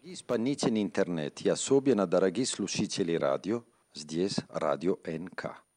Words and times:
Gli 0.00 0.14
spannici 0.14 0.68
in 0.68 0.76
internet, 0.76 1.44
ja 1.44 1.56
sobie 1.56 1.94
na 1.94 2.06
daraghi 2.06 2.46
slušitelji 2.46 3.18
radio, 3.18 3.62
zdjes 3.94 4.40
radio 4.48 4.96
NK. 5.02 5.67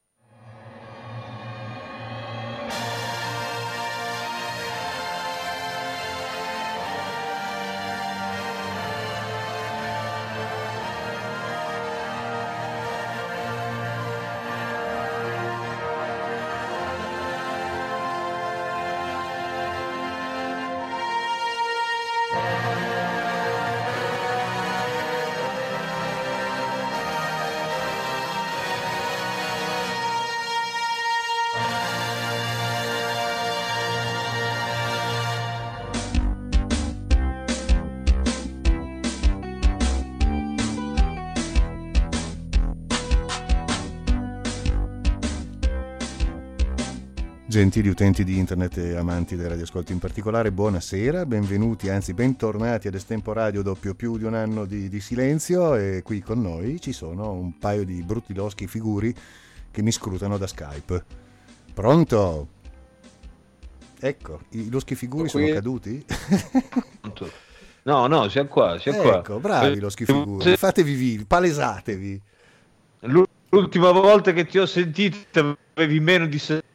Gentili 47.62 47.90
utenti 47.90 48.24
di 48.24 48.40
internet 48.40 48.78
e 48.78 48.96
amanti 48.96 49.36
dei 49.36 49.48
radioascolti 49.48 49.92
in 49.92 50.00
particolare, 50.00 50.52
buonasera, 50.52 51.28
benvenuti, 51.28 51.90
anzi 51.90 52.16
bentornati 52.16 52.88
ad 52.88 52.96
Estempo 52.96 53.34
Radio 53.34 53.62
doppio 53.62 53.94
più 53.94 54.18
di 54.18 54.24
un 54.24 54.34
anno 54.34 54.66
di, 54.66 54.90
di, 54.90 55.00
silenzio 55.00 55.76
e 55.76 56.02
qui 56.04 56.22
con 56.22 56.42
noi 56.42 56.82
ci 56.82 56.92
sono 56.92 57.34
un 57.34 57.60
paio 57.60 57.86
di 57.86 58.02
brutti 58.02 58.34
loschi 58.34 58.66
figuri 58.66 59.14
che 59.70 59.84
mi 59.84 59.92
scrutano 59.92 60.40
da 60.40 60.48
Skype. 60.48 61.06
Pronto? 61.72 62.48
Ecco, 64.00 64.40
i 64.54 64.68
loschi 64.72 64.96
figuri 64.96 65.30
sono 65.30 65.46
caduti? 65.46 66.04
no, 67.84 68.08
no, 68.08 68.28
siamo 68.28 68.50
qua, 68.50 68.80
siamo 68.80 69.04
ecco, 69.04 69.34
qua. 69.34 69.40
bravi 69.40 69.80
loschi 69.80 70.06
figuri, 70.06 70.58
fatevi 70.58 70.94
vivi, 70.96 71.26
palesatevi. 71.26 72.22
L'ultima 73.50 73.92
volta 73.92 74.34
che 74.34 74.48
ti 74.48 74.58
ho 74.58 74.66
sentito 74.66 75.56
avevi 75.76 76.00
meno 76.00 76.26
di 76.26 76.40
60 76.40 76.70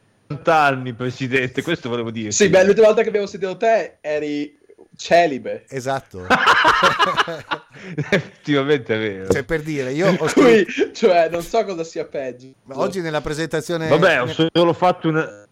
anni, 0.45 0.93
presidente, 0.93 1.63
questo 1.63 1.89
volevo 1.89 2.11
dire. 2.11 2.31
Sì, 2.31 2.49
beh, 2.49 2.65
l'ultima 2.65 2.87
volta 2.87 3.03
che 3.03 3.09
abbiamo 3.09 3.27
sentito 3.27 3.57
te 3.57 3.99
eri 4.01 4.59
celibe. 4.97 5.65
Esatto. 5.69 6.27
Effettivamente 7.95 8.95
è 8.95 8.99
vero. 8.99 9.33
Cioè, 9.33 9.45
per 9.45 9.63
dire, 9.63 9.93
io 9.93 10.09
ho 10.19 10.29
scritto... 10.29 10.65
Qui, 10.65 10.95
cioè, 10.95 11.29
non 11.29 11.43
so 11.43 11.65
cosa 11.65 11.85
sia 11.85 12.07
peggio. 12.07 12.53
Ma 12.65 12.79
oggi 12.79 13.01
nella 13.01 13.21
presentazione... 13.21 13.89
Vabbè, 13.89 14.23
ho 14.23 14.51
solo 14.53 14.73
fatto 14.73 15.09
una... 15.09 15.45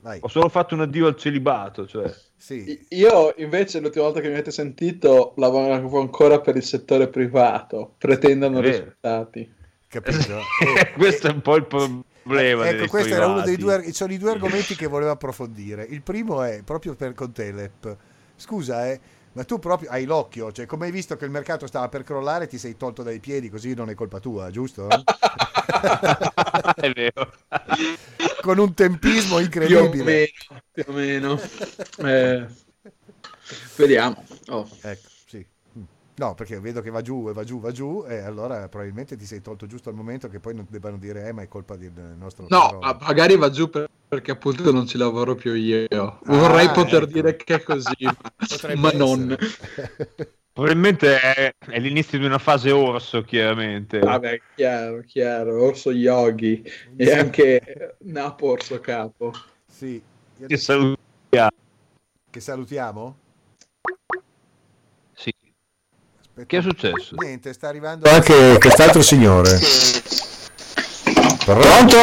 Vai. 0.00 0.18
Ho 0.22 0.28
solo 0.28 0.48
fatto 0.48 0.74
un 0.74 0.82
addio 0.82 1.06
al 1.08 1.16
celibato, 1.16 1.86
cioè. 1.86 2.12
Sì. 2.36 2.86
Io 2.90 3.34
invece 3.38 3.80
l'ultima 3.80 4.04
volta 4.04 4.20
che 4.20 4.28
mi 4.28 4.34
avete 4.34 4.52
sentito 4.52 5.34
lavoravo 5.36 5.98
ancora 5.98 6.40
per 6.40 6.54
il 6.56 6.62
settore 6.62 7.08
privato, 7.08 7.94
pretendono 7.98 8.60
risultati. 8.60 9.52
Capito? 9.88 10.38
Questo 10.96 11.26
è 11.26 11.30
un 11.30 11.40
po' 11.40 11.56
il 11.56 11.66
problema 11.66 12.04
problema. 12.26 12.68
Ecco, 12.68 12.86
questo 12.88 13.14
era 13.14 13.26
uno 13.26 13.42
dei 13.42 13.56
due, 13.56 13.92
sono 13.92 14.12
i 14.12 14.18
due 14.18 14.30
argomenti 14.32 14.74
che 14.76 14.86
volevo 14.86 15.10
approfondire. 15.10 15.84
Il 15.84 16.02
primo 16.02 16.42
è 16.42 16.62
proprio 16.64 16.94
per 16.94 17.14
con 17.14 17.32
Telep. 17.32 17.96
Scusa, 18.36 18.88
eh, 18.88 19.00
ma 19.32 19.44
tu 19.44 19.58
proprio 19.58 19.90
hai 19.90 20.04
l'occhio, 20.04 20.52
cioè 20.52 20.66
come 20.66 20.86
hai 20.86 20.92
visto 20.92 21.16
che 21.16 21.24
il 21.24 21.30
mercato 21.30 21.66
stava 21.66 21.88
per 21.88 22.04
crollare, 22.04 22.46
ti 22.46 22.58
sei 22.58 22.76
tolto 22.76 23.02
dai 23.02 23.20
piedi, 23.20 23.50
così 23.50 23.74
non 23.74 23.90
è 23.90 23.94
colpa 23.94 24.18
tua, 24.18 24.50
giusto? 24.50 24.88
è 26.76 26.90
vero. 26.90 27.32
Con 28.40 28.58
un 28.58 28.74
tempismo 28.74 29.38
incredibile. 29.38 30.32
Più 30.72 30.84
o 30.84 30.92
meno. 30.92 31.36
Più 31.36 31.64
o 31.98 32.06
meno. 32.06 32.08
Eh, 32.08 32.46
vediamo. 33.76 34.24
Oh. 34.48 34.68
Ecco. 34.80 35.15
No, 36.18 36.34
perché 36.34 36.58
vedo 36.60 36.80
che 36.80 36.88
va 36.90 37.02
giù 37.02 37.28
e 37.28 37.34
va 37.34 37.44
giù, 37.44 37.60
va 37.60 37.70
giù, 37.72 38.04
e 38.08 38.20
allora 38.20 38.68
probabilmente 38.68 39.16
ti 39.16 39.26
sei 39.26 39.42
tolto 39.42 39.66
giusto 39.66 39.90
al 39.90 39.94
momento 39.94 40.28
che 40.28 40.40
poi 40.40 40.54
non 40.54 40.66
debbano 40.68 40.96
dire, 40.96 41.28
eh, 41.28 41.32
ma 41.32 41.42
è 41.42 41.48
colpa 41.48 41.76
del 41.76 41.92
nostro. 42.16 42.46
No, 42.48 42.78
magari 42.80 43.36
va 43.36 43.50
giù 43.50 43.68
per, 43.68 43.90
perché 44.08 44.30
appunto 44.30 44.72
non 44.72 44.86
ci 44.86 44.96
lavoro 44.96 45.34
più 45.34 45.52
io. 45.52 45.86
Ah, 45.90 46.18
Vorrei 46.24 46.70
poter 46.70 47.02
ecco. 47.02 47.12
dire 47.12 47.36
che 47.36 47.56
è 47.56 47.62
così, 47.62 48.08
ma, 48.76 48.92
non. 48.96 49.36
Probabilmente 50.56 51.20
è, 51.20 51.54
è, 51.58 51.78
l'inizio 51.78 52.18
di 52.18 52.24
una 52.24 52.38
fase 52.38 52.70
orso, 52.70 53.20
chiaramente. 53.20 53.98
Vabbè, 53.98 54.40
chiaro, 54.54 55.02
chiaro, 55.02 55.62
orso 55.62 55.90
yogi 55.90 56.64
e 56.96 57.12
anche 57.12 57.96
Napo 58.04 58.52
orso 58.52 58.80
capo. 58.80 59.34
Sì. 59.66 60.02
Che 60.46 60.56
salutiamo. 60.56 61.50
Che 62.30 62.40
salutiamo? 62.40 63.16
Aspetta. 66.36 66.44
Che 66.44 66.58
è 66.58 66.62
successo? 66.62 67.14
Niente, 67.16 67.52
sta 67.54 67.68
arrivando 67.68 68.08
anche 68.10 68.58
quest'altro 68.58 69.00
signore. 69.00 69.58
Pronto? 71.46 71.96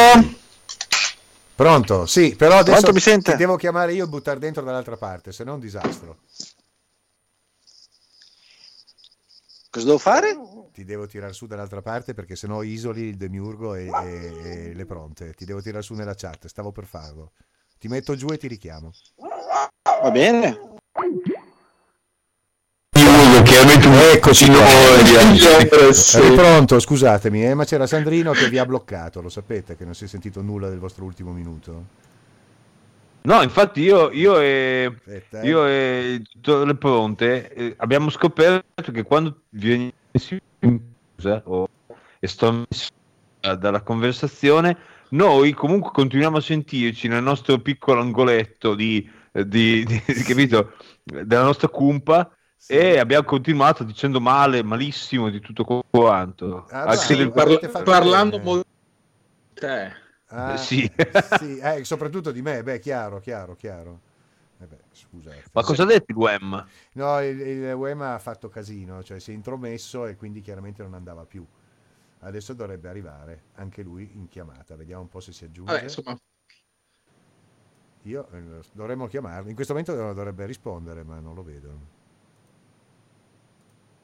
Pronto? 1.55 2.05
Sì, 2.07 2.35
però 2.35 2.57
adesso 2.57 2.79
Pronto, 2.79 2.93
mi 2.93 2.99
sente? 2.99 3.31
ti 3.31 3.37
devo 3.37 3.57
chiamare 3.57 3.93
io 3.93 4.05
e 4.05 4.07
buttare 4.07 4.39
dentro 4.39 4.63
dall'altra 4.63 4.97
parte, 4.97 5.31
se 5.31 5.43
no 5.43 5.51
è 5.51 5.53
un 5.53 5.59
disastro. 5.59 6.17
Cosa 9.69 9.85
devo 9.85 9.97
fare? 9.99 10.35
Ti 10.71 10.83
devo 10.83 11.05
tirare 11.05 11.33
su 11.33 11.45
dall'altra 11.45 11.83
parte 11.83 12.15
perché 12.15 12.35
sennò 12.35 12.63
isoli 12.63 13.03
il 13.03 13.17
demiurgo 13.17 13.75
e, 13.75 13.87
e, 13.87 14.41
e 14.43 14.73
le 14.73 14.85
pronte. 14.85 15.33
Ti 15.35 15.45
devo 15.45 15.61
tirare 15.61 15.83
su 15.83 15.93
nella 15.93 16.15
chat, 16.15 16.47
stavo 16.47 16.71
per 16.71 16.85
farlo. 16.85 17.33
Ti 17.77 17.87
metto 17.87 18.15
giù 18.15 18.27
e 18.31 18.37
ti 18.37 18.47
richiamo. 18.47 18.91
Va 19.83 20.11
bene 20.11 20.71
chiaramente 24.31 25.45
un 25.45 25.59
eccoci 25.59 25.93
Sei 25.93 26.35
pronto, 26.35 26.79
scusatemi, 26.79 27.45
eh, 27.45 27.53
ma 27.53 27.65
c'era 27.65 27.85
Sandrino 27.85 28.31
che 28.31 28.49
vi 28.49 28.57
ha 28.57 28.65
bloccato, 28.65 29.21
lo 29.21 29.29
sapete 29.29 29.75
che 29.75 29.83
non 29.83 29.93
si 29.93 30.05
è 30.05 30.07
sentito 30.07 30.41
nulla 30.41 30.69
del 30.69 30.79
vostro 30.79 31.03
ultimo 31.03 31.31
minuto? 31.31 32.01
No, 33.23 33.41
infatti 33.41 33.81
io, 33.81 34.11
io 34.11 34.39
e, 34.39 34.93
Aspetta, 34.93 35.41
eh. 35.41 35.47
io 35.47 35.65
e 35.65 36.21
le 36.43 36.75
pronte 36.75 37.53
eh, 37.53 37.73
abbiamo 37.77 38.09
scoperto 38.09 38.91
che 38.91 39.03
quando 39.03 39.43
vieni 39.49 39.93
in 40.59 40.79
o 41.45 41.69
estromessi 42.19 42.91
dalla 43.39 43.81
conversazione, 43.81 44.77
noi 45.09 45.53
comunque 45.53 45.91
continuiamo 45.93 46.37
a 46.37 46.41
sentirci 46.41 47.07
nel 47.07 47.23
nostro 47.23 47.59
piccolo 47.59 48.01
angoletto 48.01 48.75
di, 48.75 49.09
di, 49.31 49.83
di, 49.85 50.01
di 50.05 50.23
capito, 50.23 50.73
della 51.03 51.43
nostra 51.43 51.67
cumpa 51.67 52.29
sì. 52.63 52.71
E 52.71 52.97
abbiamo 52.97 53.25
continuato 53.25 53.83
dicendo 53.83 54.21
male, 54.21 54.63
malissimo 54.63 55.29
di 55.29 55.41
tutto 55.41 55.65
quanto. 55.65 56.65
Ah, 56.69 56.95
sì, 56.95 57.29
parla- 57.29 57.59
parlando 57.83 58.39
molto 58.39 58.67
di 59.53 59.59
te. 59.59 59.91
Ah, 60.27 60.53
eh, 60.53 60.57
sì. 60.57 60.89
sì 61.37 61.57
eh, 61.59 61.83
soprattutto 61.83 62.31
di 62.31 62.41
me, 62.41 62.63
beh, 62.63 62.79
chiaro, 62.79 63.19
chiaro, 63.19 63.57
chiaro. 63.57 63.99
Eh 64.61 64.65
beh, 64.65 64.79
scusate. 64.93 65.43
Ma 65.51 65.61
cosa 65.61 65.83
ha 65.83 65.85
detto 65.85 66.05
il 66.07 66.15
WEM? 66.15 66.65
No, 66.93 67.21
il, 67.21 67.37
il 67.41 67.73
WEM 67.73 68.01
ha 68.01 68.19
fatto 68.19 68.47
casino, 68.47 69.03
cioè 69.03 69.19
si 69.19 69.31
è 69.31 69.33
intromesso 69.33 70.05
e 70.05 70.15
quindi 70.15 70.39
chiaramente 70.39 70.83
non 70.83 70.93
andava 70.93 71.25
più. 71.25 71.45
Adesso 72.21 72.53
dovrebbe 72.53 72.87
arrivare 72.87 73.43
anche 73.55 73.83
lui 73.83 74.09
in 74.13 74.29
chiamata, 74.29 74.77
vediamo 74.77 75.01
un 75.01 75.09
po' 75.09 75.19
se 75.19 75.33
si 75.33 75.43
aggiunge. 75.43 75.73
Vabbè, 75.73 75.83
insomma. 75.83 76.17
Io 78.03 78.29
eh, 78.31 78.61
dovremmo 78.71 79.07
chiamarlo, 79.07 79.49
in 79.49 79.55
questo 79.55 79.73
momento 79.73 79.93
dovrebbe 80.13 80.45
rispondere, 80.45 81.03
ma 81.03 81.19
non 81.19 81.35
lo 81.35 81.43
vedo 81.43 81.92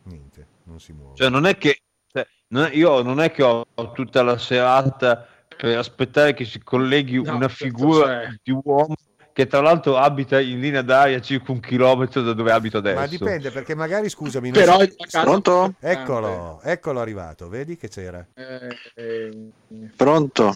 niente, 0.03 0.47
non 0.63 0.79
si 0.79 0.93
muove. 0.93 1.15
Cioè, 1.15 1.29
non 1.29 1.45
è 1.45 1.57
che 1.57 1.81
cioè, 2.11 2.25
non 2.47 2.65
è, 2.65 2.75
io 2.75 3.01
non 3.01 3.19
è 3.19 3.31
che 3.31 3.43
ho 3.43 3.65
tutta 3.93 4.23
la 4.23 4.37
serata 4.37 5.27
per 5.55 5.77
aspettare 5.77 6.33
che 6.33 6.45
si 6.45 6.61
colleghi 6.63 7.21
no, 7.21 7.35
una 7.35 7.49
figura 7.49 8.33
di 8.41 8.57
uomo 8.63 8.95
che 9.39 9.47
tra 9.47 9.61
l'altro 9.61 9.95
abita 9.95 10.39
in 10.41 10.59
linea 10.59 10.81
d'aria 10.81 11.21
circa 11.21 11.53
un 11.53 11.61
chilometro 11.61 12.21
da 12.21 12.33
dove 12.33 12.51
abito 12.51 12.79
adesso. 12.79 12.99
Ma 12.99 13.07
dipende 13.07 13.51
perché 13.51 13.73
magari 13.73 14.09
scusami, 14.09 14.51
però 14.51 14.79
si... 14.81 14.95
pronto? 15.09 15.75
Eccolo, 15.79 16.59
eccolo 16.61 16.99
arrivato, 16.99 17.47
vedi 17.47 17.77
che 17.77 17.87
c'era. 17.87 18.25
Eh, 18.33 18.67
eh... 18.95 19.49
Pronto? 19.95 20.55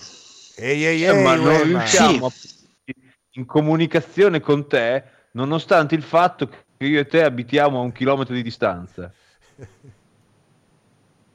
Ehi 0.56 0.86
ehi 0.86 1.04
ehi, 1.06 1.20
eh, 1.20 1.24
ma 1.24 1.36
non 1.36 1.64
riusciamo 1.64 2.30
sì. 2.30 2.94
in 3.32 3.46
comunicazione 3.46 4.42
con 4.42 4.68
te 4.68 5.04
nonostante 5.32 5.96
il 5.96 6.04
fatto 6.04 6.48
che 6.48 6.86
io 6.86 7.00
e 7.00 7.06
te 7.06 7.24
abitiamo 7.24 7.80
a 7.80 7.82
un 7.82 7.92
chilometro 7.94 8.34
di 8.34 8.44
distanza. 8.44 9.14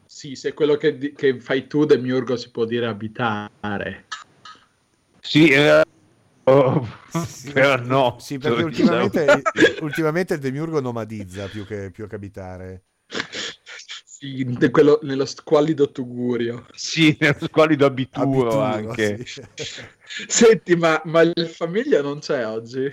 Sì, 0.04 0.34
se 0.34 0.52
quello 0.52 0.76
che, 0.76 1.12
che 1.14 1.38
fai 1.38 1.66
tu, 1.66 1.84
Demiurgo, 1.84 2.36
si 2.36 2.50
può 2.50 2.64
dire 2.64 2.86
abitare. 2.86 4.06
Sì, 5.20 5.48
eh, 5.48 5.84
oh, 6.44 6.88
sì, 7.26 7.52
però 7.52 7.76
no. 7.76 8.16
Sì, 8.18 8.38
perché 8.38 8.62
ultimamente, 8.62 9.42
ultimamente 9.80 10.34
il 10.34 10.40
Demiurgo 10.40 10.80
nomadizza 10.80 11.46
più 11.46 11.66
che, 11.66 11.90
più 11.90 12.08
che 12.08 12.14
abitare. 12.14 12.84
Sì, 14.04 14.44
quello, 14.72 14.98
nello 15.02 15.26
squallido 15.26 15.92
tugurio. 15.92 16.66
Sì, 16.74 17.16
nello 17.20 17.46
squallido 17.46 17.86
abituro, 17.86 18.26
abituro 18.26 18.60
anche. 18.60 19.24
Sì. 19.24 19.42
Senti, 20.26 20.74
ma, 20.74 21.00
ma 21.04 21.20
il 21.20 21.46
famiglia 21.46 22.02
non 22.02 22.18
c'è 22.18 22.44
oggi? 22.44 22.90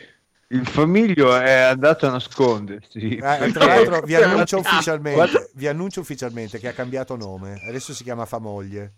Il 0.47 0.68
famiglio 0.68 1.36
è 1.36 1.53
andato 1.53 2.06
a 2.06 2.12
nascondersi. 2.12 3.15
Eh, 3.15 3.51
tra 3.51 3.65
l'altro 3.65 4.01
vi 4.01 4.15
annuncio, 4.15 4.59
ufficialmente, 4.59 5.50
vi 5.53 5.68
annuncio 5.68 6.01
ufficialmente 6.01 6.59
che 6.59 6.68
ha 6.68 6.74
cambiato 6.74 7.15
nome. 7.15 7.62
Adesso 7.68 7.94
si 7.94 8.03
chiama 8.03 8.25
Famoglie. 8.25 8.94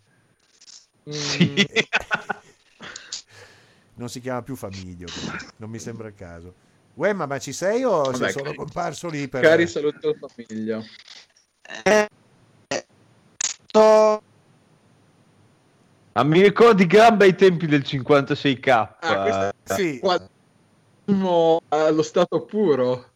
Sì. 1.05 1.53
non 3.95 4.09
si 4.09 4.19
chiama 4.19 4.41
più 4.41 4.55
Famiglio, 4.55 5.07
non 5.57 5.69
mi 5.69 5.79
sembra 5.79 6.07
il 6.07 6.15
caso. 6.15 6.53
Wemma, 6.95 7.27
ma 7.27 7.39
ci 7.39 7.53
sei 7.53 7.83
o 7.83 8.03
Vabbè, 8.03 8.17
sei 8.17 8.31
solo 8.31 8.53
comparso 8.53 9.07
lì 9.07 9.27
per... 9.27 9.41
Cari 9.41 9.67
saluti 9.67 10.05
alla 10.05 10.15
famiglia. 10.27 10.83
Eh, 11.83 12.09
sto... 13.39 14.21
Ah, 16.13 16.23
mi 16.23 16.41
ricordi 16.41 16.88
gran 16.88 17.15
bei 17.15 17.35
tempi 17.35 17.67
del 17.67 17.81
56k. 17.81 18.95
Ah, 18.99 19.53
sì. 19.63 19.99
Allo 21.69 22.01
stato 22.01 22.45
puro. 22.45 23.12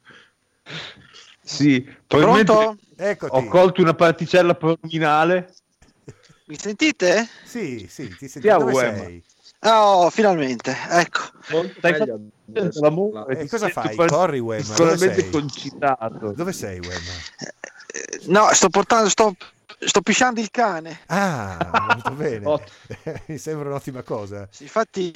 Sì, 1.44 1.82
probabilmente 2.08 2.80
Eccoti. 2.96 3.36
ho 3.36 3.48
colto 3.48 3.82
una 3.82 3.94
particella 3.94 4.56
prominale. 4.56 5.54
Mi 6.46 6.58
sentite? 6.58 7.28
Sì, 7.44 7.88
sì, 7.90 8.16
ti 8.16 8.28
sentiamo. 8.28 8.60
Dove 8.60 8.74
sei? 8.76 9.24
Oh, 9.62 10.10
finalmente, 10.10 10.76
ecco. 10.90 11.22
Stai 11.78 11.94
facendo 11.94 12.30
E 13.30 13.48
cosa 13.48 13.70
fai? 13.70 13.96
Corri. 13.96 14.40
Dove 14.40 14.98
sei? 14.98 15.30
concitato. 15.32 16.34
Dove 16.34 16.52
sei, 16.52 16.80
Wemma? 16.80 17.00
Eh, 17.40 18.20
no, 18.28 18.54
sto 18.54 18.70
portando, 18.70 19.10
sto, 19.10 19.36
sto 19.86 20.02
pisciando 20.02 20.40
il 20.40 20.50
cane. 20.52 21.02
Ah, 21.08 21.90
molto 21.92 22.12
bene. 22.12 22.60
Mi 23.28 23.38
sembra 23.38 23.70
un'ottima 23.70 24.02
cosa. 24.04 24.48
Sì, 24.52 24.64
infatti, 24.64 25.12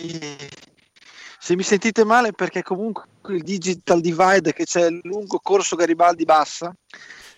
se 1.39 1.55
mi 1.55 1.63
sentite 1.63 2.03
male 2.03 2.31
perché 2.31 2.61
comunque 2.61 3.03
il 3.29 3.43
digital 3.43 4.01
divide 4.01 4.53
che 4.53 4.65
c'è 4.65 4.89
lungo 5.03 5.39
corso 5.41 5.75
Garibaldi 5.75 6.25
Bassa 6.25 6.75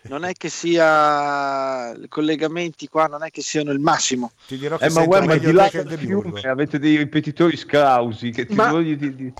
non 0.03 0.23
è 0.23 0.33
che 0.33 0.49
sia 0.49 1.91
i 1.91 2.07
collegamenti 2.07 2.87
qua 2.87 3.07
non 3.07 3.23
è 3.23 3.29
che 3.29 3.41
siano 3.41 3.71
il 3.71 3.79
massimo. 3.79 4.31
Ti 4.47 4.57
dirò 4.57 4.77
che 4.77 4.85
eh, 4.85 4.91
ma 4.91 5.05
guarda 5.05 5.37
di 5.37 5.51
là 5.51 5.69
del 5.71 5.97
fiume 5.97 6.41
avete 6.41 6.79
dei 6.79 6.97
ripetitori 6.97 7.57
scrausi 7.57 8.31
che 8.31 8.45
ti 8.45 8.53
ma... 8.53 8.69
voglio 8.69 8.95
di, 8.95 9.15
di... 9.15 9.33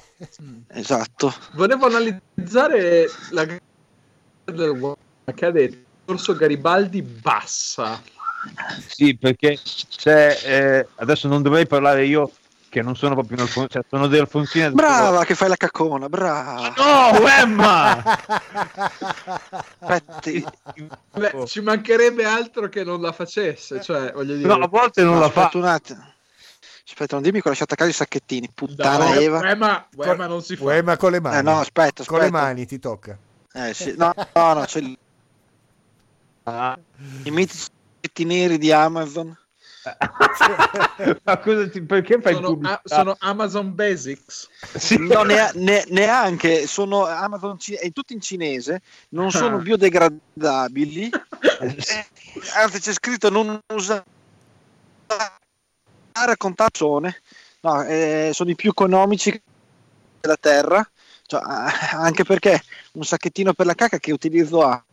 esatto. 0.68 1.33
Volevo 1.53 1.86
analizzare 1.86 3.07
la 3.31 3.45
che 3.45 5.45
ha 5.45 5.51
detto 5.51 5.77
corso 6.06 6.36
Garibaldi 6.36 7.01
bassa. 7.01 8.01
Sì 8.88 9.18
perché 9.18 9.60
c'è 9.89 10.39
eh, 10.44 10.88
adesso 10.95 11.27
non 11.27 11.42
dovrei 11.42 11.68
parlare 11.68 12.06
io 12.06 12.31
che 12.69 12.81
non 12.81 12.96
sono 12.96 13.14
proprio 13.14 13.38
un 13.38 13.44
Alfonsino, 13.44 13.68
cioè 13.68 13.84
sono 13.90 14.08
dei 14.08 14.19
Alfonsini. 14.19 14.72
Brava 14.72 15.24
che 15.25 15.36
fai 15.36 15.50
la 15.50 15.56
caccona, 15.56 16.10
brava. 16.10 16.74
No, 16.75 17.28
Emma! 17.28 18.04
Beh, 21.14 21.46
ci 21.46 21.62
mancherebbe 21.62 22.25
altro 22.25 22.69
che 22.69 22.84
non 22.84 23.02
la 23.02 23.12
facesse, 23.12 23.81
cioè, 23.81 24.12
voglio 24.12 24.36
dire. 24.36 24.48
No, 24.48 24.64
a 24.64 24.68
volte 24.68 25.04
non 25.04 25.16
no, 25.16 25.19
la 25.22 25.30
fa. 25.30 25.50
Un 25.54 25.66
attimo. 25.66 26.16
Aspetta, 26.86 27.16
non 27.16 27.24
dimmi 27.24 27.42
che 27.42 27.48
ho 27.48 27.52
lasciato 27.52 27.74
a 27.74 27.78
casa 27.78 27.90
i 27.90 27.94
sacchettini, 27.94 28.50
puttana 28.54 29.13
no, 29.13 29.20
Eva. 29.20 29.40
Uema, 29.40 29.88
Uema 29.96 30.25
non 30.25 30.42
si 30.42 30.56
fa. 30.56 30.63
Uema 30.63 30.98
con 30.98 31.12
le 31.12 31.20
mani. 31.20 31.38
Eh, 31.38 31.42
no, 31.42 31.60
aspetta, 31.60 32.02
aspetta. 32.02 32.10
Con 32.10 32.20
le 32.20 32.31
mani 32.31 32.66
ti 32.66 32.80
tocca. 32.80 33.18
Eh 33.54 33.74
sì, 33.74 33.94
no, 33.98 34.13
no, 34.16 34.54
no, 34.54 34.66
c'è 34.66 34.80
il... 34.80 34.98
ah. 36.44 36.78
i 37.24 37.31
mitici 37.31 37.70
neri 38.20 38.58
di 38.58 38.72
Amazon. 38.72 39.38
Ma 41.24 41.38
cosa 41.38 41.69
ti, 41.69 41.81
perché 41.81 42.19
fai 42.19 42.34
sono, 42.34 42.60
a, 42.63 42.81
sono 42.84 43.16
Amazon 43.19 43.74
Basics? 43.74 44.50
Sì. 44.75 44.98
No, 44.98 45.24
ne, 45.24 45.51
ne, 45.56 45.86
neanche, 45.89 46.68
sono 46.68 47.06
Amazon 47.06 47.57
è 47.80 47.92
tutto 47.92 48.13
in 48.13 48.22
cinese, 48.22 48.81
non 49.10 49.31
sono 49.31 49.57
ah. 49.57 49.60
biodegradabili, 49.60 51.10
eh, 51.62 52.06
anzi 52.56 52.80
c'è 52.80 52.94
scritto 52.94 53.30
non 53.30 53.60
usare 53.74 54.04
con 56.38 56.56
tazzone, 56.56 57.22
no, 57.62 57.84
eh, 57.84 58.31
sono 58.34 58.50
i 58.50 58.56
più 58.56 58.72
economici 58.72 59.42
della 60.19 60.38
terra, 60.38 60.89
cioè, 61.25 61.42
anche 61.94 62.24
perché 62.24 62.62
un 62.94 63.04
sacchettino 63.04 63.54
per 63.54 63.66
la 63.66 63.75
cacca 63.75 64.00
che 64.00 64.12
utilizzo 64.12 64.62
ha 64.62 64.84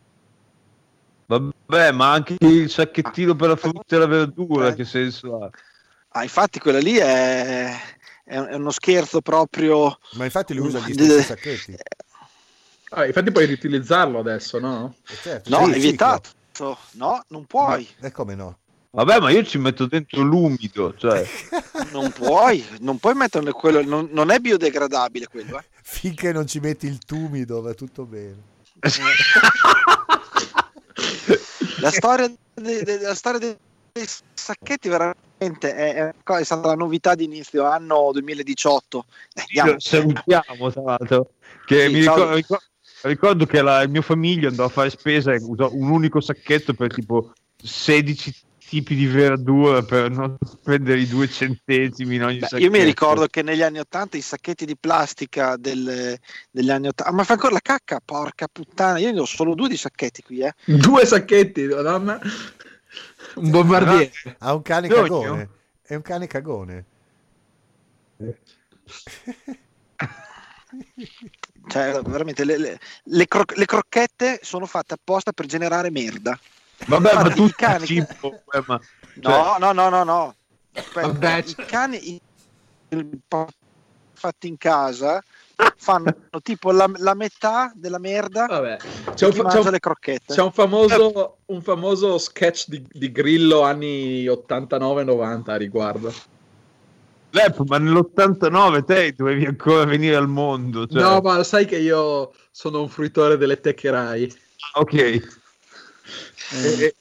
Vabbè, 1.25 1.91
ma 1.91 2.11
anche 2.11 2.35
il 2.39 2.69
sacchettino 2.69 3.35
per 3.35 3.49
la 3.49 3.55
frutta 3.55 3.95
e 3.95 3.99
la 3.99 4.05
verdura, 4.05 4.73
che 4.73 4.85
senso 4.85 5.43
ha? 5.43 5.49
Ah, 6.09 6.23
infatti 6.23 6.59
quella 6.59 6.79
lì 6.79 6.95
è, 6.95 7.75
è 8.23 8.55
uno 8.55 8.71
scherzo 8.71 9.21
proprio. 9.21 9.97
Ma 10.13 10.25
infatti 10.25 10.53
lui 10.53 10.67
usa 10.67 10.79
gli 10.79 10.93
stessi 10.93 11.23
sacchetti. 11.23 11.75
Ah, 12.89 13.05
infatti 13.05 13.31
puoi 13.31 13.45
riutilizzarlo 13.45 14.19
adesso, 14.19 14.59
no? 14.59 14.95
Eh 15.09 15.15
certo, 15.21 15.49
no, 15.49 15.65
sì, 15.65 15.71
è 15.71 15.79
vietato. 15.79 16.29
Ciclo. 16.51 16.77
No, 16.91 17.23
non 17.29 17.45
puoi. 17.45 17.87
E 17.99 18.11
come 18.11 18.35
no? 18.35 18.59
Vabbè, 18.91 19.19
ma 19.19 19.29
io 19.29 19.43
ci 19.43 19.57
metto 19.57 19.87
dentro 19.87 20.21
l'umido, 20.21 20.95
cioè... 20.95 21.27
non 21.91 22.11
puoi, 22.11 22.65
non 22.79 22.97
puoi 22.97 23.13
metterne 23.13 23.51
quello, 23.51 23.83
non, 23.83 24.07
non 24.11 24.29
è 24.31 24.39
biodegradabile 24.39 25.27
quello. 25.27 25.59
Eh. 25.59 25.63
Finché 25.83 26.31
non 26.31 26.47
ci 26.47 26.59
metti 26.59 26.87
il 26.87 26.99
tumido 26.99 27.61
va 27.61 27.73
tutto 27.73 28.05
bene. 28.05 28.53
la 31.81 31.91
storia, 31.91 32.31
de, 32.53 32.83
de, 32.83 32.99
la 32.99 33.15
storia 33.15 33.39
dei 33.39 34.07
sacchetti 34.33 34.89
veramente 34.89 35.73
è, 35.73 36.13
è, 36.23 36.43
stata 36.43 36.67
la 36.67 36.75
novità 36.75 37.15
di 37.15 37.25
inizio 37.25 37.65
anno 37.65 38.11
2018. 38.11 39.05
Eh, 39.33 39.75
salutiamo 39.77 40.71
tra 40.71 40.81
l'altro. 40.81 41.29
Che 41.65 41.85
sì, 41.87 41.93
mi 41.93 41.99
ricordo, 41.99 42.33
ricordo, 42.33 42.65
ricordo, 43.01 43.45
che 43.45 43.61
la, 43.61 43.81
il 43.81 43.89
mio 43.89 44.01
famiglia 44.01 44.49
andò 44.49 44.65
a 44.65 44.69
fare 44.69 44.89
spesa 44.89 45.33
e 45.33 45.39
usò 45.41 45.69
un 45.71 45.89
unico 45.89 46.21
sacchetto 46.21 46.73
per 46.73 46.93
tipo 46.93 47.33
16 47.57 48.33
tipi 48.67 48.95
di 48.95 49.05
verdura 49.05 49.83
per 49.83 50.09
non 50.09 50.37
spendere 50.43 50.99
i 50.99 51.07
due 51.07 51.29
centesimi 51.29 52.15
in 52.15 52.23
ogni 52.23 52.39
Beh, 52.39 52.59
Io 52.59 52.69
mi 52.69 52.83
ricordo 52.83 53.27
che 53.27 53.41
negli 53.41 53.61
anni 53.61 53.79
80 53.79 54.17
i 54.17 54.21
sacchetti 54.21 54.65
di 54.65 54.75
plastica 54.75 55.55
del, 55.57 56.17
degli 56.49 56.69
anni 56.69 56.87
80, 56.87 57.05
ah, 57.09 57.13
ma 57.13 57.23
fa 57.23 57.33
ancora 57.33 57.53
la 57.53 57.59
cacca, 57.61 58.01
porca 58.03 58.47
puttana, 58.51 58.97
io 58.97 59.11
ne 59.11 59.19
ho 59.19 59.25
solo 59.25 59.53
due 59.53 59.69
di 59.69 59.77
sacchetti 59.77 60.23
qui, 60.23 60.39
eh. 60.39 60.53
Due 60.65 61.05
sacchetti, 61.05 61.67
madonna. 61.67 62.19
Un 63.35 63.49
bombardiere. 63.49 64.11
Ha 64.39 64.53
un 64.53 64.61
cane 64.61 64.87
cagone. 64.87 65.49
È 65.81 65.95
un 65.95 66.01
cane 66.01 66.27
cagone. 66.27 66.85
cioè, 71.67 72.01
veramente, 72.01 72.43
le, 72.43 72.57
le, 72.57 72.79
le, 73.03 73.27
cro- 73.27 73.43
le 73.53 73.65
crocchette 73.65 74.39
sono 74.41 74.65
fatte 74.65 74.95
apposta 74.95 75.31
per 75.31 75.45
generare 75.45 75.91
merda. 75.91 76.39
Vabbè, 76.87 77.13
ma 77.13 77.29
tu 77.29 77.49
cani... 77.55 77.85
cibo, 77.85 78.41
eh, 78.51 78.63
ma... 78.65 78.79
No, 79.15 79.55
no, 79.59 79.71
no, 79.71 79.89
no, 79.89 80.03
no. 80.03 80.35
Vabbè, 80.93 81.43
I 81.45 81.55
cani 81.65 82.21
fatti 84.13 84.47
in 84.47 84.57
casa 84.57 85.23
fanno 85.77 86.13
tipo 86.41 86.71
la, 86.71 86.89
la, 86.97 87.13
metà 87.13 87.71
della 87.75 87.97
merda 87.97 88.45
Vabbè. 88.45 88.77
C'è, 89.13 89.25
un, 89.27 89.31
c'è, 89.47 89.59
un, 89.59 89.69
le 89.69 89.79
crocchette. 89.79 90.33
c'è 90.33 90.41
un 90.41 90.51
famoso, 90.51 91.37
un 91.45 91.61
famoso 91.61 92.17
sketch 92.17 92.67
di, 92.67 92.85
di 92.91 93.11
Grillo 93.11 93.61
anni 93.61 94.25
89-90 94.25 95.49
a 95.49 95.55
riguardo. 95.55 96.13
Lep, 97.29 97.63
ma 97.67 97.77
nell'89 97.77 98.85
te 98.85 99.13
dovevi 99.13 99.45
ancora 99.45 99.85
venire 99.85 100.15
al 100.15 100.29
mondo. 100.29 100.87
Cioè... 100.87 101.01
No, 101.01 101.19
ma 101.19 101.43
sai 101.43 101.65
che 101.65 101.77
io 101.77 102.33
sono 102.51 102.81
un 102.81 102.89
fruitore 102.89 103.37
delle 103.37 103.59
teccherai. 103.59 104.33
Ok. 104.75 105.43
E, 106.51 106.95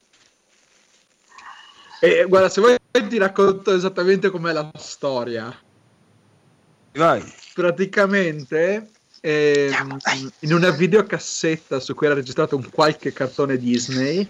e, 2.00 2.24
guarda, 2.26 2.48
se 2.48 2.60
vuoi 2.60 2.76
ti 3.08 3.18
racconto 3.18 3.74
esattamente 3.74 4.30
com'è 4.30 4.52
la 4.52 4.70
storia. 4.76 5.56
Vai. 6.92 7.22
Praticamente 7.54 8.88
ehm, 9.20 9.98
in 10.40 10.52
una 10.52 10.70
videocassetta 10.70 11.80
su 11.80 11.94
cui 11.94 12.06
era 12.06 12.14
registrato 12.14 12.56
un 12.56 12.68
qualche 12.70 13.12
cartone 13.12 13.56
Disney, 13.56 14.28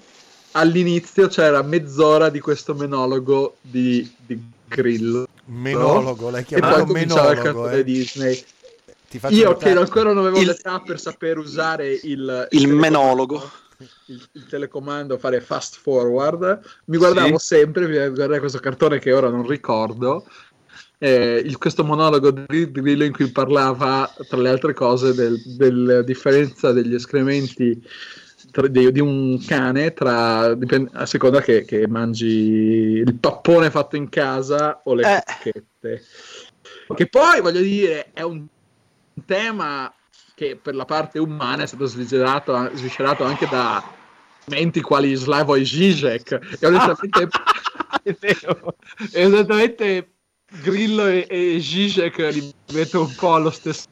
all'inizio 0.52 1.28
c'era 1.28 1.62
mezz'ora 1.62 2.28
di 2.28 2.40
questo 2.40 2.74
menologo 2.74 3.56
di, 3.60 4.10
di 4.24 4.40
Grillo. 4.66 5.26
Menologo, 5.46 6.30
l'hai 6.30 6.44
chiamato 6.44 6.82
e 6.82 6.84
poi 6.84 6.92
menologo, 6.92 7.30
il 7.32 7.38
cartone 7.38 7.76
eh. 7.76 7.84
Disney. 7.84 8.44
Io 9.28 9.56
che 9.56 9.70
ancora 9.70 10.12
non 10.12 10.26
avevo 10.26 10.40
il, 10.40 10.46
l'età 10.46 10.80
per 10.80 10.98
saper 10.98 11.38
usare 11.38 11.88
il, 11.88 12.48
il, 12.50 12.60
il 12.60 12.68
menologo 12.68 13.48
il, 14.06 14.28
il, 14.32 14.46
telecomando 14.46 15.18
fare 15.18 15.40
fast 15.40 15.76
forward, 15.76 16.60
mi 16.86 16.96
guardavo 16.96 17.38
sì. 17.38 17.46
sempre, 17.56 17.86
mi 17.86 17.94
guardavo 17.94 18.38
questo 18.38 18.58
cartone 18.58 18.98
che 18.98 19.12
ora 19.12 19.28
non 19.28 19.46
ricordo, 19.46 20.26
eh, 20.98 21.42
il, 21.44 21.58
questo 21.58 21.84
monologo 21.84 22.30
di 22.30 22.70
Grillo 22.70 23.04
in 23.04 23.12
cui 23.12 23.30
parlava, 23.30 24.10
tra 24.28 24.38
le 24.38 24.48
altre 24.48 24.72
cose, 24.74 25.12
della 25.14 25.36
del 25.56 26.02
differenza 26.04 26.72
degli 26.72 26.94
escrementi 26.94 27.82
tra, 28.50 28.66
di, 28.68 28.90
di, 28.92 29.00
un 29.00 29.42
cane 29.44 29.92
tra, 29.92 30.56
a 30.92 31.06
seconda 31.06 31.40
che, 31.40 31.64
che, 31.64 31.88
mangi 31.88 32.26
il 32.26 33.16
pappone 33.16 33.70
fatto 33.70 33.96
in 33.96 34.08
casa 34.08 34.80
o 34.84 34.94
le 34.94 35.22
eh. 35.80 36.02
Che 36.94 37.06
poi, 37.08 37.40
voglio 37.40 37.60
dire, 37.60 38.12
è 38.12 38.22
un 38.22 38.46
tema 39.26 39.92
che 40.34 40.58
per 40.60 40.74
la 40.74 40.84
parte 40.84 41.18
umana 41.18 41.62
è 41.62 41.66
stato 41.66 41.86
sviscerato, 41.86 42.70
sviscerato 42.74 43.24
anche 43.24 43.46
da 43.48 43.82
menti 44.46 44.80
quali 44.80 45.14
Slavoj 45.14 45.62
Žižek 45.62 46.58
e 46.60 46.66
onestamente 46.66 47.28
è 48.02 48.16
vero. 48.18 48.76
esattamente 49.12 50.10
Grillo 50.62 51.06
e, 51.06 51.26
e 51.28 51.60
Zizek 51.60 52.18
li 52.32 52.52
metto 52.72 53.02
un 53.02 53.14
po' 53.14 53.34
allo 53.34 53.50
stesso 53.50 53.86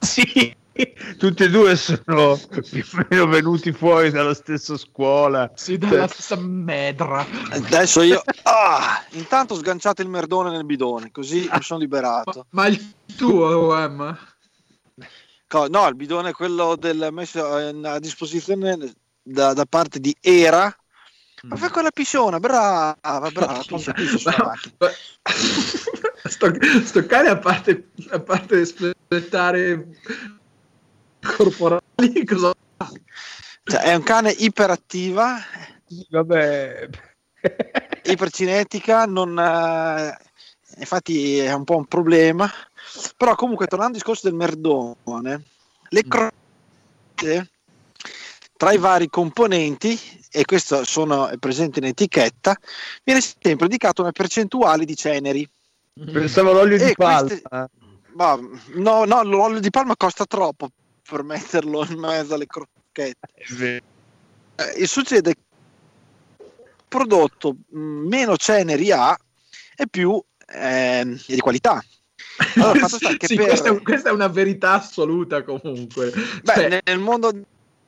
sì 0.00 0.54
tutti 1.16 1.44
e 1.44 1.50
due 1.50 1.76
sono 1.76 2.38
più 2.68 2.82
o 2.98 3.06
meno 3.08 3.26
venuti 3.28 3.72
fuori 3.72 4.10
dalla 4.10 4.34
stessa 4.34 4.76
scuola. 4.76 5.48
Sì 5.54 5.78
dalla 5.78 6.08
stessa 6.08 6.36
medra. 6.36 7.24
Adesso 7.50 8.02
io 8.02 8.20
ah, 8.42 9.04
intanto 9.10 9.54
sganciate 9.54 10.02
il 10.02 10.08
merdone 10.08 10.50
nel 10.50 10.64
bidone 10.64 11.12
così 11.12 11.48
mi 11.50 11.62
sono 11.62 11.78
liberato. 11.78 12.46
Ma, 12.50 12.62
ma 12.62 12.68
il 12.68 12.94
tuo 13.16 13.76
Emma 13.76 14.18
no 15.68 15.86
il 15.88 15.94
bidone 15.94 16.30
è 16.30 16.32
quello 16.32 16.76
del 16.76 17.08
messo 17.10 17.44
a 17.46 17.98
disposizione 17.98 18.92
da, 19.22 19.52
da 19.52 19.64
parte 19.64 20.00
di 20.00 20.14
Era 20.20 20.74
ma 21.42 21.56
fai 21.56 21.68
quella 21.68 21.90
pisciona, 21.90 22.40
brava, 22.40 22.96
brava, 23.30 23.60
piscia, 23.66 23.92
piscia 23.92 24.32
sto, 26.24 26.52
sto 26.84 27.06
cane 27.06 27.28
a 27.28 27.36
parte, 27.36 27.90
a 28.08 28.20
parte 28.20 28.60
espletare 28.60 29.88
corporali, 31.20 32.24
cosa 32.24 32.54
cioè, 33.64 33.80
è 33.80 33.94
un 33.94 34.02
cane 34.02 34.30
iperattiva. 34.30 35.38
Vabbè. 36.10 36.88
ipercinetica, 38.04 39.04
non, 39.04 39.38
eh, 39.38 40.16
infatti 40.78 41.38
è 41.38 41.52
un 41.52 41.64
po' 41.64 41.76
un 41.76 41.86
problema. 41.86 42.50
Però 43.16 43.34
comunque 43.34 43.66
tornando 43.66 43.94
al 43.94 43.98
discorso 43.98 44.28
del 44.28 44.36
merdone, 44.36 45.42
le 45.88 46.02
mm. 46.04 46.08
crotte 46.08 47.50
tra 48.56 48.72
i 48.72 48.78
vari 48.78 49.08
componenti, 49.08 49.98
e 50.30 50.44
questo 50.44 50.84
sono, 50.84 51.28
è 51.28 51.36
presente 51.36 51.80
in 51.80 51.86
etichetta, 51.86 52.58
viene 53.02 53.20
sempre 53.20 53.66
indicato 53.66 54.02
una 54.02 54.12
percentuale 54.12 54.84
di 54.84 54.96
ceneri. 54.96 55.48
Pensavo 55.92 56.52
l'olio 56.52 56.76
e 56.76 56.86
di 56.86 56.94
palma. 56.94 57.28
Queste, 57.28 57.48
ma, 58.14 58.38
no, 58.74 59.04
no, 59.04 59.22
l'olio 59.22 59.60
di 59.60 59.70
palma 59.70 59.96
costa 59.96 60.24
troppo 60.24 60.70
per 61.08 61.22
metterlo 61.22 61.84
in 61.84 61.98
mezzo 61.98 62.34
alle 62.34 62.46
crocchette. 62.46 63.28
Eh, 63.60 63.82
e 64.76 64.86
succede 64.86 65.34
che 65.34 65.40
il 66.38 66.84
prodotto 66.88 67.56
mm, 67.76 68.06
meno 68.08 68.36
ceneri 68.36 68.90
ha 68.92 69.16
e 69.76 69.88
più 69.88 70.20
eh, 70.46 71.00
è 71.00 71.04
di 71.26 71.40
qualità. 71.40 71.84
Allora, 72.56 72.86
sì, 72.88 73.16
sì, 73.20 73.34
per... 73.36 73.46
questa, 73.46 73.68
è, 73.70 73.82
questa, 73.82 74.08
è, 74.10 74.12
una 74.12 74.28
verità 74.28 74.72
assoluta 74.72 75.42
comunque. 75.42 76.12
Beh, 76.42 76.52
cioè... 76.52 76.80
nel 76.84 76.98
mondo 76.98 77.32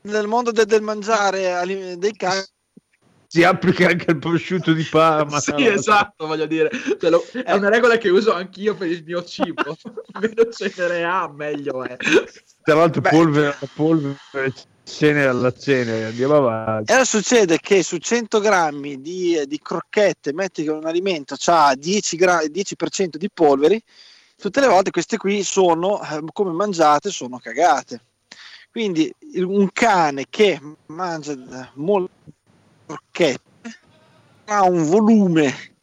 nel 0.02 0.26
mondo 0.28 0.52
de- 0.52 0.66
del 0.66 0.82
mangiare 0.82 1.96
dei 1.98 2.12
cani 2.12 2.44
si 3.28 3.42
applica 3.42 3.88
anche 3.88 4.10
al 4.10 4.18
prosciutto 4.18 4.72
di 4.72 4.84
Parma. 4.84 5.40
sì, 5.40 5.50
no? 5.50 5.58
esatto, 5.58 6.26
voglio 6.26 6.46
dire. 6.46 6.70
Cioè, 6.98 7.10
lo, 7.10 7.24
è 7.44 7.52
una 7.52 7.68
regola 7.68 7.98
che 7.98 8.08
uso 8.08 8.32
anch'io 8.32 8.74
per 8.74 8.88
il 8.88 9.02
mio 9.04 9.22
cibo. 9.24 9.76
Meno 10.20 10.48
cenere 10.50 11.04
ha, 11.04 11.30
meglio 11.30 11.84
è. 11.84 11.96
Tra 12.62 12.74
l'altro, 12.74 13.00
Beh, 13.00 13.10
polvere, 13.10 13.58
polvere, 13.74 14.54
cenere 14.84 15.28
alla 15.28 15.52
cenere, 15.52 16.06
andiamo 16.06 16.36
avanti. 16.36 16.90
E 16.90 16.94
allora 16.94 17.08
succede 17.08 17.58
che 17.60 17.82
su 17.82 17.96
100 17.96 18.40
grammi 18.40 19.00
di, 19.00 19.42
di 19.46 19.60
crocchette, 19.60 20.32
metti 20.32 20.62
che 20.62 20.70
un 20.70 20.86
alimento 20.86 21.36
ha 21.46 21.74
10 21.74 22.16
gra- 22.16 22.44
10% 22.44 23.16
di 23.16 23.28
polveri, 23.32 23.82
tutte 24.38 24.61
le 24.61 24.66
volte 24.66 24.90
queste 24.90 25.16
qui 25.16 25.43
sono, 25.43 26.00
eh, 26.02 26.23
come 26.33 26.52
mangiate, 26.52 27.11
sono 27.11 27.38
cagate. 27.38 28.00
Quindi 28.71 29.12
un 29.37 29.71
cane 29.73 30.26
che 30.28 30.61
mangia 30.87 31.71
molte 31.75 32.12
crocchette 32.87 33.78
ha 34.47 34.62
un 34.64 34.85
volume 34.85 35.75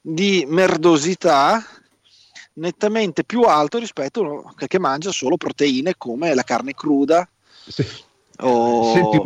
di 0.00 0.44
merdosità 0.48 1.64
nettamente 2.54 3.24
più 3.24 3.42
alto 3.42 3.78
rispetto 3.78 4.20
a 4.20 4.28
uno 4.28 4.54
che 4.56 4.78
mangia 4.78 5.12
solo 5.12 5.36
proteine 5.36 5.94
come 5.96 6.34
la 6.34 6.42
carne 6.42 6.74
cruda 6.74 7.26
sì 7.66 7.86
o 8.42 8.92
Senti, 8.92 9.20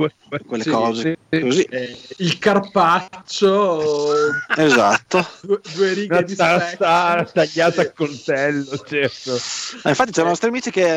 quelle 0.47 0.63
sì, 0.63 0.71
cose 0.71 1.19
sì, 1.31 1.41
così. 1.41 1.63
Eh, 1.63 1.99
il 2.19 2.39
carpaccio 2.39 4.23
esatto. 4.57 5.27
due, 5.43 5.61
due 5.75 5.93
righe 5.93 6.25
di 6.25 6.35
tasta 6.35 7.29
tagliata 7.33 7.83
a 7.83 7.91
coltello 7.93 8.77
certo. 8.79 9.35
Eh, 9.35 9.89
infatti 9.89 10.13
c'è 10.13 10.23
nostri 10.23 10.49
amici 10.49 10.71
che 10.71 10.89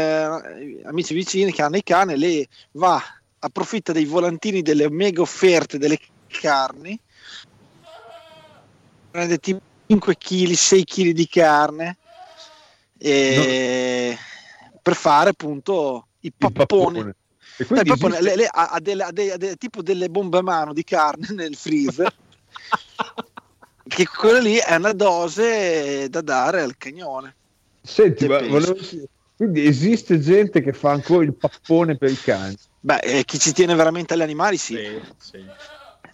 amici 0.83 1.13
vicini 1.13 1.51
che 1.51 1.61
hanno 1.61 1.77
i 1.77 1.83
cani 1.83 2.17
lei 2.17 2.47
va 2.71 3.01
approfitta 3.39 3.91
dei 3.91 4.05
volantini 4.05 4.61
delle 4.61 4.89
mega 4.89 5.21
offerte 5.21 5.77
delle 5.77 5.99
carni. 6.27 6.99
Prende 9.11 9.37
tipo 9.39 9.61
5 9.87 10.17
kg 10.17 10.51
6 10.51 10.83
kg 10.83 11.09
di 11.11 11.27
carne 11.27 11.97
e 12.97 14.17
no. 14.61 14.79
per 14.81 14.95
fare 14.95 15.29
appunto 15.29 16.07
i 16.21 16.31
papponi 16.31 17.11
e 17.59 17.65
quindi 17.65 17.91
esiste... 17.91 18.21
le, 18.21 18.35
le, 18.37 18.49
ha, 18.49 18.79
delle, 18.81 19.03
ha, 19.03 19.11
delle, 19.11 19.33
ha 19.33 19.37
delle, 19.37 19.55
tipo 19.57 19.81
delle 19.81 20.09
bombe 20.09 20.37
a 20.37 20.41
mano 20.41 20.71
di 20.71 20.83
carne 20.85 21.27
nel 21.35 21.55
freezer. 21.55 22.13
che 23.85 24.07
quella 24.07 24.39
lì 24.39 24.55
è 24.55 24.75
una 24.75 24.93
dose 24.93 26.07
da 26.09 26.21
dare 26.21 26.61
al 26.61 26.77
cagnone. 26.77 27.35
Senti, 27.81 28.27
ma 28.27 28.39
volevo... 28.39 28.77
quindi 29.35 29.65
esiste 29.65 30.19
gente 30.19 30.61
che 30.61 30.71
fa 30.71 30.91
ancora 30.91 31.25
il 31.25 31.35
pappone 31.35 31.97
per 31.97 32.11
i 32.11 32.17
cani? 32.17 32.55
Beh, 32.79 32.99
eh, 32.99 33.25
chi 33.25 33.37
ci 33.37 33.51
tiene 33.51 33.75
veramente 33.75 34.13
agli 34.13 34.21
animali, 34.21 34.55
sì. 34.55 34.75
sì, 34.75 35.01
sì. 35.17 35.45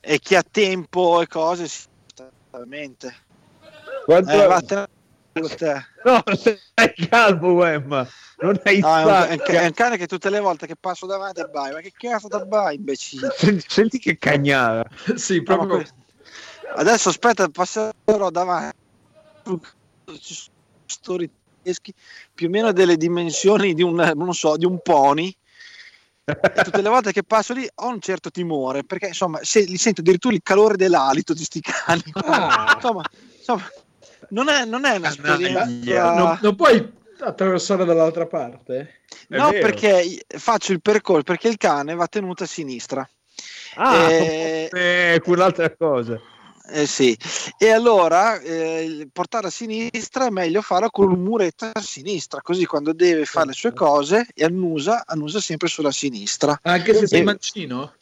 E 0.01 0.19
chi 0.19 0.35
ha 0.35 0.43
tempo 0.49 1.21
e 1.21 1.27
cose, 1.27 1.67
sì, 1.67 1.85
assolutamente. 2.15 3.15
Quanto... 4.05 4.31
Eh, 4.31 4.47
vattene 4.47 4.87
No, 5.37 6.23
sei 6.37 6.57
calmo, 7.09 7.65
Emma. 7.65 8.07
Non 8.37 8.57
hai 8.63 8.79
no, 8.79 8.97
è, 8.97 9.33
un, 9.33 9.41
è, 9.43 9.65
un, 9.65 9.73
cane 9.73 9.97
che 9.97 10.07
tutte 10.07 10.29
le 10.29 10.39
volte 10.39 10.65
che 10.65 10.77
passo 10.77 11.05
davanti 11.05 11.41
abbai. 11.41 11.73
Ma 11.73 11.81
che 11.81 11.91
cazzo 11.91 12.29
da 12.29 12.45
bai, 12.45 12.75
imbecille? 12.75 13.33
Senti, 13.35 13.65
senti 13.67 13.99
che 13.99 14.17
cagnara. 14.17 14.85
sì, 15.15 15.43
proprio. 15.43 15.77
No, 15.77 15.85
Adesso 16.75 17.09
aspetta, 17.09 17.49
passerò 17.49 18.29
davanti. 18.31 18.77
Story 20.85 21.29
più 22.33 22.47
o 22.47 22.49
meno 22.49 22.71
delle 22.71 22.95
dimensioni 22.95 23.73
di 23.73 23.81
un, 23.81 23.95
non 24.15 24.33
so, 24.33 24.55
di 24.55 24.65
un 24.65 24.79
pony. 24.81 25.35
E 26.23 26.63
tutte 26.63 26.81
le 26.81 26.89
volte 26.89 27.11
che 27.11 27.23
passo 27.23 27.53
lì 27.53 27.67
ho 27.75 27.87
un 27.87 27.99
certo 27.99 28.31
timore 28.31 28.83
perché 28.83 29.07
insomma 29.07 29.39
se, 29.43 29.61
li 29.61 29.77
sento 29.77 30.01
addirittura 30.01 30.33
il 30.33 30.41
calore 30.41 30.75
dell'alito 30.75 31.33
di 31.33 31.43
sti 31.43 31.61
cani. 31.61 32.03
Ah. 32.13 32.73
insomma, 32.75 33.03
insomma 33.37 33.69
non 34.29 34.49
è, 34.49 34.65
non 34.65 34.85
è 34.85 34.97
un'esperienza. 34.97 36.13
Non, 36.13 36.39
non 36.41 36.55
puoi 36.55 36.93
attraversare 37.19 37.85
dall'altra 37.85 38.25
parte? 38.25 39.01
È 39.27 39.37
no, 39.37 39.49
vero. 39.49 39.65
perché 39.65 40.25
faccio 40.27 40.71
il 40.71 40.81
percorso 40.81 41.23
perché 41.23 41.47
il 41.47 41.57
cane 41.57 41.95
va 41.95 42.07
tenuto 42.07 42.43
a 42.43 42.47
sinistra. 42.47 43.07
Ah, 43.75 44.09
e... 44.09 44.69
eh, 44.71 45.21
quell'altra 45.23 45.73
cosa. 45.75 46.19
Eh 46.67 46.87
sì, 46.87 47.15
e 47.59 47.69
allora 47.69 48.39
eh, 48.39 49.07
portare 49.11 49.47
a 49.47 49.51
sinistra 49.51 50.25
è 50.25 50.29
meglio 50.31 50.63
farlo 50.63 50.89
con 50.89 51.11
un 51.11 51.21
muretto 51.21 51.69
a 51.71 51.81
sinistra, 51.81 52.41
così 52.41 52.65
quando 52.65 52.91
deve 52.91 53.25
fare 53.25 53.47
le 53.47 53.53
sue 53.53 53.69
certo. 53.69 53.85
cose 53.85 54.27
e 54.33 54.43
annusa, 54.45 55.03
annusa 55.05 55.39
sempre 55.39 55.67
sulla 55.67 55.91
sinistra. 55.91 56.57
Anche 56.63 56.95
se 56.95 57.05
sei 57.05 57.21
mancino? 57.23 57.93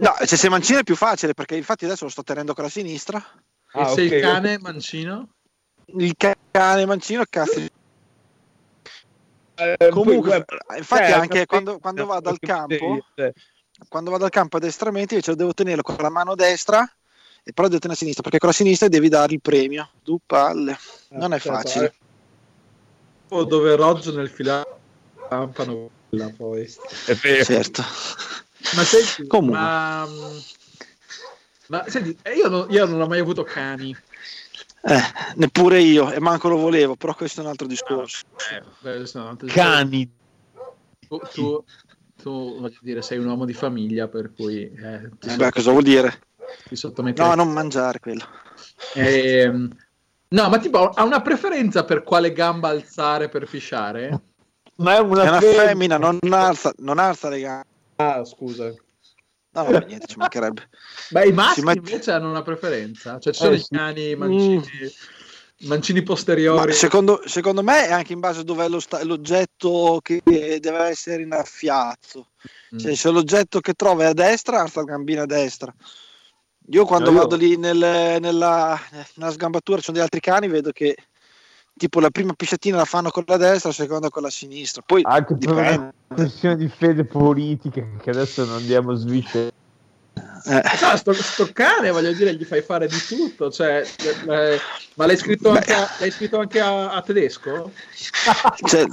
no, 0.00 0.14
se 0.22 0.36
sei 0.36 0.50
mancino 0.50 0.80
è 0.80 0.84
più 0.84 0.96
facile 0.96 1.32
perché 1.32 1.56
infatti 1.56 1.86
adesso 1.86 2.04
lo 2.04 2.10
sto 2.10 2.22
tenendo 2.22 2.52
con 2.52 2.64
la 2.64 2.70
sinistra. 2.70 3.24
Ah, 3.72 3.82
e 3.82 3.86
se 3.86 4.04
okay, 4.04 4.18
il 4.18 4.20
cane 4.20 4.58
mancino? 4.58 5.28
Il 5.86 6.14
cane 6.16 6.86
mancino 6.86 7.24
cazzo. 7.28 7.60
Eh, 9.54 9.88
Comunque, 9.90 10.44
poi, 10.44 10.78
infatti, 10.78 11.10
eh, 11.10 11.14
anche 11.14 11.46
quando, 11.46 11.78
quando 11.78 12.06
vado 12.06 12.30
al 12.30 12.38
campo, 12.38 13.04
quando 13.88 14.10
vado 14.10 14.24
al 14.24 14.30
campo 14.30 14.56
a 14.56 14.60
destramente, 14.60 15.14
invece 15.14 15.34
devo 15.36 15.52
tenerlo 15.52 15.82
con 15.82 15.96
la 15.98 16.08
mano 16.08 16.34
destra 16.34 16.80
e 17.42 17.52
poi 17.52 17.66
devo 17.66 17.78
tenere 17.78 17.94
a 17.94 18.00
sinistra 18.00 18.22
perché 18.22 18.38
con 18.38 18.48
la 18.48 18.54
sinistra 18.54 18.88
devi 18.88 19.08
dare 19.08 19.34
il 19.34 19.40
premio. 19.40 19.90
Du 20.02 20.18
palle, 20.24 20.76
non 21.10 21.32
è 21.34 21.38
certo, 21.38 21.58
facile. 21.58 21.94
O 23.28 23.44
dove 23.44 23.76
Rogge 23.76 24.12
nel 24.12 24.28
filare 24.30 24.78
campano 25.28 25.90
poi. 26.36 26.74
È 27.06 27.14
vero. 27.14 27.44
Certo. 27.44 27.82
Ma 28.74 28.84
senti, 28.84 29.26
Comunque. 29.26 29.58
ma 29.58 30.08
ma 31.70 31.84
senti, 31.88 32.16
eh, 32.22 32.34
io 32.34 32.48
non, 32.48 32.66
io 32.68 32.84
non 32.84 33.00
ho 33.00 33.06
mai 33.06 33.20
avuto 33.20 33.44
cani. 33.44 33.96
Eh, 34.82 35.00
neppure 35.36 35.80
io, 35.80 36.10
e 36.10 36.18
manco 36.18 36.48
lo 36.48 36.56
volevo, 36.56 36.96
però 36.96 37.14
questo 37.14 37.40
è 37.40 37.44
un 37.44 37.50
altro 37.50 37.68
discorso. 37.68 38.24
Eh, 38.52 38.62
beh, 38.80 38.96
un 39.14 39.20
altro 39.20 39.46
cani. 39.48 40.10
Tu, 41.06 41.20
tu, 41.32 41.64
tu 42.20 42.58
voglio 42.58 42.78
dire, 42.80 43.02
sei 43.02 43.18
un 43.18 43.26
uomo 43.26 43.44
di 43.44 43.52
famiglia, 43.52 44.08
per 44.08 44.32
cui... 44.32 44.62
Eh, 44.62 45.10
eh 45.20 45.36
beh, 45.36 45.50
cosa 45.50 45.70
vuol 45.70 45.84
dire? 45.84 46.22
Ti 46.64 46.74
sottometti... 46.74 47.20
No, 47.20 47.34
non 47.34 47.52
mangiare 47.52 48.00
quello. 48.00 48.24
Eh, 48.94 49.48
no, 49.48 50.48
ma 50.48 50.58
tipo, 50.58 50.88
ha 50.88 51.04
una 51.04 51.22
preferenza 51.22 51.84
per 51.84 52.02
quale 52.02 52.32
gamba 52.32 52.68
alzare 52.68 53.28
per 53.28 53.46
fisciare? 53.46 54.20
Ma 54.76 54.96
è 54.96 54.98
una, 54.98 55.22
è 55.22 55.28
una 55.28 55.40
femmina, 55.40 55.98
non 55.98 56.18
alza, 56.30 56.72
non 56.78 56.98
alza 56.98 57.28
le 57.28 57.40
gambe. 57.40 57.66
Ah, 57.96 58.24
scusa. 58.24 58.74
No, 59.52 59.68
no, 59.68 59.78
niente, 59.78 60.06
ci 60.06 60.16
mancherebbe. 60.16 60.68
Beh, 61.10 61.26
i 61.26 61.32
maschi 61.32 61.62
mette... 61.62 61.78
invece 61.78 62.12
hanno 62.12 62.30
una 62.30 62.42
preferenza. 62.42 63.18
Cioè, 63.18 63.32
ci 63.32 63.40
sono 63.40 63.54
eh, 63.54 63.58
i 63.58 63.66
cani, 63.68 64.14
mancini... 64.14 64.56
Mm 64.56 64.88
mancini 65.62 66.02
posteriori. 66.02 66.72
Secondo, 66.72 67.20
secondo, 67.26 67.62
me 67.62 67.86
è 67.86 67.92
anche 67.92 68.12
in 68.12 68.20
base 68.20 68.40
a 68.40 68.44
dove 68.44 68.64
è 68.64 68.80
sta- 68.80 69.04
l'oggetto 69.04 70.00
che 70.02 70.22
deve 70.24 70.84
essere 70.84 71.22
innaffiato. 71.22 72.28
Mm. 72.74 72.78
Cioè, 72.78 72.94
se 72.94 73.10
l'oggetto 73.10 73.60
che 73.60 73.74
trova 73.74 74.04
è 74.04 74.06
a 74.06 74.12
destra, 74.12 74.60
alza 74.60 74.80
la 74.80 74.86
gambina 74.86 75.22
a 75.22 75.26
destra. 75.26 75.74
Io 76.72 76.84
quando 76.84 77.10
no, 77.10 77.18
vado 77.18 77.36
io... 77.36 77.48
lì 77.48 77.56
nel, 77.56 77.76
nella, 78.20 78.78
nella, 78.90 79.30
sgambatura, 79.32 79.78
ci 79.78 79.84
sono 79.84 79.96
degli 79.96 80.06
altri 80.06 80.20
cani, 80.20 80.48
vedo 80.48 80.70
che 80.70 80.96
tipo 81.76 82.00
la 82.00 82.10
prima 82.10 82.32
pisciatina 82.34 82.76
la 82.76 82.84
fanno 82.84 83.10
con 83.10 83.24
la 83.26 83.36
destra, 83.36 83.68
la 83.70 83.74
seconda 83.74 84.08
con 84.08 84.22
la 84.22 84.30
sinistra. 84.30 84.82
Poi 84.84 85.02
anche 85.04 85.36
per 85.36 85.52
una 85.52 85.92
questione 86.06 86.56
di 86.56 86.68
fede 86.68 87.04
politica 87.04 87.84
che 88.00 88.10
adesso 88.10 88.44
non 88.44 88.56
andiamo 88.56 88.92
a 88.92 88.94
sviscerare 88.96 89.58
eh. 90.44 90.62
No, 90.80 90.96
sto, 90.96 91.12
sto, 91.12 91.50
cane, 91.52 91.90
voglio 91.90 92.12
dire, 92.12 92.34
gli 92.34 92.44
fai 92.44 92.62
fare 92.62 92.86
di 92.86 92.98
tutto. 92.98 93.50
Cioè, 93.50 93.84
eh, 94.28 94.58
ma 94.94 95.06
l'hai 95.06 95.16
scritto 95.16 95.50
anche, 95.50 95.72
a, 95.72 95.88
l'hai 95.98 96.10
scritto 96.10 96.38
anche 96.38 96.60
a, 96.60 96.92
a 96.92 97.02
tedesco? 97.02 97.70
Cioè, 98.64 98.86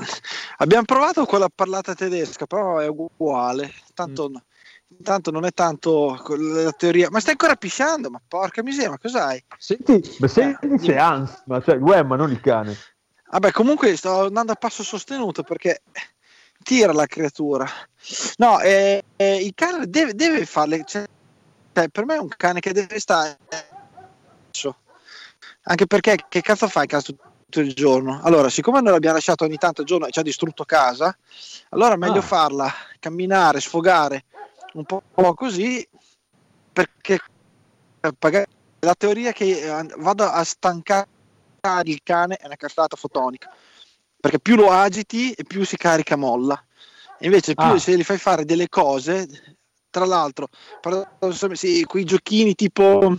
abbiamo 0.57 0.84
provato 0.84 1.25
quella 1.25 1.50
parlata 1.53 1.96
tedesca, 1.96 2.46
però 2.46 2.79
è 2.79 2.88
uguale. 2.88 3.74
Tanto, 3.93 4.29
mm. 4.29 4.36
Tanto 5.03 5.32
non 5.32 5.46
è 5.46 5.51
tanto 5.51 6.22
la 6.38 6.72
teoria. 6.72 7.10
Ma 7.10 7.20
stai 7.20 7.32
ancora 7.32 7.56
pisciando? 7.56 8.10
Ma 8.10 8.22
porca 8.25 8.63
miseria, 8.63 8.91
ma 8.91 8.98
cos'hai? 8.98 9.44
Senti, 9.58 10.01
ma 10.20 10.27
senti 10.27 10.67
eh, 10.67 10.79
se 10.79 10.98
Hans, 10.98 11.44
ma 11.46 11.62
cioè 11.62 11.77
ma 11.77 12.15
non 12.15 12.32
il 12.32 12.39
cane. 12.39 12.75
Vabbè, 13.29 13.51
comunque 13.51 13.96
sto 13.98 14.25
andando 14.25 14.53
a 14.53 14.56
passo 14.56 14.84
sostenuto 14.84 15.44
perché 15.44 15.82
tira 16.63 16.94
la 16.94 17.06
creatura. 17.06 17.67
No, 18.38 18.60
eh, 18.62 19.03
eh, 19.15 19.36
il 19.44 19.53
cane 19.53 19.89
deve, 19.89 20.13
deve 20.15 20.46
farle. 20.46 20.84
Cioè, 20.86 21.06
cioè, 21.74 21.89
per 21.89 22.06
me 22.06 22.15
è 22.15 22.20
un 22.20 22.29
cane 22.29 22.60
che 22.62 22.72
deve 22.72 23.00
stare 23.00 23.38
anche 25.67 25.86
perché 25.86 26.25
che 26.27 26.41
cazzo 26.41 26.67
fai 26.67 26.88
casa 26.88 27.13
tutto 27.13 27.60
il 27.60 27.74
giorno 27.74 28.20
allora 28.24 28.50
siccome 28.50 28.82
noi 28.82 28.94
l'abbiamo 28.94 29.15
lasciato 29.15 29.44
ogni 29.44 29.58
tanto 29.58 29.82
il 29.82 29.88
giorno 29.88 30.08
e 30.08 30.12
ci 30.12 30.20
ha 30.20 30.24
distrutto 30.24 30.63
casa 30.63 31.15
allora 31.70 31.94
è 31.94 31.98
meglio 31.98 32.20
ah. 32.20 32.24
farla 32.24 32.74
camminare 33.00 33.60
sfogare 33.60 34.25
un 34.77 34.86
po', 34.86 35.34
così 35.34 35.88
perché 36.72 37.19
la 38.79 38.96
teoria 38.96 39.31
che 39.31 39.79
eh, 39.79 39.86
vado 39.98 40.24
a 40.24 40.43
stancare 40.43 41.07
il 41.84 42.00
cane 42.03 42.38
è 42.38 42.46
una 42.46 42.55
castrata 42.55 42.96
fotonica 42.96 43.53
perché 44.19 44.39
più 44.39 44.55
lo 44.55 44.72
agiti 44.72 45.31
e 45.31 45.43
più 45.43 45.65
si 45.65 45.75
carica 45.75 46.15
molla 46.15 46.63
invece 47.22 47.55
più 47.55 47.65
ah. 47.65 47.79
se 47.79 47.98
gli 47.98 48.03
fai 48.03 48.17
fare 48.17 48.46
delle 48.46 48.69
cose 48.69 49.27
tra 49.98 50.05
l'altro, 50.05 50.50
sì, 51.53 51.84
quei 51.86 52.03
giochini 52.03 52.53
tipo, 52.53 53.17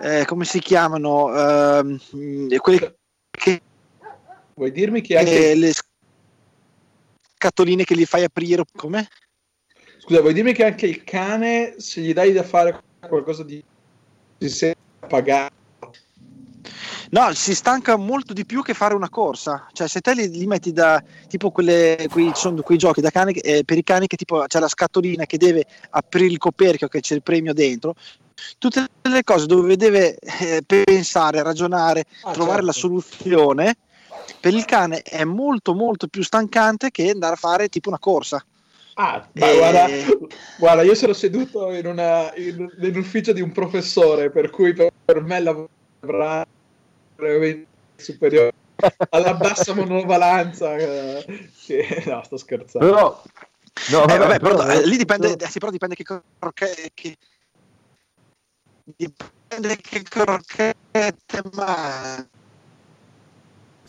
eh, 0.00 0.24
come 0.24 0.44
si 0.44 0.58
chiamano? 0.58 1.34
Eh, 1.34 2.58
quelli 2.58 2.78
che... 3.30 3.62
Vuoi 4.54 4.72
dirmi 4.72 5.02
che 5.02 5.18
anche... 5.18 5.50
Eh, 5.50 5.54
le 5.54 5.72
scatoline 7.34 7.84
che 7.84 7.94
gli 7.94 8.06
fai 8.06 8.24
aprire, 8.24 8.64
come? 8.74 9.06
Scusa, 10.06 10.20
vuoi 10.20 10.34
dirmi 10.34 10.52
che 10.52 10.64
anche 10.64 10.86
il 10.86 11.02
cane, 11.02 11.74
se 11.78 12.00
gli 12.00 12.12
dai 12.12 12.32
da 12.32 12.44
fare 12.44 12.80
qualcosa 13.08 13.42
di... 13.42 13.60
si 14.38 14.48
sente 14.48 14.78
pagato? 15.08 15.90
No, 17.10 17.34
si 17.34 17.56
stanca 17.56 17.96
molto 17.96 18.32
di 18.32 18.46
più 18.46 18.62
che 18.62 18.72
fare 18.72 18.94
una 18.94 19.08
corsa. 19.08 19.66
Cioè, 19.72 19.88
se 19.88 20.00
te 20.00 20.14
li, 20.14 20.30
li 20.30 20.46
metti 20.46 20.72
da 20.72 21.02
tipo 21.26 21.50
quelle, 21.50 22.06
quei, 22.08 22.30
sono 22.34 22.62
quei 22.62 22.78
giochi 22.78 23.00
da 23.00 23.10
cane, 23.10 23.32
eh, 23.32 23.64
per 23.64 23.78
i 23.78 23.82
cani 23.82 24.06
che 24.06 24.16
tipo 24.16 24.44
c'è 24.46 24.60
la 24.60 24.68
scatolina 24.68 25.26
che 25.26 25.38
deve 25.38 25.66
aprire 25.90 26.26
il 26.26 26.38
coperchio, 26.38 26.86
che 26.86 27.00
c'è 27.00 27.16
il 27.16 27.24
premio 27.24 27.52
dentro, 27.52 27.96
tutte 28.58 28.86
le 29.02 29.24
cose 29.24 29.46
dove 29.46 29.76
deve 29.76 30.18
eh, 30.18 30.62
pensare, 30.64 31.42
ragionare, 31.42 32.04
ah, 32.22 32.30
trovare 32.30 32.62
certo. 32.62 32.66
la 32.66 32.72
soluzione, 32.72 33.76
per 34.38 34.54
il 34.54 34.66
cane 34.66 35.02
è 35.02 35.24
molto 35.24 35.74
molto 35.74 36.06
più 36.06 36.22
stancante 36.22 36.92
che 36.92 37.10
andare 37.10 37.34
a 37.34 37.38
fare 37.38 37.68
tipo 37.68 37.88
una 37.88 37.98
corsa. 37.98 38.40
Ah, 38.98 39.28
e... 39.32 39.56
guarda, 39.56 39.86
guarda, 40.58 40.82
io 40.82 40.94
sono 40.94 41.12
seduto 41.12 41.70
in, 41.70 41.86
una, 41.86 42.34
in, 42.36 42.66
nell'ufficio 42.78 43.34
di 43.34 43.42
un 43.42 43.52
professore, 43.52 44.30
per 44.30 44.48
cui 44.48 44.72
per, 44.72 44.90
per 45.04 45.20
me 45.20 45.40
lavorare 45.40 46.46
superiore 47.96 48.52
alla 49.10 49.34
bassa 49.34 49.74
monovalanza 49.74 50.76
eh, 50.76 51.50
che... 51.64 52.04
no 52.06 52.22
sto 52.24 52.36
scherzando. 52.38 52.86
Però 52.86 53.22
no, 53.90 53.98
vabbè, 53.98 54.14
eh, 54.14 54.18
vabbè, 54.18 54.38
però, 54.38 54.56
però, 54.56 54.80
lì 54.80 54.96
dipende 54.96 55.36
però... 55.36 55.50
sì, 55.50 55.58
però 55.58 55.70
dipende 55.70 55.94
che, 55.94 56.04
che, 56.54 56.90
che 56.94 57.16
dipende 58.96 59.76
che 59.76 60.02
crocchette 60.02 61.42
ma 61.52 62.26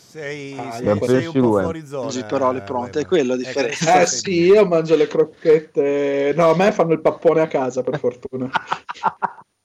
sei, 0.08 0.58
ah, 0.58 0.72
sei, 0.72 1.00
sei 1.02 1.26
un 1.28 1.34
po' 1.34 1.60
fuori 1.60 1.86
zona 1.86 2.10
sì, 2.12 2.24
però 2.24 2.54
le 2.54 2.62
pronte, 2.62 3.02
è 3.02 3.06
quello 3.06 3.32
la 3.32 3.36
differenza 3.36 4.02
eh 4.02 4.06
sì, 4.06 4.44
io 4.44 4.66
mangio 4.66 4.96
le 4.96 5.08
crocchette 5.08 6.34
no, 6.36 6.52
a 6.52 6.56
me 6.56 6.72
fanno 6.72 6.94
il 6.94 7.02
pappone 7.02 7.42
a 7.42 7.48
casa 7.48 7.84
per 7.84 8.00
fortuna 8.00 8.50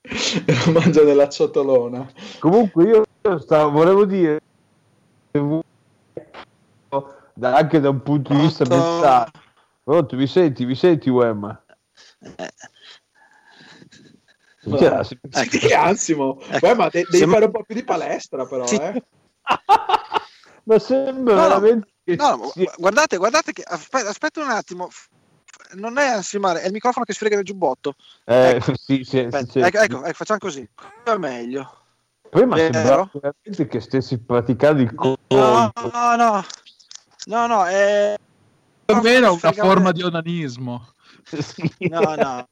lo 0.02 0.72
mangio 0.72 1.04
nella 1.04 1.28
ciotolona 1.28 2.10
comunque 2.40 2.84
io 2.84 3.38
stavo, 3.38 3.70
volevo 3.70 4.04
dire 4.04 4.40
anche 7.40 7.80
da 7.80 7.88
un 7.88 8.02
punto 8.02 8.34
di 8.34 8.40
vista 8.40 8.64
mentale 8.68 9.30
Pronto, 9.84 10.14
mi 10.14 10.28
senti, 10.28 10.64
mi 10.64 10.76
senti 10.76 11.10
Wemma? 11.10 11.60
Eh. 12.20 12.52
Cioè, 14.64 15.00
eh, 15.32 15.46
che 15.48 15.74
ansimo 15.74 16.40
ecco. 16.40 16.68
Beh, 16.68 16.74
ma 16.76 16.88
de- 16.88 17.02
devi 17.02 17.18
Sem- 17.18 17.30
fare 17.32 17.46
un 17.46 17.50
po' 17.50 17.64
più 17.64 17.74
di 17.74 17.82
palestra 17.82 18.46
però 18.46 18.64
sì. 18.64 18.76
eh. 18.76 19.02
ma 20.64 20.78
sembra 20.78 21.34
no, 21.34 21.48
veramente 21.48 21.88
no, 22.16 22.36
no, 22.36 22.52
guardate 22.76 23.16
guardate 23.16 23.52
che 23.52 23.62
aspetta, 23.62 24.08
aspetta 24.08 24.42
un 24.42 24.50
attimo 24.50 24.88
non 25.74 25.98
è 25.98 26.06
ansimare 26.06 26.62
è 26.62 26.66
il 26.66 26.72
microfono 26.72 27.04
che 27.04 27.12
sfrega 27.12 27.36
nel 27.36 27.44
giubbotto 27.44 27.94
eh, 28.24 28.56
ecco. 28.56 28.72
sì, 28.76 29.04
sì, 29.04 29.18
ecco, 29.18 29.38
ecco, 29.38 29.78
ecco, 29.78 30.12
facciamo 30.12 30.38
così 30.38 30.68
è 31.04 31.16
meglio 31.16 31.80
Prima 32.32 32.56
sembrava 32.56 33.10
veramente 33.12 33.68
che 33.68 33.80
stessi 33.80 34.18
praticando 34.18 34.80
il 34.80 34.94
corpo. 34.94 35.36
No, 35.36 35.70
no, 35.74 36.16
no, 36.16 36.44
no, 37.26 37.46
no, 37.46 37.66
è... 37.66 38.16
Almeno 38.86 39.34
una 39.34 39.52
forma 39.52 39.92
di 39.92 40.02
onanismo. 40.02 40.94
No, 41.90 42.14
no. 42.14 42.48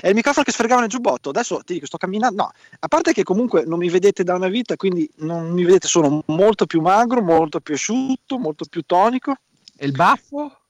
È 0.00 0.08
il 0.08 0.14
microfono 0.14 0.44
che 0.44 0.52
sfregava 0.52 0.80
nel 0.80 0.90
giubbotto. 0.90 1.30
Adesso 1.30 1.62
ti 1.64 1.74
dico, 1.74 1.86
sto 1.86 1.96
camminando. 1.98 2.42
No, 2.42 2.50
a 2.78 2.88
parte 2.88 3.12
che 3.12 3.22
comunque 3.22 3.64
non 3.64 3.78
mi 3.78 3.88
vedete 3.88 4.24
da 4.24 4.34
una 4.34 4.48
vita, 4.48 4.76
quindi 4.76 5.08
non 5.16 5.50
mi 5.50 5.64
vedete, 5.64 5.88
sono 5.88 6.22
molto 6.26 6.66
più 6.66 6.80
magro, 6.80 7.22
molto 7.22 7.60
più 7.60 7.74
asciutto, 7.74 8.38
molto 8.38 8.64
più 8.68 8.82
tonico. 8.82 9.34
E 9.76 9.86
il 9.86 9.92
baffo? 9.92 10.60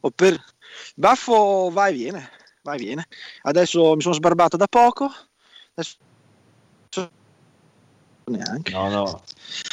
O 0.00 0.10
per... 0.10 0.32
Il 0.32 0.94
baffo 0.94 1.70
va 1.72 1.88
e 1.88 1.92
viene 1.92 2.30
va 2.68 2.74
e 2.74 2.78
viene. 2.78 3.06
Adesso 3.42 3.94
mi 3.94 4.02
sono 4.02 4.14
sbarbato 4.14 4.56
da 4.56 4.66
poco. 4.66 5.10
Adesso 5.74 5.96
neanche. 8.24 8.72
No, 8.72 8.88
no. 8.88 9.22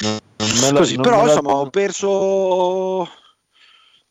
Non, 0.01 0.19
non 0.38 0.73
la, 0.73 0.79
Così, 0.79 0.95
però 0.95 1.27
insomma 1.27 1.51
la... 1.51 1.58
ho 1.58 1.69
perso 1.69 3.10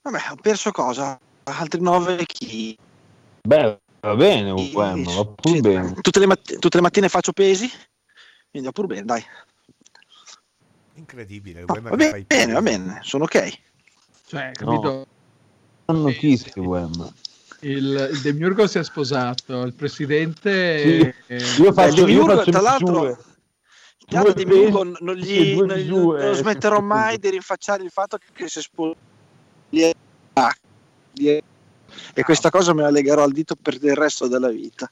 Vabbè, 0.02 0.30
ho 0.30 0.36
perso 0.36 0.70
cosa? 0.70 1.18
Altri 1.44 1.80
9 1.80 2.24
kg. 2.26 2.76
Beh, 3.46 3.80
va 4.00 4.14
bene, 4.16 4.50
Uguem, 4.50 5.04
va 5.04 5.24
pure 5.26 5.54
sì, 5.54 5.60
bene. 5.60 5.92
Tutte 6.00 6.18
le, 6.18 6.26
matt- 6.26 6.58
tutte 6.58 6.76
le, 6.76 6.82
mattine 6.82 7.08
faccio 7.08 7.32
pesi, 7.32 7.70
quindi 8.50 8.68
va 8.68 8.72
pure 8.72 8.86
bene, 8.86 9.04
dai. 9.04 9.24
Incredibile, 10.94 11.64
no, 11.64 11.80
va 11.80 11.96
bene, 11.96 12.24
bene 12.26 12.52
va 12.52 12.62
bene, 12.62 13.00
sono 13.02 13.24
ok. 13.24 13.58
Cioè, 14.26 14.50
capito? 14.52 14.90
No. 14.90 15.06
Non 15.86 16.02
notizie, 16.02 16.52
Uguem 16.56 17.12
il, 17.64 18.10
il 18.12 18.20
Demiurgo 18.20 18.66
si 18.66 18.78
è 18.78 18.84
sposato, 18.84 19.62
il 19.62 19.72
presidente... 19.74 20.80
Sì. 20.80 21.14
È... 21.26 21.34
Io 21.60 21.72
faccio, 21.72 22.02
eh, 22.02 22.06
Demiurgo, 22.06 22.30
io 22.30 22.36
faccio 22.36 22.50
tra 22.50 22.60
l'altro... 22.60 23.18
Due 24.06 24.34
Demiurgo 24.34 24.82
non, 25.00 25.14
gli, 25.14 25.56
non, 25.56 25.66
non, 25.66 26.16
non 26.16 26.34
smetterò 26.34 26.80
mai 26.80 27.18
di 27.18 27.30
rinfacciare 27.30 27.82
il 27.82 27.90
fatto 27.90 28.18
che 28.34 28.48
si 28.48 28.60
sposa 28.60 28.94
e 32.12 32.22
questa 32.22 32.50
cosa 32.50 32.72
me 32.72 32.82
la 32.82 32.90
legherò 32.90 33.22
al 33.22 33.32
dito 33.32 33.54
per 33.60 33.74
il 33.80 33.94
resto 33.94 34.26
della 34.28 34.48
vita. 34.48 34.90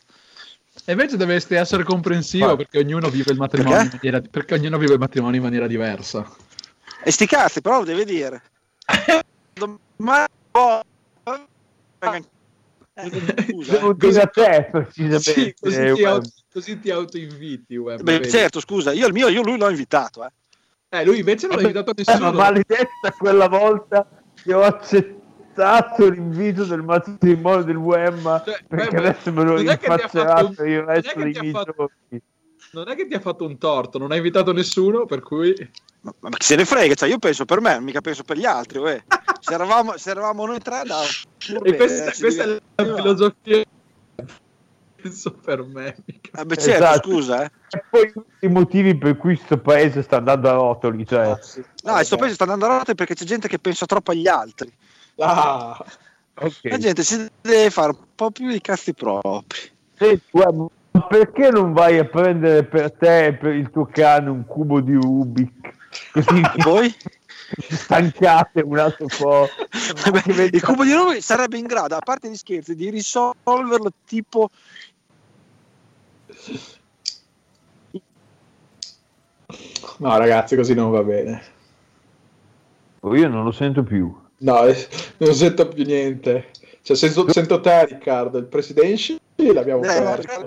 E 0.84 0.92
invece 0.92 1.16
dovresti 1.16 1.54
essere 1.54 1.84
comprensivo 1.84 2.46
Ma... 2.46 2.56
perché 2.56 2.78
ognuno 2.78 3.08
vive 3.10 3.32
il 3.32 3.38
matrimonio 3.38 3.76
perché? 3.78 4.06
In 4.06 4.12
maniera, 4.12 4.28
perché 4.30 4.54
ognuno 4.54 4.78
vive 4.78 4.94
il 4.94 4.98
matrimonio 4.98 5.36
in 5.36 5.42
maniera 5.42 5.66
diversa. 5.66 6.26
E 7.04 7.10
sti 7.10 7.26
cazzi, 7.26 7.60
però 7.60 7.78
lo 7.78 7.84
deve 7.84 8.04
dire. 8.04 8.42
domani 9.54 10.26
Devo 12.94 13.92
dire 13.94 14.20
a 14.20 14.26
te 14.26 14.68
precisamente. 14.70 15.20
Sì, 15.20 15.54
così, 15.58 15.80
eh, 15.80 15.94
ti 15.94 16.04
auto, 16.04 16.28
così 16.52 16.80
ti 16.80 16.90
autoinviti. 16.90 17.76
Web, 17.76 18.02
Beh, 18.02 18.28
certo, 18.28 18.60
scusa, 18.60 18.92
io 18.92 19.06
il 19.06 19.12
mio, 19.12 19.28
io 19.28 19.42
lui 19.42 19.56
l'ho 19.56 19.70
invitato. 19.70 20.24
Eh. 20.24 20.30
Eh, 20.88 21.04
lui 21.04 21.18
invece 21.18 21.46
non 21.46 21.58
ha 21.58 21.60
invitato 21.60 21.92
Eh, 21.92 22.04
ma 22.06 22.12
nessuno. 22.12 22.32
maledetta 22.32 23.12
quella 23.16 23.48
volta 23.48 24.06
che 24.34 24.52
ho 24.52 24.62
accettato 24.62 25.21
l'invito 25.54 26.64
del 26.64 26.82
matrimonio 26.82 27.62
del 27.62 27.76
Wemma 27.76 28.42
Cioè, 28.44 28.62
perché 28.66 28.96
Wemma, 28.96 29.08
adesso 29.08 29.32
me 29.32 29.42
lo 29.44 29.52
non 29.54 29.68
è 29.68 29.78
che 29.78 29.78
ti 29.78 29.86
ha 29.86 29.94
rinfazzerato 29.96 30.46
fatto 30.46 30.62
un- 30.62 30.68
io 30.68 30.78
il 30.78 30.84
non 30.84 30.90
è 30.90 30.94
resto 30.94 31.12
che 31.12 31.22
dei 31.22 31.32
ti 31.32 31.38
ha 31.38 31.42
miei 31.42 31.52
fatto- 31.52 31.74
giorni. 31.76 32.22
Non 32.74 32.88
è 32.88 32.94
che 32.96 33.06
ti 33.06 33.14
ha 33.14 33.20
fatto 33.20 33.44
un 33.44 33.58
torto, 33.58 33.98
non 33.98 34.12
ha 34.12 34.16
invitato 34.16 34.52
nessuno, 34.52 35.04
per 35.04 35.20
cui... 35.20 35.54
Ma, 36.00 36.12
ma 36.20 36.30
chi 36.30 36.46
se 36.46 36.56
ne 36.56 36.64
frega, 36.64 36.94
cioè, 36.94 37.08
io 37.08 37.18
penso 37.18 37.44
per 37.44 37.60
me, 37.60 37.78
mica 37.80 38.00
penso 38.00 38.22
per 38.22 38.38
gli 38.38 38.46
altri. 38.46 38.78
uè. 38.78 39.02
Se, 39.42 39.52
eravamo, 39.54 39.96
se 39.98 40.10
eravamo 40.10 40.46
noi 40.46 40.60
tre, 40.60 40.82
da 40.84 41.00
E 41.64 41.74
questa, 41.76 42.12
eh, 42.12 42.16
questa 42.18 42.44
è 42.44 42.46
la 42.76 42.94
filosofia. 42.94 43.64
Penso 45.02 45.32
per 45.32 45.64
me. 45.64 45.96
mica. 46.06 46.40
Eh, 46.40 46.44
beh, 46.44 46.56
certo, 46.56 46.84
Esatto. 46.84 47.10
scusa, 47.10 47.42
eh. 47.44 47.50
E 47.70 47.84
poi 47.90 48.12
i 48.42 48.46
motivi 48.48 48.96
per 48.96 49.16
cui 49.16 49.34
questo 49.34 49.58
paese 49.58 50.02
sta 50.02 50.18
andando 50.18 50.48
a 50.48 50.52
rotoli, 50.52 51.04
cioè 51.04 51.36
No, 51.82 51.92
questo 51.94 52.16
paese 52.16 52.34
sta 52.34 52.44
andando 52.44 52.66
a 52.66 52.78
rotte 52.78 52.94
perché 52.94 53.14
c'è 53.14 53.24
gente 53.24 53.48
che 53.48 53.58
pensa 53.58 53.84
troppo 53.84 54.12
agli 54.12 54.28
altri. 54.28 54.72
Ah, 55.18 55.84
ok. 56.34 56.58
La 56.62 56.78
gente 56.78 57.02
si 57.02 57.28
deve 57.40 57.70
fare 57.70 57.90
un 57.90 58.04
po' 58.14 58.30
più 58.30 58.48
i 58.48 58.60
cazzi 58.60 58.94
propri. 58.94 59.58
Senti, 59.96 60.24
Wemma, 60.32 60.66
ma 60.92 61.06
perché 61.06 61.50
non 61.50 61.72
vai 61.72 61.98
a 61.98 62.04
prendere 62.04 62.64
per 62.64 62.92
te 62.92 63.26
e 63.26 63.34
per 63.34 63.54
il 63.54 63.70
tuo 63.70 63.86
cane 63.86 64.30
un 64.30 64.44
cubo 64.46 64.80
di 64.80 64.94
Rubik? 64.94 65.74
Così 66.12 66.40
E 66.40 66.62
voi? 66.64 66.94
vi 67.68 67.76
stancate 67.76 68.62
un 68.62 68.78
altro 68.78 69.06
po'. 69.06 69.48
Beh, 70.10 70.44
il 70.44 70.62
cubo 70.62 70.84
di 70.84 70.92
Rubik 70.92 71.22
sarebbe 71.22 71.58
in 71.58 71.66
grado, 71.66 71.94
a 71.96 72.00
parte 72.00 72.30
gli 72.30 72.36
scherzi, 72.36 72.74
di 72.74 72.90
risolverlo 72.90 73.90
tipo 74.06 74.48
no, 79.98 80.16
ragazzi, 80.16 80.56
così 80.56 80.74
non 80.74 80.90
va 80.90 81.02
bene. 81.02 81.42
Oh, 83.00 83.14
Io 83.16 83.28
non 83.28 83.44
lo 83.44 83.52
sento 83.52 83.82
più. 83.82 84.21
No, 84.42 84.64
eh, 84.66 84.88
non 85.18 85.34
sento 85.34 85.68
più 85.68 85.84
niente. 85.84 86.50
Cioè, 86.82 86.96
sento, 86.96 87.30
sento 87.32 87.60
te, 87.60 87.86
Riccardo, 87.86 88.38
il 88.38 88.46
presidente 88.46 89.18
l'abbiamo 89.52 89.82
Eh, 89.82 89.86
perso. 89.86 90.42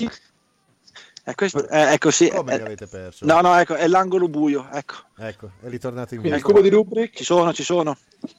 eh, 1.23 1.35
questo- 1.35 1.67
eh, 1.69 1.93
ecco 1.93 2.11
sì. 2.11 2.29
Come 2.29 2.53
eh, 2.53 2.57
li 2.57 2.63
avete 2.63 2.87
perso? 2.87 3.25
no, 3.25 3.39
no, 3.39 3.57
ecco, 3.57 3.75
è 3.75 3.87
l'angolo 3.87 4.27
buio. 4.27 4.67
Ecco, 4.71 4.95
Ecco, 5.17 5.51
è 5.61 5.69
ritornato 5.69 6.13
in 6.13 6.19
Quindi 6.19 6.37
il 6.37 6.43
cubo 6.43 6.59
di 6.61 6.69
Rubrik 6.69 7.15
ci 7.15 7.23
sono, 7.23 7.53
ci 7.53 7.63
sono. 7.63 7.97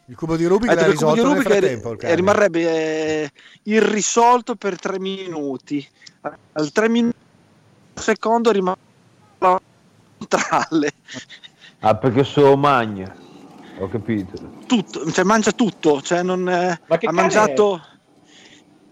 Il 0.09 0.15
cubo 0.15 0.37
di 0.37 0.45
Rubik 0.45 0.71
Eh, 0.71 0.75
l'ha 0.75 0.81
tipo 0.81 0.93
il 0.93 0.99
cubo 0.99 1.15
di 1.15 1.21
Rubik 1.21 1.47
è- 1.47 1.51
frattempo 1.59 1.89
il 1.93 1.95
eh, 1.95 2.01
cane. 2.01 2.15
rimarrebbe 2.15 2.61
eh, 2.61 3.31
irrisolto 3.65 4.57
per 4.57 4.79
tre 4.79 4.99
minuti. 4.99 5.87
Al 6.53 6.71
tre 6.71 6.89
minuti 6.91 7.17
secondo 7.95 8.51
rimane 8.51 8.77
centrale. 10.19 10.93
Ah, 11.81 11.97
perché 11.97 12.25
sono 12.25 12.57
magna. 12.57 13.25
Ho 13.79 13.89
capito. 13.89 14.39
Tutto, 14.67 15.11
cioè 15.11 15.25
mangia 15.25 15.53
tutto, 15.53 16.01
cioè 16.01 16.23
non, 16.23 16.49
eh, 16.49 16.81
Ma 16.87 16.99
che 16.99 17.07
ha 17.07 17.11
cane 17.11 17.21
mangiato... 17.21 17.81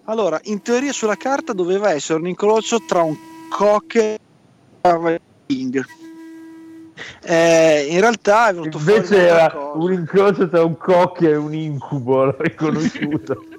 Allora, 0.06 0.38
in 0.44 0.60
teoria 0.60 0.92
sulla 0.92 1.16
carta 1.16 1.54
doveva 1.54 1.90
essere 1.90 2.18
un 2.18 2.26
incrocio 2.28 2.84
tra 2.86 3.02
un 3.02 3.16
cocker 3.48 4.18
e 4.82 4.90
un 4.90 5.18
king. 5.46 5.82
Eh, 7.22 7.86
in 7.88 8.00
realtà 8.00 8.50
è 8.50 8.54
venuto 8.54 8.76
Invece 8.76 9.06
fuori 9.06 9.22
era 9.22 9.50
cosa. 9.50 9.78
un 9.78 9.92
incrocio 9.92 10.48
tra 10.48 10.62
un 10.62 10.76
cocchio 10.76 11.30
e 11.30 11.36
un 11.36 11.54
incubo, 11.54 12.24
l'ho 12.24 12.36
riconosciuto. 12.38 13.44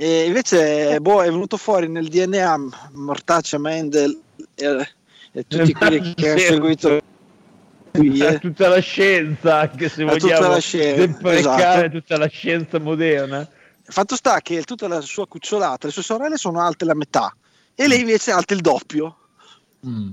E 0.00 0.24
invece 0.24 0.98
boh, 0.98 1.20
è 1.20 1.28
venuto 1.28 1.58
fuori 1.58 1.86
nel 1.86 2.08
DNA 2.08 2.58
Mortaccia, 2.92 3.58
Mendel 3.58 4.18
e, 4.54 4.88
e 5.30 5.44
tutti 5.46 5.74
quelli 5.74 6.14
che 6.14 6.30
hanno 6.30 6.38
seguito 6.38 7.00
qui, 7.90 8.20
È 8.20 8.34
eh. 8.34 8.38
tutta 8.38 8.68
la 8.68 8.80
scienza, 8.80 9.60
anche 9.60 9.88
se 9.88 10.02
È 10.02 10.06
vogliamo 10.06 10.56
deprecare 10.56 11.38
esatto. 11.38 11.90
tutta 11.90 12.18
la 12.18 12.28
scienza 12.28 12.78
moderna. 12.78 13.48
Fatto 13.82 14.14
sta 14.16 14.40
che 14.40 14.62
tutta 14.62 14.86
la 14.86 15.00
sua 15.00 15.26
cucciolata, 15.26 15.86
le 15.86 15.92
sue 15.92 16.02
sorelle 16.02 16.36
sono 16.36 16.60
alte 16.60 16.84
la 16.84 16.94
metà 16.94 17.34
e 17.74 17.88
lei 17.88 18.00
invece 18.00 18.30
è 18.30 18.34
alta 18.34 18.54
il 18.54 18.60
doppio. 18.60 19.16
Mm. 19.86 20.10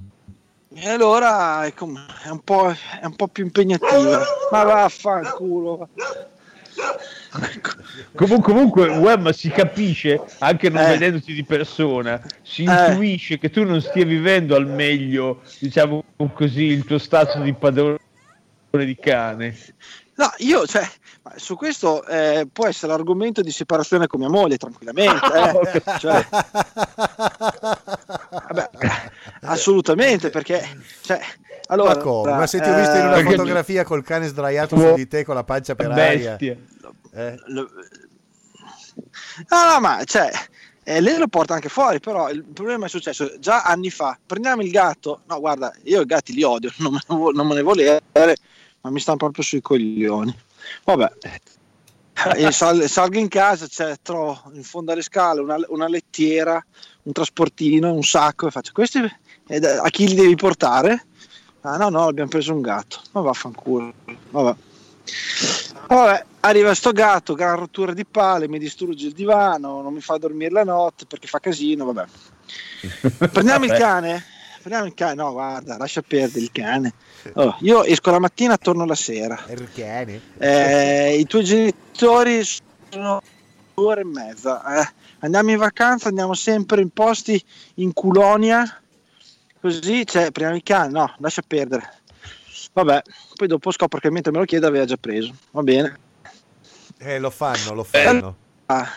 E 0.74 0.90
allora 0.90 1.66
è, 1.66 1.74
com- 1.74 2.06
è 2.24 2.30
un, 2.30 2.42
po', 2.42 2.70
è 2.70 3.06
un 3.06 3.16
po' 3.16 3.28
più 3.28 3.44
impegnativa. 3.44 4.22
Ma 4.52 4.64
vaffanculo. 4.64 5.90
Comun- 8.16 8.42
comunque, 8.42 8.88
Wem 8.88 9.30
si 9.32 9.50
capisce, 9.50 10.22
anche 10.40 10.70
non 10.70 10.84
Eh. 10.84 10.90
vedendoti 10.90 11.34
di 11.34 11.44
persona, 11.44 12.22
si 12.44 12.64
Eh. 12.64 12.72
intuisce 12.90 13.38
che 13.38 13.50
tu 13.50 13.64
non 13.64 13.82
stia 13.82 14.06
vivendo 14.06 14.56
al 14.56 14.68
meglio, 14.68 15.42
diciamo 15.60 16.04
così, 16.34 16.64
il 16.64 16.86
tuo 16.86 16.98
stato 16.98 17.40
di 17.42 17.54
padrone 17.54 18.00
di 18.72 18.96
cane. 19.00 19.58
No, 20.16 20.32
io, 20.38 20.66
cioè, 20.66 20.88
su 21.36 21.56
questo 21.56 22.04
eh, 22.08 22.48
può 22.52 22.66
essere 22.68 22.92
argomento 22.92 23.42
di 23.42 23.52
separazione 23.52 24.08
con 24.08 24.20
mia 24.20 24.30
moglie, 24.30 24.58
tranquillamente. 24.58 25.26
eh. 25.34 25.84
Cioè, 26.00 26.26
vabbè, 28.48 28.70
assolutamente, 29.52 30.30
perché, 30.30 30.78
cioè, 31.02 31.20
allora, 31.68 31.96
ma 31.96 32.02
come? 32.02 32.32
Ma 32.32 32.48
se 32.48 32.60
ti 32.62 32.70
ho 32.70 32.76
visto 32.76 32.96
in 32.96 33.06
una 33.06 33.18
eh, 33.18 33.24
fotografia 33.24 33.84
col 33.84 34.04
cane 34.04 34.28
sdraiato 34.28 34.76
Uo- 34.76 34.90
su 34.90 34.94
di 34.96 35.08
te 35.08 35.24
con 35.26 35.36
la 35.36 35.44
pancia 35.44 35.76
per 35.76 35.92
aria. 35.92 36.36
Bestia. 36.36 36.58
Eh? 37.14 37.36
lo- 37.48 37.70
No, 39.50 39.72
no, 39.74 39.80
ma 39.80 40.04
cioè, 40.06 40.30
eh, 40.84 41.02
lei 41.02 41.18
lo 41.18 41.28
porta 41.28 41.54
anche 41.54 41.70
fuori, 41.70 42.00
però 42.00 42.30
il 42.30 42.44
problema 42.44 42.86
è 42.88 42.90
successo 42.90 43.38
già 43.40 43.62
anni 43.64 43.90
fa. 43.92 44.18
Prendiamo 44.26 44.62
il 44.64 44.72
gatto, 44.72 45.22
no, 45.28 45.40
guarda, 45.40 45.72
io 45.84 46.02
i 46.02 46.06
gatti 46.06 46.34
li 46.34 46.44
odio, 46.44 46.72
non 46.78 46.94
me 46.94 47.00
vo- 47.08 47.32
non 47.32 47.46
me 47.48 47.56
ne 47.56 47.62
volere, 47.62 48.02
ma 48.82 48.90
mi 48.90 49.00
stanno 49.00 49.18
proprio 49.18 49.44
sui 49.44 49.62
coglioni. 49.62 50.36
Vabbè, 50.84 51.12
E 52.36 52.52
sal- 52.52 52.90
salgo 52.90 53.20
in 53.20 53.28
casa, 53.28 53.68
c'è, 53.68 53.96
trovo 54.02 54.42
in 54.54 54.64
fondo 54.64 54.92
alle 54.92 55.04
scale 55.04 55.40
una, 55.42 55.58
una 55.68 55.88
lettiera, 55.88 56.64
un 57.04 57.12
trasportino, 57.12 57.94
un 57.94 58.04
sacco, 58.04 58.48
e 58.48 58.52
faccio 58.52 58.72
questi 58.74 59.00
da- 59.48 59.82
a 59.82 59.90
chi 59.90 60.08
li 60.08 60.16
devi 60.16 60.36
portare? 60.36 61.06
Ah 61.62 61.78
no, 61.78 61.90
no, 61.90 62.08
abbiamo 62.08 62.30
preso 62.30 62.54
un 62.54 62.62
gatto. 62.62 63.02
Ma 63.12 63.22
vaffanculo. 63.22 63.94
Vabbè. 64.30 64.56
Vabbè, 65.88 66.26
arriva 66.42 66.74
sto 66.74 66.92
gatto, 66.92 67.34
gran 67.34 67.58
rottura 67.58 67.94
di 67.94 68.06
palle, 68.06 68.48
mi 68.50 68.60
distrugge 68.60 69.08
il 69.08 69.14
divano, 69.14 69.82
non 69.82 69.94
mi 69.94 70.02
fa 70.02 70.18
dormire 70.18 70.52
la 70.52 70.64
notte 70.64 71.06
perché 71.06 71.28
fa 71.28 71.40
casino, 71.40 71.86
vabbè. 71.86 72.06
Prendiamo 73.32 73.64
il 73.66 73.72
Vabbè. 73.72 73.82
cane? 73.82 74.24
Prendiamo 74.60 74.86
il 74.88 74.94
cane? 74.94 75.14
No, 75.16 75.32
guarda, 75.32 75.78
lascia 75.78 76.02
perdere 76.02 76.42
il 76.42 76.52
cane. 76.52 76.94
Oh, 77.34 77.56
io 77.62 77.84
esco 77.84 78.12
la 78.12 78.20
mattina, 78.20 78.58
torno 78.58 78.86
la 78.86 78.96
sera. 78.96 79.40
Il 79.50 79.70
cane? 79.74 80.22
Eh, 80.40 81.18
I 81.20 81.26
tuoi 81.26 81.44
genitori 81.46 82.44
sono 82.44 83.22
due 83.74 83.86
ore 83.86 84.02
e 84.02 84.06
mezza. 84.06 84.82
eh. 84.82 84.90
Andiamo 85.20 85.52
in 85.52 85.58
vacanza, 85.58 86.10
andiamo 86.10 86.34
sempre 86.34 86.82
in 86.82 86.90
posti 86.90 87.42
in 87.76 87.94
Culonia. 87.94 88.82
Così, 89.68 90.06
cioè, 90.06 90.32
prendiamo 90.32 90.56
il 90.56 90.64
cane. 90.64 90.92
No, 90.92 91.14
lascia 91.20 91.42
perdere. 91.46 91.92
Vabbè, 92.72 93.02
poi 93.36 93.48
dopo 93.48 93.72
scopro 93.72 94.00
che 94.00 94.10
mentre 94.10 94.32
me 94.32 94.38
lo 94.40 94.46
chiede 94.46 94.66
aveva 94.66 94.86
già 94.86 94.96
preso. 94.98 95.34
Va 95.52 95.62
bene. 95.62 95.98
Eh, 97.00 97.20
lo 97.20 97.30
fanno, 97.30 97.74
lo 97.74 97.84
fanno. 97.84 98.36
Ah, 98.68 98.88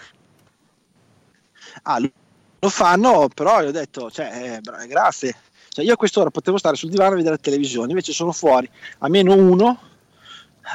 Ah, 1.83 1.99
lo 1.99 2.69
fanno, 2.69 3.29
però 3.35 3.63
io 3.63 3.69
ho 3.69 3.73
detto, 3.73 4.11
cioè, 4.11 4.61
eh, 4.63 4.87
grazie. 4.87 5.35
Cioè, 5.69 5.85
io 5.85 5.95
a 5.95 5.97
quest'ora 5.97 6.31
potevo 6.31 6.59
stare 6.59 6.77
sul 6.77 6.91
divano 6.91 7.13
a 7.13 7.17
vedere 7.17 7.35
la 7.37 7.41
televisione, 7.41 7.91
invece 7.91 8.13
sono 8.13 8.33
fuori 8.33 8.69
a 8.99 9.09
meno 9.09 9.35
uno 9.35 9.81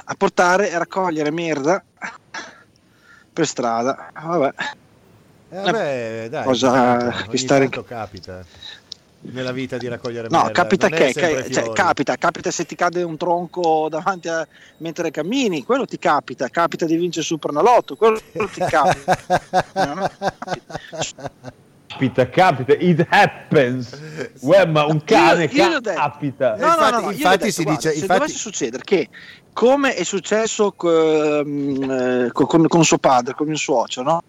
a 0.06 0.16
portare 0.16 0.72
e 0.72 0.78
raccogliere 0.78 1.32
merda 1.32 1.84
per 3.32 3.46
strada. 3.46 4.10
Vabbè, 4.14 4.54
Eh, 5.50 5.62
vabbè, 5.62 6.28
dai, 6.30 6.44
Cosa 6.44 7.24
che 7.30 7.38
stare- 7.38 7.70
capita 7.70 8.44
nella 9.32 9.52
vita 9.52 9.78
di 9.78 9.88
raccogliere 9.88 10.28
no, 10.30 10.38
merda. 10.44 10.52
capita 10.52 10.88
non 10.88 10.98
che, 11.00 11.14
che- 11.14 11.52
cioè, 11.52 11.72
capita, 11.72 12.16
capita 12.16 12.52
se 12.52 12.66
ti 12.66 12.76
cade 12.76 13.04
un 13.04 13.18
tronco 13.18 13.88
davanti 13.90 14.28
a, 14.28 14.48
mentre 14.78 15.12
cammini, 15.12 15.64
quello 15.64 15.86
ti 15.86 15.98
capita, 15.98 16.48
capita 16.50 16.86
di 16.86 16.96
vincere 16.96 17.22
il 17.22 17.26
Supernalotto, 17.28 17.96
quello 17.96 18.20
ti 18.34 18.60
capita. 18.68 19.18
No, 19.74 19.94
no, 19.94 20.10
Capita, 21.88 22.28
capita, 22.30 22.74
it 22.74 23.06
happens. 23.10 23.98
Uè, 24.42 24.66
ma 24.66 24.86
un 24.86 25.02
cane 25.04 25.46
Io- 25.46 25.70
io 25.70 25.82
capita. 25.82 26.56
No, 26.58 26.66
infatti- 26.68 27.04
io 27.04 27.12
infatti 27.12 27.26
ho 27.26 27.38
detto, 27.38 27.52
si 27.52 27.64
guarda, 27.64 27.80
dice- 27.82 27.92
se 27.94 28.00
infatti- 28.00 28.20
dovesse 28.20 28.38
succedere 28.38 28.84
che 28.84 29.10
come 29.54 29.96
è 29.96 30.04
successo 30.04 30.74
co- 30.74 31.42
mm, 31.46 31.90
eh, 32.26 32.30
co- 32.34 32.46
con, 32.46 32.68
con 32.68 32.84
suo 32.84 32.98
padre 32.98 33.34
con 33.34 33.48
mio 33.48 33.56
suocero 33.56 34.04
no? 34.10 34.24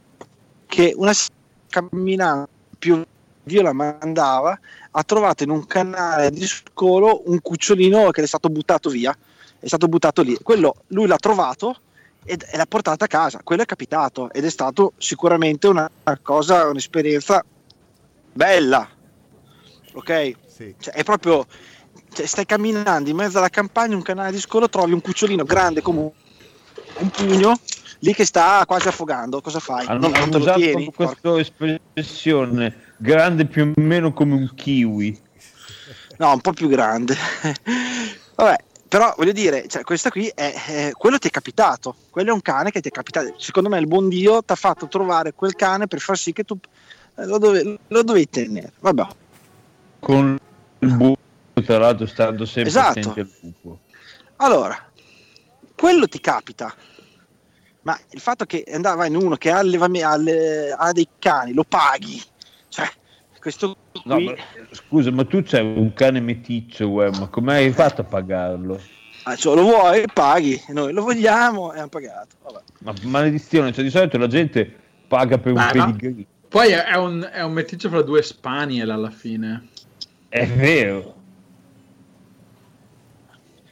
che 0.67 0.93
una 0.97 1.13
sera 1.13 1.35
camminando 1.69 2.49
più 2.79 3.03
Dio 3.43 3.63
la 3.63 3.73
mandava 3.73 4.57
ha 4.99 5.03
trovato 5.05 5.43
in 5.43 5.51
un 5.51 5.67
canale 5.67 6.31
di 6.31 6.47
scolo 6.47 7.23
un 7.27 7.41
cucciolino 7.41 8.11
che 8.11 8.23
è 8.23 8.27
stato 8.27 8.49
buttato 8.49 8.89
via 8.89 9.17
è 9.59 9.67
stato 9.67 9.89
buttato 9.89 10.23
lì 10.23 10.39
quello 10.43 10.77
lui 10.89 11.07
l'ha 11.07 11.19
trovato 11.19 11.81
e, 12.27 12.37
e 12.51 12.57
l'ha 12.57 12.67
portata 12.67 13.05
a 13.05 13.09
casa. 13.09 13.41
Quello 13.43 13.63
è 13.63 13.67
capitato 13.67 14.31
ed 14.33 14.45
è 14.45 14.51
stato 14.51 14.93
sicuramente 14.99 15.69
una, 15.69 15.89
una 16.05 16.19
cosa, 16.21 16.69
un'esperienza 16.69 17.43
bella. 18.33 18.87
Ok? 19.95 20.35
Sì. 20.47 20.75
Cioè, 20.79 20.93
è 20.93 21.05
proprio 21.05 21.47
cioè, 22.13 22.27
stai 22.27 22.45
camminando 22.45 23.09
in 23.09 23.17
mezzo 23.17 23.39
alla 23.39 23.49
campagna, 23.49 23.95
un 23.95 24.03
canale 24.03 24.33
di 24.33 24.41
scolo, 24.41 24.69
trovi 24.69 24.93
un 24.93 25.01
cucciolino 25.01 25.45
grande 25.45 25.81
come 25.81 26.13
un 26.99 27.11
pugno 27.11 27.59
lì 28.01 28.13
che 28.13 28.27
sta 28.27 28.65
quasi 28.67 28.89
affogando. 28.89 29.41
Cosa 29.41 29.61
fai? 29.61 29.87
Hanno, 29.87 30.11
hanno 30.13 30.39
usato 30.39 30.59
tieni, 30.59 30.93
questa 30.93 31.39
espressione 31.39 32.86
grande 32.99 33.47
più 33.47 33.73
o 33.75 33.81
meno 33.81 34.13
come 34.13 34.35
un 34.35 34.51
kiwi. 34.55 35.21
No, 36.19 36.33
un 36.33 36.41
po' 36.41 36.53
più 36.53 36.69
grande. 36.69 37.17
Vabbè, 38.35 38.57
però 38.89 39.15
voglio 39.17 39.33
dire, 39.33 39.67
cioè, 39.69 39.83
questa 39.83 40.11
qui 40.11 40.31
è, 40.35 40.53
è, 40.53 40.91
quello 40.93 41.19
ti 41.19 41.29
è 41.29 41.31
capitato, 41.31 41.97
quello 42.11 42.31
è 42.31 42.33
un 42.33 42.43
cane 42.43 42.71
che 42.71 42.81
ti 42.81 42.89
è 42.89 42.93
capitato. 42.93 43.35
Secondo 43.39 43.69
me 43.69 43.79
il 43.79 43.87
buon 43.87 44.09
Dio 44.09 44.43
ti 44.43 44.53
ha 44.53 44.57
fatto 44.57 44.89
trovare 44.89 45.33
quel 45.33 45.55
cane 45.55 45.87
per 45.87 46.01
far 46.01 46.17
sì 46.17 46.33
che 46.33 46.45
tu 46.45 46.59
eh, 47.17 47.27
lo, 47.27 47.39
dove, 47.39 47.79
lo 47.87 48.03
dovevi 48.03 48.29
tenere. 48.29 48.73
Vabbè. 48.81 49.07
Con 50.01 50.39
il 50.79 50.95
buco, 50.95 51.19
tra 51.65 51.79
l'altro, 51.79 52.07
stando 52.07 52.45
sempre 52.45 52.71
esatto. 52.71 52.99
attenti 52.99 53.21
al 53.21 53.31
buco. 53.41 53.81
Allora, 54.37 54.77
quello 55.75 56.07
ti 56.07 56.21
capita, 56.21 56.73
ma 57.83 57.99
il 58.11 58.21
fatto 58.21 58.45
che 58.45 58.65
andava 58.73 59.07
in 59.07 59.17
uno 59.17 59.37
che 59.37 59.51
alleva, 59.51 59.87
alle, 59.87 60.75
ha 60.77 60.93
dei 60.93 61.09
cani, 61.19 61.53
lo 61.53 61.65
paghi, 61.65 62.23
cioè 62.69 62.89
questo 63.41 63.77
No, 64.05 64.21
ma, 64.21 64.35
scusa, 64.71 65.11
ma 65.11 65.25
tu 65.25 65.43
c'hai 65.43 65.65
un 65.65 65.93
cane 65.93 66.21
meticcio, 66.21 66.89
uè, 66.89 67.11
ma 67.19 67.27
come 67.27 67.55
hai 67.55 67.73
fatto 67.73 68.03
a 68.03 68.05
pagarlo? 68.05 68.81
Ah, 69.25 69.35
cioè, 69.35 69.57
lo 69.57 69.63
vuoi, 69.63 70.05
paghi, 70.13 70.63
noi 70.69 70.93
lo 70.93 71.03
vogliamo 71.03 71.73
e 71.73 71.79
hanno 71.79 71.89
pagato. 71.89 72.37
Vabbè. 72.43 72.61
Ma 72.81 72.95
maledizione, 73.03 73.73
cioè 73.73 73.83
di 73.83 73.91
solito 73.91 74.19
la 74.19 74.29
gente 74.29 74.73
paga 75.09 75.39
per 75.39 75.53
un 75.53 75.59
ah, 75.59 75.71
pedigree. 75.71 76.13
No. 76.13 76.25
Poi 76.49 76.71
è 76.71 76.97
un, 76.97 77.29
è 77.33 77.43
un 77.43 77.53
meticcio 77.53 77.89
fra 77.89 78.03
due 78.03 78.23
spaniel 78.23 78.91
alla 78.91 79.11
fine. 79.11 79.69
È 80.29 80.47
vero. 80.47 81.15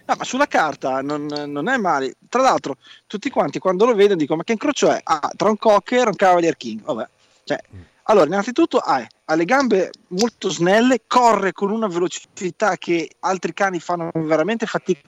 No, 0.06 0.14
ma 0.18 0.24
sulla 0.24 0.46
carta 0.46 1.00
non, 1.00 1.26
non, 1.26 1.68
è 1.68 1.76
male. 1.76 2.16
Tra 2.28 2.42
l'altro, 2.42 2.76
tutti 3.06 3.30
quanti 3.30 3.60
quando 3.60 3.86
lo 3.86 3.94
vedono 3.94 4.18
dicono: 4.18 4.38
Ma 4.38 4.44
che 4.44 4.52
incrocio 4.52 4.90
è? 4.90 5.00
Ah, 5.04 5.30
tra 5.36 5.48
un 5.48 5.56
cocker 5.56 6.06
e 6.06 6.08
un 6.08 6.16
Cavalier 6.16 6.56
King. 6.56 6.82
Vabbè, 6.82 7.08
cioè, 7.44 7.58
allora, 8.04 8.26
innanzitutto 8.26 8.78
ha, 8.78 9.06
ha, 9.24 9.34
le 9.34 9.44
gambe 9.44 9.90
molto 10.08 10.50
snelle, 10.50 11.02
corre 11.06 11.52
con 11.52 11.70
una 11.70 11.86
velocità 11.86 12.76
che 12.76 13.10
altri 13.20 13.52
cani 13.52 13.80
fanno 13.80 14.10
veramente 14.14 14.66
fatica. 14.66 15.00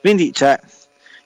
Quindi, 0.00 0.32
cioè, 0.32 0.58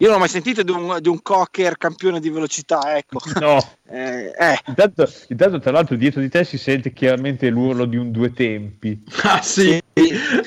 io 0.02 0.08
non 0.08 0.16
ho 0.16 0.20
mai 0.20 0.28
sentito 0.28 0.62
di 0.64 0.72
un, 0.72 0.98
di 1.00 1.08
un 1.08 1.22
cocker 1.22 1.78
campione 1.78 2.18
di 2.18 2.28
velocità, 2.28 2.96
ecco. 2.96 3.20
No. 3.40 3.56
eh, 3.88 4.32
eh. 4.36 4.58
Intanto, 4.66 5.08
intanto, 5.28 5.60
tra 5.60 5.70
l'altro, 5.70 5.96
dietro 5.96 6.20
di 6.20 6.28
te 6.28 6.44
si 6.44 6.58
sente 6.58 6.92
chiaramente 6.92 7.48
l'urlo 7.48 7.84
di 7.84 7.96
un 7.96 8.10
due 8.10 8.32
tempi. 8.32 9.02
Ah, 9.22 9.40
sì. 9.40 9.80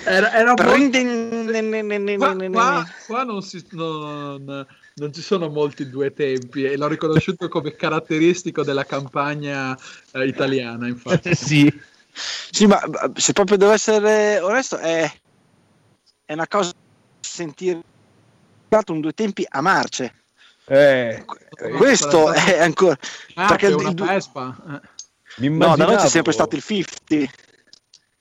Era, 0.04 0.34
era 0.34 0.54
qua, 0.54 2.36
qua, 2.52 2.86
qua 3.08 3.24
non 3.24 3.42
si... 3.42 3.66
Non, 3.72 4.68
non 4.98 5.12
ci 5.12 5.22
sono 5.22 5.50
molti 5.50 5.90
due 5.90 6.14
tempi 6.14 6.64
e 6.64 6.78
l'ho 6.78 6.88
riconosciuto 6.88 7.48
come 7.50 7.76
caratteristico 7.76 8.64
della 8.64 8.86
campagna 8.86 9.78
eh, 10.12 10.26
italiana, 10.26 10.88
infatti. 10.88 11.34
sì. 11.36 11.72
sì, 12.14 12.66
ma 12.66 12.80
se 13.14 13.34
proprio 13.34 13.58
devo 13.58 13.72
essere 13.72 14.40
onesto, 14.40 14.78
è, 14.78 15.10
è 16.24 16.34
una 16.34 16.48
cosa 16.48 16.72
sentire 17.20 17.82
un 18.88 19.00
due 19.00 19.14
tempi 19.14 19.46
a 19.48 19.62
marce. 19.62 20.14
Eh, 20.68 21.24
questo 21.78 22.32
è 22.32 22.60
ancora 22.60 22.98
ah, 23.36 23.48
perché 23.48 23.68
una 23.68 23.90
il, 23.90 23.96
Vespa. 23.96 24.82
Eh. 25.38 25.50
No, 25.50 25.76
da 25.76 25.86
noi 25.86 25.96
c'è 25.98 26.08
sempre 26.08 26.32
stato 26.34 26.56
il 26.56 26.64
50. 26.64 27.34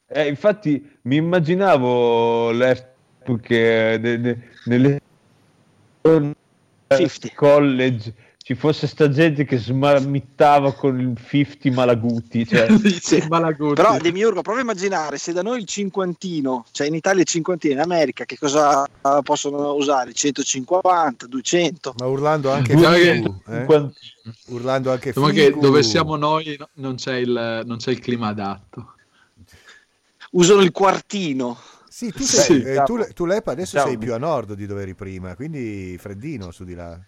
Eh, 0.07 0.29
infatti 0.29 0.99
mi 1.03 1.17
immaginavo 1.17 2.51
l'epoca 2.51 3.97
de, 3.97 4.21
de, 4.21 4.39
nelle 4.65 5.01
50. 6.89 7.35
college 7.35 8.15
ci 8.45 8.55
fosse 8.55 8.87
sta 8.87 9.09
gente 9.09 9.47
che 9.47 9.57
smarmittava 9.57 10.75
con 10.75 11.01
il 11.01 11.17
50 11.17 11.71
Malaguti. 11.73 12.47
Cioè. 12.47 12.69
sì, 13.01 13.25
Malaguti. 13.27 13.73
Però 13.73 13.97
Demiurgo, 13.97 14.43
prova 14.43 14.59
a 14.59 14.63
immaginare 14.63 15.17
se 15.17 15.33
da 15.33 15.41
noi 15.41 15.61
il 15.61 15.65
cinquantino, 15.65 16.67
cioè 16.71 16.87
in 16.87 16.95
Italia 16.95 17.23
il 17.23 17.27
cinquantino, 17.27 17.73
in 17.73 17.81
America 17.81 18.27
che 18.27 18.37
cosa 18.37 18.87
possono 19.23 19.73
usare? 19.73 20.13
150, 20.13 21.27
200? 21.27 21.95
Ma 21.97 22.05
urlando 22.05 22.53
anche 22.53 22.77
figu, 22.77 23.41
eh? 23.49 23.91
Urlando 24.49 24.93
anche 24.93 25.15
figu. 25.15 25.31
che 25.31 25.57
dove 25.59 25.83
siamo 25.83 26.17
noi 26.17 26.55
non 26.75 26.97
c'è, 26.97 27.15
il, 27.15 27.63
non 27.65 27.79
c'è 27.79 27.93
il 27.93 28.01
clima 28.01 28.29
adatto. 28.29 28.93
Usano 30.33 30.61
il 30.61 30.71
quartino. 30.71 31.59
Sì, 31.95 32.11
tu, 32.11 32.25
sei, 32.25 32.61
sì, 32.61 32.63
eh, 32.63 32.83
tu, 32.83 33.07
tu 33.15 33.25
Lepa 33.25 33.53
adesso 33.53 33.79
sei 33.79 33.97
più 33.97 34.13
a 34.15 34.19
nord 34.19 34.55
di 34.55 34.67
dove 34.67 34.83
eri 34.83 34.97
prima, 34.97 35.37
quindi 35.37 35.97
freddino 35.97 36.51
su 36.51 36.65
di 36.65 36.75
là. 36.75 36.99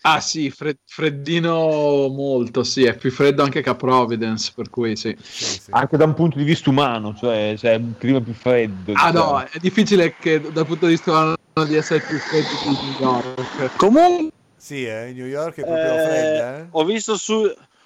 Ah 0.00 0.18
sì, 0.18 0.50
fred- 0.50 0.80
freddino 0.84 2.08
molto, 2.08 2.64
sì, 2.64 2.82
è 2.82 2.96
più 2.96 3.12
freddo 3.12 3.44
anche 3.44 3.62
che 3.62 3.68
a 3.68 3.76
Providence, 3.76 4.50
per 4.56 4.70
cui 4.70 4.96
sì. 4.96 5.16
sì, 5.22 5.44
sì. 5.44 5.70
Anche 5.70 5.96
da 5.96 6.06
un 6.06 6.14
punto 6.14 6.36
di 6.36 6.42
vista 6.42 6.68
umano, 6.68 7.14
cioè 7.14 7.54
c'è 7.56 7.76
un 7.76 7.94
clima 7.96 8.20
più 8.20 8.32
freddo. 8.32 8.90
Ah 8.94 9.12
diciamo. 9.12 9.30
no, 9.30 9.44
è 9.44 9.58
difficile 9.60 10.16
che 10.16 10.40
dal 10.40 10.66
punto 10.66 10.86
di 10.86 10.92
vista 10.94 11.12
umano 11.12 11.36
di 11.64 11.76
essere 11.76 12.00
più 12.00 12.18
freddo 12.18 12.48
di 12.64 12.88
New 12.88 13.00
York. 13.00 13.76
Comunque... 13.76 14.32
Sì, 14.56 14.84
eh, 14.84 15.12
New 15.14 15.26
York 15.26 15.58
è 15.58 15.64
proprio 15.64 15.94
eh, 15.94 16.04
fredda. 16.04 16.58
Eh? 16.58 16.66
Ho, 16.72 16.84
visto 16.84 17.16
su, 17.16 17.40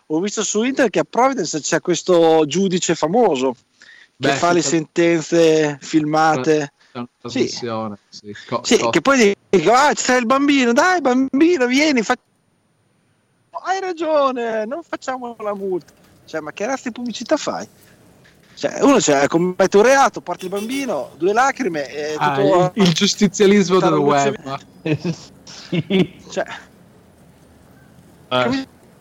ho 0.07 0.21
visto 0.21 0.43
su 0.43 0.63
internet 0.63 0.91
che 0.91 1.01
a 1.01 1.05
Providence 1.05 1.61
c'è 1.61 1.83
questo 1.83 2.47
giudice 2.47 2.95
famoso 2.95 3.55
Beh, 4.23 4.29
che 4.29 4.37
fa 4.37 4.53
le 4.53 4.63
sentenze 4.63 5.79
filmate. 5.81 6.73
Sì. 7.25 7.49
Sì. 7.49 7.67
Co- 8.47 8.61
sì, 8.63 8.89
che 8.91 9.01
poi 9.01 9.35
dico, 9.49 9.73
ah, 9.73 9.93
c'è 9.93 10.17
il 10.19 10.27
bambino, 10.27 10.73
dai 10.73 11.01
bambino, 11.01 11.67
vieni, 11.67 12.03
fa... 12.03 12.17
hai 13.65 13.81
ragione, 13.81 14.65
non 14.65 14.83
facciamo 14.87 15.35
la 15.41 15.55
multa. 15.55 15.93
Cioè, 16.25 16.41
ma 16.41 16.53
che 16.53 16.67
razza 16.67 16.89
di 16.89 16.93
pubblicità 16.93 17.37
fai? 17.37 17.67
Cioè, 18.55 18.83
uno 18.83 19.01
cioè, 19.01 19.27
commette 19.27 19.77
un 19.77 19.83
reato, 19.83 20.21
porta 20.21 20.45
il 20.45 20.51
bambino, 20.51 21.11
due 21.17 21.33
lacrime 21.33 21.89
e 21.89 22.15
ah, 22.17 22.37
tutto... 22.37 22.73
il, 22.75 22.87
il 22.87 22.93
giustizialismo 22.93 23.81
del 23.81 23.95
web. 23.95 24.59
sì. 25.43 26.21
Cioè, 26.31 26.45
ah. 28.29 28.51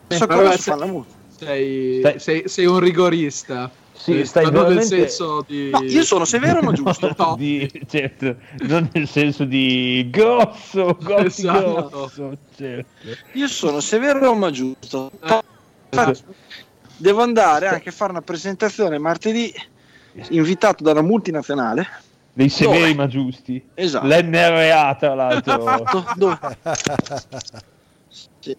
so 0.08 0.26
come 0.26 0.56
si 0.56 0.62
fa 0.62 0.76
la 0.76 0.86
multa. 0.86 1.14
Sei, 1.38 2.02
sei, 2.18 2.48
sei 2.48 2.66
un 2.66 2.80
rigorista. 2.80 3.70
Sì, 4.02 4.18
eh, 4.18 4.24
stai 4.24 4.50
veramente... 4.50 4.74
nel 4.74 4.84
senso 4.84 5.44
di... 5.46 5.70
No, 5.70 5.80
io 5.82 6.02
sono 6.02 6.24
severo 6.24 6.60
ma 6.60 6.72
giusto. 6.74 7.14
no. 7.16 7.34
di, 7.38 7.70
certo, 7.88 8.34
non 8.62 8.90
nel 8.92 9.06
senso 9.06 9.44
di 9.44 10.08
grosso, 10.10 10.98
grosso, 11.00 11.24
esatto. 11.24 11.88
grosso 11.88 12.36
certo. 12.56 13.06
Io 13.34 13.46
sono 13.46 13.78
severo 13.78 14.34
ma 14.34 14.50
giusto. 14.50 15.08
Eh. 15.20 16.16
Devo 16.96 17.22
andare 17.22 17.68
anche 17.68 17.90
a 17.90 17.92
fare 17.92 18.10
una 18.10 18.22
presentazione 18.22 18.98
martedì 18.98 19.54
invitato 20.30 20.82
da 20.82 20.90
una 20.90 21.02
multinazionale. 21.02 21.86
Dei 22.32 22.48
severi 22.48 22.80
dove? 22.80 22.94
ma 22.94 23.06
giusti. 23.06 23.62
Esatto. 23.72 24.06
L'NRA 24.08 24.96
tra 24.96 25.14
l'altro. 25.14 26.04
dove? 26.16 26.38
Sì. 28.40 28.56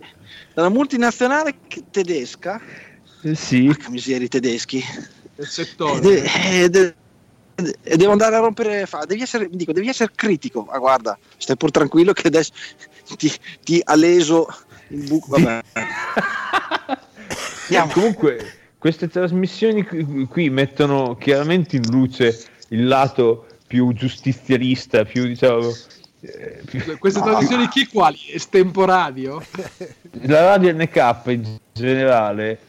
Da 0.53 0.61
una 0.61 0.69
multinazionale 0.69 1.55
tedesca. 1.91 2.61
Sì. 3.33 3.65
Porca 3.65 3.89
miseria, 3.89 4.25
i 4.25 4.29
tedeschi 4.29 4.81
del 5.35 5.47
settore. 5.47 6.23
E, 6.23 6.69
de, 6.69 6.93
e 7.83 7.97
devo 7.97 8.11
andare 8.11 8.35
a 8.35 8.39
rompere. 8.39 8.85
Fa, 8.85 9.05
devi, 9.05 9.21
essere, 9.21 9.49
dico, 9.51 9.71
devi 9.71 9.87
essere 9.87 10.11
critico. 10.15 10.63
Ma 10.63 10.77
guarda, 10.77 11.17
stai 11.37 11.57
pur 11.57 11.71
tranquillo 11.71 12.13
che 12.13 12.27
adesso 12.27 12.51
ti, 13.17 13.31
ti 13.63 13.81
ha 13.83 13.95
leso 13.95 14.47
il 14.89 15.07
buco. 15.07 15.37
Vabbè. 15.37 15.61
Comunque, 17.91 18.53
queste 18.77 19.07
trasmissioni 19.07 19.83
qui, 20.27 20.49
mettono 20.49 21.15
chiaramente 21.15 21.77
in 21.77 21.89
luce 21.89 22.45
il 22.69 22.85
lato 22.85 23.47
più 23.65 23.93
giustizialista, 23.93 25.05
più 25.05 25.25
diciamo. 25.25 25.71
Eh, 26.19 26.61
più... 26.65 26.97
Queste 26.99 27.19
no. 27.19 27.25
trasmissioni 27.25 27.67
chi 27.69 27.87
quali? 27.87 28.19
Estemporadio? 28.31 29.43
La 30.21 30.45
radio 30.45 30.73
NK 30.73 31.21
in 31.27 31.57
generale 31.71 32.59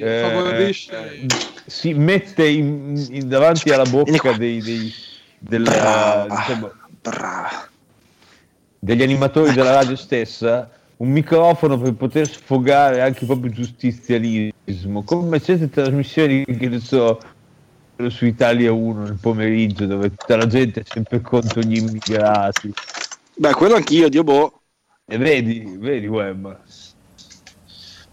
eh, 0.00 0.20
favorisce 0.20 1.12
eh, 1.12 1.26
si 1.66 1.94
mette 1.94 2.46
in, 2.46 3.06
in 3.10 3.28
davanti 3.28 3.70
alla 3.70 3.84
bocca 3.84 4.32
dei, 4.32 4.60
dei 4.60 4.92
della, 5.38 5.70
brava, 5.70 6.26
diciamo, 6.28 6.72
brava. 7.00 7.68
degli 8.78 9.02
animatori 9.02 9.52
della 9.52 9.72
radio 9.72 9.96
stessa 9.96 10.70
un 10.96 11.10
microfono 11.10 11.78
per 11.78 11.94
poter 11.94 12.28
sfogare 12.28 13.00
anche 13.00 13.26
proprio 13.26 13.50
giustizialismo 13.50 15.02
come 15.04 15.40
certe 15.40 15.68
trasmissioni 15.68 16.44
che 16.44 16.68
ne 16.68 16.78
so 16.78 17.18
su 18.08 18.24
Italia 18.26 18.72
1 18.72 19.02
nel 19.02 19.18
pomeriggio 19.20 19.86
dove 19.86 20.10
tutta 20.10 20.36
la 20.36 20.46
gente 20.46 20.80
è 20.80 20.84
sempre 20.86 21.20
contro 21.20 21.60
gli 21.60 21.76
immigrati 21.76 22.72
Beh, 23.36 23.52
quello 23.52 23.74
anch'io, 23.74 24.08
Dio 24.08 24.22
boh. 24.22 24.60
E 25.06 25.18
vedi, 25.18 25.76
vedi 25.78 26.06
web. 26.06 26.56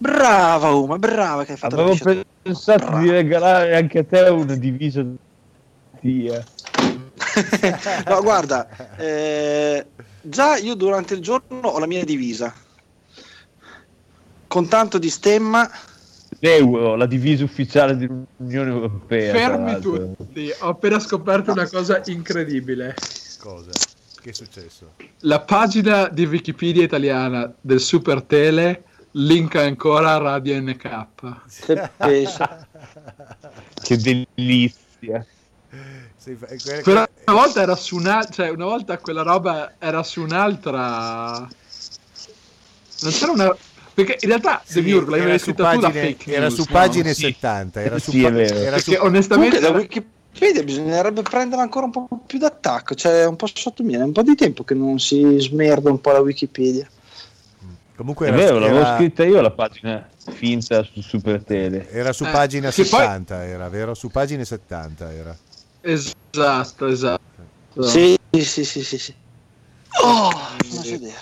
Brava 0.01 0.71
Uma, 0.71 0.97
brava 0.97 1.45
che 1.45 1.51
hai 1.51 1.57
fatto 1.59 1.75
Avevo 1.75 2.25
pensato 2.41 2.85
brava. 2.85 3.01
di 3.01 3.11
regalare 3.11 3.75
anche 3.75 3.99
a 3.99 4.03
te 4.03 4.21
una 4.21 4.55
divisa 4.55 5.05
via. 5.99 6.43
no, 8.07 8.21
guarda, 8.23 8.67
eh, 8.97 9.85
già 10.19 10.57
io 10.57 10.73
durante 10.73 11.13
il 11.13 11.19
giorno 11.19 11.67
ho 11.67 11.77
la 11.77 11.85
mia 11.85 12.03
divisa 12.03 12.51
con 14.47 14.67
tanto 14.67 14.97
di 14.97 15.09
stemma 15.11 15.69
l'euro, 16.39 16.95
la 16.95 17.05
divisa 17.05 17.43
ufficiale 17.43 17.95
dell'Unione 17.95 18.71
Europea. 18.71 19.33
Fermi 19.33 19.79
tutti, 19.79 20.51
ho 20.61 20.69
appena 20.69 20.99
scoperto 20.99 21.51
una 21.51 21.69
cosa 21.69 22.01
incredibile. 22.07 22.95
Cosa? 23.37 23.69
Che 24.19 24.29
è 24.31 24.33
successo? 24.33 24.93
La 25.19 25.41
pagina 25.41 26.07
di 26.07 26.25
Wikipedia 26.25 26.83
italiana 26.83 27.53
del 27.61 27.79
Super 27.79 28.23
Tele 28.23 28.85
linka 29.11 29.61
ancora 29.61 30.17
Radio 30.17 30.61
NK. 30.61 31.05
che 33.81 33.97
delizia. 33.97 35.25
Sì, 36.17 36.37
quella, 36.83 37.07
una 37.25 37.35
volta 37.35 37.61
era 37.61 37.75
su 37.75 37.95
una, 37.95 38.23
cioè 38.29 38.49
una 38.49 38.65
volta 38.65 38.97
quella 38.99 39.23
roba 39.23 39.73
era 39.79 40.03
su 40.03 40.21
un'altra 40.21 41.47
non 43.01 43.11
c'era 43.11 43.31
una 43.31 43.55
perché 43.93 44.17
in 44.21 44.29
realtà 44.29 44.61
sì, 44.63 44.75
Demiurgo 44.75 45.15
l'avevi 45.15 45.39
scritto 45.39 45.67
tu 45.67 45.79
la 45.79 45.89
fake 45.89 46.25
news, 46.25 46.27
era 46.27 46.49
su 46.49 46.65
pagine 46.65 47.09
no? 47.09 47.13
70 47.13 47.81
era 47.81 47.99
sì, 47.99 48.11
su, 48.11 48.21
pa- 48.21 48.41
era 48.41 48.77
su... 48.77 48.95
onestamente 48.99 49.59
da 49.59 49.69
Wikipedia 49.69 50.63
bisognerebbe 50.63 51.21
prendere 51.23 51.61
ancora 51.61 51.85
un 51.85 51.91
po' 51.91 52.07
più 52.25 52.37
d'attacco 52.37 52.95
cioè 52.95 53.25
un 53.25 53.35
po' 53.35 53.47
sotto 53.51 53.83
me 53.83 53.93
è 53.93 54.01
un 54.01 54.11
po' 54.11 54.21
di 54.21 54.35
tempo 54.35 54.63
che 54.63 54.73
non 54.73 54.99
si 54.99 55.37
smerda 55.39 55.89
un 55.89 55.99
po' 55.99 56.11
la 56.11 56.19
Wikipedia 56.19 56.87
Comunque 58.01 58.29
è 58.29 58.31
vero, 58.31 58.57
l'avevo 58.57 58.83
scritta 58.95 59.23
io 59.23 59.41
la 59.41 59.51
pagina 59.51 60.09
finta 60.17 60.81
su 60.81 61.01
Super 61.01 61.43
Tele. 61.43 61.87
Era 61.91 62.11
su 62.13 62.23
eh, 62.23 62.31
pagina 62.31 62.71
70, 62.71 63.35
poi... 63.35 63.47
era 63.47 63.69
vero? 63.69 63.93
Su 63.93 64.09
pagine 64.09 64.43
70 64.43 65.13
era. 65.13 65.37
Esatto, 65.81 66.87
esatto. 66.87 67.21
Sì, 67.83 68.17
sì, 68.31 68.65
sì, 68.65 68.83
sì. 68.83 68.97
sì. 68.97 69.13
Oh, 70.01 70.31
non 70.31 70.83
sedere. 70.83 71.13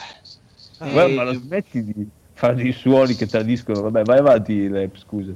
Eh, 0.79 1.07
ma 1.15 1.23
lo 1.23 1.33
smetti 1.33 1.83
di 1.83 2.07
fare 2.31 2.55
dei 2.55 2.71
suoni 2.71 3.13
che 3.15 3.27
tradiscono. 3.27 3.81
Vabbè, 3.81 4.03
vai 4.03 4.19
avanti, 4.19 4.69
Lep, 4.69 4.97
scusa. 4.99 5.33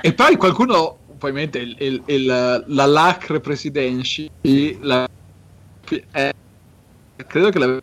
E 0.00 0.12
poi 0.14 0.34
qualcuno, 0.34 0.98
ovviamente, 1.14 1.58
il, 1.58 1.76
il, 1.78 2.02
il, 2.06 2.64
la 2.66 2.86
lacre 2.86 3.38
presidenci, 3.38 4.28
la, 4.80 5.08
eh, 6.10 6.32
credo 7.24 7.50
che 7.50 7.58
l'aveva 7.60 7.80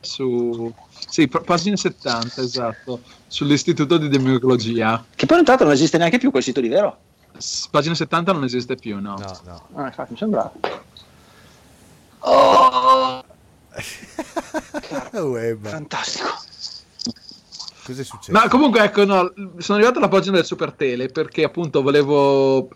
su 0.00 0.72
sì, 1.08 1.28
pagina 1.28 1.76
70, 1.76 2.40
esatto, 2.42 3.02
sull'istituto 3.26 3.98
di 3.98 4.08
demiurgologia. 4.08 5.04
Che 5.14 5.26
poi 5.26 5.38
intanto 5.38 5.64
non 5.64 5.72
esiste 5.72 5.98
neanche 5.98 6.18
più 6.18 6.30
quel 6.30 6.42
sito 6.42 6.60
lì, 6.60 6.68
vero? 6.68 6.98
S- 7.36 7.68
pagina 7.70 7.94
70 7.94 8.32
non 8.32 8.44
esiste 8.44 8.76
più, 8.76 9.00
no. 9.00 9.16
No, 9.18 9.40
no. 9.44 9.68
Ah, 9.74 9.86
infatti, 9.86 10.12
mi 10.12 10.18
sembra. 10.18 10.52
Oh! 12.20 13.24
Fantastico. 15.62 16.26
Cosa 17.84 18.00
è 18.00 18.04
successo? 18.04 18.32
Ma 18.32 18.48
comunque, 18.48 18.82
ecco, 18.82 19.04
no, 19.04 19.32
sono 19.58 19.78
arrivato 19.78 19.98
alla 19.98 20.08
pagina 20.08 20.36
del 20.36 20.44
Super 20.44 20.72
Tele 20.72 21.08
perché 21.08 21.44
appunto 21.44 21.80
volevo 21.80 22.68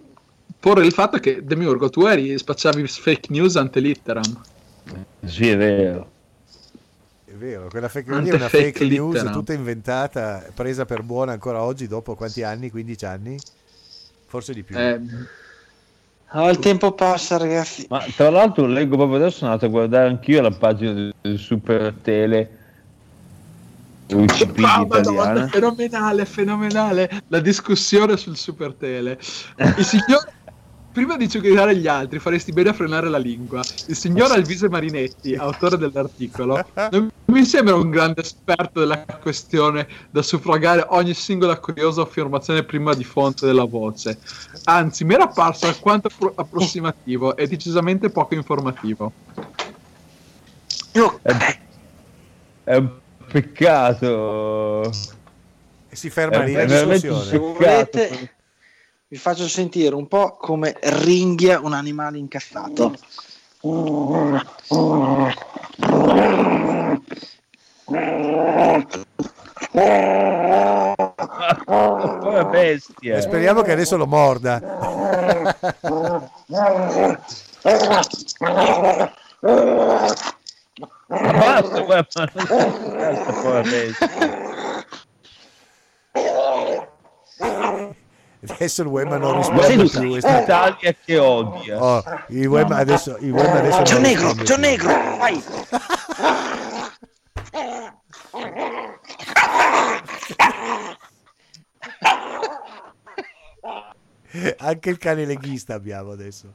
porre 0.58 0.86
il 0.86 0.92
fatto 0.92 1.18
che 1.18 1.44
Demiurgo, 1.44 1.90
tu 1.90 2.06
eri 2.06 2.38
spacciavi 2.38 2.86
fake 2.86 3.28
news 3.30 3.56
ante 3.56 3.80
litteram. 3.80 4.42
Sì, 5.24 5.48
è 5.48 5.56
vero 5.56 6.20
vero, 7.42 7.68
quella 7.68 7.88
fake 7.88 8.10
news 8.10 8.28
è 8.28 8.34
una 8.34 8.48
fake, 8.48 8.72
fake 8.78 8.84
news 8.86 9.20
no? 9.20 9.32
tutta 9.32 9.52
inventata, 9.52 10.46
presa 10.54 10.84
per 10.84 11.02
buona 11.02 11.32
ancora 11.32 11.62
oggi, 11.62 11.88
dopo 11.88 12.14
quanti 12.14 12.42
anni? 12.44 12.70
15 12.70 13.04
anni? 13.04 13.38
Forse 14.26 14.54
di 14.54 14.62
più. 14.62 14.78
Eh, 14.78 15.00
oh, 16.30 16.48
il 16.48 16.58
tempo 16.60 16.92
passa, 16.92 17.36
ragazzi. 17.36 17.86
Ma 17.88 18.04
tra 18.16 18.30
l'altro 18.30 18.66
leggo 18.66 18.96
proprio 18.96 19.16
adesso, 19.16 19.38
sono 19.38 19.50
andato 19.50 19.66
a 19.66 19.70
guardare 19.70 20.08
anch'io 20.08 20.40
la 20.40 20.52
pagina 20.52 20.92
del, 20.92 21.38
Super 21.38 21.94
Tele. 22.00 22.58
Ah, 24.12 24.86
Madonna, 24.86 25.48
fenomenale, 25.48 26.24
fenomenale 26.26 27.22
la 27.28 27.40
discussione 27.40 28.16
sul 28.16 28.36
Super 28.36 28.74
Tele. 28.74 29.18
Il 29.76 29.84
signor 29.84 30.28
Prima 30.92 31.16
di 31.16 31.26
giocare 31.26 31.74
gli 31.74 31.86
altri, 31.86 32.18
faresti 32.18 32.52
bene 32.52 32.68
a 32.68 32.72
frenare 32.74 33.08
la 33.08 33.16
lingua. 33.16 33.62
Il 33.86 33.96
signor 33.96 34.30
Alvise 34.30 34.68
Marinetti, 34.68 35.34
autore 35.34 35.78
dell'articolo, 35.78 36.62
non 36.92 37.10
mi 37.24 37.44
sembra 37.46 37.76
un 37.76 37.88
grande 37.88 38.20
esperto 38.20 38.80
della 38.80 39.02
questione 39.18 39.88
da 40.10 40.20
suffragare 40.20 40.84
ogni 40.90 41.14
singola 41.14 41.58
curiosa 41.58 42.02
affermazione 42.02 42.62
prima 42.64 42.92
di 42.92 43.04
fonte 43.04 43.46
della 43.46 43.64
voce. 43.64 44.18
Anzi, 44.64 45.04
mi 45.04 45.14
era 45.14 45.24
apparso 45.24 45.66
alquanto 45.66 46.08
appro- 46.08 46.34
approssimativo 46.36 47.36
e 47.36 47.46
decisamente 47.46 48.10
poco 48.10 48.34
informativo. 48.34 49.12
È, 51.22 51.58
è 52.64 52.76
un 52.76 52.90
peccato. 53.28 54.90
E 55.88 55.96
si 55.96 56.10
ferma 56.10 56.42
lì 56.42 56.52
la 56.52 56.64
discussione 56.66 58.40
vi 59.12 59.18
faccio 59.18 59.46
sentire 59.46 59.94
un 59.94 60.08
po' 60.08 60.38
come 60.40 60.74
ringhia 60.80 61.60
un 61.60 61.74
animale 61.74 62.16
incazzato. 62.16 62.94
bestia. 72.50 73.18
E 73.18 73.20
speriamo 73.20 73.60
che 73.60 73.72
adesso 73.72 73.98
lo 73.98 74.06
morda. 74.06 74.58
Basta, 81.06 81.80
guarda, 81.80 82.30
basta, 82.32 83.60
bestia. 83.60 84.51
Adesso 88.48 88.82
il 88.82 88.88
web 88.88 89.16
non 89.16 89.36
risponde 89.36 89.88
più. 89.88 90.10
Questa 90.10 90.40
Italia 90.40 90.94
che 91.04 91.18
odia. 91.18 91.80
Oh, 91.80 92.02
il 92.28 92.46
web 92.46 92.72
adesso, 92.72 93.16
il 93.20 93.30
web 93.30 93.54
adesso 93.54 93.82
c'è 93.82 94.00
negro, 94.00 94.34
c'è 94.34 94.56
negro, 94.56 94.88
vai. 95.16 95.44
Anche 104.58 104.90
il 104.90 104.98
cane 104.98 105.24
leghista 105.24 105.74
abbiamo 105.74 106.10
adesso. 106.10 106.54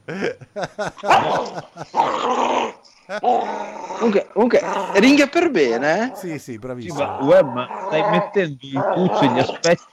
comunque, 3.96 4.28
comunque 4.34 4.60
ringhia 4.94 5.26
per 5.28 5.50
bene. 5.50 6.12
Eh? 6.12 6.16
Sì, 6.16 6.38
sì, 6.38 6.58
bravissimo. 6.58 6.96
Sì, 6.96 7.02
ma, 7.02 7.18
web, 7.22 7.50
ma 7.50 7.66
stai 7.86 8.10
mettendo 8.10 8.58
in 8.60 8.84
cuccia 8.94 9.24
gli 9.24 9.38
aspetti 9.38 9.84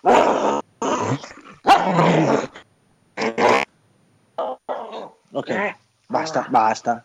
Ok, 5.32 5.75
basta, 6.08 6.45
basta. 6.49 7.04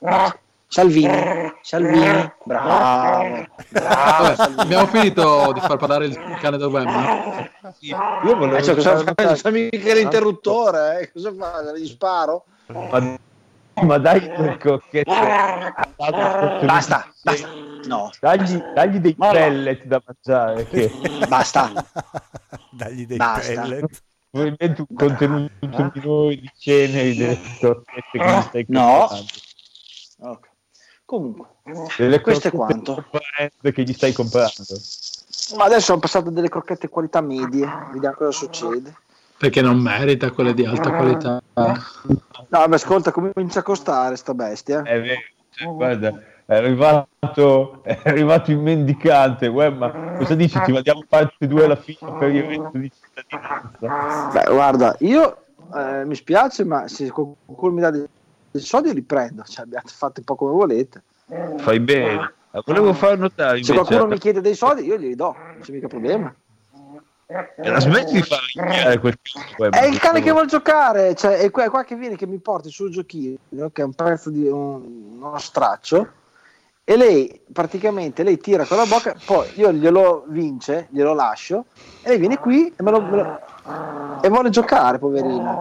Salvini, 0.68 1.53
Salvini, 1.62 2.33
bravo, 2.44 3.46
bravo 3.70 4.35
Salvini. 4.37 4.61
Abbiamo 4.61 4.87
finito 4.87 5.53
di 5.53 5.59
far 5.59 5.77
parlare 5.79 6.07
il 6.07 6.16
cane 6.40 6.57
del 6.59 6.68
web. 6.68 6.88
Sì. 7.77 7.88
Io 7.88 8.37
volevo 8.37 8.55
eh, 8.55 8.62
cioè, 8.62 8.77
cosa 8.77 8.99
fa? 8.99 9.14
Non 9.16 9.53
mica 9.53 9.94
l'interruttore, 9.94 11.01
eh? 11.01 11.12
cosa 11.12 11.35
fa? 11.37 11.77
Gli 11.77 11.87
sparo? 11.88 12.44
Ma, 12.66 13.19
ma 13.83 13.98
dai 13.98 14.21
le 14.21 14.56
crocchette. 14.58 15.11
Basta, 15.96 17.13
basta. 17.25 17.48
No. 17.87 18.11
Dagli, 18.21 18.63
dagli 18.73 18.98
dei 18.98 19.17
pellet 19.17 19.85
da 19.87 20.00
mangiare. 20.04 20.67
Che... 20.67 20.92
Basta. 21.27 21.73
Dagli 22.71 23.06
dei 23.06 23.17
basta. 23.17 23.63
pellet 23.63 24.02
probabilmente 24.31 24.85
un 24.88 24.96
contenuto 24.96 25.52
minore 25.60 26.37
di 26.37 26.50
ceneri 26.58 27.16
delle 27.16 27.38
crocchette 27.58 28.18
che 28.18 28.24
mi 28.24 28.42
stai 28.42 28.64
no. 28.68 29.08
okay. 30.18 30.50
comunque 31.04 31.46
delle 31.96 32.20
questo 32.20 32.48
è 32.48 32.50
quanto. 32.50 33.04
che 33.60 33.83
gli 33.83 33.92
stai 33.92 34.12
comprando. 34.12 34.64
Ma 35.56 35.64
adesso 35.64 35.87
sono 35.87 35.98
passate 35.98 36.31
delle 36.31 36.48
crocchette 36.48 36.88
qualità 36.88 37.20
medie 37.20 37.68
vediamo 37.92 38.14
cosa 38.14 38.31
succede. 38.33 38.94
Perché 39.37 39.62
non 39.62 39.78
merita 39.78 40.31
quelle 40.33 40.52
di 40.54 40.64
alta 40.64 40.90
qualità. 40.90 41.42
No 41.54 41.74
ma 42.48 42.64
ascolta 42.64 43.10
comincia 43.10 43.60
a 43.60 43.62
costare 43.62 44.16
sta 44.16 44.35
bestia. 44.35 44.83
È 44.83 45.00
vero 45.00 45.20
cioè, 45.50 45.68
guarda 45.72 46.20
è 46.51 46.57
arrivato, 46.57 47.81
è 47.85 48.01
arrivato 48.07 48.51
il 48.51 48.59
mendicante, 48.59 49.46
Uè, 49.46 49.71
ma 49.71 50.17
cosa 50.19 50.35
dici? 50.35 50.61
Ti 50.61 50.73
mandiamo 50.73 51.05
parte 51.09 51.46
due 51.46 51.65
alla 51.65 51.77
fine 51.77 52.13
per 52.19 52.35
il 52.35 52.42
reddito 52.42 52.71
di 52.73 52.90
cittadinanza? 52.90 54.31
Beh, 54.33 54.53
guarda, 54.53 54.96
io 54.98 55.44
eh, 55.73 56.05
mi 56.05 56.17
spiace, 56.17 56.65
ma 56.65 56.88
se 56.88 57.09
qualcuno 57.11 57.73
mi 57.73 57.81
dà 57.81 57.90
dei, 57.90 58.09
soldi 58.55 58.92
li 58.92 59.03
prendo, 59.03 59.44
cioè, 59.44 59.63
abbiate 59.63 59.92
fatto 59.94 60.19
un 60.19 60.25
po' 60.25 60.35
come 60.35 60.51
volete. 60.51 61.03
Fai 61.59 61.79
bene. 61.79 62.35
Volevo 62.65 62.94
far 62.94 63.17
notare 63.17 63.59
invece... 63.59 63.73
Se 63.73 63.79
qualcuno 63.79 64.07
mi 64.09 64.19
chiede 64.19 64.40
dei 64.40 64.57
soldi, 64.57 64.85
io 64.85 64.98
glieli 64.98 65.15
do, 65.15 65.37
non 65.40 65.61
c'è 65.61 65.71
mica 65.71 65.87
problema. 65.87 66.35
E 67.29 67.71
la 67.71 67.79
smetti 67.79 68.15
di 68.15 68.23
fare 68.23 68.98
quel 68.98 69.17
cane. 69.57 69.79
È 69.79 69.87
il 69.87 70.01
cane 70.01 70.21
che 70.21 70.33
vuole 70.33 70.48
giocare, 70.48 71.15
cioè, 71.15 71.37
è 71.37 71.48
qua, 71.53 71.63
è 71.63 71.71
qua 71.71 71.85
che 71.85 71.94
viene 71.94 72.17
che 72.17 72.27
mi 72.27 72.38
porti 72.38 72.71
sul 72.71 72.90
giochino, 72.90 73.38
che 73.73 73.83
è 73.83 73.85
un 73.85 73.94
pezzo 73.94 74.31
di 74.31 74.48
un, 74.48 75.13
uno 75.13 75.38
straccio, 75.38 76.19
e 76.90 76.96
lei 76.96 77.40
praticamente 77.52 78.24
lei 78.24 78.38
tira 78.38 78.64
con 78.64 78.76
la 78.76 78.84
bocca, 78.84 79.14
poi 79.24 79.46
io 79.54 79.72
glielo 79.72 80.24
vince, 80.26 80.88
glielo 80.90 81.14
lascio, 81.14 81.66
e 82.02 82.08
lei 82.08 82.18
viene 82.18 82.36
qui 82.36 82.74
e, 82.76 82.82
me 82.82 82.90
lo, 82.90 83.00
me 83.00 83.16
lo, 83.16 83.40
e 84.20 84.28
vuole 84.28 84.50
giocare, 84.50 84.98
poverina. 84.98 85.56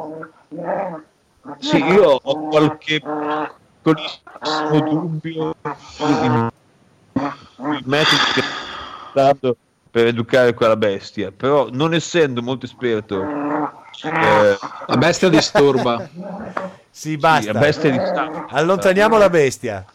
Sì, 1.60 1.78
io 1.78 2.20
ho 2.20 2.48
qualche 2.48 3.00
piccolissimo 3.84 4.90
dubbio 4.90 5.54
il 6.00 7.84
metodo 7.86 8.22
che 8.34 8.42
stato 9.12 9.58
per 9.92 10.08
educare 10.08 10.56
quella 10.56 10.78
bestia, 10.78 11.32
però 11.32 11.68
non 11.72 11.94
essendo 11.94 12.42
molto 12.42 12.66
esperto, 12.66 13.22
eh, 14.04 14.58
la 14.88 14.98
bestia 14.98 15.30
disturba. 15.30 16.10
sì, 16.90 17.18
basta. 17.18 17.42
Sì, 17.42 17.54
la 17.54 17.60
bestia 17.60 17.92
disturba. 17.92 18.48
Allontaniamo 18.50 19.16
la 19.20 19.30
bestia. 19.30 19.86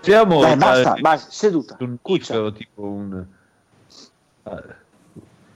Siamo 0.00 0.40
Dai, 0.40 0.56
basta, 0.56 0.94
eh, 0.94 1.00
basta, 1.00 1.30
seduta. 1.30 1.76
Un 1.80 1.98
cucciolo, 2.00 2.52
tipo 2.52 2.82
un... 2.82 3.24
Uh, 4.44 4.74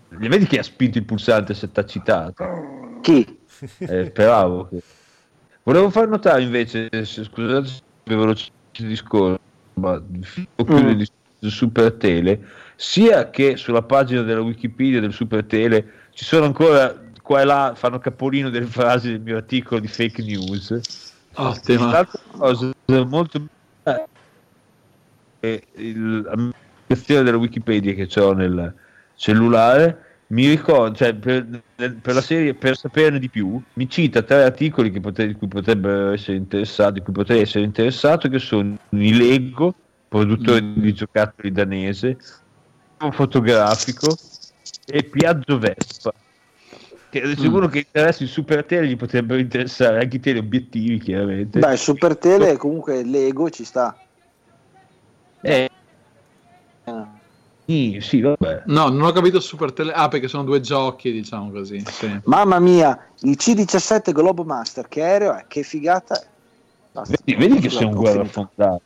vedi 0.09 0.47
che 0.47 0.59
ha 0.59 0.63
spinto 0.63 0.99
il 0.99 1.05
pulsante 1.05 1.55
se 1.55 1.71
t'ha 1.71 1.85
citato? 1.85 2.99
Chi? 3.01 3.41
Eh, 3.79 4.07
speravo 4.07 4.69
che... 4.69 4.83
Volevo 5.63 5.91
far 5.91 6.09
notare 6.09 6.43
invece, 6.43 6.89
scusate 7.05 7.71
veloce 8.05 8.51
discorso, 8.73 9.39
ma 9.75 9.99
mm. 9.99 10.91
di 10.91 11.51
Super 11.51 11.93
Tele, 11.93 12.45
sia 12.75 13.31
che 13.31 13.57
sulla 13.57 13.83
pagina 13.83 14.23
della 14.23 14.41
Wikipedia 14.41 15.01
del 15.01 15.13
Super 15.13 15.45
Tele 15.45 15.93
ci 16.11 16.25
sono 16.25 16.47
ancora 16.47 17.01
qua 17.23 17.41
e 17.41 17.45
là 17.45 17.73
fanno 17.77 18.01
capolino 18.01 18.51
delle 18.51 18.67
frasi 18.67 19.13
del 19.13 19.21
mio 19.21 19.37
articolo 19.37 19.81
di 19.81 19.87
fake 19.87 20.23
news. 20.23 21.12
Ottima. 21.35 22.07
Cosa 22.37 22.72
molto 23.05 23.47
è 25.41 25.61
il, 25.74 26.22
la 26.22 26.51
questione 26.87 27.22
della 27.22 27.37
Wikipedia 27.37 27.95
che 27.95 28.20
ho 28.20 28.33
nel 28.33 28.74
cellulare 29.16 30.12
mi 30.33 30.49
ricordo, 30.49 30.97
cioè, 30.97 31.14
per, 31.14 31.62
per, 31.76 32.14
la 32.14 32.22
serie, 32.22 32.55
per 32.55 32.76
saperne 32.76 33.18
di 33.18 33.28
più, 33.28 33.61
mi 33.74 33.89
cita 33.89 34.22
tre 34.22 34.45
articoli 34.45 34.91
che 34.91 35.01
potre, 35.01 35.26
di 35.26 35.35
cui 35.35 35.47
potrebbero 35.47 36.12
essere 36.12 36.39
interessati, 36.39 36.95
di 36.95 37.01
cui 37.03 37.12
potrei 37.12 37.43
essere 37.43 37.64
interessato, 37.64 38.30
che 38.30 38.39
sono 38.39 38.78
i 38.91 39.14
Lego, 39.14 39.74
produttore 40.09 40.62
mm. 40.62 40.78
di 40.78 40.95
giocattoli 40.95 41.53
danese, 41.53 42.16
fotografico 43.11 44.16
e 44.87 45.03
Piaggio 45.05 45.59
Vespa. 45.59 46.14
Che 47.13 47.21
è 47.21 47.37
sicuro 47.37 47.67
mm. 47.67 47.71
che 47.71 47.79
interessi 47.81 48.23
il 48.23 48.31
Super 48.31 48.65
Tele 48.65 48.87
gli 48.87 48.97
potrebbero 48.97 49.39
interessare 49.39 50.01
anche 50.01 50.17
i 50.17 50.21
teleobiettivi, 50.21 50.97
chiaramente. 50.97 51.59
Beh, 51.59 51.77
Super 51.77 52.17
Tele 52.17 52.57
comunque 52.57 53.05
Lego 53.05 53.51
ci 53.51 53.65
sta. 53.65 53.95
Eh, 55.43 55.69
sì, 57.67 57.99
sì, 58.01 58.23
vabbè. 58.23 58.63
No, 58.65 58.89
non 58.89 59.03
ho 59.03 59.13
capito 59.13 59.41
Super 59.41 59.75
Tele. 59.75 59.93
Ah, 59.93 60.09
perché 60.09 60.27
sono 60.27 60.45
due 60.45 60.61
giochi, 60.61 61.13
diciamo 61.13 61.51
così. 61.51 61.85
Sì. 61.87 62.19
Mamma 62.25 62.59
mia, 62.59 62.99
il 63.21 63.37
C17 63.39 64.11
Globo 64.13 64.43
Master, 64.45 64.89
che 64.89 65.03
aereo 65.03 65.35
è, 65.35 65.45
che 65.47 65.63
figata. 65.63 66.19
Vedi, 66.93 67.35
vedi 67.35 67.61
che 67.61 67.69
sei 67.69 67.85
un 67.85 67.95
guerra 67.95 68.25
fondato. 68.25 68.81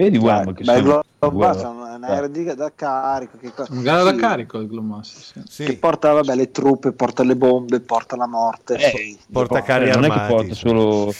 Vedi, 0.00 0.16
guarda, 0.16 0.54
che 0.54 0.64
sei 0.64 0.78
il 0.78 0.82
Globo 0.82 1.38
Master 1.38 1.66
è 1.66 2.20
un 2.20 2.32
di, 2.32 2.44
da 2.54 2.72
carico. 2.74 3.36
Che 3.36 3.52
un 3.68 3.82
gara 3.82 4.02
da 4.02 4.14
carico 4.14 4.58
il 4.58 4.66
Globo 4.66 4.94
Master, 4.94 5.42
sì. 5.46 5.64
Che 5.64 5.76
porta, 5.76 6.12
vabbè, 6.12 6.34
le 6.34 6.50
truppe, 6.50 6.92
porta 6.92 7.22
le 7.22 7.36
bombe, 7.36 7.80
porta 7.80 8.16
la 8.16 8.26
morte. 8.26 8.76
Eh, 8.76 9.18
porta 9.30 9.60
carri 9.60 9.90
armati. 9.90 10.08
Non 10.08 10.16
è 10.16 10.20
che 10.20 10.32
porta 10.32 10.54
solo... 10.54 11.12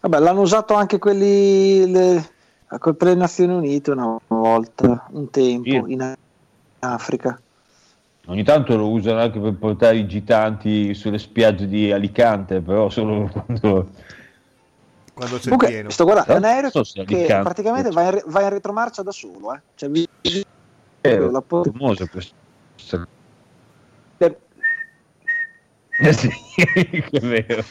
Vabbè, 0.00 0.18
l'hanno 0.18 0.40
usato 0.40 0.74
anche 0.74 0.98
quelli... 0.98 1.88
Le 1.88 2.30
per 2.66 2.96
le 3.02 3.14
Nazioni 3.14 3.52
Unite 3.54 3.92
una 3.92 4.18
volta, 4.26 5.06
un 5.12 5.30
tempo, 5.30 5.86
sì. 5.86 5.92
in 5.92 6.14
Africa. 6.80 7.40
Ogni 8.26 8.42
tanto 8.42 8.76
lo 8.76 8.90
usano 8.90 9.20
anche 9.20 9.38
per 9.38 9.54
portare 9.54 9.98
i 9.98 10.08
gitanti 10.08 10.92
sulle 10.94 11.18
spiagge 11.18 11.68
di 11.68 11.92
Alicante, 11.92 12.60
però 12.60 12.88
solo 12.88 13.30
quando... 13.46 13.90
Quando 15.16 15.36
c'è 15.36 15.44
Comunque, 15.44 15.68
pieno. 15.68 15.88
Sto 15.88 16.04
guardando, 16.04 16.32
è 16.34 16.36
un 16.36 16.44
aereo 16.44 16.70
so 16.70 16.82
che 17.06 17.26
praticamente 17.42 17.88
va 17.88 18.02
in, 18.02 18.22
va 18.26 18.42
in, 18.42 18.48
retromarcia 18.50 19.02
da 19.02 19.12
solo. 19.12 19.54
Eh. 19.54 19.60
Cioè, 19.74 19.88
vi... 19.88 20.06
è 21.00 21.18
famoso 21.18 22.06
questo 22.08 22.34
sì, 26.12 26.28
è 27.10 27.20
vero. 27.20 27.62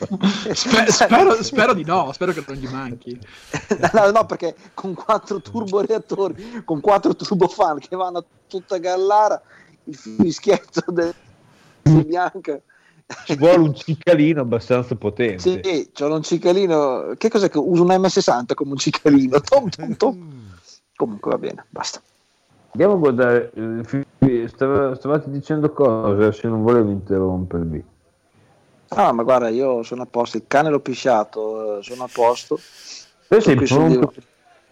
Sper- 0.54 0.90
spero, 0.90 1.44
spero, 1.44 1.74
di 1.74 1.84
no, 1.84 2.12
spero 2.12 2.32
che 2.32 2.44
non 2.48 2.56
gli 2.56 2.68
manchi. 2.68 3.20
no, 3.94 4.10
no, 4.10 4.26
perché 4.26 4.56
con 4.74 4.96
quattro 4.96 5.40
turboreattori, 5.40 6.64
con 6.66 6.82
quattro 6.82 7.16
turbofan 7.16 7.78
che 7.78 7.96
vanno 7.96 8.18
a 8.18 8.26
tutta 8.48 8.78
gallara, 8.78 9.40
il 9.84 9.96
fischietto 9.96 10.84
del 10.88 11.14
bianca. 11.84 12.60
Ci 13.26 13.36
vuole 13.36 13.58
un 13.58 13.76
cicalino 13.76 14.42
abbastanza 14.42 14.96
potente. 14.96 15.62
Sì, 15.64 15.90
c'è 15.94 16.06
un 16.06 16.24
cicalino. 16.24 17.14
Che 17.18 17.30
cos'è 17.30 17.50
che 17.50 17.60
uso 17.60 17.84
un 17.84 17.90
M60 17.90 18.54
come 18.56 18.72
un 18.72 18.78
cicalino? 18.78 19.40
Tom, 19.42 19.70
tom, 19.70 19.96
tom. 19.96 20.54
Comunque 20.96 21.32
va 21.32 21.38
bene, 21.38 21.66
basta. 21.70 22.02
Andiamo 22.72 22.94
a 22.94 22.98
guardare. 22.98 23.52
Eh, 24.20 24.48
stavate 24.48 25.30
dicendo 25.30 25.72
cosa 25.72 26.32
se 26.32 26.48
non 26.48 26.64
volevo 26.64 26.90
interrompervi. 26.90 27.84
Ah, 28.90 29.12
ma 29.12 29.24
guarda, 29.24 29.50
io 29.50 29.84
sono 29.84 30.04
a 30.04 30.08
posto, 30.08 30.38
il 30.38 30.46
cane 30.48 30.70
l'ho 30.70 30.80
pisciato, 30.80 31.80
eh, 31.80 31.84
sono 31.84 32.04
a 32.04 32.10
posto. 32.12 32.60
Te 33.28 33.42
sei 33.42 33.56
pronto, 33.56 34.14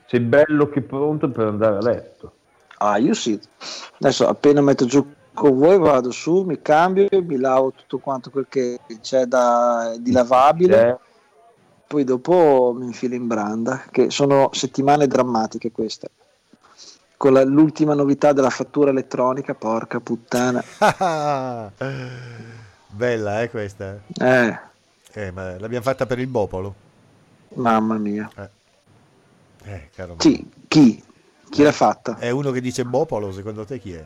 sei 0.05 0.19
bello 0.21 0.69
che 0.69 0.81
pronto 0.81 1.29
per 1.29 1.47
andare 1.47 1.77
a 1.77 1.81
letto. 1.81 2.33
Ah, 2.77 2.97
io 2.97 3.13
sì. 3.13 3.39
Adesso 3.99 4.27
appena 4.27 4.61
metto 4.61 4.85
giù 4.85 5.05
con 5.33 5.57
voi 5.57 5.77
vado 5.79 6.11
su, 6.11 6.43
mi 6.43 6.61
cambio, 6.61 7.07
mi 7.11 7.37
lavo 7.37 7.71
tutto 7.71 7.97
quanto 7.97 8.29
quel 8.29 8.45
che 8.47 8.79
c'è 9.01 9.25
da, 9.25 9.95
di 9.99 10.11
lavabile. 10.11 10.89
Eh. 10.89 10.97
Poi 11.87 12.03
dopo 12.03 12.73
mi 12.77 12.85
infilo 12.85 13.15
in 13.15 13.27
branda, 13.27 13.83
che 13.91 14.09
sono 14.09 14.49
settimane 14.53 15.07
drammatiche 15.07 15.71
queste. 15.71 16.09
Con 17.17 17.33
la, 17.33 17.43
l'ultima 17.43 17.93
novità 17.93 18.33
della 18.33 18.49
fattura 18.49 18.89
elettronica, 18.91 19.53
porca 19.53 19.99
puttana. 19.99 20.63
Bella, 22.89 23.41
eh, 23.41 23.49
questa? 23.49 23.99
Eh. 24.17 24.59
eh 25.13 25.31
ma 25.31 25.57
l'abbiamo 25.59 25.83
fatta 25.83 26.05
per 26.05 26.19
il 26.19 26.27
Bopolo. 26.27 26.75
Mamma 27.55 27.97
mia. 27.97 28.29
Eh, 28.35 28.49
eh 29.65 29.89
caro 29.95 30.15
Chi? 30.15 30.49
Chi? 30.67 31.03
Chi 31.49 31.61
l'ha 31.61 31.71
fatta? 31.71 32.17
È 32.17 32.29
uno 32.31 32.51
che 32.51 32.61
dice 32.61 32.83
Bopolo, 32.85 33.31
secondo 33.31 33.65
te 33.65 33.79
chi 33.79 33.93
è? 33.93 34.05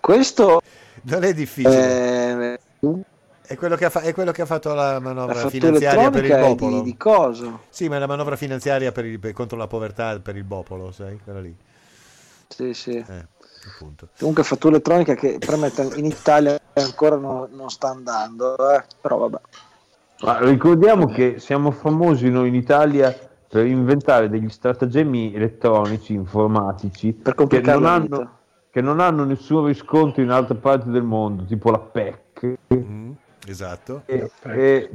Questo... 0.00 0.60
Non 1.02 1.24
è 1.24 1.32
difficile. 1.32 2.54
Eh... 2.54 3.06
È 3.48 3.56
quello, 3.56 3.78
fa- 3.78 4.02
è 4.02 4.12
quello, 4.12 4.30
che 4.30 4.42
ha 4.42 4.46
fatto 4.46 4.74
la 4.74 5.00
manovra 5.00 5.44
la 5.44 5.48
finanziaria 5.48 6.10
per 6.10 6.24
il 6.24 6.36
Bopolo. 6.36 6.82
Di, 6.82 6.90
di 6.90 6.96
cosa? 6.98 7.58
Sì, 7.70 7.88
ma 7.88 7.96
è 7.96 7.98
la 7.98 8.06
manovra 8.06 8.36
finanziaria 8.36 8.92
per 8.92 9.06
il, 9.06 9.18
per, 9.18 9.32
contro 9.32 9.56
la 9.56 9.66
povertà 9.66 10.18
per 10.20 10.36
il 10.36 10.44
Bopolo, 10.44 10.92
sai? 10.92 11.18
Quella 11.24 11.40
lì. 11.40 11.56
Sì, 12.46 12.74
sì. 12.74 12.90
Eh. 12.90 13.26
Appunto. 13.66 14.08
Comunque 14.18 14.44
fattura 14.44 14.74
elettronica 14.74 15.14
che 15.14 15.38
in 15.94 16.04
Italia 16.04 16.60
ancora 16.74 17.16
no, 17.16 17.48
non 17.50 17.70
sta 17.70 17.88
andando, 17.88 18.54
eh? 18.70 18.84
però 19.00 19.16
vabbè. 19.16 19.40
Ma 20.20 20.38
ricordiamo 20.40 21.06
che 21.06 21.38
siamo 21.38 21.70
famosi 21.70 22.28
noi 22.28 22.48
in 22.48 22.54
Italia 22.54 23.16
per 23.48 23.66
inventare 23.66 24.28
degli 24.28 24.48
stratagemmi 24.48 25.34
elettronici, 25.34 26.12
informatici, 26.12 27.18
che 27.22 27.60
non, 27.60 27.86
hanno, 27.86 28.37
che 28.70 28.80
non, 28.80 29.00
hanno, 29.00 29.24
nessun 29.24 29.66
riscontro 29.66 30.22
in 30.22 30.30
altre 30.30 30.54
parti 30.56 30.90
del 30.90 31.02
mondo, 31.02 31.44
tipo 31.44 31.70
la 31.70 31.78
PEC. 31.78 32.54
Mm, 32.74 33.12
esatto. 33.46 34.02
E, 34.06 34.30
e 34.42 34.90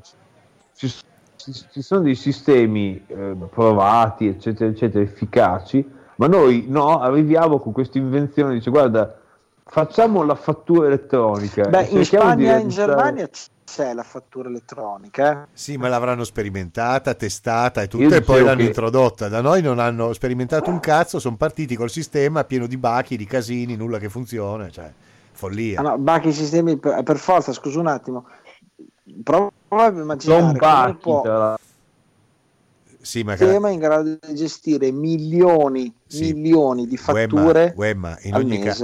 ci, 0.75 0.93
ci, 1.35 1.81
sono 1.81 2.01
dei 2.01 2.15
sistemi 2.15 3.03
eh, 3.07 3.35
provati, 3.49 4.27
eccetera, 4.27 4.69
eccetera, 4.69 5.03
efficaci, 5.03 5.89
ma 6.17 6.27
noi 6.27 6.65
no, 6.67 6.99
arriviamo 6.99 7.59
con 7.59 7.73
questa 7.73 7.97
invenzione, 7.97 8.53
dice 8.53 8.69
guarda, 8.69 9.19
facciamo 9.65 10.23
la 10.23 10.35
fattura 10.35 10.87
elettronica. 10.87 11.67
Beh, 11.67 11.85
in 11.85 12.05
Spagna 12.05 12.57
e 12.57 12.61
in 12.61 12.69
Germania 12.69 13.27
c'è 13.63 13.93
la 13.93 14.03
fattura 14.03 14.49
elettronica. 14.49 15.43
Eh? 15.43 15.47
Sì, 15.53 15.77
ma 15.77 15.87
l'avranno 15.87 16.23
sperimentata, 16.23 17.13
testata 17.13 17.81
e 17.81 17.87
tutto, 17.87 18.13
e 18.13 18.21
poi 18.21 18.43
l'hanno 18.43 18.57
che... 18.57 18.65
introdotta. 18.65 19.27
Da 19.27 19.41
noi 19.41 19.61
non 19.61 19.79
hanno 19.79 20.13
sperimentato 20.13 20.69
un 20.69 20.79
cazzo, 20.79 21.19
sono 21.19 21.35
partiti 21.35 21.75
col 21.75 21.89
sistema 21.89 22.43
pieno 22.43 22.67
di 22.67 22.77
bachi, 22.77 23.17
di 23.17 23.25
casini, 23.25 23.75
nulla 23.75 23.97
che 23.97 24.09
funziona, 24.09 24.69
cioè 24.69 24.91
follia. 25.31 25.79
Ah, 25.79 25.83
no, 25.83 25.97
bachi 25.97 26.31
sistemi 26.31 26.77
per, 26.77 27.03
per 27.03 27.17
forza, 27.17 27.51
scusa 27.51 27.79
un 27.79 27.87
attimo. 27.87 28.27
Prova 29.23 29.51
prova 29.67 29.85
a 29.85 29.89
immaginare 29.89 30.57
come 30.59 30.95
può 30.95 31.55
sì, 33.03 33.25
sistema 33.27 33.69
in 33.69 33.79
grado 33.79 34.17
di 34.19 34.33
gestire 34.33 34.89
milioni, 34.89 35.93
sì. 36.07 36.31
milioni 36.31 36.87
di 36.87 36.95
fatture 36.95 37.73
Wemma, 37.75 38.17
in, 38.21 38.33
ogni 38.33 38.59
ca- 38.59 38.77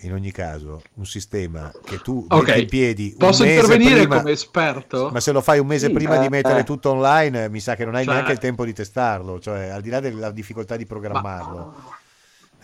in 0.00 0.12
ogni 0.12 0.30
caso 0.30 0.82
un 0.94 1.06
sistema 1.06 1.72
che 1.82 1.98
tu 2.02 2.26
okay. 2.28 2.44
metti 2.44 2.60
in 2.60 2.68
piedi 2.68 3.14
posso 3.16 3.44
intervenire 3.44 4.00
prima, 4.00 4.18
come 4.18 4.32
esperto 4.32 5.10
ma 5.10 5.20
se 5.20 5.32
lo 5.32 5.40
fai 5.40 5.58
un 5.58 5.66
mese 5.66 5.86
sì, 5.86 5.92
prima 5.94 6.16
eh, 6.16 6.20
di 6.20 6.28
mettere 6.28 6.60
eh. 6.60 6.64
tutto 6.64 6.90
online 6.90 7.48
mi 7.48 7.60
sa 7.60 7.74
che 7.74 7.86
non 7.86 7.94
hai 7.94 8.04
cioè, 8.04 8.12
neanche 8.12 8.32
il 8.32 8.38
tempo 8.38 8.66
di 8.66 8.74
testarlo 8.74 9.40
cioè 9.40 9.68
al 9.68 9.80
di 9.80 9.88
là 9.88 10.00
della 10.00 10.30
difficoltà 10.30 10.76
di 10.76 10.84
programmarlo 10.84 11.56
ma... 11.56 12.00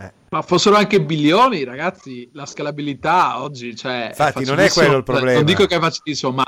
Eh. 0.00 0.12
Ma 0.28 0.42
fossero 0.42 0.76
anche 0.76 1.00
bilioni, 1.02 1.64
ragazzi, 1.64 2.30
la 2.32 2.46
scalabilità 2.46 3.42
oggi, 3.42 3.74
cioè, 3.74 4.08
infatti, 4.10 4.44
non 4.44 4.60
è 4.60 4.70
quello 4.70 4.96
il 4.98 5.02
problema. 5.02 5.32
Non 5.32 5.44
dico 5.44 5.66
che 5.66 5.74
è 5.74 5.80
facilissimo, 5.80 6.30
ma 6.30 6.44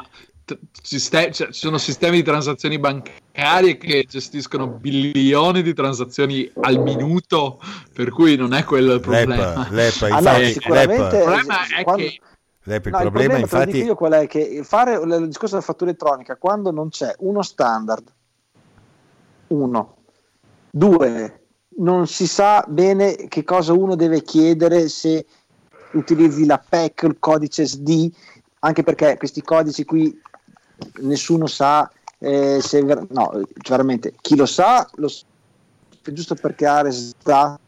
Sistem- 0.83 1.33
cioè, 1.33 1.49
ci 1.49 1.61
sono 1.61 1.79
sistemi 1.79 2.17
di 2.17 2.23
transazioni 2.23 2.79
bancarie 2.79 3.77
che 3.77 4.07
gestiscono 4.09 4.67
bilioni 4.67 5.63
di 5.63 5.75
transazioni 5.75 6.51
al 6.61 6.81
minuto, 6.81 7.61
per 7.93 8.11
cui 8.11 8.37
non 8.37 8.55
è 8.55 8.65
quello 8.65 8.95
il 8.95 9.01
problema. 9.01 9.69
L'EP, 9.71 10.01
l'EP, 10.01 10.13
ah, 10.13 10.21
no, 10.21 10.45
sicuramente 10.45 11.17
il 11.17 11.23
problema 11.23 11.67
è 11.77 11.83
quando... 11.83 12.03
che 12.03 12.21
il 12.63 12.73
no, 12.73 12.81
problema, 12.81 12.99
il 12.99 13.11
problema 13.11 13.39
infatti... 13.39 13.77
io 13.79 13.95
qual 13.95 14.13
è 14.13 14.27
che 14.27 14.61
fare 14.63 14.95
il 14.95 15.27
discorso 15.27 15.55
della 15.55 15.67
fattura 15.67 15.91
elettronica 15.91 16.37
quando 16.37 16.71
non 16.71 16.91
c'è 16.91 17.15
uno 17.19 17.43
standard, 17.43 18.13
uno, 19.49 19.97
due, 20.71 21.41
non 21.79 22.07
si 22.07 22.27
sa 22.27 22.65
bene 22.69 23.17
che 23.29 23.45
cosa 23.45 23.73
uno 23.73 23.97
deve 23.97 24.23
chiedere 24.23 24.89
se 24.89 25.25
utilizzi 25.93 26.47
la 26.47 26.59
PEC, 26.59 27.03
il 27.03 27.17
codice 27.19 27.67
SD, 27.67 28.11
anche 28.61 28.83
perché 28.83 29.17
questi 29.17 29.43
codici 29.43 29.85
qui 29.85 30.21
nessuno 31.01 31.47
sa 31.47 31.91
eh, 32.19 32.61
se 32.61 32.83
ver- 32.83 33.07
no, 33.11 33.31
cioè 33.33 33.77
veramente 33.77 34.15
chi 34.21 34.37
lo 34.37 34.47
sa, 34.47 34.89
lo 34.95 35.09
sa 35.09 35.25
giusto 36.03 36.35
per 36.35 36.55
creare 36.55 36.91
sta, 36.93 37.59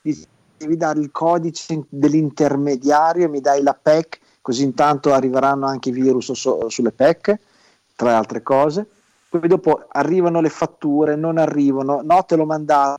devi 0.00 0.76
dare 0.76 1.00
il 1.00 1.10
codice 1.10 1.84
dell'intermediario, 1.88 3.28
mi 3.28 3.40
dai 3.40 3.62
la 3.62 3.74
PEC, 3.74 4.20
così 4.40 4.62
intanto 4.62 5.12
arriveranno 5.12 5.66
anche 5.66 5.90
i 5.90 5.92
virus 5.92 6.32
so- 6.32 6.68
sulle 6.68 6.92
PEC, 6.92 7.38
tra 7.94 8.10
le 8.10 8.14
altre 8.14 8.42
cose. 8.42 8.86
Poi 9.28 9.48
dopo 9.48 9.86
arrivano 9.88 10.40
le 10.40 10.48
fatture, 10.48 11.16
non 11.16 11.38
arrivano, 11.38 12.00
no, 12.02 12.22
te 12.24 12.36
l'ho 12.36 12.46
mandato, 12.46 12.98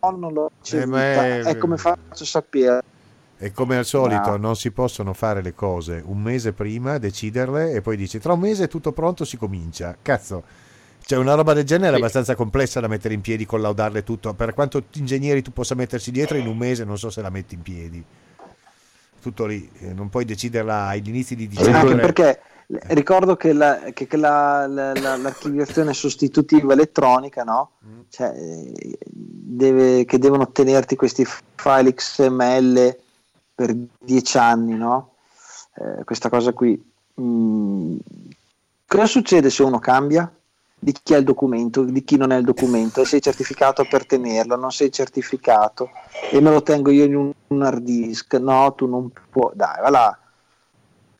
no, 0.00 0.10
non 0.10 0.32
l'ho 0.32 0.50
ricevuta, 0.62 1.24
eh, 1.24 1.40
è... 1.40 1.42
è 1.42 1.56
come 1.56 1.76
faccio 1.76 2.22
a 2.22 2.26
sapere 2.26 2.82
e 3.42 3.52
come 3.52 3.78
al 3.78 3.86
solito 3.86 4.32
no. 4.32 4.36
non 4.36 4.54
si 4.54 4.70
possono 4.70 5.14
fare 5.14 5.40
le 5.40 5.54
cose 5.54 6.02
un 6.04 6.20
mese 6.20 6.52
prima, 6.52 6.98
deciderle 6.98 7.72
e 7.72 7.80
poi 7.80 7.96
dici 7.96 8.18
tra 8.18 8.34
un 8.34 8.40
mese 8.40 8.64
è 8.64 8.68
tutto 8.68 8.92
pronto, 8.92 9.24
si 9.24 9.38
comincia. 9.38 9.96
Cazzo, 10.02 10.44
cioè 11.02 11.18
una 11.18 11.32
roba 11.32 11.54
del 11.54 11.64
genere 11.64 11.92
sì. 11.92 11.94
è 11.94 11.98
abbastanza 12.00 12.34
complessa 12.34 12.80
da 12.80 12.86
mettere 12.86 13.14
in 13.14 13.22
piedi, 13.22 13.46
collaudarle 13.46 14.04
tutto. 14.04 14.34
Per 14.34 14.52
quanto 14.52 14.84
ingegneri 14.92 15.40
tu 15.40 15.54
possa 15.54 15.74
mettersi 15.74 16.10
dietro, 16.10 16.36
in 16.36 16.46
un 16.46 16.56
mese 16.58 16.84
non 16.84 16.98
so 16.98 17.08
se 17.08 17.22
la 17.22 17.30
metti 17.30 17.54
in 17.54 17.62
piedi. 17.62 18.04
Tutto 19.22 19.46
lì, 19.46 19.70
eh, 19.78 19.94
non 19.94 20.10
puoi 20.10 20.26
deciderla 20.26 20.88
agli 20.88 21.08
inizi 21.08 21.34
di 21.34 21.48
dicembre. 21.48 21.78
Anche 21.78 21.94
perché 21.96 22.40
ricordo 22.88 23.36
che, 23.36 23.54
la, 23.54 23.90
che, 23.94 24.06
che 24.06 24.18
la, 24.18 24.66
la, 24.66 24.92
l'archiviazione 25.16 25.94
sostitutiva 25.94 26.74
elettronica, 26.74 27.42
no? 27.42 27.70
Mm. 27.86 28.00
Cioè, 28.10 28.34
deve, 29.06 30.04
che 30.04 30.18
devono 30.18 30.52
tenerti 30.52 30.94
questi 30.94 31.26
file 31.54 31.94
XML 31.94 33.08
per 33.60 33.76
dieci 33.98 34.38
anni, 34.38 34.74
no? 34.74 35.16
Eh, 35.74 36.04
questa 36.04 36.30
cosa 36.30 36.54
qui. 36.54 36.82
Mm, 37.20 37.98
cosa 38.86 39.04
succede 39.04 39.50
se 39.50 39.62
uno 39.62 39.78
cambia? 39.78 40.32
Di 40.82 40.94
chi 41.02 41.12
ha 41.12 41.18
il 41.18 41.24
documento, 41.24 41.82
di 41.82 42.02
chi 42.02 42.16
non 42.16 42.32
è 42.32 42.38
il 42.38 42.44
documento, 42.44 43.04
sei 43.04 43.20
certificato 43.20 43.84
per 43.84 44.06
tenerlo, 44.06 44.56
non 44.56 44.72
sei 44.72 44.90
certificato 44.90 45.90
e 46.32 46.40
me 46.40 46.50
lo 46.50 46.62
tengo 46.62 46.90
io 46.90 47.04
in 47.04 47.16
un, 47.16 47.32
un 47.48 47.62
hard 47.62 47.82
disk, 47.82 48.32
no, 48.36 48.72
tu 48.72 48.86
non 48.86 49.10
puoi, 49.28 49.50
dai, 49.52 49.78
va 49.82 49.90
là. 49.90 50.18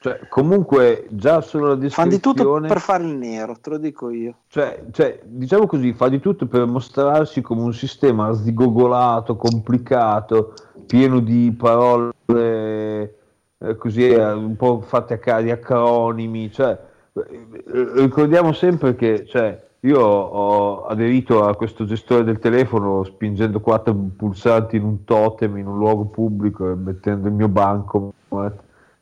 Cioè, 0.02 0.28
comunque, 0.30 1.06
già 1.10 1.42
solo 1.42 1.68
la 1.68 1.74
descrizione... 1.74 2.10
Fa 2.10 2.16
di 2.16 2.22
tutto 2.22 2.60
per 2.60 2.80
fare 2.80 3.04
il 3.04 3.16
nero, 3.16 3.56
te 3.60 3.68
lo 3.68 3.76
dico 3.76 4.08
io. 4.08 4.34
Cioè, 4.48 4.84
cioè, 4.92 5.20
diciamo 5.24 5.66
così, 5.66 5.92
fa 5.92 6.08
di 6.08 6.20
tutto 6.20 6.46
per 6.46 6.64
mostrarsi 6.64 7.42
come 7.42 7.60
un 7.60 7.74
sistema 7.74 8.32
sdigogolato, 8.32 9.36
complicato, 9.36 10.54
pieno 10.86 11.20
di 11.20 11.54
parole 11.56 12.14
eh, 12.24 13.76
così 13.76 14.08
eh, 14.08 14.32
un 14.32 14.56
po' 14.56 14.80
fatte 14.80 15.12
a 15.14 15.18
caso 15.18 15.42
di 15.42 15.50
acronimi. 15.50 16.50
Cioè, 16.50 16.78
eh, 17.12 17.46
ricordiamo 17.96 18.54
sempre 18.54 18.94
che 18.94 19.26
cioè, 19.26 19.62
io 19.80 20.00
ho 20.00 20.86
aderito 20.86 21.44
a 21.44 21.54
questo 21.54 21.84
gestore 21.84 22.24
del 22.24 22.38
telefono 22.38 23.04
spingendo 23.04 23.60
quattro 23.60 23.94
pulsanti 24.16 24.76
in 24.76 24.84
un 24.84 25.04
totem 25.04 25.58
in 25.58 25.66
un 25.66 25.76
luogo 25.76 26.06
pubblico 26.06 26.70
e 26.70 26.74
mettendo 26.74 27.28
il 27.28 27.34
mio 27.34 27.48
banco. 27.48 28.14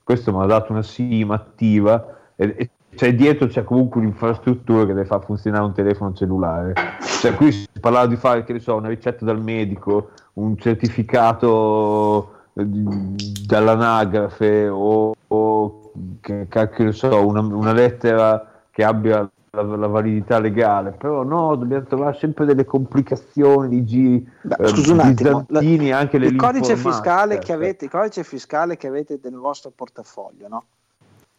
Questo 0.08 0.34
mi 0.34 0.42
ha 0.42 0.46
dato 0.46 0.72
una 0.72 0.80
SIM 0.80 1.32
attiva 1.32 2.16
e, 2.34 2.54
e 2.56 2.70
cioè 2.94 3.14
dietro 3.14 3.46
c'è 3.46 3.62
comunque 3.62 4.00
un'infrastruttura 4.00 4.86
che 4.86 4.94
deve 4.94 5.04
far 5.04 5.22
funzionare 5.22 5.64
un 5.64 5.74
telefono 5.74 6.14
cellulare. 6.14 6.72
Cioè, 7.20 7.34
qui 7.34 7.52
si 7.52 7.68
parlava 7.78 8.06
di 8.06 8.16
fare, 8.16 8.42
che 8.42 8.54
ne 8.54 8.60
so, 8.60 8.76
una 8.76 8.88
ricetta 8.88 9.26
dal 9.26 9.42
medico, 9.42 10.12
un 10.34 10.56
certificato 10.56 12.36
eh, 12.54 12.64
dall'anagrafe 12.64 14.70
o, 14.70 15.14
o 15.26 15.92
che, 16.22 16.46
che 16.48 16.92
so, 16.92 17.26
una, 17.26 17.40
una, 17.40 17.74
lettera 17.74 18.62
che 18.70 18.84
abbia 18.84 19.28
la, 19.62 19.76
la, 19.76 19.86
validità 19.86 20.38
legale, 20.38 20.92
però 20.92 21.22
no, 21.22 21.56
dobbiamo 21.56 21.84
trovare 21.84 22.16
sempre 22.18 22.44
delle 22.44 22.64
complicazioni 22.64 23.68
di 23.68 23.84
giri 23.84 24.32
Beh, 24.42 24.56
eh, 24.58 24.68
scusa 24.68 24.92
un 24.92 25.00
attimo, 25.00 25.46
la, 25.48 25.98
anche 25.98 26.16
il 26.16 26.36
codice 26.36 26.76
fiscale 26.76 27.38
che 27.38 27.52
avete, 27.52 27.86
il 27.86 27.90
codice 27.90 28.24
fiscale 28.24 28.76
che 28.76 28.86
avete 28.86 29.18
nel 29.22 29.38
vostro 29.38 29.70
portafoglio, 29.74 30.48
no? 30.48 30.64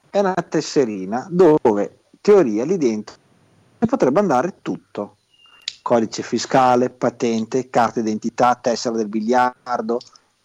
È 0.09 0.19
una 0.19 0.33
tesserina 0.33 1.27
dove 1.29 1.99
teoria 2.21 2.65
lì 2.65 2.77
dentro 2.77 3.15
potrebbe 3.87 4.19
andare 4.19 4.55
tutto 4.61 5.15
codice 5.81 6.21
fiscale, 6.21 6.89
patente, 6.89 7.69
carta 7.69 8.01
d'identità, 8.01 8.55
tessera 8.55 8.95
del 8.95 9.07
biliardo 9.07 9.99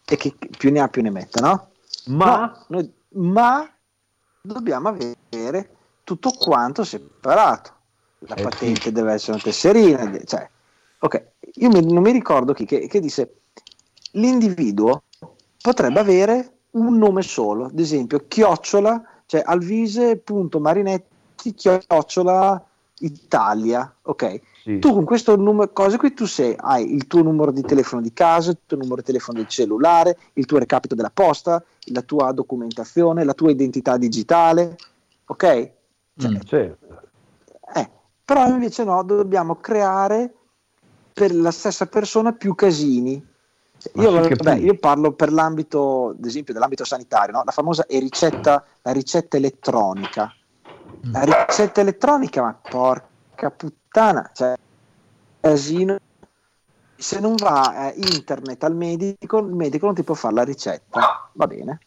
e 0.04 0.16
chi 0.16 0.34
più 0.56 0.70
ne 0.70 0.80
ha 0.80 0.88
più 0.88 1.02
ne 1.02 1.10
metta, 1.10 1.40
no? 1.40 1.68
Ma, 2.06 2.36
no, 2.36 2.64
noi, 2.68 2.92
ma 3.14 3.68
dobbiamo 4.40 4.88
avere 4.88 5.68
tutto 6.04 6.30
quanto 6.30 6.84
separato. 6.84 7.72
La 8.26 8.36
eh 8.36 8.42
patente 8.42 8.92
deve 8.92 9.14
essere 9.14 9.32
una 9.32 9.42
tesserina, 9.42 10.18
cioè, 10.24 10.48
ok, 11.00 11.24
io 11.54 11.68
mi, 11.68 11.92
non 11.92 12.02
mi 12.02 12.12
ricordo 12.12 12.54
chi 12.54 12.64
che, 12.64 12.86
che 12.86 13.00
disse 13.00 13.40
l'individuo 14.12 15.02
potrebbe 15.60 16.00
avere 16.00 16.52
un 16.72 16.96
nome 16.96 17.22
solo, 17.22 17.66
ad 17.66 17.78
esempio 17.78 18.24
chiocciola, 18.26 19.02
cioè 19.26 19.42
alvise.marinetti 19.44 21.54
chiocciola 21.54 22.64
Italia, 23.00 23.92
ok? 24.02 24.40
Sì. 24.62 24.78
Tu 24.78 24.92
con 24.92 25.04
questo 25.04 25.36
numero, 25.36 25.72
cose 25.72 25.98
qui 25.98 26.14
tu 26.14 26.26
sei, 26.26 26.54
hai 26.56 26.94
il 26.94 27.06
tuo 27.06 27.22
numero 27.22 27.50
di 27.50 27.62
telefono 27.62 28.00
di 28.00 28.12
casa, 28.12 28.50
il 28.50 28.58
tuo 28.64 28.78
numero 28.78 28.96
di 28.96 29.02
telefono 29.02 29.38
del 29.38 29.48
cellulare, 29.48 30.16
il 30.34 30.46
tuo 30.46 30.58
recapito 30.58 30.94
della 30.94 31.10
posta, 31.12 31.62
la 31.92 32.02
tua 32.02 32.32
documentazione, 32.32 33.24
la 33.24 33.34
tua 33.34 33.50
identità 33.50 33.98
digitale, 33.98 34.76
ok? 35.26 35.72
Cioè, 36.16 36.30
mm, 36.30 36.36
certo. 36.44 37.02
eh, 37.74 37.90
però 38.24 38.46
invece 38.46 38.84
no, 38.84 39.02
dobbiamo 39.02 39.56
creare 39.56 40.34
per 41.12 41.34
la 41.34 41.50
stessa 41.50 41.86
persona 41.86 42.32
più 42.32 42.54
casini. 42.54 43.32
Io, 43.94 44.10
vabbè, 44.10 44.54
io, 44.56 44.78
parlo 44.78 45.12
per 45.12 45.30
l'ambito, 45.30 46.14
ad 46.16 46.24
esempio, 46.24 46.54
dell'ambito 46.54 46.84
sanitario, 46.84 47.34
no? 47.34 47.42
la 47.44 47.50
famosa 47.50 47.84
ricetta, 47.88 48.64
la 48.80 48.92
ricetta 48.92 49.36
elettronica. 49.36 50.32
La 51.12 51.20
ricetta 51.20 51.82
elettronica, 51.82 52.40
ma 52.40 52.54
porca 52.54 53.50
puttana 53.50 53.82
puttana, 53.94 54.30
cioè, 54.34 54.54
casino. 55.40 55.96
Se 56.96 57.20
non 57.20 57.34
va 57.36 57.92
eh, 57.92 57.94
internet 57.96 58.62
al 58.64 58.74
medico, 58.74 59.38
il 59.38 59.54
medico 59.54 59.86
non 59.86 59.94
ti 59.94 60.02
può 60.02 60.14
fare 60.14 60.34
la 60.34 60.42
ricetta, 60.42 61.30
va 61.32 61.46
bene. 61.46 61.78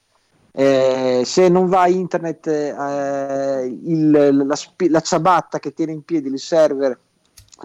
Eh, 0.59 1.21
se 1.23 1.49
non 1.49 1.67
va 1.67 1.85
internet, 1.85 2.47
eh, 2.47 3.79
il, 3.83 4.09
la, 4.09 4.55
la 4.89 5.01
ciabatta 5.01 5.59
che 5.59 5.71
tiene 5.71 5.91
in 5.91 6.01
piedi 6.01 6.29
il 6.29 6.39
server 6.39 6.99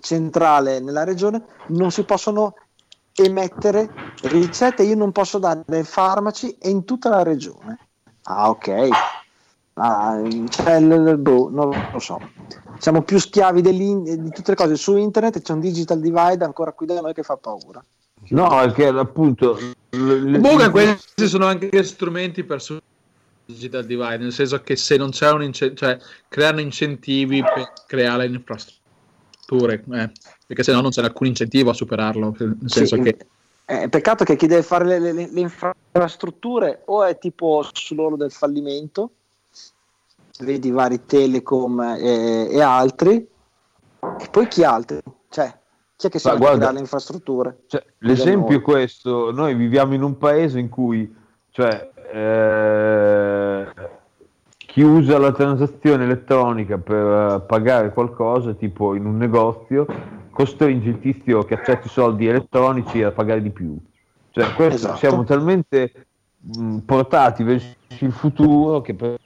centrale 0.01 0.78
nella 0.78 1.03
regione, 1.03 1.43
non 1.68 1.90
si 1.90 2.05
possono 2.05 2.53
emettere 3.14 3.88
ricette, 4.24 4.82
io 4.82 4.95
non 4.95 5.11
posso 5.11 5.38
dare 5.38 5.84
farmaci 5.84 6.55
in 6.64 6.84
tutta 6.84 7.09
la 7.09 7.22
regione. 7.22 7.78
Ah, 8.24 8.51
ok. 8.51 8.88
Ah, 9.74 10.18
il, 10.18 11.16
boh, 11.18 11.49
non 11.51 11.70
lo 11.93 11.99
so. 11.99 12.20
Siamo 12.76 13.01
più 13.01 13.18
schiavi 13.18 13.62
di 13.62 14.30
tutte 14.32 14.51
le 14.51 14.57
cose 14.57 14.76
su 14.76 14.99
internet 14.99 15.40
c'è 15.40 15.55
un 15.55 15.61
digital 15.61 15.99
divide 15.99 16.45
ancora 16.45 16.72
qui 16.72 16.84
da 16.84 17.01
noi 17.01 17.14
che 17.14 17.22
fa 17.22 17.38
paura. 17.38 17.82
No, 18.28 18.49
perché 18.49 18.88
appunto. 18.88 19.57
Comunque, 19.93 20.70
questi 20.70 21.28
sono 21.28 21.45
anche 21.47 21.82
strumenti 21.82 22.45
per 22.45 22.62
digital 23.45 23.84
divide, 23.84 24.18
nel 24.18 24.32
senso 24.32 24.61
che 24.62 24.74
se 24.76 24.97
non 24.97 25.11
c'è 25.11 25.30
un 25.30 25.43
incentivo, 25.43 25.86
cioè 25.86 25.99
creano 26.28 26.61
incentivi 26.61 27.43
per 27.43 27.72
creare 27.86 28.26
le 28.26 28.36
infrastrutture, 28.36 29.84
eh, 29.93 30.11
perché 30.47 30.62
se 30.62 30.72
no 30.72 30.80
non 30.80 30.90
c'è 30.90 31.03
alcun 31.03 31.26
incentivo 31.26 31.70
a 31.70 31.74
superarlo, 31.74 32.34
nel 32.38 32.57
senso 32.66 32.97
sì, 32.97 33.03
che... 33.03 33.16
Eh, 33.66 33.88
peccato 33.88 34.24
che 34.24 34.36
chi 34.36 34.47
deve 34.47 34.62
fare 34.62 34.84
le, 34.84 34.99
le, 34.99 35.28
le 35.30 35.40
infrastrutture 35.40 36.82
o 36.86 37.05
è 37.05 37.18
tipo 37.18 37.66
sull'oro 37.72 38.16
del 38.16 38.32
fallimento, 38.32 39.11
vedi 40.40 40.70
vari 40.70 41.05
telecom 41.05 41.80
e, 41.99 42.49
e 42.51 42.61
altri, 42.62 43.14
e 43.16 44.28
poi 44.30 44.49
chi 44.49 44.64
altri? 44.64 45.01
Cioè, 45.28 45.55
chi 46.03 46.07
è 46.09 46.11
che 46.11 46.18
sa 46.18 46.34
guarda, 46.34 46.70
le 46.72 46.80
infrastrutture? 46.80 47.62
Cioè, 47.66 47.84
l'esempio 47.98 48.57
è 48.57 48.61
questo, 48.61 49.30
noi 49.32 49.55
viviamo 49.55 49.94
in 49.94 50.03
un 50.03 50.18
paese 50.18 50.59
in 50.59 50.68
cui 50.68 51.14
cioè, 51.50 51.90
eh, 52.12 53.66
chi 54.57 54.80
usa 54.80 55.18
la 55.18 55.32
transazione 55.32 56.05
elettronica 56.05 56.78
per 56.78 57.44
pagare 57.46 57.92
qualcosa, 57.92 58.53
tipo 58.55 58.94
in 58.94 59.05
un 59.05 59.16
negozio, 59.16 59.86
costringe 60.30 60.88
il 60.88 60.98
tizio 60.98 61.42
che 61.44 61.55
accetta 61.55 61.86
i 61.86 61.90
soldi 61.90 62.26
elettronici 62.26 63.03
a 63.03 63.12
pagare 63.12 63.42
di 63.42 63.50
più. 63.50 63.76
Cioè, 64.30 64.55
questo, 64.55 64.74
esatto. 64.74 64.96
siamo 64.96 65.24
talmente 65.24 66.07
mh, 66.38 66.78
portati 66.78 67.42
verso 67.42 67.74
il 67.98 68.12
futuro 68.12 68.80
che 68.80 68.94
per 68.94 69.18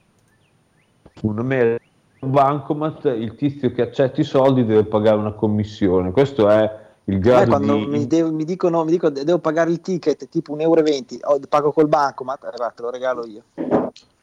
una 1.22 1.42
mera 1.42 1.78
bancomat 2.26 3.04
il 3.06 3.34
tizio 3.34 3.72
che 3.72 3.82
accetta 3.82 4.20
i 4.20 4.24
soldi 4.24 4.64
deve 4.64 4.84
pagare 4.84 5.16
una 5.16 5.32
commissione. 5.32 6.10
Questo 6.10 6.48
è 6.48 6.84
il 7.04 7.18
grado 7.18 7.42
eh, 7.42 7.46
quando 7.46 7.76
di... 7.76 7.86
mi, 7.86 8.06
devo, 8.06 8.32
mi, 8.32 8.44
dicono, 8.44 8.84
mi 8.84 8.90
dicono 8.90 9.12
devo 9.12 9.38
pagare 9.38 9.70
il 9.70 9.80
ticket 9.80 10.28
tipo 10.28 10.56
1,20 10.56 10.60
euro, 10.60 10.82
oh, 11.22 11.40
pago 11.48 11.72
col 11.72 11.88
bancomat, 11.88 12.44
eh, 12.44 12.72
te 12.74 12.82
lo 12.82 12.90
regalo 12.90 13.26
io. 13.26 13.42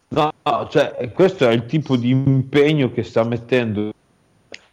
No, 0.10 0.32
no, 0.44 0.68
cioè, 0.70 1.12
questo 1.14 1.48
è 1.48 1.54
il 1.54 1.66
tipo 1.66 1.96
di 1.96 2.12
impegno 2.12 2.92
che 2.92 3.04
sta 3.04 3.24
mettendo 3.24 3.92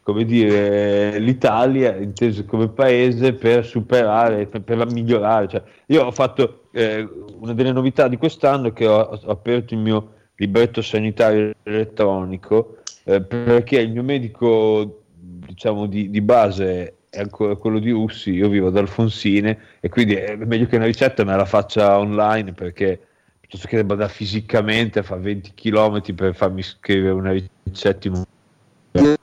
come 0.02 0.24
dire, 0.24 1.18
l'Italia 1.18 1.96
inteso 1.96 2.44
come 2.44 2.68
paese 2.68 3.32
per 3.34 3.64
superare, 3.64 4.46
per, 4.46 4.62
per 4.62 4.90
migliorare. 4.90 5.48
Cioè, 5.48 5.62
io 5.86 6.04
ho 6.04 6.10
fatto 6.10 6.64
eh, 6.72 7.08
una 7.38 7.54
delle 7.54 7.72
novità 7.72 8.08
di 8.08 8.16
quest'anno 8.16 8.72
che 8.72 8.86
ho, 8.86 8.98
ho 8.98 9.30
aperto 9.30 9.74
il 9.74 9.80
mio 9.80 10.12
libretto 10.36 10.82
sanitario 10.82 11.52
elettronico 11.62 12.78
eh, 13.10 13.22
perché 13.22 13.80
il 13.80 13.90
mio 13.90 14.04
medico 14.04 15.02
diciamo 15.12 15.86
di, 15.86 16.10
di, 16.10 16.20
base 16.20 16.94
è 17.10 17.18
ancora 17.18 17.56
quello 17.56 17.80
di 17.80 17.90
Ussi, 17.90 18.30
io 18.30 18.48
vivo 18.48 18.68
ad 18.68 18.76
Alfonsine 18.76 19.58
e 19.80 19.88
quindi 19.88 20.14
è 20.14 20.36
meglio 20.36 20.66
che 20.66 20.76
una 20.76 20.84
ricetta 20.84 21.24
me 21.24 21.34
la 21.34 21.44
faccia 21.44 21.98
online 21.98 22.52
perché 22.52 23.00
piuttosto 23.40 23.66
che 23.66 23.76
debba 23.76 23.94
andare 23.94 24.12
fisicamente 24.12 25.00
a 25.00 25.02
fare 25.02 25.22
20 25.22 25.54
km 25.54 26.14
per 26.14 26.36
farmi 26.36 26.62
scrivere 26.62 27.12
una 27.12 27.32
ricetta 27.64 28.06
in 28.06 28.14
un... 28.14 29.14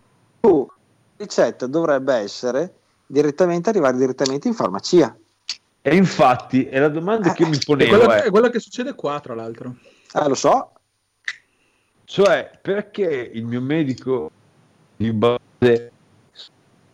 Uh, 0.42 0.68
ricetta 1.16 1.66
dovrebbe 1.66 2.14
essere 2.14 2.74
direttamente 3.06 3.70
arrivare 3.70 3.96
direttamente 3.96 4.50
in 4.50 4.54
farmacia. 4.54 5.16
E 5.82 5.96
infatti, 5.96 6.66
è 6.66 6.80
la 6.80 6.90
domanda 6.90 7.32
eh, 7.32 7.34
che 7.34 7.44
io 7.44 7.50
mi 7.50 7.60
ponevo. 7.64 7.96
È 7.96 7.98
quello, 8.00 8.14
è 8.24 8.30
quello 8.30 8.50
che 8.50 8.60
succede 8.60 8.94
qua, 8.96 9.22
tra 9.22 9.34
l'altro. 9.34 9.76
Eh, 10.14 10.28
lo 10.28 10.36
so, 10.36 10.72
cioè, 12.10 12.50
perché 12.62 13.32
il 13.34 13.44
mio 13.46 13.60
medico 13.60 14.32
di 14.96 15.12
base 15.12 15.92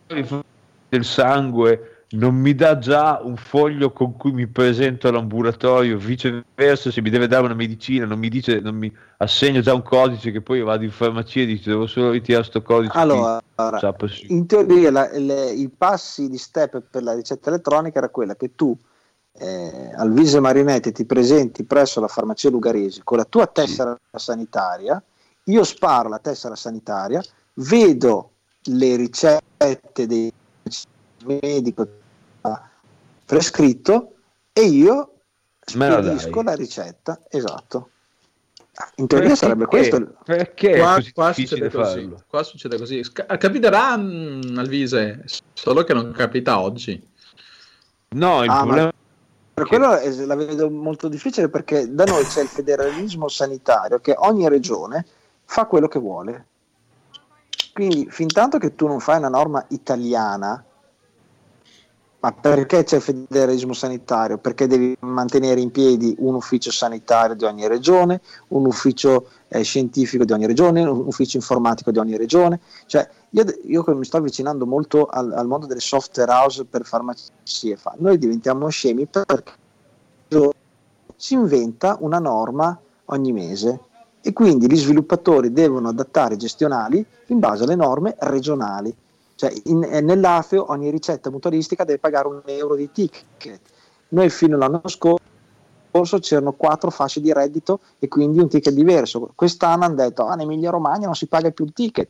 del 0.08 1.04
sangue 1.04 2.06
non 2.10 2.34
mi 2.34 2.52
dà 2.52 2.78
già 2.78 3.20
un 3.22 3.36
foglio 3.36 3.92
con 3.92 4.16
cui 4.16 4.32
mi 4.32 4.48
presento 4.48 5.06
all'ambulatorio, 5.06 5.98
viceversa 5.98 6.90
se 6.90 7.00
mi 7.00 7.10
deve 7.10 7.28
dare 7.28 7.44
una 7.44 7.54
medicina 7.54 8.06
non 8.06 8.18
mi 8.18 8.28
dice, 8.28 8.58
non 8.58 8.74
mi 8.74 8.92
assegna 9.18 9.60
già 9.60 9.72
un 9.72 9.82
codice 9.82 10.32
che 10.32 10.40
poi 10.40 10.62
vado 10.62 10.82
in 10.82 10.90
farmacia 10.90 11.42
e 11.42 11.46
dice 11.46 11.70
devo 11.70 11.86
solo 11.86 12.10
ritirare 12.10 12.42
questo 12.42 12.62
codice. 12.62 12.98
Allora, 12.98 13.40
in 14.26 14.46
teoria 14.46 14.90
la, 14.90 15.08
le, 15.12 15.52
i 15.52 15.68
passi 15.68 16.28
di 16.28 16.38
step 16.38 16.82
per 16.90 17.04
la 17.04 17.14
ricetta 17.14 17.50
elettronica 17.50 17.98
era 17.98 18.08
quella 18.08 18.34
che 18.34 18.56
tu 18.56 18.76
eh, 19.36 19.90
al 19.96 20.12
Vise 20.12 20.38
Marinetti 20.40 20.92
ti 20.92 21.04
presenti 21.04 21.64
presso 21.64 22.00
la 22.00 22.08
farmacia 22.08 22.50
Lugaresi 22.50 23.00
con 23.02 23.18
la 23.18 23.24
tua 23.24 23.46
tessera 23.46 23.98
sì. 24.12 24.24
sanitaria, 24.24 25.02
io 25.44 25.64
sparo 25.64 26.08
la 26.08 26.18
tessera 26.18 26.54
sanitaria, 26.54 27.22
vedo 27.54 28.30
le 28.64 28.96
ricette 28.96 30.06
del 30.06 30.32
medico 31.24 31.88
prescritto 33.24 34.12
e 34.52 34.62
io 34.62 35.14
spedisco 35.60 36.42
la 36.42 36.54
ricetta, 36.54 37.20
esatto. 37.28 37.88
In 38.96 39.06
teoria 39.06 39.28
perché, 39.28 39.44
sarebbe 39.44 39.66
questo. 39.66 40.16
Perché 40.24 40.78
qua, 40.78 40.98
qua, 41.12 41.32
succede 41.32 41.70
così, 41.70 42.12
qua, 42.26 42.42
succede 42.42 42.76
così, 42.76 43.02
Capiterà 43.12 43.96
mh, 43.96 44.40
mm, 44.46 44.58
al 44.58 44.66
Vise, 44.66 45.24
solo 45.52 45.84
che 45.84 45.94
non 45.94 46.10
capita 46.10 46.60
oggi. 46.60 47.00
No, 48.10 48.42
il 48.42 48.50
ah, 48.50 48.62
problema 48.62 48.92
per 49.54 49.68
quello 49.68 49.98
la 50.26 50.34
vedo 50.34 50.68
molto 50.68 51.06
difficile 51.06 51.48
perché 51.48 51.94
da 51.94 52.04
noi 52.04 52.24
c'è 52.24 52.42
il 52.42 52.48
federalismo 52.48 53.28
sanitario 53.28 54.00
che 54.00 54.12
ogni 54.18 54.48
regione 54.48 55.06
fa 55.44 55.66
quello 55.66 55.86
che 55.86 56.00
vuole. 56.00 56.46
Quindi 57.72 58.08
fin 58.10 58.26
tanto 58.26 58.58
che 58.58 58.74
tu 58.74 58.88
non 58.88 58.98
fai 58.98 59.18
una 59.18 59.28
norma 59.28 59.64
italiana, 59.68 60.62
ma 62.24 62.32
perché 62.32 62.84
c'è 62.84 62.96
il 62.96 63.02
federalismo 63.02 63.74
sanitario? 63.74 64.38
Perché 64.38 64.66
devi 64.66 64.96
mantenere 65.00 65.60
in 65.60 65.70
piedi 65.70 66.16
un 66.20 66.34
ufficio 66.34 66.70
sanitario 66.70 67.36
di 67.36 67.44
ogni 67.44 67.68
regione, 67.68 68.22
un 68.48 68.64
ufficio 68.64 69.28
eh, 69.48 69.60
scientifico 69.60 70.24
di 70.24 70.32
ogni 70.32 70.46
regione, 70.46 70.82
un 70.84 71.04
ufficio 71.04 71.36
informatico 71.36 71.90
di 71.90 71.98
ogni 71.98 72.16
regione. 72.16 72.60
Cioè, 72.86 73.06
io, 73.28 73.44
io 73.64 73.84
mi 73.88 74.06
sto 74.06 74.16
avvicinando 74.16 74.64
molto 74.64 75.04
al, 75.04 75.32
al, 75.32 75.46
mondo 75.46 75.66
delle 75.66 75.80
software 75.80 76.32
house 76.32 76.64
per 76.64 76.86
farmacie. 76.86 77.76
Fa. 77.76 77.94
Noi 77.98 78.16
diventiamo 78.16 78.68
scemi 78.68 79.04
perché 79.04 79.52
si 81.14 81.34
inventa 81.34 81.98
una 82.00 82.18
norma 82.18 82.80
ogni 83.06 83.32
mese 83.32 83.80
e 84.22 84.32
quindi 84.32 84.66
gli 84.66 84.78
sviluppatori 84.78 85.52
devono 85.52 85.90
adattare 85.90 86.34
i 86.34 86.38
gestionali 86.38 87.04
in 87.26 87.38
base 87.38 87.64
alle 87.64 87.76
norme 87.76 88.14
regionali. 88.20 88.96
Cioè 89.44 89.52
in, 89.64 89.80
nell'AFEO 89.80 90.70
ogni 90.70 90.90
ricetta 90.90 91.30
mutualistica 91.30 91.84
deve 91.84 91.98
pagare 91.98 92.28
un 92.28 92.40
euro 92.46 92.76
di 92.76 92.90
ticket. 92.90 93.60
Noi 94.08 94.30
fino 94.30 94.54
all'anno 94.54 94.80
scorso 94.86 96.18
c'erano 96.18 96.52
quattro 96.52 96.90
fasce 96.90 97.20
di 97.20 97.30
reddito 97.30 97.80
e 97.98 98.08
quindi 98.08 98.38
un 98.38 98.48
ticket 98.48 98.72
diverso. 98.72 99.32
Quest'anno 99.34 99.84
hanno 99.84 99.96
detto 99.96 100.26
ah, 100.26 100.34
in 100.34 100.40
Emilia 100.40 100.70
Romagna 100.70 101.04
non 101.04 101.14
si 101.14 101.26
paga 101.26 101.50
più 101.50 101.66
il 101.66 101.74
ticket. 101.74 102.08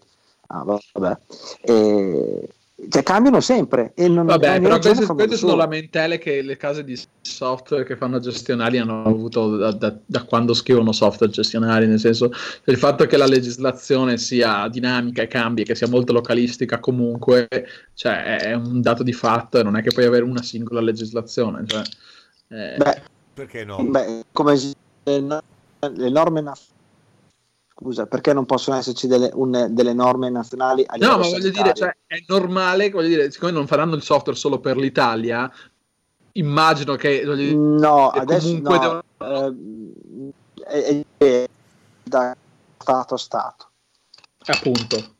Ah, 0.48 0.64
vabbè. 0.92 1.18
E, 1.62 2.48
cioè, 2.88 3.02
cambiano 3.02 3.40
sempre. 3.40 3.92
E 3.94 4.08
non, 4.08 4.26
Vabbè, 4.26 4.60
però 4.60 4.78
queste, 4.78 5.06
queste 5.06 5.36
sono 5.36 5.54
lamentele 5.54 6.18
che 6.18 6.42
le 6.42 6.56
case 6.56 6.84
di 6.84 6.98
software 7.20 7.84
che 7.84 7.96
fanno 7.96 8.18
gestionali 8.18 8.78
hanno 8.78 9.04
avuto 9.04 9.56
da, 9.56 9.72
da, 9.72 9.96
da, 10.04 10.22
quando 10.24 10.54
scrivono 10.54 10.92
software 10.92 11.32
gestionali, 11.32 11.86
nel 11.86 11.98
senso 11.98 12.30
il 12.64 12.76
fatto 12.76 13.06
che 13.06 13.16
la 13.16 13.26
legislazione 13.26 14.18
sia 14.18 14.68
dinamica 14.68 15.22
e 15.22 15.26
cambi, 15.26 15.64
che 15.64 15.74
sia 15.74 15.88
molto 15.88 16.12
localistica 16.12 16.80
comunque, 16.80 17.48
cioè, 17.94 18.38
è 18.38 18.54
un 18.54 18.80
dato 18.80 19.02
di 19.02 19.12
fatto 19.12 19.58
e 19.58 19.62
non 19.62 19.76
è 19.76 19.82
che 19.82 19.92
puoi 19.92 20.06
avere 20.06 20.24
una 20.24 20.42
singola 20.42 20.80
legislazione. 20.80 21.64
Cioè, 21.66 21.82
eh... 22.48 22.76
Beh, 22.76 23.02
perché 23.34 23.64
no? 23.64 23.82
Beh, 23.84 24.24
come 24.32 24.56
le 25.04 26.10
norme 26.10 26.40
nazionali 26.40 26.73
Scusa, 27.76 28.06
perché 28.06 28.32
non 28.32 28.46
possono 28.46 28.76
esserci 28.76 29.08
delle, 29.08 29.30
un, 29.34 29.66
delle 29.70 29.92
norme 29.92 30.30
nazionali? 30.30 30.84
A 30.86 30.94
no, 30.96 31.18
ma 31.18 31.28
voglio 31.28 31.50
dire, 31.50 31.74
cioè, 31.74 31.94
è 32.06 32.22
normale, 32.28 32.88
voglio 32.90 33.08
dire, 33.08 33.30
siccome 33.32 33.50
non 33.50 33.66
faranno 33.66 33.96
il 33.96 34.02
software 34.02 34.38
solo 34.38 34.60
per 34.60 34.76
l'Italia, 34.76 35.50
immagino 36.32 36.94
che... 36.94 37.24
Dire, 37.24 37.52
no, 37.52 38.10
adesso 38.10 38.56
no, 38.60 38.70
devono... 38.70 39.02
eh, 40.68 41.04
è, 41.18 41.24
è, 41.24 41.48
da 42.04 42.36
Stato 42.78 43.14
a 43.14 43.18
Stato. 43.18 43.68
Appunto. 44.46 45.12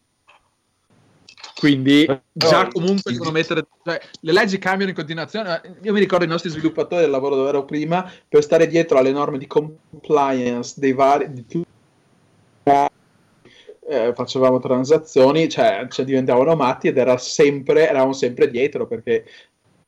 Quindi 1.58 2.06
già 2.32 2.68
comunque 2.68 3.10
devono 3.10 3.32
mettere... 3.32 3.66
Cioè, 3.82 4.00
le 4.20 4.32
leggi 4.32 4.58
cambiano 4.58 4.90
in 4.90 4.96
continuazione. 4.96 5.78
Io 5.82 5.92
mi 5.92 5.98
ricordo 5.98 6.24
i 6.24 6.28
nostri 6.28 6.50
sviluppatori 6.50 7.02
del 7.02 7.10
lavoro 7.10 7.34
dove 7.34 7.48
ero 7.48 7.64
prima, 7.64 8.08
per 8.28 8.44
stare 8.44 8.68
dietro 8.68 8.98
alle 8.98 9.10
norme 9.10 9.38
di 9.38 9.48
compliance 9.48 10.74
dei 10.78 10.92
vari... 10.92 11.32
Di 11.32 11.66
eh, 13.86 14.12
facevamo 14.14 14.58
transazioni, 14.58 15.48
cioè, 15.48 15.86
cioè, 15.90 16.04
diventavano 16.04 16.56
matti 16.56 16.88
ed 16.88 16.98
era 16.98 17.16
sempre, 17.18 17.88
eravamo 17.88 18.12
sempre 18.12 18.50
dietro 18.50 18.86
perché 18.86 19.24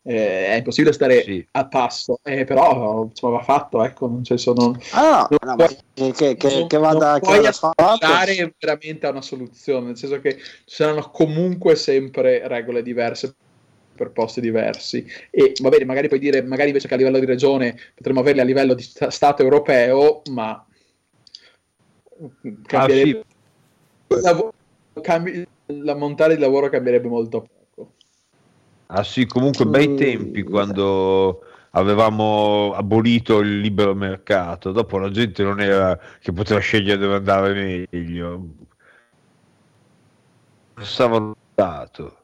eh, 0.02 0.46
è 0.46 0.54
impossibile 0.54 0.92
stare 0.92 1.22
sì. 1.22 1.46
a 1.52 1.66
passo, 1.66 2.20
eh, 2.22 2.44
però 2.44 3.04
insomma, 3.04 3.38
va 3.38 3.42
fatto, 3.42 3.82
ecco, 3.82 4.06
non 4.06 4.22
c'è 4.22 4.38
sono... 4.38 4.76
Ah, 4.92 5.26
no, 5.28 5.38
no, 5.42 5.56
puoi, 5.56 6.12
che, 6.12 6.36
che, 6.36 6.54
non, 6.54 6.66
che 6.68 6.78
vada 6.78 7.12
non 7.12 7.20
puoi 7.20 7.46
aspettare 7.46 8.54
veramente 8.58 9.06
a 9.06 9.10
una 9.10 9.22
soluzione, 9.22 9.86
nel 9.86 9.96
senso 9.96 10.20
che 10.20 10.36
ci 10.36 10.42
saranno 10.64 11.10
comunque 11.10 11.74
sempre 11.74 12.46
regole 12.46 12.82
diverse 12.82 13.34
per 13.96 14.10
posti 14.10 14.40
diversi. 14.40 15.04
E 15.30 15.54
va 15.60 15.70
bene, 15.70 15.86
magari 15.86 16.08
puoi 16.08 16.20
dire, 16.20 16.42
magari 16.42 16.68
invece 16.68 16.86
che 16.86 16.94
a 16.94 16.98
livello 16.98 17.18
di 17.18 17.26
regione 17.26 17.76
potremmo 17.94 18.20
averle 18.20 18.42
a 18.42 18.44
livello 18.44 18.74
di 18.74 18.82
Stato 18.82 19.42
europeo, 19.42 20.22
ma 20.30 20.64
cambierebbe 22.66 23.24
ah, 24.08 24.16
sì. 24.16 24.22
la, 24.22 24.52
cambi, 25.00 25.46
la 25.66 25.94
montare 25.94 26.34
di 26.34 26.40
lavoro 26.40 26.68
cambierebbe 26.68 27.08
molto 27.08 27.40
poco. 27.40 27.92
Ah 28.86 29.02
sì, 29.02 29.26
comunque 29.26 29.66
bei 29.66 29.88
mm, 29.88 29.96
tempi 29.96 30.42
quando 30.42 31.42
avevamo 31.70 32.72
abolito 32.74 33.40
il 33.40 33.60
libero 33.60 33.94
mercato, 33.94 34.72
dopo 34.72 34.98
la 34.98 35.10
gente 35.10 35.42
non 35.42 35.60
era 35.60 35.98
che 36.20 36.32
poteva 36.32 36.60
scegliere 36.60 36.98
dove 36.98 37.16
andare 37.16 37.86
meglio. 37.90 38.46
Stava 40.78 41.34
dato. 41.54 42.16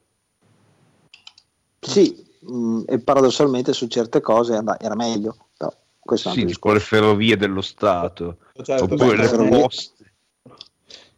Sì, 1.81 2.25
mh, 2.41 2.55
mm, 2.55 2.83
e 2.87 2.99
paradossalmente 3.01 3.73
su 3.73 3.89
certe 3.89 4.21
cose 4.21 4.63
era 4.79 4.95
meglio. 4.95 5.37
Però 5.57 5.73
sì, 6.15 6.57
con 6.59 6.75
le 6.75 6.81
ferrovie 6.81 7.37
dello 7.37 7.61
Stato, 7.61 8.39
certo, 8.63 8.85
oppure 8.85 9.17
beh, 9.17 9.17
le 9.17 9.29
ferrovie... 9.29 9.61
poste. 9.61 10.13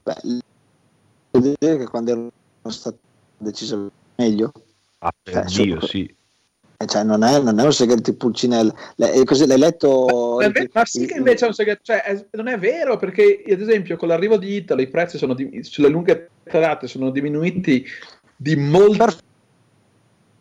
Beh, 0.03 0.41
devo 1.31 1.55
dire 1.59 1.79
che 1.79 1.87
quando 1.87 2.11
erano 2.11 2.31
state 2.69 2.99
decise 3.39 3.91
meglio. 4.17 4.53
Ah, 4.99 5.13
per 5.23 5.47
cioè, 5.47 5.65
Dio, 5.65 5.87
sì. 5.87 6.15
Eh, 6.77 6.87
cioè, 6.87 7.05
non, 7.05 7.23
è, 7.23 7.41
non, 7.41 7.59
è, 7.59 7.65
un 7.65 7.73
segreto 7.73 8.11
di 8.11 8.17
Pulcinella. 8.17 8.75
Le, 8.97 9.25
così, 9.25 9.47
l'hai 9.47 9.59
letto? 9.59 10.37
Ma, 10.39 10.47
il, 10.47 10.71
ma 10.73 10.85
sì 10.85 11.07
che 11.07 11.17
invece 11.17 11.45
è 11.45 11.49
un 11.49 11.55
segreto, 11.55 11.81
cioè, 11.83 12.03
è, 12.03 12.27
non 12.33 12.49
è 12.49 12.59
vero 12.59 12.97
perché 12.97 13.43
ad 13.49 13.61
esempio 13.61 13.97
con 13.97 14.09
l'arrivo 14.09 14.37
di 14.37 14.55
Italy 14.57 14.83
i 14.83 14.89
prezzi 14.89 15.17
sono 15.19 15.35
di, 15.35 15.63
sulle 15.63 15.89
lunghe 15.89 16.31
tratte 16.45 16.87
sono 16.87 17.11
diminuiti 17.11 17.87
di 18.37 18.57
molto. 18.57 19.23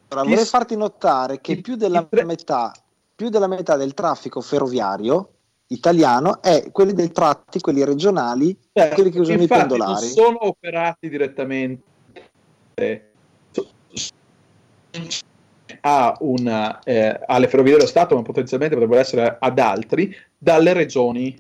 Allora, 0.09 0.27
vorrei 0.27 0.45
farti 0.45 0.75
notare 0.75 1.39
che 1.41 1.61
più 1.61 1.75
della, 1.75 2.07
metà, 2.23 2.71
più 3.15 3.29
della 3.29 3.47
metà 3.47 3.77
del 3.77 3.93
traffico 3.93 4.41
ferroviario 4.41 5.29
italiano 5.67 6.41
è 6.41 6.69
quelli 6.71 6.93
dei 6.93 7.11
tratti, 7.11 7.59
quelli 7.59 7.83
regionali, 7.83 8.57
certo, 8.71 8.95
quelli 8.95 9.11
che 9.11 9.19
usano 9.19 9.41
i 9.41 9.47
pendolari. 9.47 9.91
Non 9.91 9.99
sono 9.99 10.47
operati 10.47 11.09
direttamente 11.09 11.81
a 15.81 16.15
una, 16.19 16.79
eh, 16.83 17.19
alle 17.25 17.47
ferrovie 17.47 17.73
dello 17.73 17.87
Stato, 17.87 18.15
ma 18.15 18.21
potenzialmente 18.21 18.75
potrebbero 18.75 19.01
essere 19.01 19.37
ad 19.39 19.59
altri, 19.59 20.15
dalle 20.37 20.73
regioni. 20.73 21.37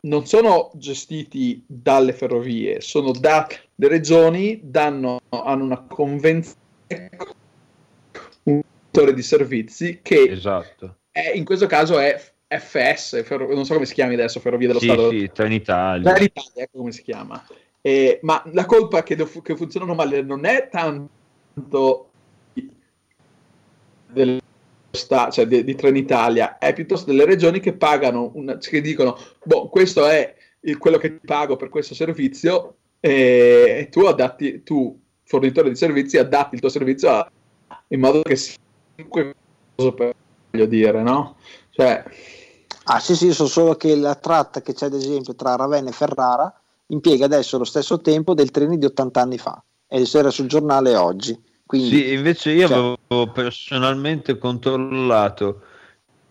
Non 0.00 0.26
sono 0.26 0.70
gestiti 0.74 1.64
dalle 1.66 2.12
ferrovie, 2.12 2.80
sono 2.80 3.10
dalle 3.10 3.48
regioni, 3.76 4.60
danno, 4.62 5.18
hanno 5.28 5.64
una 5.64 5.80
convenzione 5.80 6.64
settore 8.96 9.12
di 9.12 9.22
servizi 9.22 10.00
che 10.02 10.22
esatto. 10.30 10.96
è, 11.10 11.32
in 11.34 11.44
questo 11.44 11.66
caso 11.66 11.98
è 11.98 12.18
FS, 12.48 13.22
ferro, 13.24 13.52
non 13.52 13.64
so 13.64 13.74
come 13.74 13.86
si 13.86 13.94
chiami 13.94 14.14
adesso, 14.14 14.40
Ferrovie 14.40 14.68
dello 14.68 14.78
sì, 14.78 14.86
Stato. 14.86 15.10
Sì, 15.10 15.30
Trenitalia. 15.32 16.12
Trenitalia, 16.12 16.62
ecco 16.62 16.78
come 16.78 16.92
si 16.92 17.02
chiama. 17.02 17.44
Eh, 17.82 18.18
ma 18.22 18.42
la 18.52 18.64
colpa 18.64 19.02
che, 19.02 19.16
che, 19.16 19.56
funzionano 19.56 19.94
male 19.94 20.22
non 20.22 20.44
è 20.44 20.68
tanto 20.70 22.10
dello 24.06 24.40
Stato, 24.90 25.32
cioè 25.32 25.46
di, 25.46 25.62
di 25.62 25.74
Trenitalia, 25.74 26.58
è 26.58 26.72
piuttosto 26.72 27.10
delle 27.10 27.26
regioni 27.26 27.60
che 27.60 27.74
pagano, 27.74 28.30
una, 28.34 28.56
che 28.56 28.80
dicono, 28.80 29.18
boh, 29.44 29.68
questo 29.68 30.06
è 30.06 30.34
il, 30.60 30.78
quello 30.78 30.98
che 30.98 31.18
ti 31.18 31.26
pago 31.26 31.56
per 31.56 31.68
questo 31.68 31.94
servizio 31.94 32.76
e 33.00 33.88
tu 33.90 34.00
adatti, 34.00 34.62
tu 34.62 34.98
fornitore 35.24 35.68
di 35.68 35.76
servizi, 35.76 36.16
adatti 36.16 36.54
il 36.54 36.60
tuo 36.60 36.70
servizio 36.70 37.10
a, 37.10 37.30
in 37.88 38.00
modo 38.00 38.22
che 38.22 38.36
sia 38.36 38.56
per 39.04 40.14
voglio 40.50 40.66
dire, 40.66 41.02
no? 41.02 41.36
Cioè... 41.70 42.04
Ah 42.88 43.00
sì 43.00 43.16
sì, 43.16 43.32
so 43.32 43.46
solo 43.46 43.74
che 43.74 43.96
la 43.96 44.14
tratta 44.14 44.62
che 44.62 44.72
c'è 44.72 44.86
ad 44.86 44.94
esempio 44.94 45.34
tra 45.34 45.56
Ravenna 45.56 45.88
e 45.88 45.92
Ferrara 45.92 46.52
impiega 46.86 47.24
adesso 47.24 47.58
lo 47.58 47.64
stesso 47.64 48.00
tempo 48.00 48.32
del 48.32 48.52
treno 48.52 48.76
di 48.76 48.84
80 48.84 49.20
anni 49.20 49.38
fa 49.38 49.60
e 49.88 50.08
era 50.12 50.30
sul 50.30 50.46
giornale 50.46 50.94
oggi. 50.94 51.36
Quindi, 51.66 51.88
sì, 51.88 52.12
invece 52.12 52.52
io 52.52 52.68
cioè... 52.68 52.76
avevo 52.76 53.32
personalmente 53.32 54.38
controllato, 54.38 55.62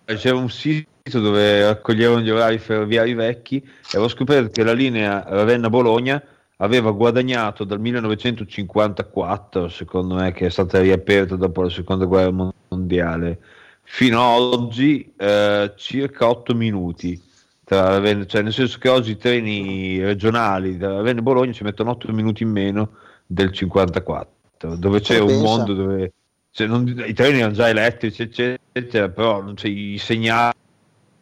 c'era 0.06 0.38
un 0.38 0.50
sito 0.50 0.88
dove 1.20 1.66
raccoglievano 1.66 2.22
gli 2.22 2.30
orari 2.30 2.58
ferroviari 2.58 3.14
vecchi 3.14 3.58
e 3.58 3.90
avevo 3.92 4.08
scoperto 4.08 4.50
che 4.50 4.64
la 4.64 4.72
linea 4.72 5.26
Ravenna-Bologna 5.28 6.24
aveva 6.58 6.92
guadagnato 6.92 7.64
dal 7.64 7.80
1954, 7.80 9.70
secondo 9.70 10.16
me, 10.16 10.32
che 10.32 10.48
è 10.48 10.50
stata 10.50 10.80
riaperta 10.80 11.36
dopo 11.36 11.64
la 11.64 11.70
seconda 11.70 12.06
guerra 12.06 12.52
mondiale, 12.68 13.40
fino 13.82 14.36
ad 14.36 14.42
oggi 14.42 15.14
eh, 15.18 15.74
circa 15.76 16.30
8 16.30 16.56
minuti. 16.56 17.22
Tra, 17.64 18.00
cioè 18.26 18.44
nel 18.44 18.54
senso 18.54 18.78
che 18.78 18.90
oggi 18.90 19.12
i 19.12 19.18
treni 19.18 20.00
regionali 20.00 20.78
da 20.78 20.94
Ravenna 20.94 21.20
e 21.20 21.24
Bologna 21.24 21.52
ci 21.52 21.64
mettono 21.64 21.90
8 21.92 22.14
minuti 22.14 22.44
in 22.44 22.50
meno 22.50 22.92
del 23.26 23.52
54, 23.52 24.76
dove 24.76 25.02
c'è 25.02 25.20
un 25.20 25.42
mondo 25.42 25.74
dove 25.74 26.14
cioè, 26.56 26.68
non, 26.68 26.88
i 26.88 27.14
treni 27.14 27.40
erano 27.40 27.54
già 27.54 27.68
elettrici, 27.68 28.22
eccetera, 28.22 29.10
però 29.10 29.42
non 29.42 29.56
c'è 29.56 29.68
i 29.68 29.98
segnali, 29.98 30.54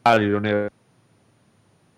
non 0.03 0.45
era 0.45 0.69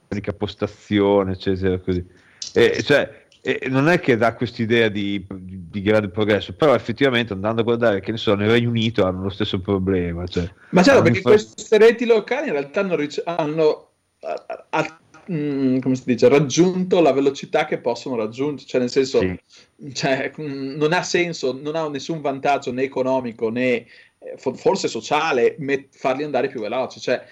l'unica 0.08 0.32
postazione, 0.32 1.34
eccetera, 1.34 1.78
così. 1.80 2.06
E, 2.54 2.82
cioè, 2.82 3.25
e 3.48 3.70
non 3.70 3.90
è 3.90 4.00
che 4.00 4.18
dà 4.18 4.34
quest'idea 4.34 4.90
di, 4.90 5.24
di, 5.32 5.70
di, 5.70 5.82
grande 5.84 6.10
progresso, 6.10 6.56
però 6.56 6.74
effettivamente 6.74 7.34
andando 7.34 7.62
a 7.62 7.64
guardare 7.64 8.00
che 8.00 8.10
ne 8.10 8.18
so, 8.18 8.34
nel 8.34 8.50
Regno 8.50 8.70
Unito 8.70 9.06
hanno 9.06 9.22
lo 9.22 9.30
stesso 9.30 9.60
problema. 9.60 10.26
Cioè, 10.26 10.52
Ma 10.72 10.82
certo, 10.82 11.04
perché 11.04 11.22
fa... 11.22 11.30
queste 11.30 11.78
reti 11.78 12.08
locali 12.08 12.48
in 12.48 12.54
realtà 12.54 12.80
hanno, 12.80 12.96
ric- 12.96 13.22
hanno 13.24 13.90
a, 14.22 14.66
a, 14.70 15.00
mm, 15.32 15.78
come 15.78 15.96
si 15.96 16.02
dice, 16.06 16.28
raggiunto 16.28 17.02
la 17.02 17.14
velocità 17.14 17.66
che 17.66 17.78
possono 17.78 18.16
raggiungere, 18.16 18.68
cioè 18.68 18.82
nel 18.82 18.90
senso, 18.90 19.20
sì. 19.20 19.94
cioè, 19.94 20.32
mm, 20.42 20.76
non 20.78 20.92
ha 20.92 21.04
senso, 21.04 21.54
non 21.54 21.76
ha 21.76 21.88
nessun 21.88 22.22
vantaggio 22.22 22.72
né 22.72 22.82
economico 22.82 23.52
né 23.52 23.86
eh, 24.18 24.38
forse 24.56 24.88
sociale 24.88 25.56
met- 25.60 25.96
farli 25.96 26.24
andare 26.24 26.48
più 26.48 26.62
veloci, 26.62 27.00
cioè, 27.00 27.24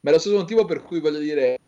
ma 0.00 0.08
è 0.08 0.12
lo 0.14 0.18
stesso 0.18 0.36
motivo 0.36 0.64
per 0.64 0.82
cui 0.82 1.00
voglio 1.00 1.18
dire 1.18 1.58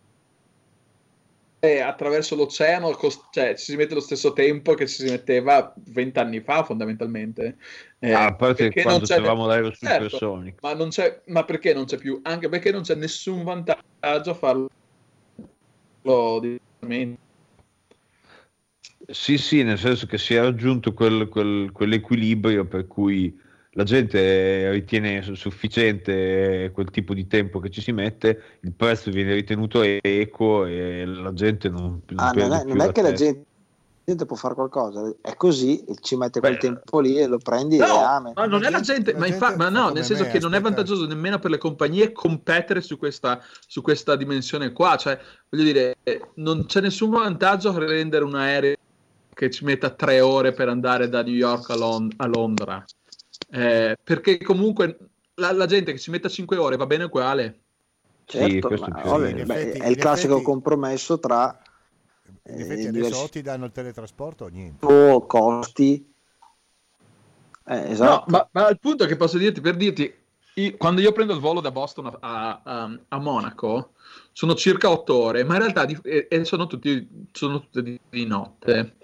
attraverso 1.62 2.34
l'oceano 2.34 2.90
cost- 2.90 3.28
cioè, 3.30 3.54
ci 3.56 3.70
si 3.70 3.76
mette 3.76 3.94
lo 3.94 4.00
stesso 4.00 4.32
tempo 4.32 4.74
che 4.74 4.88
ci 4.88 5.04
si 5.04 5.10
metteva 5.10 5.72
vent'anni 5.76 6.40
fa 6.40 6.64
fondamentalmente. 6.64 7.56
Eh, 8.00 8.12
ah, 8.12 8.26
a 8.26 8.34
parte 8.34 8.72
quando 8.72 9.06
c'eravamo 9.06 9.46
l'aereo 9.46 9.70
certo, 9.70 10.42
ma, 10.60 10.74
non 10.74 10.88
c'è, 10.88 11.22
ma 11.26 11.44
perché 11.44 11.72
non 11.72 11.84
c'è 11.84 11.98
più? 11.98 12.20
anche 12.24 12.48
perché 12.48 12.72
non 12.72 12.82
c'è 12.82 12.96
nessun 12.96 13.44
vantaggio 13.44 14.30
a 14.30 14.34
farlo 14.34 14.66
direttamente. 16.40 17.20
Sì 19.06 19.38
sì 19.38 19.62
nel 19.62 19.78
senso 19.78 20.06
che 20.06 20.18
si 20.18 20.34
è 20.34 20.40
raggiunto 20.40 20.92
quel, 20.94 21.28
quel, 21.28 21.70
quell'equilibrio 21.70 22.66
per 22.66 22.88
cui 22.88 23.38
la 23.74 23.84
gente 23.84 24.70
ritiene 24.70 25.22
sufficiente 25.34 26.70
quel 26.74 26.90
tipo 26.90 27.14
di 27.14 27.26
tempo 27.26 27.58
che 27.58 27.70
ci 27.70 27.80
si 27.80 27.92
mette, 27.92 28.58
il 28.60 28.72
prezzo 28.72 29.10
viene 29.10 29.32
ritenuto 29.32 29.82
equo 29.82 30.66
e 30.66 31.06
la 31.06 31.32
gente 31.32 31.70
non, 31.70 32.02
non, 32.06 32.18
ah, 32.18 32.32
non 32.32 32.52
è, 32.52 32.64
non 32.64 32.80
è 32.82 32.92
che 32.92 33.00
la 33.00 33.12
gente 33.12 33.46
può 34.26 34.36
fare 34.36 34.54
qualcosa, 34.54 35.10
è 35.22 35.34
così, 35.36 35.82
ci 36.02 36.16
mette 36.16 36.40
quel 36.40 36.54
Beh, 36.54 36.58
tempo 36.58 37.00
lì 37.00 37.18
e 37.18 37.26
lo 37.26 37.38
prendi 37.38 37.78
no, 37.78 37.86
e 37.86 38.02
ame. 38.02 38.32
Ma 38.34 38.44
non 38.44 38.62
è 38.62 38.68
la 38.68 38.80
gente, 38.80 39.12
la 39.12 39.18
ma, 39.18 39.26
gente 39.26 39.42
infa- 39.42 39.56
ma 39.56 39.70
no, 39.70 39.88
nel 39.88 40.04
senso 40.04 40.24
che 40.24 40.28
aspetta. 40.28 40.48
non 40.48 40.54
è 40.54 40.60
vantaggioso 40.60 41.06
nemmeno 41.06 41.38
per 41.38 41.50
le 41.50 41.58
compagnie 41.58 42.12
competere 42.12 42.82
su 42.82 42.98
questa, 42.98 43.40
su 43.66 43.80
questa 43.80 44.16
dimensione 44.16 44.72
qua, 44.72 44.96
cioè 44.96 45.18
voglio 45.48 45.64
dire, 45.64 45.96
non 46.34 46.66
c'è 46.66 46.82
nessun 46.82 47.08
vantaggio 47.08 47.70
a 47.70 47.78
rendere 47.78 48.24
un 48.24 48.34
aereo 48.34 48.76
che 49.32 49.50
ci 49.50 49.64
metta 49.64 49.88
tre 49.88 50.20
ore 50.20 50.52
per 50.52 50.68
andare 50.68 51.08
da 51.08 51.22
New 51.22 51.32
York 51.32 51.70
a, 51.70 51.76
Lond- 51.76 52.12
a 52.18 52.26
Londra 52.26 52.84
eh, 53.55 53.98
perché 54.03 54.38
comunque 54.38 54.96
la, 55.34 55.53
la, 55.53 55.66
gente 55.66 55.92
che 55.92 55.98
ci 55.98 56.11
metta 56.11 56.30
5 56.30 56.57
ore 56.57 56.76
va 56.76 56.86
bene 56.86 57.05
uguale. 57.05 57.61
Certo, 58.24 58.74
sì, 58.74 58.80
ma, 58.80 59.03
vabbè, 59.05 59.40
effetti, 59.40 59.78
è 59.78 59.88
il 59.88 59.96
classico 59.96 60.34
effetti, 60.34 60.46
compromesso 60.46 61.18
tra... 61.18 61.61
In 62.44 62.61
effetti 62.61 62.84
eh, 62.84 62.88
adesso 62.88 63.09
diversi... 63.09 63.30
ti 63.30 63.42
danno 63.42 63.66
il 63.66 63.72
teletrasporto 63.72 64.44
o 64.46 64.48
niente? 64.48 64.86
O 64.86 65.26
costi. 65.26 66.11
Eh, 67.66 67.90
esatto. 67.90 68.24
No, 68.30 68.38
ma, 68.38 68.48
ma 68.53 68.68
il 68.70 68.78
punto 68.78 69.05
è 69.05 69.07
che 69.07 69.16
posso 69.16 69.36
dirti, 69.36 69.61
per 69.61 69.76
dirti, 69.76 70.12
io, 70.55 70.76
quando 70.78 71.03
io 71.03 71.12
prendo 71.12 71.34
il 71.34 71.40
volo 71.40 71.61
da 71.61 71.70
Boston 71.70 72.07
a, 72.20 72.61
a, 72.64 72.98
a 73.09 73.18
Monaco, 73.18 73.92
sono 74.32 74.55
circa 74.55 74.90
8 74.90 75.14
ore, 75.14 75.44
ma 75.44 75.55
in 75.55 75.61
realtà 75.61 75.84
di, 75.84 75.98
e, 76.03 76.26
e 76.30 76.44
sono, 76.46 76.66
tutti, 76.66 77.28
sono 77.32 77.61
tutte 77.61 77.82
di, 77.82 78.00
di 78.09 78.24
notte. 78.24 78.94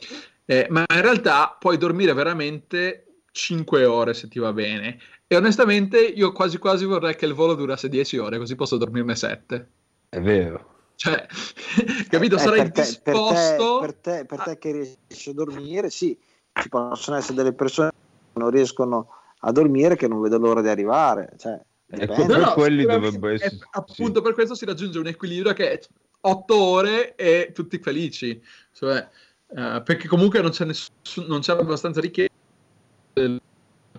Eh, 0.47 0.67
ma 0.71 0.87
in 0.89 1.03
realtà 1.03 1.55
puoi 1.59 1.77
dormire 1.77 2.15
veramente 2.15 3.08
5 3.39 3.85
ore 3.85 4.15
se 4.15 4.27
ti 4.27 4.41
va 4.41 4.53
bene. 4.53 4.99
E 5.29 5.37
onestamente 5.37 6.01
io 6.01 6.33
quasi 6.33 6.59
quasi 6.59 6.85
vorrei 6.85 7.15
che 7.15 7.25
il 7.25 7.35
volo 7.35 7.55
durasse 7.55 7.89
10 7.89 8.19
ore, 8.19 8.39
così 8.39 8.57
posso 8.57 8.77
dormirne 8.77 9.15
7. 9.15 9.69
È 10.09 10.21
vero. 10.21 10.75
Cioè, 10.97 11.25
capito? 12.11 12.35
Eh, 12.35 12.39
Sarei 12.39 12.63
per 12.63 12.73
te, 12.73 12.83
disposto... 12.83 13.79
Per 13.79 13.95
te, 13.95 14.11
per 14.11 14.25
te, 14.25 14.25
per 14.27 14.41
te 14.41 14.59
che 14.59 14.97
riesci 15.09 15.31
a 15.31 15.35
dormire, 15.35 15.89
sì, 15.89 16.19
ci 16.53 16.69
possono 16.69 17.17
essere 17.17 17.35
delle 17.35 17.53
persone 17.53 17.91
che 17.91 18.41
non 18.41 18.51
riescono 18.51 19.09
a 19.39 19.53
dormire 19.53 19.95
che 19.95 20.09
non 20.09 20.21
vedo 20.21 20.39
l'ora 20.39 20.61
di 20.61 20.69
arrivare. 20.69 21.35
Cioè, 21.37 21.61
ecco, 21.87 22.27
per 22.27 22.39
no, 22.39 22.53
quelli 22.55 22.85
dovrebbe 22.85 23.35
essere... 23.35 23.59
appunto 23.71 24.19
sì. 24.19 24.23
per 24.23 24.35
questo 24.35 24.57
si 24.57 24.65
raggiunge 24.65 24.99
un 24.99 25.07
equilibrio 25.07 25.53
che 25.53 25.81
otto 26.23 26.57
ore 26.57 27.15
e 27.15 27.53
tutti 27.55 27.79
felici. 27.79 28.43
Cioè, 28.73 29.09
uh, 29.47 29.83
perché 29.85 30.09
comunque 30.09 30.41
non 30.41 30.51
c'è, 30.51 30.65
nessun, 30.65 31.27
non 31.29 31.39
c'è 31.39 31.53
abbastanza 31.53 32.01
richiesta 32.01 32.28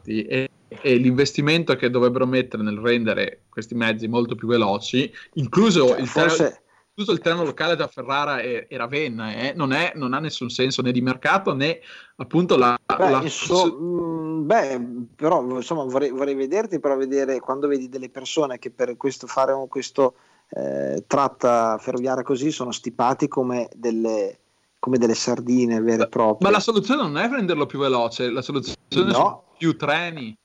e, 0.06 0.50
e, 0.68 0.96
l'investimento 0.96 1.76
che 1.76 1.90
dovrebbero 1.90 2.26
mettere 2.26 2.64
nel 2.64 2.78
rendere 2.78 3.42
questi 3.50 3.76
mezzi 3.76 4.08
molto 4.08 4.36
più 4.36 4.48
veloci, 4.48 5.12
incluso 5.34 5.88
cioè, 5.88 6.00
il 6.00 6.08
forse... 6.08 6.36
treno 6.36 6.68
incluso 7.00 7.12
il 7.14 7.20
treno 7.20 7.46
locale 7.46 7.78
da 7.78 7.88
Ferrara 7.88 8.42
e, 8.42 8.68
e 8.70 8.78
Ravenna, 8.78 9.34
eh? 9.34 9.54
non, 9.56 9.72
è, 9.72 9.94
non, 9.96 10.14
ha 10.14 10.20
nessun 10.20 10.50
senso 10.50 10.82
né 10.82 10.92
di 10.92 11.02
mercato 11.02 11.54
né 11.54 11.80
appunto 12.18 12.58
la... 12.58 12.78
Beh, 12.86 13.10
la... 13.10 13.22
Inso- 13.22 13.78
mm, 13.80 14.46
beh 14.46 14.82
però 15.16 15.42
insomma 15.56 15.84
vorrei, 15.86 16.10
vorrei, 16.12 16.36
vederti 16.36 16.80
però 16.82 16.98
vedere 16.98 17.40
quando 17.40 17.68
vedi 17.68 17.88
delle 17.88 18.10
persone 18.10 18.60
che 18.60 18.70
per 18.70 18.98
questo 18.98 19.28
fare 19.28 19.54
questo 19.70 20.16
eh, 20.50 21.04
tratta 21.08 21.78
ferroviaria 21.80 22.24
così 22.24 22.52
sono 22.52 22.72
stipati 22.72 23.30
come 23.30 23.70
delle, 23.74 24.40
come 24.78 24.98
delle 24.98 25.16
sardine 25.16 25.80
vere 25.80 26.04
e 26.04 26.10
proprie. 26.10 26.50
Ma 26.50 26.56
la 26.56 26.62
soluzione 26.62 27.02
non 27.02 27.18
è 27.18 27.30
renderlo 27.30 27.66
più 27.66 27.80
veloce, 27.80 28.30
la 28.30 28.42
soluzione 28.42 28.79
no. 28.90 29.12
sono 29.12 29.44
più 29.58 29.78
treni. 29.78 30.38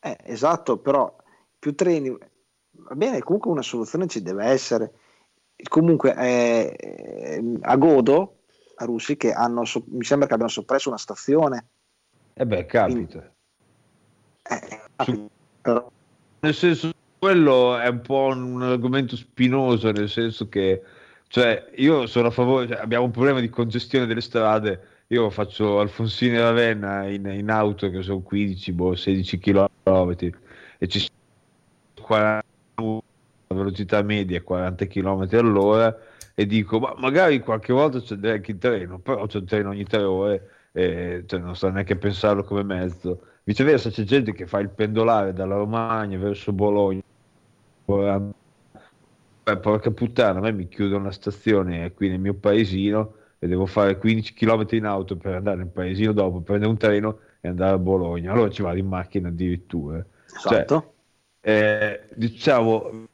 Eh, 0.00 0.18
esatto, 0.24 0.78
però 0.78 1.16
più 1.58 1.74
treni, 1.74 2.10
va 2.10 2.94
bene, 2.94 3.20
comunque 3.20 3.50
una 3.50 3.62
soluzione 3.62 4.06
ci 4.06 4.22
deve 4.22 4.44
essere 4.46 4.92
comunque 5.68 6.14
eh, 6.16 7.58
a 7.60 7.76
Godo, 7.76 8.38
a 8.76 8.84
Russi, 8.84 9.16
che 9.16 9.32
hanno, 9.32 9.62
mi 9.86 10.04
sembra 10.04 10.26
che 10.26 10.34
abbiano 10.34 10.50
soppresso 10.50 10.88
una 10.88 10.98
stazione. 10.98 11.66
E 12.34 12.42
eh 12.42 12.46
beh, 12.46 12.66
capita. 12.66 13.32
Eh, 14.42 14.80
Su, 15.04 15.30
nel 16.40 16.54
senso, 16.54 16.92
quello 17.18 17.78
è 17.78 17.88
un 17.88 18.00
po' 18.02 18.26
un 18.26 18.62
argomento 18.62 19.16
spinoso, 19.16 19.90
nel 19.90 20.10
senso 20.10 20.48
che, 20.48 20.82
cioè, 21.28 21.70
io 21.76 22.06
sono 22.06 22.28
a 22.28 22.30
favore, 22.30 22.68
cioè, 22.68 22.76
abbiamo 22.78 23.04
un 23.04 23.10
problema 23.10 23.40
di 23.40 23.48
congestione 23.48 24.06
delle 24.06 24.20
strade, 24.20 24.88
io 25.14 25.30
faccio 25.30 25.78
Alfonsine 25.80 26.40
Ravenna 26.40 27.08
in, 27.08 27.26
in 27.26 27.50
auto, 27.50 27.88
che 27.88 28.02
sono 28.02 28.20
15, 28.20 28.72
boh, 28.72 28.94
16 28.96 29.38
km, 29.38 29.68
e 30.78 30.88
ci 30.88 30.98
sono 30.98 32.06
40 32.06 32.44
velocità 33.48 34.02
media 34.02 34.42
40 34.42 34.86
km 34.86 35.28
all'ora 35.32 35.96
e 36.34 36.44
dico 36.44 36.80
ma 36.80 36.92
magari 36.96 37.38
qualche 37.38 37.72
volta 37.72 38.00
c'è 38.00 38.16
anche 38.28 38.50
il 38.50 38.58
treno 38.58 38.98
però 38.98 39.26
c'è 39.26 39.38
un 39.38 39.44
treno 39.44 39.68
ogni 39.70 39.84
tre 39.84 40.02
ore 40.02 40.50
e 40.72 41.22
cioè, 41.26 41.38
non 41.38 41.54
sto 41.54 41.70
neanche 41.70 41.92
a 41.92 41.96
pensarlo 41.96 42.42
come 42.42 42.64
mezzo. 42.64 43.20
Viceversa 43.44 43.90
c'è 43.90 44.02
gente 44.02 44.32
che 44.32 44.46
fa 44.48 44.58
il 44.58 44.70
pendolare 44.70 45.32
dalla 45.32 45.54
Romagna 45.54 46.18
verso 46.18 46.52
Bologna 46.52 47.02
Beh, 49.44 49.58
porca 49.58 49.90
puttana 49.90 50.38
a 50.38 50.42
me 50.42 50.52
mi 50.52 50.66
chiudono 50.66 51.04
la 51.04 51.10
stazione 51.12 51.92
qui 51.92 52.08
nel 52.08 52.18
mio 52.18 52.34
paesino 52.34 53.14
e 53.44 53.46
devo 53.46 53.66
fare 53.66 53.98
15 53.98 54.32
km 54.32 54.66
in 54.70 54.86
auto 54.86 55.18
per 55.18 55.34
andare 55.34 55.58
nel 55.58 55.66
paesino 55.66 56.12
dopo 56.12 56.40
prendere 56.40 56.70
un 56.70 56.78
treno 56.78 57.18
e 57.42 57.48
andare 57.48 57.74
a 57.74 57.78
Bologna. 57.78 58.32
Allora 58.32 58.48
ci 58.48 58.62
vado 58.62 58.78
in 58.78 58.86
macchina 58.86 59.28
addirittura. 59.28 60.02
Esatto. 60.34 60.94
Cioè, 61.42 61.52
eh, 61.52 62.00
diciamo 62.14 63.06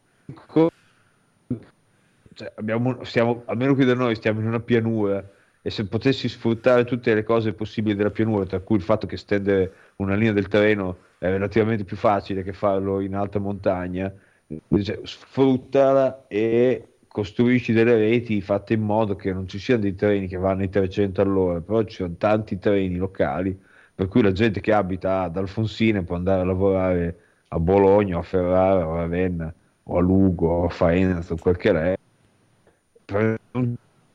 cioè, 2.32 2.52
abbiamo, 2.54 3.02
siamo, 3.02 3.42
almeno 3.46 3.74
qui 3.74 3.84
da 3.84 3.94
noi 3.94 4.14
stiamo 4.14 4.38
in 4.38 4.46
una 4.46 4.60
pianura 4.60 5.28
e 5.62 5.68
se 5.68 5.86
potessi 5.86 6.28
sfruttare 6.28 6.84
tutte 6.84 7.12
le 7.12 7.24
cose 7.24 7.52
possibili 7.52 7.96
della 7.96 8.12
pianura, 8.12 8.46
tra 8.46 8.60
cui 8.60 8.76
il 8.76 8.82
fatto 8.82 9.08
che 9.08 9.16
stendere 9.16 9.72
una 9.96 10.14
linea 10.14 10.32
del 10.32 10.46
terreno 10.46 10.98
è 11.18 11.26
relativamente 11.26 11.82
più 11.82 11.96
facile 11.96 12.44
che 12.44 12.52
farlo 12.52 13.00
in 13.00 13.16
alta 13.16 13.40
montagna, 13.40 14.14
cioè, 14.80 15.00
sfruttala 15.02 16.26
e 16.28 16.84
costruisci 17.12 17.72
delle 17.72 17.96
reti 17.96 18.40
fatte 18.40 18.74
in 18.74 18.82
modo 18.82 19.16
che 19.16 19.32
non 19.32 19.48
ci 19.48 19.58
siano 19.58 19.82
dei 19.82 19.96
treni 19.96 20.28
che 20.28 20.36
vanno 20.36 20.62
ai 20.62 20.68
300 20.68 21.20
all'ora, 21.20 21.60
però 21.60 21.82
ci 21.82 21.96
sono 21.96 22.14
tanti 22.16 22.58
treni 22.58 22.96
locali, 22.96 23.58
per 23.94 24.06
cui 24.06 24.22
la 24.22 24.32
gente 24.32 24.60
che 24.60 24.72
abita 24.72 25.22
ad 25.22 25.36
Alfonsine 25.36 26.04
può 26.04 26.14
andare 26.14 26.42
a 26.42 26.44
lavorare 26.44 27.18
a 27.48 27.58
Bologna, 27.58 28.18
a 28.18 28.22
Ferrara, 28.22 28.84
a 28.84 28.94
Ravenna 28.94 29.52
o 29.84 29.98
a 29.98 30.00
Lugo 30.00 30.48
o 30.48 30.64
a 30.66 30.68
Faenza 30.68 31.34
o 31.34 31.36
quel 31.36 31.56
che 31.56 31.70
è 31.70 33.38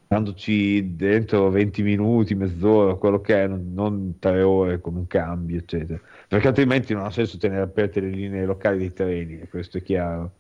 dandoci 0.08 0.96
dentro 0.96 1.50
20 1.50 1.84
minuti, 1.84 2.34
mezz'ora, 2.34 2.94
quello 2.96 3.20
che 3.20 3.44
è, 3.44 3.48
non, 3.48 3.72
non 3.74 4.16
tre 4.20 4.42
ore 4.42 4.80
con 4.80 4.96
un 4.96 5.08
cambio, 5.08 5.58
eccetera. 5.58 6.00
Perché 6.30 6.48
altrimenti 6.48 6.94
non 6.94 7.04
ha 7.04 7.12
senso 7.12 7.38
tenere 7.38 7.64
aperte 7.64 8.00
le 8.00 8.10
linee 8.10 8.46
locali 8.46 8.78
dei 8.78 8.94
treni, 8.94 9.46
questo 9.50 9.80
è 9.80 9.82
chiaro. 9.82 10.32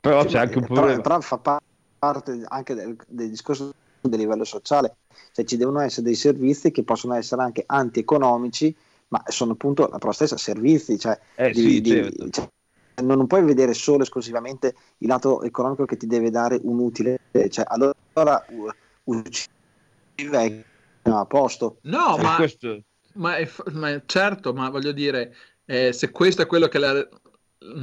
Però 0.00 0.22
sì, 0.22 0.28
c'è 0.28 0.38
anche 0.40 0.58
un 0.58 0.64
problema. 0.64 0.86
Però, 0.86 1.02
però 1.02 1.20
fa 1.20 1.38
parte 1.38 1.70
anche 2.48 2.74
del, 2.74 2.96
del 3.06 3.28
discorso 3.28 3.72
del 4.00 4.18
livello 4.18 4.44
sociale, 4.44 4.96
cioè 5.32 5.44
ci 5.44 5.56
devono 5.56 5.80
essere 5.80 6.02
dei 6.02 6.14
servizi 6.14 6.72
che 6.72 6.82
possono 6.82 7.14
essere 7.14 7.42
anche 7.42 7.62
antieconomici, 7.64 8.74
ma 9.08 9.22
sono 9.26 9.52
appunto 9.52 9.88
la 9.88 10.12
stessa 10.12 10.36
servizi, 10.36 10.98
cioè, 10.98 11.18
eh, 11.36 11.52
di, 11.52 11.60
sì, 11.60 11.80
di, 11.80 11.90
certo. 11.90 12.30
cioè 12.30 12.50
non, 13.02 13.26
puoi 13.26 13.42
vedere 13.42 13.72
solo 13.74 14.02
esclusivamente 14.02 14.74
il 14.98 15.08
lato 15.08 15.42
economico 15.42 15.84
che 15.84 15.96
ti 15.96 16.06
deve 16.06 16.30
dare 16.30 16.58
un 16.62 16.78
utile, 16.78 17.20
cioè 17.48 17.64
allora 17.68 18.44
uccidi 19.04 20.64
a 21.02 21.24
posto. 21.26 21.78
No, 21.82 22.14
cioè, 22.14 22.22
ma, 22.22 22.36
questo... 22.36 22.82
ma, 23.14 23.36
è, 23.36 23.48
ma, 23.72 24.02
certo, 24.04 24.52
ma 24.52 24.70
voglio 24.70 24.92
dire, 24.92 25.34
eh, 25.64 25.92
se 25.92 26.10
questo 26.10 26.42
è 26.42 26.46
quello 26.46 26.68
che 26.68 26.78
la, 26.78 27.08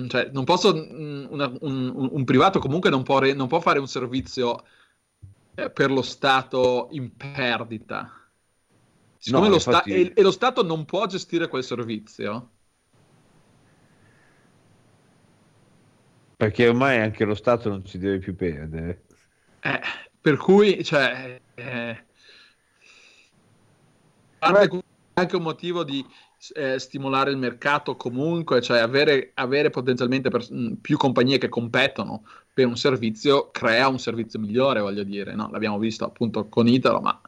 cioè, 0.08 0.30
non 0.32 0.44
posso 0.44 0.74
mm, 0.74 1.26
una, 1.30 1.52
un, 1.62 2.10
un, 2.12 2.24
privato 2.24 2.60
comunque 2.60 2.90
non 2.90 3.04
può, 3.04 3.20
non 3.34 3.48
può 3.48 3.60
fare 3.60 3.80
un 3.80 3.88
servizio 3.88 4.64
eh, 5.56 5.70
per 5.70 5.92
lo 5.92 6.02
Stato 6.02 6.88
in 6.92 7.16
perdita. 7.16 8.12
Siccome 9.18 9.46
no, 9.46 9.50
lo 9.50 9.56
infatti... 9.56 9.92
sta- 9.92 10.00
e, 10.00 10.14
e 10.16 10.22
lo 10.22 10.32
Stato 10.32 10.64
non 10.64 10.86
può 10.86 11.06
gestire 11.06 11.48
quel 11.48 11.64
servizio 11.64 12.52
Perché 16.40 16.70
ormai 16.70 17.00
anche 17.00 17.26
lo 17.26 17.36
Stato 17.36 17.68
non 17.68 17.84
ci 17.84 17.98
deve 17.98 18.20
più 18.20 18.34
perdere. 18.34 19.04
Eh, 19.60 19.82
per 20.22 20.38
cui, 20.38 20.82
cioè, 20.86 21.38
eh, 21.54 22.06
anche 24.40 25.36
un 25.36 25.44
motivo 25.44 25.84
di 25.84 26.02
eh, 26.56 26.80
stimolare 26.80 27.32
il 27.32 27.38
mercato 27.38 27.96
comunque, 27.96 28.62
cioè 28.62 28.80
avere, 28.80 29.32
avere 29.36 29.70
potenzialmente 29.70 30.30
per, 30.30 30.46
mh, 30.50 30.76
più 30.82 30.98
compagnie 30.98 31.38
che 31.38 31.50
competono 31.50 32.24
per 32.54 32.66
un 32.66 32.78
servizio 32.78 33.50
crea 33.52 33.88
un 33.88 34.00
servizio 34.00 34.40
migliore, 34.40 34.80
voglio 34.82 35.04
dire, 35.04 35.34
no? 35.36 35.50
l'abbiamo 35.52 35.78
visto 35.80 36.06
appunto 36.06 36.48
con 36.50 36.68
Italo, 36.68 37.00
ma 37.02 37.20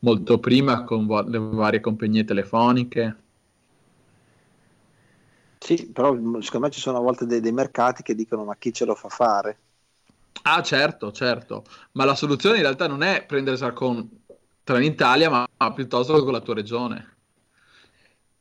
molto 0.00 0.38
prima 0.38 0.84
con 0.84 1.06
vo- 1.06 1.22
le 1.22 1.38
varie 1.38 1.80
compagnie 1.80 2.24
telefoniche. 2.24 3.16
Sì, 5.60 5.90
però 5.92 6.14
secondo 6.40 6.66
me 6.66 6.70
ci 6.72 6.80
sono 6.80 6.98
a 6.98 7.00
volte 7.00 7.26
dei, 7.26 7.40
dei 7.40 7.52
mercati 7.52 8.02
che 8.02 8.14
dicono 8.14 8.44
ma 8.44 8.56
chi 8.56 8.72
ce 8.72 8.84
lo 8.84 8.94
fa 8.96 9.08
fare? 9.08 9.58
Ah, 10.42 10.62
certo, 10.62 11.12
certo, 11.12 11.64
ma 11.92 12.04
la 12.04 12.14
soluzione 12.14 12.56
in 12.56 12.62
realtà 12.62 12.86
non 12.86 13.02
è 13.02 13.24
prendersela 13.26 13.72
con 13.72 14.08
Trenitalia, 14.62 15.28
ma, 15.28 15.46
ma 15.58 15.72
piuttosto 15.74 16.22
con 16.24 16.32
la 16.32 16.40
tua 16.40 16.54
regione. 16.54 17.17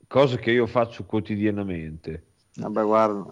Cosa 0.08 0.38
che 0.38 0.52
io 0.52 0.66
faccio 0.68 1.04
quotidianamente. 1.04 2.24
Vabbè, 2.56 2.84
guarda, 2.84 3.26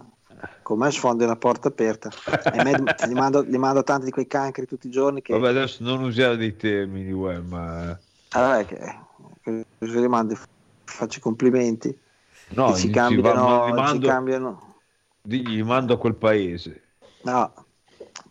con 0.61 0.77
me 0.77 0.91
sfondi 0.91 1.23
una 1.23 1.37
porta 1.37 1.69
aperta. 1.69 2.09
e 2.53 2.63
me, 2.63 2.83
gli, 3.07 3.13
mando, 3.13 3.43
gli 3.43 3.57
mando 3.57 3.83
tanti 3.83 4.05
di 4.05 4.11
quei 4.11 4.27
cancri 4.27 4.65
tutti 4.65 4.87
i 4.87 4.91
giorni. 4.91 5.21
Che... 5.21 5.33
Vabbè, 5.33 5.49
adesso 5.49 5.83
non 5.83 6.03
usare 6.03 6.37
dei 6.37 6.55
termini, 6.55 7.11
uè, 7.11 7.39
ma... 7.39 7.97
Ah, 8.29 8.63
che, 8.65 8.77
che, 9.41 9.65
che 9.79 9.87
gli 9.87 10.07
mando, 10.07 10.37
faccio 10.83 11.19
i 11.19 11.21
complimenti. 11.21 11.97
No, 12.49 12.73
si 12.75 12.89
cambiano, 12.89 13.67
mando, 13.73 13.93
si 13.93 13.99
cambiano. 13.99 14.75
Gli 15.21 15.63
mando 15.63 15.93
a 15.93 15.97
quel 15.97 16.15
paese. 16.15 16.81
No, 17.23 17.51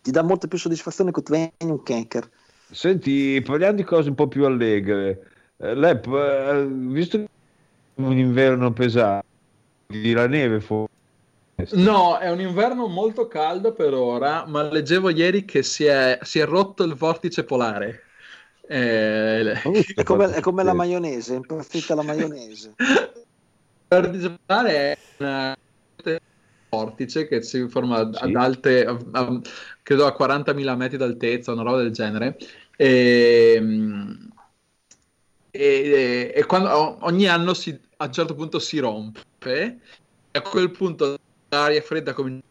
ti 0.01 0.11
dà 0.11 0.21
molta 0.21 0.47
più 0.47 0.57
soddisfazione 0.57 1.11
che 1.11 1.21
tu 1.21 1.31
vengi 1.31 1.51
un 1.61 1.83
canker. 1.83 2.29
Senti, 2.71 3.41
parliamo 3.41 3.75
di 3.75 3.83
cose 3.83 4.09
un 4.09 4.15
po' 4.15 4.27
più 4.27 4.45
allegre. 4.45 5.31
Eh, 5.57 5.75
Lep, 5.75 6.07
eh, 6.07 6.65
visto 6.67 7.17
che 7.17 7.23
è 7.23 7.27
un 7.95 8.17
inverno 8.17 8.71
pesante, 8.71 9.25
la 9.87 10.27
neve 10.27 10.59
forse. 10.59 10.93
No, 11.71 12.17
è 12.17 12.29
un 12.29 12.41
inverno 12.41 12.87
molto 12.87 13.27
caldo 13.27 13.71
per 13.71 13.93
ora, 13.93 14.45
ma 14.45 14.69
leggevo 14.69 15.09
ieri 15.09 15.45
che 15.45 15.63
si 15.63 15.85
è, 15.85 16.19
si 16.21 16.39
è 16.39 16.45
rotto 16.45 16.83
il 16.83 16.95
vortice 16.95 17.43
polare. 17.43 18.01
Eh, 18.67 19.51
è, 19.95 20.03
come, 20.03 20.33
è 20.33 20.41
come 20.41 20.63
la 20.63 20.73
maionese, 20.73 21.33
è 21.33 21.37
impazzita 21.37 21.95
la 21.95 22.03
maionese. 22.03 22.73
vortice 23.87 24.37
polare 24.45 24.71
è 24.73 24.97
una 25.19 25.55
vortice 26.69 27.27
che 27.27 27.41
si 27.41 27.67
forma 27.69 27.97
ad, 27.97 28.15
sì. 28.15 28.23
ad 28.23 28.35
alte, 28.35 28.85
a, 28.85 28.97
a, 29.11 29.41
credo 29.81 30.05
a 30.05 30.15
40.000 30.17 30.75
metri 30.75 30.97
d'altezza, 30.97 31.53
una 31.53 31.63
roba 31.63 31.77
del 31.77 31.91
genere. 31.91 32.37
E, 32.75 33.55
e, 35.55 36.31
e 36.35 36.45
quando 36.45 36.97
ogni 37.05 37.27
anno 37.27 37.53
si, 37.53 37.77
a 37.97 38.05
un 38.05 38.11
certo 38.11 38.35
punto 38.35 38.59
si 38.59 38.79
rompe, 38.79 39.79
e 40.31 40.39
a 40.39 40.41
quel 40.41 40.71
punto 40.71 41.17
l'aria 41.49 41.81
fredda 41.81 42.13
comincia 42.13 42.43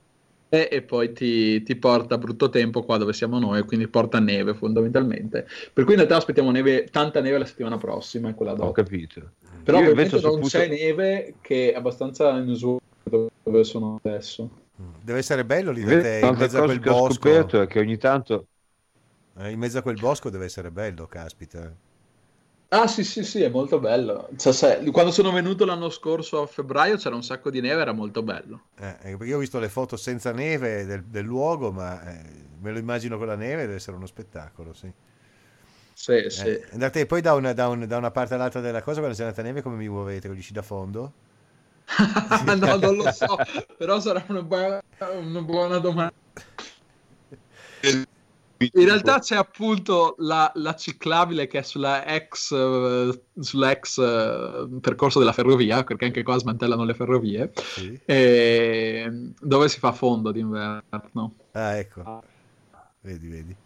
e 0.49 0.83
poi 0.83 1.13
ti, 1.13 1.63
ti, 1.63 1.75
porta 1.77 2.17
brutto 2.17 2.49
tempo 2.49 2.85
qua 2.85 2.97
dove 2.97 3.13
siamo 3.13 3.39
noi, 3.39 3.63
quindi 3.63 3.89
porta 3.89 4.21
neve 4.21 4.55
fondamentalmente. 4.55 5.47
Per 5.73 5.85
cui 5.85 5.95
in 5.95 5.99
realtà 5.99 6.17
aspettiamo 6.17 6.51
neve, 6.51 6.85
tanta 6.85 7.21
neve 7.21 7.39
la 7.39 7.45
settimana 7.45 7.77
prossima 7.77 8.29
e 8.29 8.35
quella 8.35 8.55
dopo. 8.55 8.69
Ho 8.69 8.73
capito. 8.73 9.33
Però 9.65 9.79
Io 9.79 9.85
ovviamente 9.85 10.21
non 10.21 10.35
saputo... 10.35 10.49
c'è 10.49 10.69
neve 10.69 11.35
che 11.41 11.73
è 11.73 11.77
abbastanza 11.77 12.37
inusuale 12.39 12.81
dove 13.43 13.65
sono 13.65 13.99
adesso. 14.03 14.63
Deve 15.03 15.19
essere 15.19 15.45
bello 15.45 15.71
lì 15.71 15.83
da 15.83 16.01
te, 16.01 16.21
in 16.23 16.37
mezzo 16.37 16.63
a 16.63 16.65
quel 16.65 16.81
bosco. 16.81 17.05
Ho 17.05 17.13
scoperto 17.13 17.61
è 17.61 17.67
che 17.67 17.81
ogni 17.81 17.97
tanto... 17.97 18.47
Eh, 19.39 19.51
in 19.51 19.59
mezzo 19.59 19.79
a 19.79 19.83
quel 19.83 19.99
bosco 19.99 20.31
deve 20.31 20.45
essere 20.45 20.71
bello, 20.71 21.07
caspita. 21.07 21.73
Ah 22.75 22.89
sì 22.89 23.05
sì 23.05 23.23
sì, 23.23 23.41
è 23.41 23.49
molto 23.49 23.79
bello. 23.79 24.29
Cioè, 24.37 24.53
se, 24.53 24.91
quando 24.91 25.13
sono 25.13 25.31
venuto 25.31 25.65
l'anno 25.65 25.91
scorso 25.91 26.43
a 26.43 26.47
febbraio 26.47 26.97
c'era 26.97 27.15
un 27.15 27.23
sacco 27.23 27.49
di 27.49 27.61
neve, 27.61 27.81
era 27.81 27.93
molto 27.93 28.25
bello. 28.25 28.63
Eh, 28.81 29.17
io 29.23 29.37
ho 29.37 29.39
visto 29.39 29.61
le 29.61 29.69
foto 29.69 29.97
senza 29.97 30.33
neve 30.33 30.85
del, 30.85 31.05
del 31.05 31.25
luogo, 31.25 31.71
ma 31.71 32.03
eh, 32.03 32.21
me 32.61 32.73
lo 32.73 32.79
immagino 32.81 33.17
con 33.17 33.29
la 33.29 33.37
neve, 33.37 33.63
deve 33.63 33.77
essere 33.77 33.97
uno 33.97 34.07
spettacolo, 34.07 34.73
sì. 34.73 34.93
Sì, 35.93 36.13
eh, 36.17 36.31
sì. 36.31 36.61
Andate, 36.73 37.01
e 37.01 37.07
poi 37.07 37.21
da 37.21 37.35
una, 37.35 37.53
da, 37.53 37.69
un, 37.69 37.87
da 37.87 37.97
una, 37.97 38.11
parte 38.11 38.35
all'altra 38.35 38.61
della 38.61 38.83
cosa, 38.83 38.99
quando 38.99 39.17
c'è 39.17 39.23
andata 39.23 39.43
neve, 39.43 39.63
come 39.63 39.77
mi 39.77 39.89
muovete? 39.89 40.27
Con 40.27 40.37
gli 40.37 40.43
sci 40.43 40.53
da 40.53 40.63
fondo? 40.63 41.13
no, 42.59 42.77
non 42.77 42.97
lo 42.97 43.13
so, 43.13 43.39
però 43.79 44.01
sarà 44.01 44.25
una, 44.27 44.43
buona, 44.43 44.83
una 45.21 45.43
buona 45.43 45.79
domanda. 45.79 46.13
In 48.73 48.85
realtà 48.85 49.19
c'è 49.19 49.37
appunto 49.37 50.15
la, 50.19 50.51
la 50.55 50.75
ciclabile 50.75 51.47
che 51.47 51.59
è 51.59 51.63
sulla 51.63 52.07
ex, 52.07 52.51
uh, 52.51 53.19
sulla 53.39 53.71
ex 53.71 53.97
uh, 53.97 54.81
percorso 54.81 55.19
della 55.19 55.33
ferrovia, 55.33 55.85
perché 55.85 56.07
anche 56.07 56.23
qua 56.23 56.39
smantellano 56.39 56.85
le 56.85 56.95
ferrovie, 56.95 57.53
sì. 57.55 58.01
e, 58.05 59.33
dove 59.41 59.69
si 59.69 59.79
fa 59.79 59.93
fondo 59.93 60.33
d'inverno. 60.33 61.35
Ah, 61.53 61.77
ecco. 61.77 62.23
Vedi, 63.01 63.29
vedi. 63.29 63.57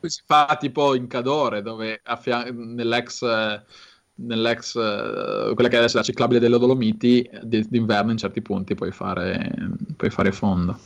Si 0.00 0.22
fa 0.24 0.56
tipo 0.58 0.94
in 0.94 1.06
Cadore, 1.06 1.62
dove 1.62 2.00
affia- 2.02 2.50
nell'ex... 2.50 3.24
nell'ex 4.20 4.72
quella 4.72 5.68
che 5.68 5.76
adesso 5.76 5.96
è 5.96 6.00
la 6.00 6.04
ciclabile 6.04 6.40
delle 6.40 6.58
Dolomiti 6.58 7.28
d'inverno 7.42 8.10
in 8.10 8.16
certi 8.16 8.42
punti 8.42 8.74
puoi 8.74 8.90
fare, 8.90 9.52
puoi 9.96 10.10
fare 10.10 10.32
fondo 10.32 10.76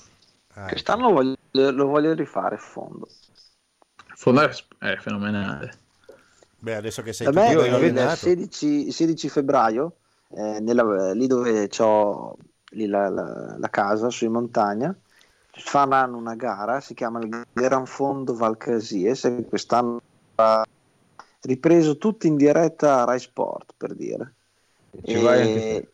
Ah, 0.55 0.67
Quest'anno 0.67 1.11
voglio, 1.11 1.37
lo 1.51 1.87
voglio 1.87 2.13
rifare 2.13 2.59
fondo. 2.59 3.09
Fondo 4.15 4.51
è 4.79 4.97
fenomenale. 4.97 5.81
Beh, 6.59 6.77
adesso 6.77 7.03
che 7.03 7.13
sei 7.13 7.33
da 7.33 7.33
me 7.33 7.53
il 7.53 8.15
16, 8.17 8.93
16, 8.93 9.29
febbraio, 9.29 9.97
eh, 10.29 10.61
nella, 10.61 11.13
lì 11.13 11.27
dove 11.27 11.69
ho 11.79 12.37
lì 12.71 12.87
la, 12.87 13.09
la, 13.09 13.57
la, 13.59 13.69
casa, 13.69 14.11
su 14.11 14.27
in 14.27 14.33
montagna, 14.33 14.95
faranno 15.51 16.17
una 16.17 16.37
gara, 16.37 16.81
si 16.81 16.95
chiama 16.95 17.19
il 17.21 17.47
Gran 17.53 17.87
Fondo 17.87 18.35
Valcasies, 18.35 19.45
quest'anno 19.49 20.01
ha 20.37 20.65
ripreso 21.41 21.99
tutto 21.99 22.27
in 22.27 22.37
diretta 22.37 23.01
a 23.01 23.05
Rai 23.05 23.19
Sport, 23.19 23.75
per 23.77 23.95
dire. 23.95 24.35
E... 25.03 25.89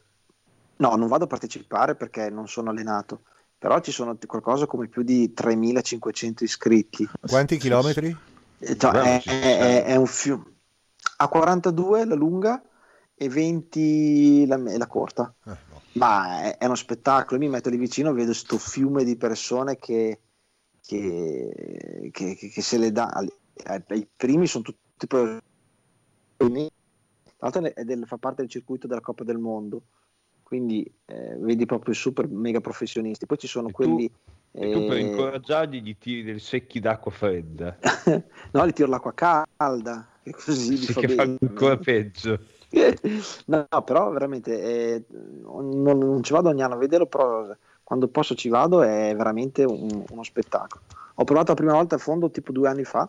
No, 0.77 0.95
non 0.97 1.09
vado 1.09 1.25
a 1.25 1.29
partecipare 1.29 1.95
perché 1.95 2.29
non 2.29 2.47
sono 2.47 2.71
allenato 2.71 3.23
però 3.59 3.81
ci 3.81 3.91
sono 3.91 4.17
qualcosa 4.27 4.67
come 4.67 4.87
più 4.87 5.03
di 5.03 5.33
3500 5.33 6.45
iscritti. 6.45 7.09
Quanti 7.21 7.57
chilometri? 7.57 8.17
Cioè, 8.77 9.21
è, 9.21 9.23
è, 9.23 9.85
è, 9.85 9.97
un 9.97 10.07
fiume. 10.07 10.45
A 11.17 11.29
42 11.29 12.05
la 12.05 12.15
lunga 12.15 12.63
e 13.15 13.29
20 13.29 14.47
la, 14.47 14.57
la 14.57 14.87
corta. 14.87 15.35
Eh, 15.45 15.57
no. 15.71 15.83
Ma 15.95 16.43
è, 16.43 16.59
è, 16.59 16.67
uno 16.67 16.77
spettacolo. 16.77 17.41
Mi 17.41 17.49
metto 17.49 17.69
lì 17.69 17.77
vicino, 17.77 18.13
vedo 18.13 18.27
questo 18.27 18.59
fiume 18.59 19.03
di 19.03 19.17
persone 19.17 19.77
che, 19.77 20.21
che, 20.81 22.11
che, 22.13 22.37
che 22.37 22.63
se 22.63 22.79
le 22.79 22.93
dà. 22.93 23.11
I 23.89 24.09
primi 24.17 24.47
sono 24.47 24.63
tutti. 24.63 25.07
Tra 25.07 25.41
l'altro 27.39 27.73
del, 27.75 28.05
fa 28.07 28.19
parte 28.19 28.43
del 28.43 28.51
circuito 28.51 28.87
della 28.87 29.01
Coppa 29.01 29.25
del 29.25 29.39
Mondo 29.39 29.83
quindi 30.49 30.91
eh, 31.05 31.37
vedi 31.37 31.67
proprio 31.67 31.93
super 31.93 32.27
mega 32.27 32.63
professionisti. 32.63 33.27
Poi 33.27 33.37
ci 33.37 33.47
sono 33.47 33.69
e 33.69 33.73
quelli. 33.73 34.11
Tu, 34.51 34.59
eh... 34.63 34.73
tu 34.73 34.87
per 34.87 34.97
incoraggiarli 34.97 35.83
gli 35.83 35.95
tiri 35.99 36.23
dei 36.25 36.39
secchi 36.39 36.81
d'acqua 36.81 37.11
fredda. 37.11 37.77
no, 38.53 38.67
gli 38.67 38.73
tiro 38.73 38.89
l'acqua 38.89 39.13
calda, 39.13 40.09
che 40.23 40.33
così 40.33 40.79
sì, 40.79 40.93
fa 40.95 41.01
che 41.01 41.09
fa 41.09 41.23
ancora 41.39 41.77
peggio. 41.77 42.39
no, 43.45 43.67
no, 43.71 43.83
però 43.83 44.11
veramente 44.11 44.59
eh, 44.59 45.05
non, 45.43 45.99
non, 45.99 46.23
ci 46.23 46.33
vado 46.33 46.49
ogni 46.49 46.63
anno 46.63 46.75
a 46.75 46.79
vederlo, 46.79 47.05
però 47.05 47.55
quando 47.85 48.09
posso 48.09 48.35
ci 48.35 48.49
vado, 48.49 48.81
è 48.83 49.15
veramente 49.15 49.65
un, 49.65 50.03
uno 50.09 50.23
spettacolo. 50.23 50.83
Ho 51.17 51.25
provato 51.25 51.51
la 51.51 51.57
prima 51.59 51.75
volta 51.75 51.97
a 51.97 51.99
fondo 51.99 52.31
tipo 52.31 52.53
due 52.53 52.69
anni 52.69 52.85
fa, 52.85 53.07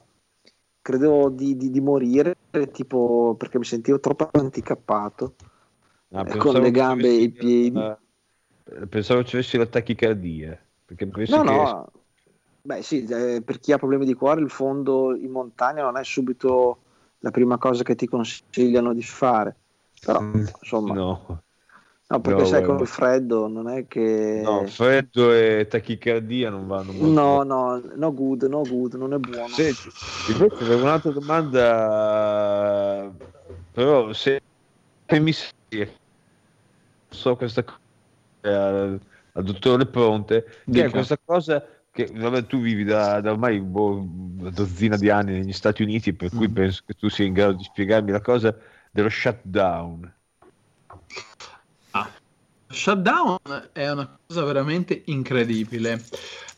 credevo 0.81 1.29
di, 1.29 1.55
di, 1.55 1.71
di 1.71 1.79
morire, 1.79 2.35
tipo 2.73 3.33
perché 3.37 3.57
mi 3.57 3.63
sentivo 3.63 4.01
troppo 4.01 4.27
anticappato 4.29 5.35
Ah, 6.11 6.25
con 6.37 6.59
le 6.59 6.71
gambe 6.71 7.07
e 7.07 7.21
i 7.21 7.29
piedi. 7.29 7.71
La... 7.71 7.97
Pensavo 8.87 9.23
ci 9.23 9.35
avessi 9.35 9.57
la 9.57 9.65
tachicardia. 9.65 10.59
Perché 10.85 11.05
no, 11.05 11.11
che... 11.13 11.27
no. 11.27 11.91
Beh, 12.61 12.81
sì, 12.81 13.05
eh, 13.05 13.41
per 13.43 13.59
chi 13.59 13.71
ha 13.71 13.77
problemi 13.77 14.05
di 14.05 14.13
cuore, 14.13 14.41
il 14.41 14.49
fondo 14.49 15.15
in 15.15 15.31
montagna 15.31 15.83
non 15.83 15.97
è 15.97 16.03
subito 16.03 16.79
la 17.19 17.31
prima 17.31 17.57
cosa 17.57 17.83
che 17.83 17.95
ti 17.95 18.07
consigliano 18.07 18.93
di 18.93 19.03
fare. 19.03 19.55
Però, 20.01 20.21
mm, 20.21 20.45
insomma, 20.61 20.93
no. 20.93 21.41
No, 22.11 22.21
perché 22.21 22.41
no, 22.41 22.47
sai, 22.47 22.63
con 22.63 22.79
il 22.79 22.87
freddo 22.87 23.47
non 23.47 23.69
è 23.69 23.87
che. 23.87 24.41
No, 24.43 24.65
freddo 24.65 25.31
e 25.31 25.67
tachicardia 25.69 26.49
non 26.49 26.65
vanno 26.65 26.91
molto. 26.91 27.07
No, 27.07 27.43
no, 27.43 27.79
no, 27.95 28.13
good, 28.13 28.43
no, 28.43 28.63
good, 28.63 28.95
non 28.95 29.13
è 29.13 29.17
buono. 29.17 29.49
Senti, 29.49 29.91
invece 30.31 30.63
avevo 30.63 30.81
un'altra 30.81 31.11
domanda, 31.11 33.13
però 33.71 34.11
se 34.11 34.41
mi 35.11 35.31
so 37.09 37.35
questa 37.35 37.63
cosa 37.63 37.79
al, 38.41 38.99
al 39.33 39.43
dottore 39.43 39.85
Pronte, 39.85 40.43
che 40.43 40.53
Dica. 40.65 40.85
è 40.85 40.89
questa 40.89 41.19
cosa 41.23 41.65
che 41.91 42.09
vabbè, 42.13 42.45
tu 42.45 42.59
vivi 42.61 42.83
da, 42.83 43.19
da 43.19 43.31
ormai 43.31 43.59
boh, 43.59 44.07
una 44.37 44.51
dozzina 44.51 44.95
di 44.95 45.09
anni 45.09 45.33
negli 45.33 45.53
Stati 45.53 45.83
Uniti, 45.83 46.13
per 46.13 46.29
cui 46.29 46.47
mm. 46.47 46.53
penso 46.53 46.83
che 46.85 46.93
tu 46.93 47.09
sia 47.09 47.25
in 47.25 47.33
grado 47.33 47.53
di 47.53 47.63
spiegarmi 47.63 48.11
la 48.11 48.21
cosa 48.21 48.55
dello 48.91 49.09
shutdown. 49.09 50.13
Ah. 51.91 52.09
Shutdown 52.67 53.39
è 53.73 53.89
una 53.89 54.17
cosa 54.25 54.43
veramente 54.43 55.01
incredibile. 55.05 56.03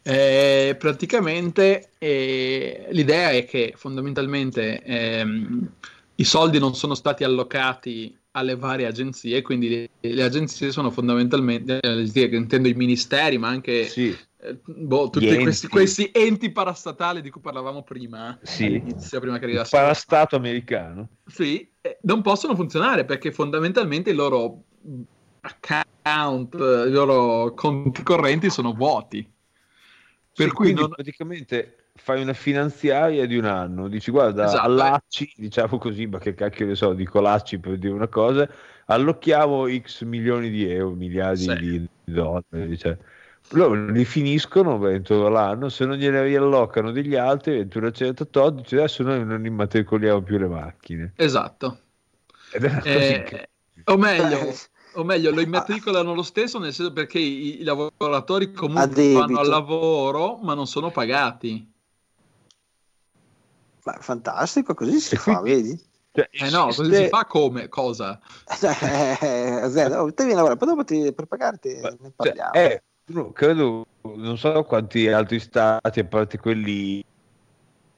Eh, 0.03 0.75
praticamente 0.79 1.91
eh, 1.99 2.87
l'idea 2.89 3.29
è 3.29 3.45
che 3.45 3.73
fondamentalmente 3.75 4.81
ehm, 4.83 5.69
i 6.15 6.23
soldi 6.23 6.59
non 6.59 6.75
sono 6.75 6.95
stati 6.95 7.23
allocati 7.23 8.17
alle 8.31 8.55
varie 8.55 8.85
agenzie, 8.85 9.41
quindi 9.41 9.69
le, 9.69 9.89
le 9.99 10.23
agenzie 10.23 10.71
sono 10.71 10.89
fondamentalmente, 10.89 11.79
eh, 11.79 12.09
intendo 12.31 12.67
i 12.67 12.73
ministeri, 12.73 13.37
ma 13.37 13.49
anche 13.49 13.85
sì. 13.85 14.15
eh, 14.37 14.59
boh, 14.63 15.09
tutti 15.09 15.35
questi, 15.37 15.67
questi, 15.67 16.09
enti 16.13 16.51
parastatali 16.51 17.21
di 17.21 17.29
cui 17.29 17.41
parlavamo 17.41 17.83
prima, 17.83 18.37
sì. 18.41 18.65
all'inizio, 18.65 19.19
prima 19.19 19.37
che 19.37 19.45
arrivasse. 19.45 19.75
Il 19.75 19.81
parastato 19.81 20.35
americano. 20.35 21.09
Sì, 21.25 21.69
eh, 21.81 21.97
non 22.03 22.21
possono 22.21 22.55
funzionare 22.55 23.03
perché 23.05 23.31
fondamentalmente 23.31 24.11
i 24.11 24.15
loro 24.15 24.63
account, 25.41 26.53
i 26.53 26.91
loro 26.91 27.53
conti 27.53 28.03
correnti 28.03 28.49
sono 28.49 28.73
vuoti. 28.73 29.29
Per 30.33 30.47
sì, 30.47 30.53
cui 30.53 30.73
non... 30.73 30.89
praticamente 30.89 31.80
fai 32.03 32.23
una 32.23 32.33
finanziaria 32.33 33.27
di 33.27 33.37
un 33.37 33.45
anno, 33.45 33.87
dici 33.87 34.09
guarda, 34.09 34.45
esatto. 34.45 34.65
allacci, 34.65 35.31
diciamo 35.37 35.77
così, 35.77 36.07
ma 36.07 36.17
che 36.17 36.33
cacchio 36.33 36.65
ne 36.65 36.73
so, 36.73 36.93
dico 36.93 37.21
lacci 37.21 37.59
per 37.59 37.77
dire 37.77 37.93
una 37.93 38.07
cosa, 38.07 38.49
allocchiamo 38.87 39.67
x 39.69 40.01
milioni 40.01 40.49
di 40.49 40.67
euro, 40.67 40.95
miliardi 40.95 41.43
sì. 41.43 41.55
di 41.55 41.87
dollari, 42.03 42.75
cioè. 42.75 42.97
loro 43.49 43.85
li 43.85 44.03
finiscono 44.03 44.87
entro 44.87 45.29
l'anno, 45.29 45.69
se 45.69 45.85
non 45.85 45.95
gliene 45.95 46.23
riallocano 46.23 46.91
degli 46.91 47.15
altri, 47.15 47.59
entro 47.59 47.81
una 47.81 47.91
certa 47.91 48.25
tot, 48.25 48.55
dice 48.55 48.77
adesso 48.77 49.03
noi 49.03 49.23
non 49.23 49.45
immatricoliamo 49.45 50.23
più 50.23 50.39
le 50.39 50.47
macchine. 50.47 51.13
Esatto. 51.15 51.81
Ed 52.51 52.63
è 52.63 52.67
una 52.67 52.79
cosa 52.79 52.89
eh, 52.89 53.49
o 53.83 53.97
meglio, 53.97 54.53
o 54.93 55.03
meglio, 55.03 55.29
lo 55.29 55.41
immatricolano 55.41 56.15
lo 56.15 56.23
stesso 56.23 56.57
nel 56.57 56.73
senso 56.73 56.91
perché 56.93 57.19
i, 57.19 57.61
i 57.61 57.63
lavoratori 57.63 58.51
comunque 58.51 59.13
vanno 59.13 59.37
al 59.37 59.47
lavoro 59.47 60.39
ma 60.41 60.55
non 60.55 60.65
sono 60.65 60.89
pagati. 60.89 61.70
Ma 63.83 63.93
fantastico, 63.99 64.73
così 64.73 64.99
si 64.99 65.15
e 65.15 65.17
fa, 65.19 65.41
vedi? 65.41 65.79
Cioè, 66.13 66.27
eh 66.29 66.49
no, 66.49 66.65
così 66.65 66.93
si 66.93 67.07
fa 67.07 67.25
come? 67.25 67.67
Cosa? 67.69 68.19
Eh, 68.61 69.59
eh, 69.61 69.95
oh, 69.95 70.13
te 70.13 70.23
vieni 70.23 70.33
a 70.33 70.35
lavorare, 70.43 70.57
poi 70.57 70.67
dopo 70.67 70.83
ti, 70.83 71.13
per 71.13 71.25
pagarti 71.25 71.79
Ma, 71.81 71.89
ne 71.89 71.97
cioè, 71.99 72.11
parliamo. 72.15 72.51
Cioè, 72.53 72.81
eh, 73.05 73.31
credo, 73.33 73.85
non 74.01 74.37
so 74.37 74.63
quanti 74.63 75.07
altri 75.07 75.39
stati, 75.39 75.99
a 75.99 76.05
parte 76.05 76.37
quelli, 76.37 77.03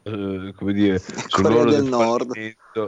eh, 0.03 0.53
come 0.55 0.73
dire, 0.73 0.99
sul 0.99 1.43
Corea 1.43 1.63
del, 1.63 1.73
del 1.73 1.83
Nord. 1.83 2.33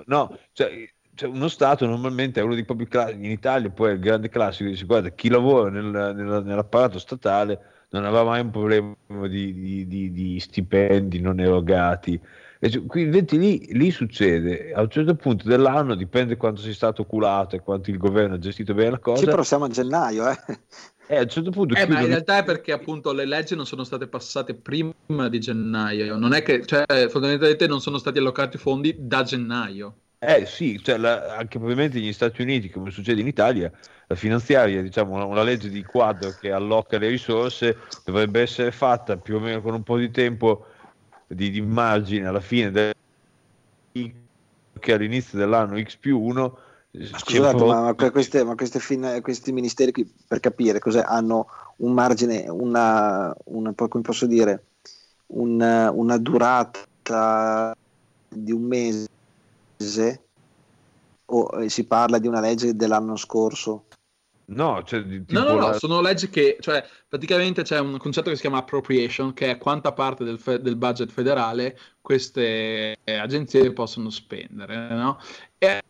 No, 0.05 0.37
cioè, 0.53 0.87
cioè 1.15 1.29
uno 1.29 1.47
Stato 1.47 1.85
normalmente 1.85 2.39
è 2.39 2.43
uno 2.43 2.53
dei 2.53 2.65
propri 2.65 2.87
classici, 2.87 3.23
in 3.23 3.31
Italia 3.31 3.69
poi 3.69 3.91
è 3.91 3.93
il 3.93 3.99
grande 3.99 4.29
classico, 4.29 4.69
dice 4.69 4.85
guarda 4.85 5.09
chi 5.09 5.29
lavora 5.29 5.69
nel, 5.69 5.85
nel, 5.85 6.43
nell'apparato 6.45 6.99
statale 6.99 7.87
non 7.89 8.03
aveva 8.03 8.25
mai 8.25 8.41
un 8.41 8.51
problema 8.51 8.95
di, 9.27 9.53
di, 9.53 9.87
di, 9.87 10.11
di 10.11 10.39
stipendi 10.39 11.19
non 11.21 11.39
erogati. 11.39 12.19
Quindi 12.87 13.25
lì, 13.37 13.73
lì, 13.73 13.91
succede, 13.91 14.71
a 14.73 14.81
un 14.81 14.89
certo 14.89 15.15
punto 15.15 15.47
dell'anno 15.47 15.95
dipende 15.95 16.37
quanto 16.37 16.61
sei 16.61 16.73
stato 16.73 17.03
oculato 17.03 17.55
e 17.55 17.59
quanto 17.59 17.89
il 17.89 17.97
governo 17.97 18.35
ha 18.35 18.39
gestito 18.39 18.73
bene 18.73 18.91
la 18.91 18.99
cosa. 18.99 19.19
Sì, 19.19 19.25
però 19.25 19.43
siamo 19.43 19.65
a 19.65 19.69
gennaio, 19.69 20.29
eh. 20.29 20.37
Eh, 21.07 21.17
a 21.17 21.21
un 21.21 21.29
certo 21.29 21.51
punto 21.51 21.75
eh, 21.75 21.87
ma 21.87 22.01
in 22.01 22.07
realtà 22.07 22.39
è 22.39 22.43
perché 22.43 22.71
appunto 22.71 23.11
le 23.11 23.25
leggi 23.25 23.55
non 23.55 23.67
sono 23.67 23.83
state 23.83 24.07
passate 24.07 24.55
prima 24.55 24.93
di 25.29 25.39
gennaio, 25.39 26.17
non 26.17 26.33
è 26.33 26.41
che, 26.41 26.65
cioè, 26.65 26.83
fondamentalmente 27.09 27.67
non 27.67 27.79
sono 27.79 27.99
stati 27.99 28.17
allocati 28.17 28.57
fondi 28.57 28.95
da 28.97 29.21
gennaio. 29.21 29.97
Eh 30.17 30.47
sì, 30.47 30.81
cioè 30.81 30.97
la, 30.97 31.35
anche 31.35 31.59
probabilmente 31.59 31.99
negli 31.99 32.13
Stati 32.13 32.41
Uniti, 32.41 32.69
come 32.71 32.89
succede 32.89 33.21
in 33.21 33.27
Italia, 33.27 33.71
la 34.07 34.15
finanziaria, 34.15 34.81
diciamo 34.81 35.13
una, 35.13 35.25
una, 35.25 35.43
legge 35.43 35.69
di 35.69 35.83
quadro 35.83 36.33
che 36.39 36.51
alloca 36.51 36.97
le 36.97 37.09
risorse, 37.09 37.77
dovrebbe 38.03 38.41
essere 38.41 38.71
fatta 38.71 39.17
più 39.17 39.35
o 39.35 39.39
meno 39.39 39.61
con 39.61 39.75
un 39.75 39.83
po' 39.83 39.97
di 39.97 40.09
tempo 40.09 40.65
di, 41.27 41.49
di 41.49 41.61
margine 41.61 42.27
alla 42.27 42.39
fine 42.39 42.71
del 42.71 42.93
che 44.79 44.93
all'inizio 44.93 45.37
dell'anno 45.37 45.81
X 45.81 45.95
più 45.95 46.19
1 46.19 46.57
Scusate, 46.97 47.65
ma, 47.65 47.93
ma, 47.93 48.11
queste, 48.11 48.43
ma 48.45 48.55
queste 48.55 48.79
fin, 48.79 49.19
questi 49.21 49.51
ministeri 49.51 49.91
qui, 49.91 50.09
per 50.27 50.39
capire 50.39 50.79
cos'è, 50.79 51.03
hanno 51.05 51.47
un 51.77 51.91
margine, 51.91 52.47
una, 52.47 53.35
una 53.45 53.73
come 53.73 54.01
posso 54.01 54.25
dire, 54.25 54.63
una, 55.27 55.91
una 55.91 56.17
durata 56.17 57.75
di 58.29 58.51
un 58.51 58.61
mese 58.61 59.09
o 61.25 61.63
eh, 61.63 61.69
si 61.69 61.83
parla 61.85 62.17
di 62.17 62.27
una 62.27 62.39
legge 62.39 62.75
dell'anno 62.75 63.17
scorso? 63.17 63.85
No, 64.47 64.83
cioè, 64.83 65.01
no, 65.01 65.43
no, 65.43 65.55
no, 65.55 65.73
sono 65.73 66.01
leggi 66.01 66.29
che, 66.29 66.57
cioè, 66.59 66.85
praticamente 67.07 67.63
c'è 67.63 67.79
un 67.79 67.97
concetto 67.97 68.29
che 68.29 68.35
si 68.35 68.41
chiama 68.41 68.59
appropriation, 68.59 69.33
che 69.33 69.49
è 69.49 69.57
quanta 69.57 69.91
parte 69.91 70.23
del, 70.23 70.39
fe- 70.39 70.61
del 70.61 70.75
budget 70.75 71.09
federale 71.09 71.77
queste 71.99 72.95
agenzie 73.05 73.73
possono 73.73 74.09
spendere, 74.09 74.89
no? 74.89 75.17
E 75.57 75.81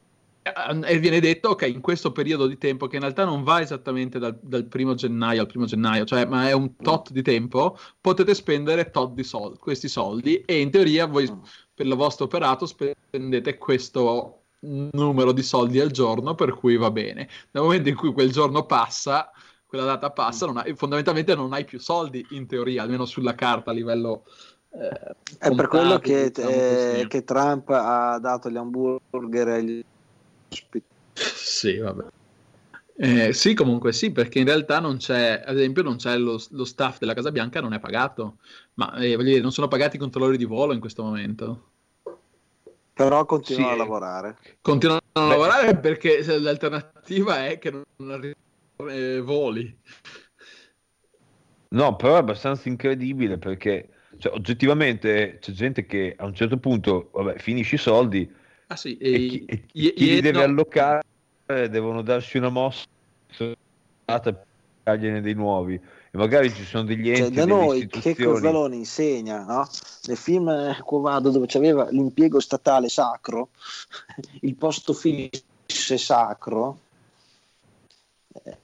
e 0.86 1.00
viene 1.00 1.20
detto 1.20 1.50
ok 1.50 1.64
in 1.64 1.82
questo 1.82 2.12
periodo 2.12 2.46
di 2.46 2.60
tempo 2.60 2.86
che 2.86 2.98
in 2.98 3.02
realtà 3.02 3.26
non 3.26 3.42
va 3.42 3.62
esattamente 3.62 4.20
dal, 4.20 4.38
dal 4.40 4.66
primo 4.66 4.94
gennaio 4.94 5.42
al 5.42 5.48
primo 5.48 5.66
gennaio 5.66 6.06
cioè 6.06 6.26
ma 6.26 6.48
è 6.48 6.52
un 6.52 6.76
tot 6.76 7.10
di 7.10 7.24
tempo 7.24 7.76
potete 8.00 8.36
spendere 8.36 8.92
tot 8.92 9.14
di 9.14 9.24
soldi 9.24 9.58
questi 9.58 9.88
soldi 9.88 10.44
e 10.46 10.62
in 10.62 10.70
teoria 10.70 11.08
voi 11.08 11.28
per 11.74 11.88
il 11.88 11.96
vostro 11.96 12.26
operato 12.26 12.68
spendete 12.68 13.58
questo 13.58 14.45
numero 14.60 15.32
di 15.32 15.44
soldi 15.44 15.80
al 15.80 15.92
giorno 15.92 16.36
per 16.36 16.54
cui 16.54 16.78
va 16.78 16.92
bene. 16.92 17.28
Nel 17.52 17.64
momento 17.64 17.90
in 17.90 17.96
cui 17.96 18.12
quel 18.14 18.32
giorno 18.32 18.66
passa 18.66 19.32
quella 19.66 19.86
data 19.86 20.12
passa 20.12 20.46
non 20.46 20.58
hai, 20.58 20.76
fondamentalmente 20.76 21.36
non 21.36 21.52
hai 21.52 21.66
più 21.66 21.80
soldi 21.80 22.26
in 22.32 22.48
teoria 22.48 22.84
almeno 22.84 23.06
sulla 23.06 23.34
carta 23.34 23.72
a 23.72 23.74
livello 23.74 24.24
eh, 24.70 25.16
è 25.40 25.54
per 25.54 25.68
quello 25.68 25.98
che, 26.00 26.32
diciamo 26.32 26.50
eh, 26.50 27.06
che 27.10 27.24
Trump 27.24 27.70
ha 27.70 28.20
dato 28.20 28.50
gli 28.50 28.58
hamburger 28.58 29.48
agli 29.48 29.84
sì, 31.16 31.78
vabbè. 31.78 32.04
Eh, 32.98 33.34
sì, 33.34 33.54
comunque 33.54 33.92
sì, 33.92 34.12
perché 34.12 34.40
in 34.40 34.46
realtà 34.46 34.80
non 34.80 34.98
c'è, 34.98 35.44
ad 35.46 35.58
esempio, 35.58 35.84
non 35.84 35.98
c'è 35.98 36.18
lo, 36.18 36.42
lo 36.50 36.66
staff 36.66 37.00
della 37.00 37.14
Casa 37.14 37.32
Bianca, 37.32 37.62
non 37.62 37.74
è 37.74 37.80
pagato, 37.80 38.38
ma 38.76 38.94
eh, 38.96 39.18
dire, 39.18 39.42
non 39.42 39.52
sono 39.52 39.68
pagati 39.68 39.98
i 39.98 40.00
controllori 40.00 40.38
di 40.38 40.46
volo 40.46 40.74
in 40.74 40.80
questo 40.80 41.04
momento. 41.04 41.72
Però 42.96 43.26
continuano 43.26 43.68
sì. 43.68 43.74
a 43.74 43.78
lavorare. 43.78 44.38
Continuano 44.62 45.02
a 45.12 45.22
Beh. 45.22 45.28
lavorare 45.28 45.78
perché 45.78 46.24
l'alternativa 46.40 47.46
è 47.46 47.60
che 47.60 47.72
non 47.72 48.12
arrivano 48.12 48.90
eh, 48.90 49.20
voli. 49.22 49.78
No, 51.70 51.96
però 51.98 52.16
è 52.16 52.20
abbastanza 52.20 52.70
incredibile 52.70 53.38
perché 53.38 53.90
cioè, 54.18 54.34
oggettivamente 54.34 55.40
c'è 55.42 55.52
gente 55.52 55.86
che 55.86 56.16
a 56.18 56.26
un 56.26 56.34
certo 56.34 56.58
punto, 56.58 57.10
vabbè, 57.12 57.38
finisce 57.38 57.76
i 57.76 57.80
soldi 57.80 58.44
Ah 58.68 58.76
sì, 58.76 58.98
e, 58.98 59.14
e 59.14 59.28
chi, 59.28 59.46
e 59.46 59.66
chi, 59.66 59.94
chi 59.94 60.06
li 60.06 60.22
deve 60.22 60.40
no. 60.40 60.44
allocare 60.46 61.04
devono 61.46 62.02
darsi 62.02 62.38
una 62.38 62.50
mossa 62.50 62.86
per 63.36 64.46
dargliene 64.82 65.22
dei 65.22 65.34
nuovi 65.36 65.80
e 66.16 66.18
magari 66.18 66.54
ci 66.54 66.64
sono 66.64 66.84
degli 66.84 67.14
cioè, 67.14 67.26
enti 67.26 67.36
cioè, 67.36 67.46
da 67.46 67.54
noi 67.54 67.88
che 67.88 68.16
Cozzalone 68.16 68.76
insegna 68.78 69.44
no? 69.44 69.68
nel 70.08 70.18
film 70.18 70.48
eh, 70.48 70.78
Covado 70.84 71.30
dove 71.30 71.46
c'aveva 71.46 71.90
l'impiego 71.90 72.40
statale 72.40 72.88
sacro 72.88 73.50
il 74.42 74.56
posto 74.56 74.94
fisso 74.94 75.98
sacro 75.98 76.80
eh, 78.44 78.58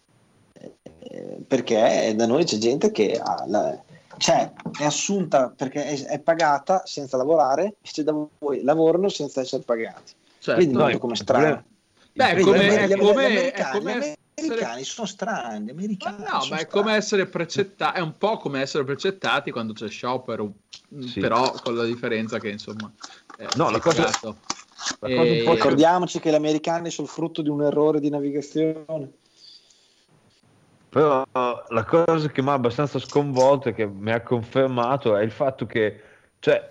eh, 1.00 1.38
perché 1.46 2.14
da 2.16 2.26
noi 2.26 2.46
c'è 2.46 2.58
gente 2.58 2.90
che 2.92 3.20
ha 3.22 3.44
la, 3.48 3.78
cioè, 4.16 4.54
è 4.80 4.86
assunta 4.86 5.50
perché 5.50 5.84
è, 5.84 6.04
è, 6.06 6.20
pagata 6.20 6.84
senza 6.86 7.18
lavorare, 7.18 7.76
invece 7.78 8.04
da 8.04 8.14
voi 8.38 8.62
lavorano 8.62 9.10
senza 9.10 9.42
essere 9.42 9.64
pagati. 9.64 10.14
Certo. 10.38 10.62
Quindi 10.62 10.78
no, 10.78 10.98
come 11.00 11.16
strano. 11.16 11.64
Beh, 12.14 12.42
come, 12.42 12.88
è 12.88 12.98
come, 12.98 13.52
è 13.52 13.70
come 13.72 14.16
americani 14.46 14.84
sono 14.84 15.08
strani. 15.08 15.66
Gli 15.66 15.70
americani 15.70 16.24
ma 16.24 16.38
no, 16.38 16.46
ma 16.50 16.58
è 16.58 16.68
come 16.68 16.94
essere 16.94 17.28
precettati, 17.28 17.98
è 17.98 18.02
un 18.02 18.18
po' 18.18 18.38
come 18.38 18.62
essere 18.62 18.84
precettati 18.84 19.52
quando 19.52 19.74
c'è 19.74 19.90
sciopero, 19.90 20.54
sì. 21.00 21.20
però 21.20 21.52
con 21.64 21.76
la 21.76 21.86
differenza 21.86 22.40
che 22.40 22.50
insomma. 22.50 22.92
no, 23.56 23.70
la 23.70 23.80
cosa, 23.80 24.04
la 24.04 24.18
cosa 24.20 24.60
e... 25.02 25.44
Ricordiamoci 25.48 26.20
che 26.20 26.32
gli 26.32 26.36
americani 26.36 26.90
sono 26.90 27.08
frutto 27.08 27.42
di 27.42 27.50
un 27.50 27.62
errore 27.64 28.00
di 28.00 28.10
navigazione. 28.10 29.12
Però 30.90 31.26
la 31.34 31.86
cosa 31.86 32.28
che 32.28 32.42
mi 32.42 32.50
ha 32.50 32.54
abbastanza 32.54 33.00
sconvolto 33.00 33.70
e 33.70 33.74
che 33.74 33.86
mi 33.86 34.12
ha 34.12 34.22
confermato 34.22 35.16
è 35.16 35.24
il 35.24 35.32
fatto 35.32 35.66
che, 35.66 36.02
cioè, 36.40 36.70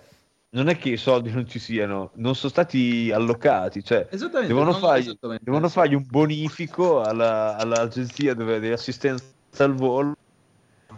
non 0.53 0.67
è 0.67 0.77
che 0.77 0.89
i 0.89 0.97
soldi 0.97 1.31
non 1.31 1.47
ci 1.47 1.59
siano, 1.59 2.11
non 2.15 2.35
sono 2.35 2.51
stati 2.51 3.09
allocati, 3.11 3.83
cioè, 3.83 4.07
devono, 4.45 4.73
fargli, 4.73 5.17
devono 5.39 5.69
fargli 5.69 5.93
un 5.93 6.05
bonifico 6.05 7.01
alla, 7.01 7.55
all'agenzia 7.55 8.33
dove, 8.33 8.59
di 8.59 8.69
assistenza 8.69 9.23
al 9.57 9.75
volo, 9.75 10.15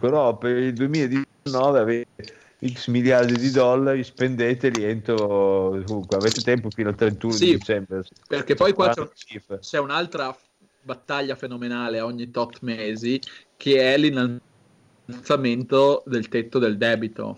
però 0.00 0.36
per 0.36 0.56
il 0.56 0.72
2019 0.72 1.78
avete 1.78 2.34
x 2.66 2.88
miliardi 2.88 3.36
di 3.36 3.50
dollari, 3.50 4.02
spendeteli 4.02 4.82
entro, 4.82 5.80
comunque 5.86 6.16
avete 6.16 6.40
tempo 6.40 6.70
fino 6.70 6.88
al 6.88 6.96
31 6.96 7.32
sì, 7.32 7.56
dicembre. 7.56 8.02
Perché 8.26 8.54
poi 8.54 8.72
qua 8.72 8.92
c'è, 8.92 9.08
c'è 9.60 9.78
un'altra 9.78 10.36
battaglia 10.82 11.36
fenomenale 11.36 12.00
ogni 12.00 12.30
tot 12.30 12.58
mesi 12.62 13.20
che 13.56 13.94
è 13.94 13.98
l'innalzamento 13.98 16.02
del 16.06 16.28
tetto 16.28 16.58
del 16.58 16.76
debito. 16.76 17.36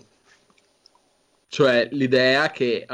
Cioè 1.47 1.89
l'idea 1.91 2.51
che 2.51 2.85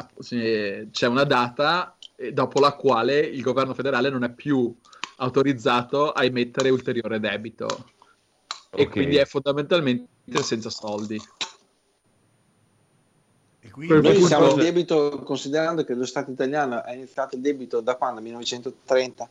c'è 0.91 1.07
una 1.07 1.23
data 1.23 1.97
dopo 2.31 2.59
la 2.59 2.73
quale 2.73 3.19
il 3.19 3.41
governo 3.41 3.73
federale 3.73 4.09
non 4.09 4.23
è 4.23 4.31
più 4.31 4.73
autorizzato 5.17 6.11
a 6.11 6.23
emettere 6.23 6.69
ulteriore 6.69 7.19
debito 7.19 7.65
okay. 7.65 8.85
e 8.85 8.89
quindi 8.89 9.15
è 9.17 9.25
fondamentalmente 9.25 10.41
senza 10.41 10.69
soldi. 10.69 11.19
E 13.59 13.71
quindi 13.71 14.01
noi 14.01 14.21
siamo 14.21 14.51
in 14.51 14.57
debito 14.57 15.21
considerando 15.23 15.83
che 15.83 15.93
lo 15.93 16.05
Stato 16.05 16.31
italiano 16.31 16.75
ha 16.75 16.93
iniziato 16.93 17.35
il 17.35 17.41
debito 17.41 17.81
da 17.81 17.95
quando? 17.95 18.21
1930? 18.21 19.29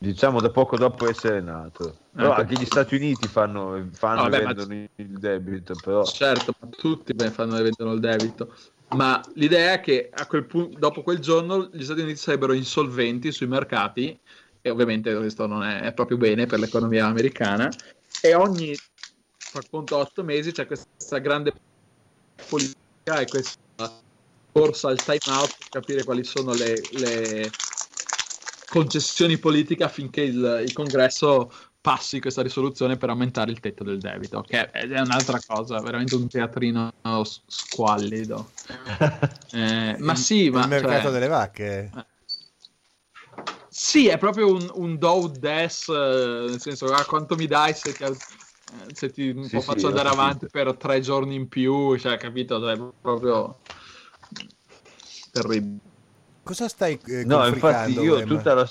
diciamo 0.00 0.40
da 0.40 0.50
poco 0.50 0.78
dopo 0.78 1.08
essere 1.08 1.40
nato. 1.40 1.99
Però 2.12 2.32
ecco. 2.32 2.40
anche 2.40 2.54
gli 2.54 2.66
Stati 2.66 2.96
Uniti 2.96 3.28
fanno, 3.28 3.88
fanno 3.92 4.22
no, 4.22 4.26
e 4.26 4.30
vendono 4.30 4.74
ma... 4.74 4.86
il 4.96 5.18
debito. 5.18 5.74
Però... 5.82 6.04
Certo, 6.04 6.54
tutti 6.76 7.14
fanno 7.30 7.56
e 7.58 7.62
vendono 7.62 7.92
il 7.92 8.00
debito. 8.00 8.54
Ma 8.90 9.20
l'idea 9.34 9.74
è 9.74 9.80
che 9.80 10.10
a 10.12 10.26
quel 10.26 10.44
punto, 10.46 10.76
dopo 10.78 11.02
quel 11.02 11.20
giorno 11.20 11.68
gli 11.72 11.84
Stati 11.84 12.00
Uniti 12.00 12.18
sarebbero 12.18 12.52
insolventi 12.52 13.30
sui 13.30 13.46
mercati, 13.46 14.18
e 14.60 14.70
ovviamente 14.70 15.14
questo 15.14 15.46
non 15.46 15.62
è, 15.62 15.92
proprio 15.92 16.16
bene 16.16 16.46
per 16.46 16.58
l'economia 16.58 17.06
americana, 17.06 17.70
e 18.20 18.34
ogni 18.34 18.74
appunto 19.54 19.96
otto 19.96 20.24
mesi 20.24 20.52
c'è 20.52 20.66
questa 20.66 21.18
grande 21.18 21.52
politica 22.48 23.20
e 23.20 23.26
questa 23.26 24.00
corsa 24.52 24.88
al 24.88 25.02
time 25.02 25.36
out 25.36 25.56
per 25.56 25.68
capire 25.68 26.04
quali 26.04 26.24
sono 26.24 26.52
le, 26.52 26.74
le 26.92 27.50
concessioni 28.68 29.38
politiche 29.38 29.84
affinché 29.84 30.22
il, 30.22 30.62
il 30.64 30.72
congresso 30.72 31.52
passi 31.80 32.20
questa 32.20 32.42
risoluzione 32.42 32.96
per 32.96 33.08
aumentare 33.08 33.50
il 33.50 33.60
tetto 33.60 33.84
del 33.84 33.98
debito, 33.98 34.42
che 34.42 34.70
è, 34.70 34.86
è 34.86 35.00
un'altra 35.00 35.38
cosa, 35.44 35.80
veramente 35.80 36.14
un 36.14 36.28
teatrino 36.28 36.92
squallido. 37.46 38.50
eh, 39.52 39.96
ma 39.98 40.14
sì, 40.14 40.50
ma... 40.50 40.62
Il 40.62 40.68
mercato 40.68 41.02
cioè, 41.02 41.12
delle 41.12 41.28
vacche. 41.28 41.90
Eh. 41.94 42.04
Sì, 43.68 44.08
è 44.08 44.18
proprio 44.18 44.52
un, 44.52 44.70
un 44.74 44.98
do 44.98 45.32
des, 45.38 45.88
eh, 45.88 46.46
nel 46.50 46.60
senso, 46.60 46.86
ah, 46.86 47.04
quanto 47.04 47.34
mi 47.36 47.46
dai 47.46 47.72
se 47.72 47.92
ti, 47.92 48.02
eh, 48.02 48.16
se 48.92 49.10
ti 49.10 49.34
sì, 49.44 49.60
faccio 49.60 49.78
sì, 49.78 49.86
andare 49.86 50.08
avanti 50.08 50.48
per 50.50 50.74
tre 50.76 51.00
giorni 51.00 51.34
in 51.34 51.48
più, 51.48 51.96
cioè, 51.96 52.18
capito? 52.18 52.60
Cioè, 52.60 52.76
è 52.76 52.92
proprio 53.00 53.58
terribile. 55.30 55.78
Cosa 56.42 56.68
stai 56.68 56.98
eh, 57.06 57.24
No, 57.24 57.46
infatti 57.46 57.92
io 57.92 58.22
tutta 58.24 58.54
la... 58.54 58.70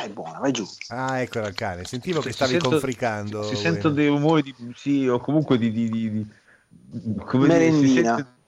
Dai, 0.00 0.08
buona, 0.08 0.38
vai 0.38 0.50
giù. 0.50 0.66
Ah, 0.88 1.20
ecco 1.20 1.40
il 1.40 1.54
cane. 1.54 1.84
Sentivo 1.84 2.20
che 2.20 2.28
Si 2.30 2.36
stavi 2.36 2.52
sento- 2.52 2.70
confricando. 2.70 3.42
Si 3.42 3.52
Wem. 3.52 3.62
sentono 3.62 3.94
dei 3.94 4.08
rumori 4.08 4.42
di... 4.42 4.54
Sì, 4.74 5.06
o 5.06 5.18
comunque 5.18 5.58
di... 5.58 5.70
di, 5.70 5.90
di, 5.90 6.10
di- 6.10 7.14
come 7.22 7.48
dire, 7.48 7.70
si 7.70 7.76
Merendina. 7.80 8.14
sente... 8.14 8.38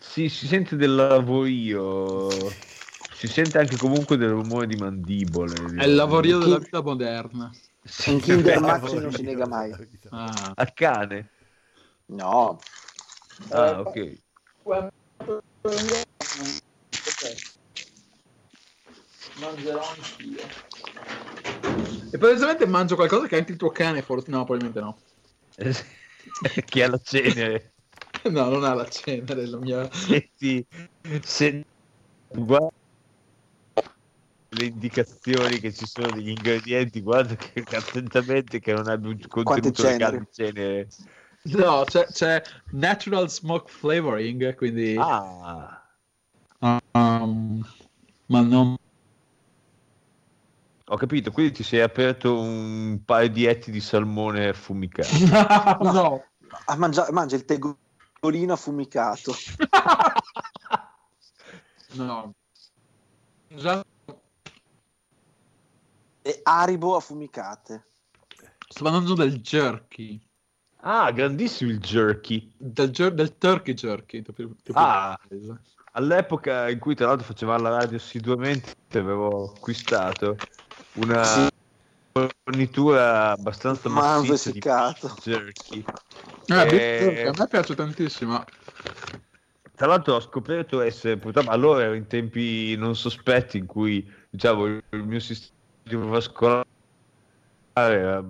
Sì, 0.00 0.28
si 0.30 0.46
sente 0.46 0.76
del 0.76 0.94
lavorio. 0.94 2.30
Si 3.12 3.28
sente 3.28 3.58
anche 3.58 3.76
comunque 3.76 4.16
del 4.16 4.30
rumore 4.30 4.66
di 4.66 4.76
mandibole. 4.76 5.52
È 5.76 5.84
il 5.84 5.94
lavorio 5.94 6.38
della 6.38 6.58
vita 6.58 6.82
moderna. 6.82 7.52
Sì, 7.84 8.10
Un 8.10 8.20
Kinder 8.20 8.58
Maxi 8.60 8.98
non 8.98 9.12
si 9.12 9.22
nega 9.22 9.46
mai. 9.46 9.74
Ah. 10.08 10.52
Al 10.54 10.72
cane. 10.72 11.28
No, 12.06 12.58
Ah, 13.50 13.80
ok. 13.80 14.20
Mangerò 19.42 19.82
anch'io. 19.82 20.40
E 22.12 22.18
precisamente 22.18 22.66
mangio 22.66 22.94
qualcosa 22.94 23.26
che 23.26 23.36
anche 23.36 23.52
il 23.52 23.58
tuo 23.58 23.70
cane 23.70 24.02
forse... 24.02 24.30
No, 24.30 24.44
probabilmente 24.44 24.80
no. 24.80 25.00
Chi 26.66 26.82
ha 26.82 26.88
la 26.88 27.00
cenere. 27.02 27.70
No, 28.30 28.48
non 28.50 28.62
ha 28.62 28.74
la 28.74 28.88
cenere, 28.88 29.46
la 29.46 29.56
mia... 29.56 29.92
Senti, 29.92 30.64
se 31.22 31.64
guarda 32.28 32.68
le 34.50 34.64
indicazioni 34.64 35.58
che 35.58 35.72
ci 35.72 35.86
sono 35.86 36.12
degli 36.12 36.28
ingredienti, 36.28 37.00
guarda 37.00 37.34
che 37.34 37.64
attentamente 37.74 38.60
che 38.60 38.72
non 38.72 38.86
abbia 38.86 39.08
un 39.08 39.18
contenuto 39.26 39.82
legale 39.82 40.18
di 40.18 40.28
cenere. 40.30 40.88
No, 41.44 41.84
c'è, 41.84 42.06
c'è 42.06 42.40
natural 42.70 43.28
smoke 43.28 43.72
flavoring, 43.72 44.54
quindi... 44.54 44.94
Ah, 44.96 45.82
Um, 46.94 47.66
ma 48.26 48.40
non... 48.40 48.76
ho 50.92 50.96
capito, 50.96 51.30
quindi 51.30 51.52
ti 51.52 51.62
sei 51.62 51.80
aperto 51.80 52.38
un 52.38 53.00
paio 53.04 53.30
di 53.30 53.46
etti 53.46 53.70
di 53.70 53.80
salmone 53.80 54.48
affumicato. 54.48 55.08
no. 55.90 56.24
Ah, 56.66 56.76
mangia, 56.76 57.06
mangia 57.10 57.36
il 57.36 57.44
tegolino 57.46 58.52
affumicato. 58.52 59.32
No. 61.94 62.32
Già 63.48 63.84
E 66.22 66.40
Aribo 66.42 66.96
affumicate. 66.96 67.84
sto 68.66 68.84
mangiando 68.84 69.14
del 69.14 69.40
jerky. 69.42 70.18
Ah, 70.84 71.10
grandissimo 71.10 71.70
il 71.70 71.78
jerky. 71.80 72.50
Del, 72.56 72.90
jer- 72.90 73.12
del 73.12 73.36
turkey 73.36 73.74
jerky. 73.74 74.22
più- 74.22 74.56
più- 74.62 74.72
Ah. 74.74 75.18
All'epoca 75.92 76.70
in 76.70 76.78
cui 76.78 76.94
tra 76.94 77.08
l'altro 77.08 77.26
facevamo 77.26 77.62
la 77.62 77.76
radio 77.76 77.98
assiduamente 77.98 78.74
avevo 78.98 79.52
acquistato 79.54 80.36
una 80.94 81.24
Sì. 81.24 81.48
fornitura 82.44 83.30
abbastanza 83.30 83.88
massiccia 83.88 84.50
di 84.50 84.60
jerky. 85.22 85.84
Eh, 86.46 86.54
Eh, 86.54 86.66
beef 86.66 86.98
jerky, 86.98 87.28
a 87.28 87.32
me 87.32 87.46
piace 87.48 87.74
tantissimo. 87.74 88.44
Tra 89.74 89.86
l'altro 89.86 90.14
ho 90.14 90.20
scoperto 90.20 90.80
essere, 90.80 91.16
purtroppo 91.16 91.50
allora 91.50 91.82
ero 91.82 91.94
in 91.94 92.06
tempi 92.06 92.76
non 92.76 92.94
sospetti 92.94 93.58
in 93.58 93.66
cui 93.66 94.06
diciamo 94.30 94.66
il 94.66 94.82
mio 94.92 95.18
sistema 95.18 96.04
vascolare 96.06 96.64
era 97.74 98.24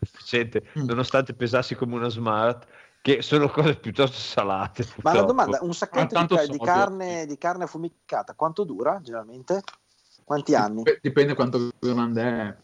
efficiente, 0.00 0.70
Mm. 0.78 0.84
nonostante 0.86 1.34
pesassi 1.34 1.74
come 1.74 1.96
una 1.96 2.08
smart, 2.08 2.66
che 3.00 3.22
sono 3.22 3.48
cose 3.48 3.76
piuttosto 3.76 4.16
salate. 4.18 4.84
Ma 5.02 5.14
la 5.14 5.22
purtroppo. 5.22 5.26
domanda, 5.26 5.58
un 5.62 5.70
Ah, 5.70 5.72
sacchetto 5.72 6.24
di, 6.44 6.48
di 6.50 6.58
carne, 6.58 7.26
di 7.26 7.38
carne 7.38 7.64
affumicata, 7.64 8.34
quanto 8.34 8.64
dura 8.64 9.00
generalmente? 9.02 9.62
Quanti 10.28 10.54
anni? 10.54 10.82
Dip- 10.82 10.98
Dipende 11.00 11.32
quanto 11.34 11.70
grande 11.80 12.22
è. 12.22 12.54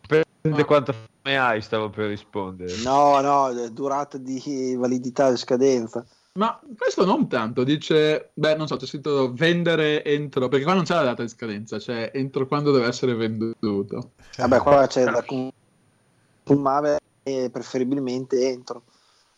Dipende 0.00 0.64
quanta 0.64 0.94
fame 0.94 1.36
hai, 1.36 1.60
stavo 1.60 1.90
per 1.90 2.08
rispondere. 2.08 2.74
No, 2.78 3.20
no, 3.20 3.52
durata 3.68 4.16
di 4.16 4.74
validità 4.78 5.28
e 5.28 5.36
scadenza. 5.36 6.06
Ma 6.38 6.58
questo 6.74 7.04
non 7.04 7.28
tanto, 7.28 7.64
dice, 7.64 8.30
beh, 8.32 8.56
non 8.56 8.66
so, 8.66 8.76
c'è 8.76 8.86
scritto 8.86 9.30
vendere 9.34 10.02
entro, 10.04 10.48
perché 10.48 10.64
qua 10.64 10.72
non 10.72 10.84
c'è 10.84 10.94
la 10.94 11.02
data 11.02 11.22
di 11.22 11.28
scadenza, 11.28 11.78
cioè 11.78 12.10
entro 12.14 12.46
quando 12.46 12.72
deve 12.72 12.86
essere 12.86 13.12
venduto. 13.14 14.12
Vabbè, 14.38 14.58
qua 14.60 14.86
c'è 14.86 15.04
da 15.04 15.22
consumare 16.44 16.98
eh, 17.24 17.50
preferibilmente 17.52 18.48
entro. 18.48 18.84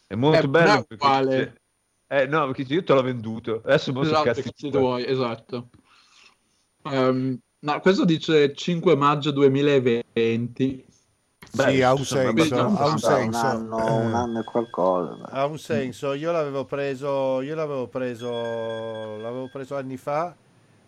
È 0.07 0.15
molto 0.15 0.45
Eh, 0.47 0.49
bello 0.49 0.87
dice- 0.89 1.61
Eh 2.07 2.27
no, 2.27 2.47
perché 2.53 2.73
io 2.73 2.85
te 2.85 2.95
l'ho 2.95 3.03
venduto. 3.03 3.63
Adesso 3.65 3.93
posso 3.93 4.11
Esatto, 4.11 4.29
cazzi 4.29 4.43
cazzi 4.45 4.71
tuoi. 4.71 4.83
tuoi, 4.83 5.07
esatto. 5.07 5.71
Ehm, 6.93 7.39
no, 7.61 7.81
questo 7.81 8.05
dice 8.05 8.55
5 8.55 8.97
maggio 8.97 9.31
2020. 9.33 10.87
Sì, 11.51 11.57
Beh, 11.57 11.83
ha 11.83 11.95
un 11.95 12.05
senso, 12.05 12.33
beh, 12.33 12.55
ha 12.55 12.67
un 12.67 12.75
Vabbè, 12.75 12.91
un 12.91 12.99
senso. 12.99 13.47
anno, 13.47 13.77
un 13.77 14.15
anno 14.15 14.41
e 14.41 14.45
qualcosa. 14.45 15.23
Ha 15.31 15.47
un 15.47 15.59
senso, 15.59 16.13
io 16.13 16.31
l'avevo 16.31 16.65
preso, 16.67 17.41
io 17.41 17.55
l'avevo 17.55 17.87
preso, 17.87 19.17
l'avevo 19.17 19.49
preso 19.49 19.77
anni 19.77 19.97
fa 19.97 20.37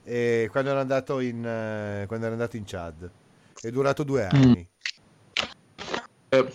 e 0.04 0.48
quando 0.50 0.70
ero 0.70 0.80
andato 0.80 1.20
in, 1.20 1.44
eh, 1.44 2.04
quando 2.06 2.26
ero 2.26 2.34
andato 2.34 2.56
in 2.56 2.64
Chad. 2.66 3.10
È 3.58 3.70
durato 3.70 4.02
due 4.04 4.26
anni. 4.26 4.68
Eh, 6.28 6.52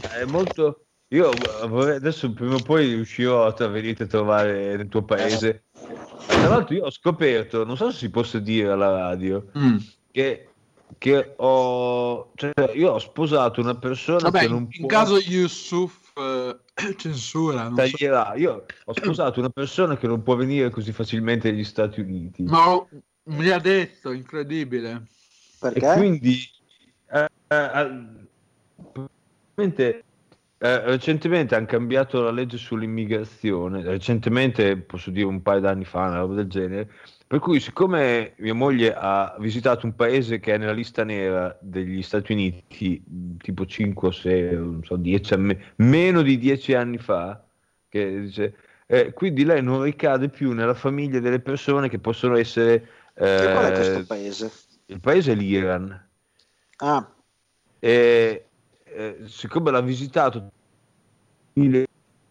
È 0.00 0.24
molto... 0.24 0.85
Io 1.16 1.30
vorrei- 1.66 1.96
adesso 1.96 2.30
prima 2.30 2.56
o 2.56 2.62
poi 2.62 2.92
riuscirò 2.92 3.46
a 3.46 3.66
venire 3.68 4.04
a 4.04 4.06
trovare 4.06 4.76
nel 4.76 4.88
tuo 4.88 5.02
paese. 5.02 5.64
Tra 6.26 6.48
l'altro 6.48 6.74
io 6.74 6.84
ho 6.84 6.90
scoperto, 6.90 7.64
non 7.64 7.78
so 7.78 7.90
se 7.90 7.96
si 7.96 8.10
possa 8.10 8.38
dire 8.38 8.68
alla 8.68 8.90
radio, 8.90 9.46
mm. 9.56 9.76
che, 10.10 10.50
che 10.98 11.32
ho... 11.36 12.32
Cioè, 12.34 12.52
io 12.74 12.92
ho 12.92 12.98
sposato 12.98 13.62
una 13.62 13.76
persona 13.76 14.28
Vabbè, 14.28 14.40
che 14.40 14.44
in, 14.44 14.50
non 14.50 14.68
in 14.70 14.80
può... 14.80 14.88
caso 14.88 15.16
Yusuf 15.16 16.12
eh, 16.16 16.58
censura, 16.96 17.62
non 17.62 17.76
so. 17.76 17.82
taglierà. 17.82 18.34
Io 18.34 18.66
ho 18.84 18.92
sposato 18.92 19.40
una 19.40 19.48
persona 19.48 19.96
che 19.96 20.06
non 20.06 20.22
può 20.22 20.36
venire 20.36 20.68
così 20.68 20.92
facilmente 20.92 21.50
negli 21.50 21.64
Stati 21.64 22.00
Uniti. 22.00 22.42
ma 22.42 22.74
ho- 22.74 22.88
mi 23.28 23.48
ha 23.48 23.58
detto, 23.58 24.12
incredibile. 24.12 24.90
E 24.92 25.58
Perché? 25.58 25.94
quindi 25.96 26.38
eh, 27.10 27.28
eh, 27.48 28.04
probabilmente, 28.92 30.04
eh, 30.58 30.80
recentemente 30.84 31.54
hanno 31.54 31.66
cambiato 31.66 32.22
la 32.22 32.30
legge 32.30 32.56
sull'immigrazione, 32.56 33.82
recentemente 33.82 34.76
posso 34.76 35.10
dire 35.10 35.26
un 35.26 35.42
paio 35.42 35.60
d'anni 35.60 35.84
fa, 35.84 36.06
una 36.06 36.18
roba 36.18 36.34
del 36.34 36.48
genere, 36.48 36.90
per 37.26 37.40
cui 37.40 37.60
siccome 37.60 38.34
mia 38.36 38.54
moglie 38.54 38.94
ha 38.96 39.36
visitato 39.38 39.84
un 39.84 39.94
paese 39.94 40.38
che 40.38 40.54
è 40.54 40.58
nella 40.58 40.72
lista 40.72 41.04
nera 41.04 41.56
degli 41.60 42.02
Stati 42.02 42.32
Uniti, 42.32 43.02
tipo 43.38 43.66
5 43.66 44.08
o 44.08 44.10
6, 44.10 44.54
non 44.54 44.84
so, 44.84 44.96
10 44.96 45.34
anni, 45.34 45.58
meno 45.76 46.22
di 46.22 46.38
10 46.38 46.74
anni 46.74 46.98
fa, 46.98 47.44
che 47.88 48.20
dice, 48.20 48.56
eh, 48.86 49.12
quindi 49.12 49.44
lei 49.44 49.62
non 49.62 49.82
ricade 49.82 50.28
più 50.28 50.52
nella 50.52 50.74
famiglia 50.74 51.20
delle 51.20 51.40
persone 51.40 51.88
che 51.88 51.98
possono 51.98 52.36
essere... 52.36 52.88
Che 53.16 53.50
qual 53.52 53.64
è 53.64 53.70
eh, 53.70 53.72
questo 53.72 54.04
paese? 54.06 54.52
il 54.86 55.00
paese 55.00 55.32
è 55.32 55.34
l'Iran. 55.34 56.08
Ah, 56.78 57.10
e 57.78 58.46
eh, 58.96 59.18
siccome 59.26 59.70
l'ha 59.70 59.80
visitato 59.82 60.50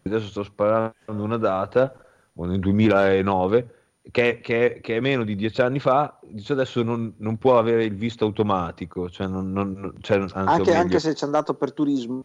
adesso 0.02 0.26
sto 0.28 0.42
sparando 0.42 0.94
una 1.06 1.36
data 1.36 1.94
nel 2.34 2.58
2009 2.60 3.74
che, 4.10 4.40
che- 4.40 4.78
che 4.82 4.96
è 4.96 5.00
meno 5.00 5.24
di 5.24 5.34
dieci 5.36 5.60
anni 5.62 5.78
fa 5.80 6.18
dice 6.22 6.52
adesso 6.52 6.82
non, 6.82 7.14
non 7.18 7.38
può 7.38 7.58
avere 7.58 7.84
il 7.84 7.94
visto 7.94 8.24
automatico 8.24 9.08
cioè 9.10 9.26
non, 9.26 9.52
non- 9.52 9.94
cioè, 10.00 10.24
anche, 10.32 10.74
anche 10.74 10.98
se 11.00 11.14
ci 11.14 11.22
è 11.22 11.26
andato 11.26 11.54
per 11.54 11.72
turismo? 11.72 12.24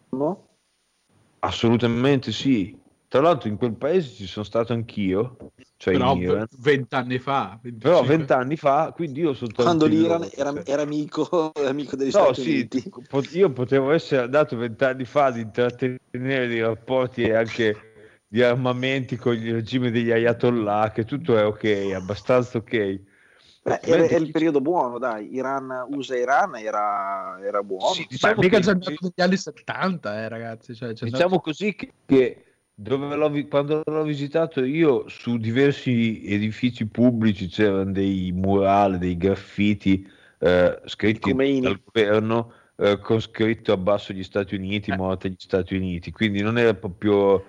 assolutamente 1.40 2.30
sì 2.30 2.78
tra 3.12 3.20
l'altro 3.20 3.50
in 3.50 3.58
quel 3.58 3.74
paese 3.74 4.08
ci 4.14 4.26
sono 4.26 4.42
stato 4.42 4.72
anch'io 4.72 5.36
cioè 5.76 5.92
Però 5.92 6.14
in 6.14 6.22
Iran 6.22 6.46
vent'anni 6.60 7.18
fa. 7.18 7.58
25. 7.60 7.78
però 7.78 8.02
vent'anni 8.04 8.56
fa 8.56 8.90
quindi 8.94 9.20
io 9.20 9.34
sono 9.34 9.52
Quando 9.54 9.84
l'Iran 9.84 10.26
era, 10.34 10.64
era 10.64 10.80
amico, 10.80 11.52
amico 11.62 11.94
degli 11.94 12.10
No, 12.10 12.32
Stati 12.32 12.40
sì, 12.40 12.68
Uniti. 12.70 12.90
io 13.34 13.52
potevo 13.52 13.90
essere 13.90 14.22
andato 14.22 14.56
vent'anni 14.56 15.04
fa 15.04 15.26
ad 15.26 15.36
intrattenere 15.36 16.46
dei 16.46 16.62
rapporti 16.62 17.24
e 17.24 17.34
anche 17.34 17.76
di 18.26 18.42
armamenti 18.42 19.16
con 19.16 19.34
il 19.34 19.52
regime 19.52 19.90
degli 19.90 20.10
ayatollah, 20.10 20.90
che 20.94 21.04
tutto 21.04 21.36
è 21.36 21.44
ok, 21.44 21.92
abbastanza 21.94 22.56
ok. 22.56 22.70
Beh, 22.70 23.80
era, 23.82 24.06
era 24.06 24.16
il 24.16 24.30
periodo 24.30 24.62
buono, 24.62 24.98
dai. 24.98 25.34
Iran, 25.34 25.86
USA 25.90 26.16
Iran 26.16 26.56
era, 26.56 27.38
era 27.42 27.62
buono. 27.62 27.92
Sì, 27.92 28.00
Beh, 28.00 28.08
diciamo, 28.08 28.40
mica 28.40 28.58
che- 28.58 28.70
andato 28.70 28.94
negli 29.00 29.22
anni 29.22 29.36
70, 29.36 30.18
eh, 30.18 30.28
ragazzi. 30.30 30.74
Cioè, 30.74 30.94
diciamo 30.94 31.40
così 31.40 31.74
che, 31.74 31.92
che 32.06 32.51
l'ho 32.84 33.46
quando 33.48 33.82
l'ho 33.84 34.02
visitato 34.02 34.64
io 34.64 35.08
su 35.08 35.36
diversi 35.36 36.22
edifici 36.26 36.86
pubblici 36.86 37.48
c'erano 37.48 37.92
dei 37.92 38.32
murali, 38.34 38.98
dei 38.98 39.16
graffiti 39.16 40.08
eh, 40.38 40.80
scritti 40.86 41.32
dal 41.60 41.80
governo 41.84 42.52
eh, 42.76 42.98
con 42.98 43.20
scritto 43.20 43.72
abbasso 43.72 44.12
gli 44.12 44.24
Stati 44.24 44.54
Uniti, 44.54 44.90
Eh. 44.90 44.96
morte 44.96 45.28
gli 45.28 45.36
Stati 45.38 45.76
Uniti, 45.76 46.10
quindi 46.10 46.40
non 46.40 46.58
era 46.58 46.74
proprio 46.74 47.44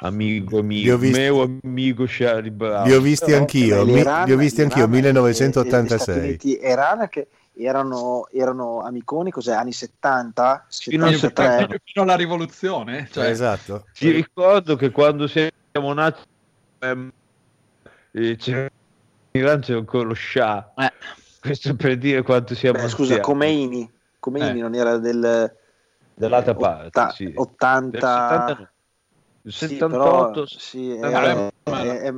amico 0.00 0.62
mio, 0.62 0.98
visti... 0.98 1.20
mio 1.20 1.58
amico 1.62 2.04
Charlie 2.06 2.50
Brown. 2.50 2.88
Li 2.88 2.94
ho 2.94 3.00
visti 3.00 3.32
anch'io, 3.32 3.84
mi, 3.84 4.02
li 4.02 4.32
ho 4.32 4.36
visti 4.36 4.62
anch'io, 4.62 4.88
1986. 4.88 6.38
E, 6.42 6.68
Iran 6.68 7.08
che 7.08 7.28
erano, 7.56 8.28
erano 8.30 8.82
amiconi, 8.82 9.30
cos'è, 9.30 9.54
anni 9.54 9.72
70? 9.72 10.66
Fino, 10.68 11.10
73. 11.10 11.80
fino 11.84 12.04
alla 12.04 12.16
rivoluzione. 12.16 13.08
Cioè. 13.10 13.28
Esatto. 13.28 13.86
Ti 13.94 14.10
ricordo 14.10 14.76
che 14.76 14.90
quando 14.90 15.26
siamo 15.26 15.92
nati 15.94 16.20
ehm, 16.80 17.10
c'era 18.12 18.68
in 19.30 19.40
Iran 19.40 19.60
c'era 19.60 19.78
ancora 19.78 20.04
lo 20.04 20.14
Shah. 20.14 20.72
Eh. 20.76 20.92
Questo 21.40 21.74
per 21.76 21.96
dire 21.96 22.22
quanto 22.22 22.54
siamo 22.54 22.80
Beh, 22.80 22.88
Scusa, 22.88 23.20
Khomeini, 23.20 23.90
Khomeini 24.18 24.58
eh. 24.58 24.62
non 24.62 24.74
era 24.74 24.98
del... 24.98 25.54
Dell'altra 26.14 26.54
parte, 26.54 27.10
sì. 27.14 27.32
80... 27.34 28.70
Il 29.42 29.52
78 29.52 30.46
sì, 30.46 30.58
sì, 30.58 30.90
è, 30.90 31.08
è, 31.08 31.52
è, 31.62 32.12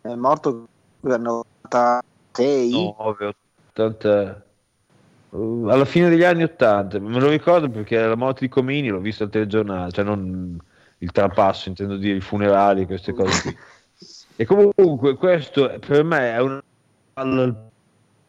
è, 0.00 0.14
morto 0.14 0.66
nel 1.00 1.20
96 1.20 2.94
9, 2.96 3.34
80 3.74 4.45
alla 5.68 5.84
fine 5.84 6.08
degli 6.08 6.24
anni 6.24 6.42
80 6.42 6.98
me 7.00 7.20
lo 7.20 7.28
ricordo 7.28 7.68
perché 7.68 7.98
la 7.98 8.16
morte 8.16 8.40
di 8.40 8.48
Comini 8.48 8.88
l'ho 8.88 9.00
visto 9.00 9.24
al 9.24 9.30
telegiornale 9.30 9.92
cioè 9.92 10.04
non 10.04 10.58
il 10.98 11.12
trapasso 11.12 11.68
intendo 11.68 11.96
dire 11.96 12.16
i 12.16 12.20
funerali 12.20 12.86
queste 12.86 13.12
cose 13.12 13.42
qui 13.42 13.56
e 14.36 14.44
comunque 14.44 15.16
questo 15.16 15.78
per 15.86 16.04
me 16.04 16.32
è 16.32 16.40
un 16.40 16.62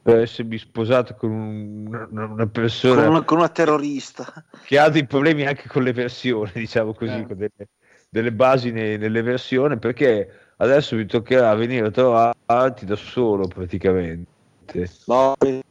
per 0.01 0.19
essermi 0.19 0.57
sposato 0.57 1.15
con 1.15 1.31
un, 1.31 2.07
una, 2.11 2.47
persona 2.47 3.01
con 3.01 3.09
una, 3.09 3.23
con 3.23 3.37
una, 3.39 3.49
terrorista 3.49 4.25
che 4.63 4.79
ha 4.79 4.89
dei 4.89 5.05
problemi 5.05 5.45
anche 5.45 5.67
con 5.67 5.83
le 5.83 5.91
versioni 5.91 6.51
diciamo 6.53 6.93
così 6.93 7.17
eh. 7.17 7.25
con 7.25 7.37
delle 7.37 7.67
delle 8.09 8.31
basi 8.31 8.71
ne, 8.71 8.97
nelle 8.97 9.21
versioni 9.21 9.77
perché 9.77 10.31
adesso 10.57 10.95
mi 10.95 11.05
toccherà 11.05 11.53
venire 11.55 11.87
a 11.87 11.91
trovarti 11.91 12.85
da 12.85 12.95
solo 12.95 13.47
praticamente. 13.47 14.89
No, 15.05 15.35
eh. 15.39 15.63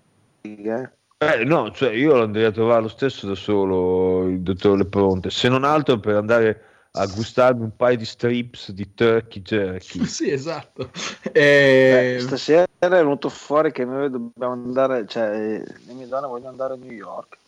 Eh, 1.19 1.45
no, 1.45 1.71
cioè 1.71 1.93
io 1.93 2.21
andrei 2.21 2.45
a 2.45 2.51
trovare 2.51 2.83
lo 2.83 2.89
stesso 2.89 3.27
da 3.27 3.35
solo 3.35 4.29
il 4.29 4.41
dottor 4.41 4.77
Lepronte, 4.77 5.31
se 5.31 5.49
non 5.49 5.65
altro 5.65 5.99
per 5.99 6.17
andare 6.17 6.63
a 6.93 7.07
gustarmi 7.07 7.63
un 7.63 7.75
paio 7.75 7.97
di 7.97 8.05
strips 8.05 8.71
di 8.73 8.93
turkey 8.93 9.41
jerky. 9.41 10.05
sì, 10.07 10.31
esatto. 10.31 10.91
E... 11.33 12.17
Eh, 12.17 12.21
stasera 12.21 12.67
è 12.79 12.89
venuto 12.89 13.31
fuori 13.31 13.73
che 13.73 13.87
noi 13.87 14.11
dobbiamo 14.11 14.53
andare, 14.53 15.07
cioè 15.07 15.63
le 15.63 15.93
mie 15.95 16.07
donne 16.07 16.27
vogliono 16.27 16.51
andare 16.51 16.75
a 16.75 16.77
New 16.77 16.93
York. 16.93 17.39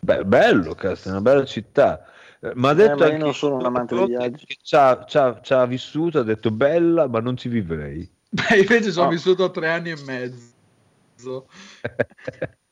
Beh, 0.00 0.24
bello, 0.24 0.74
cazzo, 0.74 1.08
è 1.08 1.10
una 1.12 1.20
bella 1.20 1.44
città. 1.44 2.04
Eh, 2.40 2.50
ma 2.56 2.70
ha 2.70 2.72
eh, 2.72 2.74
detto 2.74 3.04
eh, 3.04 3.10
io 3.10 3.18
non 3.18 3.32
sono 3.32 3.56
un 3.56 3.64
amante 3.64 3.94
dei 3.94 4.06
viaggi. 4.06 4.44
Ha, 4.72 5.06
ci 5.40 5.52
ha, 5.52 5.66
vissuto, 5.66 6.18
ha 6.18 6.24
detto 6.24 6.50
bella, 6.50 7.06
ma 7.06 7.20
non 7.20 7.36
ci 7.36 7.48
vivrei. 7.48 8.10
Beh, 8.28 8.58
invece 8.58 8.90
sono 8.90 9.06
no. 9.06 9.12
vissuto 9.12 9.52
tre 9.52 9.70
anni 9.70 9.90
e 9.90 10.02
mezzo. 10.04 11.46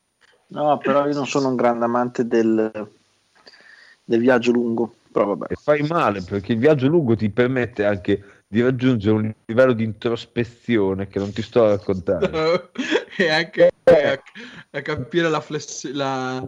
no, 0.61 0.77
però 0.77 1.07
io 1.07 1.13
non 1.13 1.27
sono 1.27 1.49
un 1.49 1.55
grande 1.55 1.85
amante 1.85 2.27
del, 2.27 2.89
del 4.03 4.19
viaggio 4.19 4.51
lungo. 4.51 4.95
Però 5.11 5.25
vabbè. 5.27 5.45
E 5.49 5.55
fai 5.55 5.81
male 5.83 6.23
perché 6.23 6.53
il 6.53 6.59
viaggio 6.59 6.87
lungo 6.87 7.15
ti 7.15 7.29
permette 7.29 7.85
anche 7.85 8.23
di 8.47 8.61
raggiungere 8.61 9.15
un 9.15 9.33
livello 9.45 9.73
di 9.73 9.83
introspezione 9.83 11.07
che 11.07 11.19
non 11.19 11.31
ti 11.31 11.41
sto 11.41 11.65
a 11.65 11.69
raccontare. 11.69 12.71
e 13.17 13.29
anche 13.29 13.71
a, 13.83 14.21
a 14.71 14.81
capire 14.81 15.29
la, 15.29 15.39
flessibilità 15.39 16.43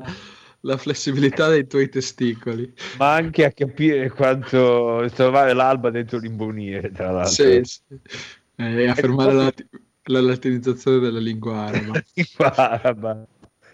la 0.65 0.77
flessibilità 0.77 1.47
dei 1.47 1.67
tuoi 1.67 1.89
testicoli. 1.89 2.73
Ma 2.97 3.13
anche 3.13 3.45
a 3.45 3.51
capire 3.51 4.09
quanto 4.09 5.07
trovare 5.13 5.53
l'alba 5.53 5.91
dentro 5.91 6.17
l'imbonire, 6.17 6.91
tra 6.91 7.11
l'altro. 7.11 7.31
Sì, 7.31 7.61
sì. 7.63 7.81
E 8.55 8.87
affermare 8.87 9.33
la, 9.33 9.53
la 10.05 10.21
latinizzazione 10.21 10.99
della 10.99 11.19
lingua 11.19 11.65
araba. 11.65 12.03
lingua 12.13 12.55
araba. 12.55 13.27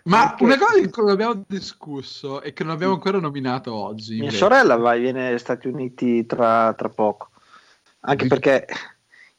Ma 0.06 0.30
Perché... 0.30 0.44
una 0.44 0.58
cosa 0.58 0.80
di 0.80 0.90
cui 0.90 1.04
non 1.04 1.12
abbiamo 1.12 1.44
discusso 1.48 2.42
e 2.42 2.54
che 2.54 2.64
non 2.64 2.74
abbiamo 2.74 2.94
ancora 2.94 3.20
nominato 3.20 3.74
oggi. 3.74 4.14
Mia 4.14 4.24
invece. 4.24 4.38
sorella 4.38 4.76
va, 4.76 4.96
viene 4.96 5.30
agli 5.30 5.38
Stati 5.38 5.68
Uniti 5.68 6.26
tra, 6.26 6.74
tra 6.74 6.90
poco. 6.90 7.30
Anche 8.02 8.28
perché 8.28 8.66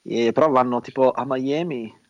eh, 0.03 0.33
però 0.33 0.49
vanno 0.51 0.81
tipo 0.81 1.11
a 1.11 1.25
Miami 1.27 2.01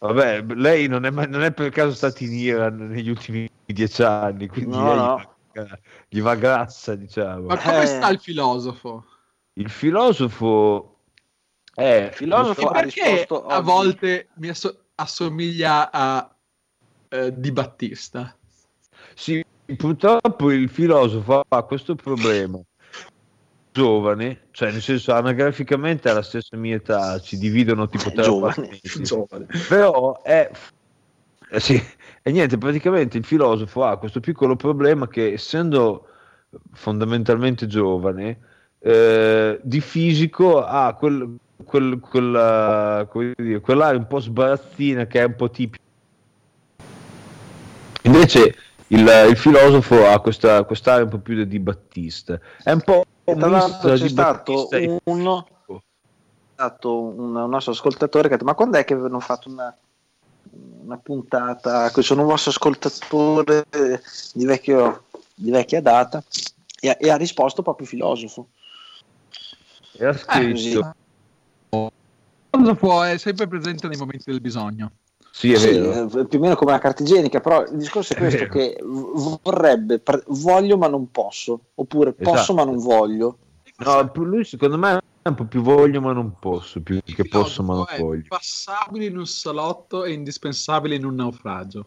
Vabbè, 0.00 0.44
lei 0.54 0.88
non 0.88 1.04
è, 1.04 1.10
non 1.10 1.42
è, 1.42 1.52
per 1.52 1.68
caso 1.70 1.92
stata 1.92 2.24
in 2.24 2.32
Iran 2.32 2.88
negli 2.88 3.10
ultimi 3.10 3.50
dieci 3.66 4.02
anni, 4.02 4.48
quindi 4.48 4.74
no, 4.74 4.94
no. 4.94 5.34
Gli, 5.52 5.60
va, 5.60 5.78
gli, 6.08 6.20
va, 6.22 6.34
grassa, 6.36 6.94
diciamo. 6.94 7.48
Ma 7.48 7.58
come 7.58 7.82
eh. 7.82 7.86
sta 7.86 8.08
il 8.08 8.18
filosofo? 8.18 9.04
Il 9.54 9.68
filosofo 9.68 11.00
è... 11.74 12.06
Il 12.08 12.14
filosofo 12.14 12.70
perché 12.70 13.26
a 13.28 13.34
oggi. 13.34 13.62
volte 13.62 14.28
mi 14.36 14.48
asso- 14.48 14.84
assomiglia 14.94 15.90
a 15.92 16.34
eh, 17.10 17.32
Di 17.36 17.52
Battista? 17.52 18.34
Sì, 19.14 19.44
purtroppo 19.76 20.50
il 20.50 20.68
filosofo 20.68 21.44
ha 21.46 21.62
questo 21.62 21.94
problema 21.94 22.58
giovane, 23.72 24.48
cioè 24.50 24.72
nel 24.72 24.82
senso 24.82 25.12
anagraficamente 25.12 26.08
ha 26.08 26.14
la 26.14 26.22
stessa 26.22 26.56
mia 26.56 26.76
età, 26.76 27.20
ci 27.20 27.38
dividono 27.38 27.86
tipo 27.88 28.10
tre 28.10 28.22
giovane, 28.24 28.80
giovane. 29.02 29.46
però 29.68 30.22
è 30.22 30.50
eh, 31.52 31.58
sì, 31.58 31.82
e 32.22 32.30
niente, 32.30 32.58
praticamente 32.58 33.18
il 33.18 33.24
filosofo 33.24 33.84
ha 33.84 33.98
questo 33.98 34.20
piccolo 34.20 34.54
problema 34.54 35.08
che 35.08 35.32
essendo 35.32 36.06
fondamentalmente 36.72 37.66
giovane, 37.66 38.38
eh, 38.78 39.58
di 39.60 39.80
fisico 39.80 40.64
ha 40.64 40.94
quel, 40.94 41.36
quel, 41.64 41.98
quella, 41.98 43.08
dire, 43.36 43.60
quell'area 43.60 43.98
un 43.98 44.06
po' 44.06 44.20
sbarazzina 44.20 45.06
che 45.06 45.20
è 45.20 45.24
un 45.24 45.34
po' 45.34 45.50
tipica. 45.50 45.82
Invece 48.10 48.56
il, 48.88 49.08
il 49.28 49.36
filosofo 49.36 50.08
ha 50.08 50.20
questa, 50.20 50.64
quest'area 50.64 51.04
un 51.04 51.10
po' 51.10 51.18
più 51.18 51.44
di 51.44 51.60
Battista. 51.60 52.40
È 52.60 52.72
un 52.72 52.80
po' 52.80 53.04
E 53.22 53.36
tra 53.36 53.48
l'altro 53.48 53.94
c'è 53.94 54.08
stato 54.08 54.68
uno 55.04 55.46
stato 56.54 57.00
un, 57.00 57.36
un, 57.36 57.48
nostro 57.48 57.72
ascoltatore 57.72 58.28
che 58.28 58.34
ha 58.34 58.36
detto 58.36 58.44
ma 58.44 58.54
quando 58.54 58.76
è 58.76 58.84
che 58.84 58.92
avevano 58.92 59.20
fatto 59.20 59.48
una, 59.48 59.74
una 60.82 60.98
puntata 60.98 61.88
sono 62.02 62.22
un 62.22 62.26
vostro 62.26 62.50
ascoltatore 62.50 63.64
di, 64.34 64.44
vecchio, 64.44 65.04
di 65.34 65.50
vecchia 65.50 65.80
data? 65.80 66.22
E, 66.80 66.96
e, 67.00 67.10
ha 67.10 67.16
risposto 67.16 67.62
proprio 67.62 67.86
filosofo. 67.86 68.48
E 69.92 70.04
ha 70.04 70.12
scritto. 70.12 70.94
Eh, 71.70 71.90
filosofo 72.50 73.04
è 73.04 73.16
sempre 73.18 73.46
presente 73.46 73.86
nei 73.86 73.96
momenti 73.96 74.24
del 74.26 74.40
bisogno 74.40 74.90
sì, 75.30 75.52
è 75.52 75.56
sì, 75.56 75.70
vero. 75.70 76.20
Eh, 76.20 76.26
più 76.26 76.38
o 76.38 76.42
meno 76.42 76.56
come 76.56 76.72
la 76.72 76.78
carta 76.78 77.02
igienica, 77.02 77.40
però 77.40 77.62
il 77.62 77.76
discorso 77.76 78.14
è 78.14 78.16
questo: 78.16 78.44
è 78.44 78.48
che 78.48 78.78
vorrebbe, 78.82 80.02
voglio 80.26 80.76
ma 80.76 80.88
non 80.88 81.10
posso, 81.10 81.60
oppure 81.74 82.10
esatto. 82.10 82.30
posso 82.30 82.54
ma 82.54 82.64
non 82.64 82.78
voglio. 82.78 83.38
No, 83.78 84.10
lui 84.14 84.44
secondo 84.44 84.76
me 84.76 85.00
è 85.22 85.28
un 85.28 85.34
po' 85.34 85.44
più 85.44 85.62
voglio 85.62 86.00
ma 86.00 86.12
non 86.12 86.34
posso, 86.38 86.80
più 86.80 87.00
che 87.02 87.26
posso 87.28 87.62
ma 87.62 87.74
non 87.74 87.86
voglio. 87.98 88.24
Passabile 88.28 89.06
in 89.06 89.16
un 89.16 89.26
salotto 89.26 90.04
e 90.04 90.12
indispensabile 90.12 90.96
in 90.96 91.04
un 91.04 91.14
naufragio. 91.14 91.86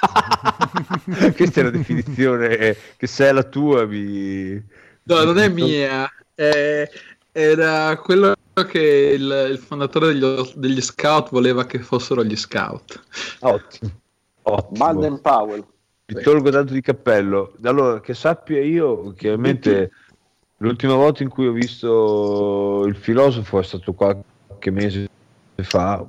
Questa 1.34 1.60
è 1.60 1.64
la 1.64 1.70
definizione 1.70 2.76
che 2.96 3.06
se 3.06 3.26
è 3.26 3.32
la 3.32 3.42
tua 3.42 3.84
mi... 3.86 4.52
No, 5.02 5.24
non 5.24 5.38
è 5.38 5.48
mia, 5.48 6.08
è, 6.34 6.88
era 7.32 7.96
quello 7.96 8.34
che 8.64 9.14
il, 9.14 9.48
il 9.50 9.58
fondatore 9.58 10.12
degli, 10.12 10.24
degli, 10.54 10.80
scout 10.80 11.30
voleva 11.30 11.66
che 11.66 11.78
fossero 11.78 12.24
gli 12.24 12.36
scout. 12.36 13.00
Ottimo. 13.40 13.90
Ottimo. 14.42 14.76
Baden 14.78 15.20
Powell. 15.20 15.64
Mi 16.06 16.22
tolgo 16.22 16.50
tanto 16.50 16.72
di 16.72 16.80
cappello. 16.80 17.54
Allora, 17.62 18.00
che 18.00 18.14
sappia 18.14 18.62
io, 18.62 19.12
chiaramente 19.12 19.90
l'ultima 20.58 20.94
volta 20.94 21.22
in 21.22 21.28
cui 21.28 21.46
ho 21.46 21.52
visto 21.52 22.84
il 22.86 22.96
filosofo 22.96 23.58
è 23.58 23.62
stato 23.62 23.92
qualche 23.92 24.70
mese 24.70 25.08
fa, 25.56 26.04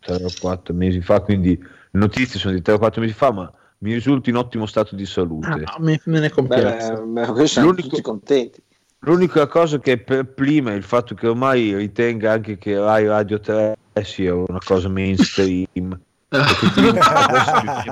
3 0.00 0.24
o 0.24 0.28
4 0.40 0.74
mesi 0.74 1.00
fa, 1.00 1.20
quindi 1.20 1.58
le 1.58 1.98
notizie 1.98 2.38
sono 2.38 2.54
di 2.54 2.62
3 2.62 2.74
o 2.74 2.78
4 2.78 3.00
mesi 3.00 3.12
fa, 3.12 3.32
ma 3.32 3.52
mi 3.78 3.92
risulta 3.92 4.30
in 4.30 4.36
ottimo 4.36 4.66
stato 4.66 4.94
di 4.94 5.06
salute. 5.06 5.62
Ah, 5.64 5.76
me, 5.78 6.00
me 6.04 6.20
ne 6.20 6.30
compiaccio. 6.30 7.06
Beh, 7.06 7.32
beh, 7.32 7.46
siamo 7.46 7.74
tutti 7.74 8.00
contenti. 8.00 8.62
L'unica 9.04 9.46
cosa 9.46 9.78
che 9.78 9.96
per 9.96 10.26
prima 10.26 10.72
è 10.72 10.74
il 10.74 10.82
fatto 10.82 11.14
che 11.14 11.26
ormai 11.26 11.74
ritenga 11.74 12.32
anche 12.32 12.58
che 12.58 12.78
Rai 12.78 13.06
Radio 13.06 13.40
3 13.40 13.74
sia 14.02 14.34
una 14.34 14.58
cosa 14.62 14.88
mainstream. 14.88 15.98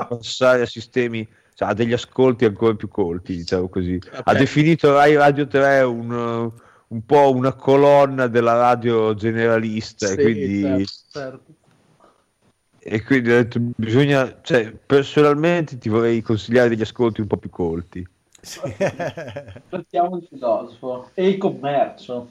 passare 0.08 0.62
a 0.62 0.66
sistemi 0.66 1.26
cioè, 1.54 1.70
a 1.70 1.74
degli 1.74 1.94
ascolti 1.94 2.44
ancora 2.44 2.74
più 2.74 2.88
colti, 2.88 3.36
diciamo 3.36 3.68
così. 3.68 3.94
Okay. 3.94 4.20
Ha 4.22 4.34
definito 4.34 4.92
Rai 4.92 5.16
Radio 5.16 5.46
3 5.46 5.80
un, 5.80 6.52
un, 6.88 7.04
po' 7.06 7.34
una 7.34 7.54
colonna 7.54 8.26
della 8.26 8.54
radio 8.54 9.14
generalista 9.14 10.06
sì, 10.08 10.12
e 10.12 10.22
quindi 10.22 10.86
certo, 10.86 11.08
certo. 11.10 11.52
e 12.78 13.02
quindi 13.02 13.30
ho 13.30 13.34
detto 13.34 13.60
bisogna 13.76 14.40
cioè, 14.42 14.72
personalmente 14.72 15.78
ti 15.78 15.88
vorrei 15.88 16.20
consigliare 16.20 16.68
degli 16.68 16.82
ascolti 16.82 17.22
un 17.22 17.26
po' 17.26 17.38
più 17.38 17.50
colti 17.50 18.06
Partiamo 19.68 20.16
il 20.20 20.26
filosofo 20.28 21.10
e 21.14 21.28
il 21.28 21.38
commercio. 21.38 22.30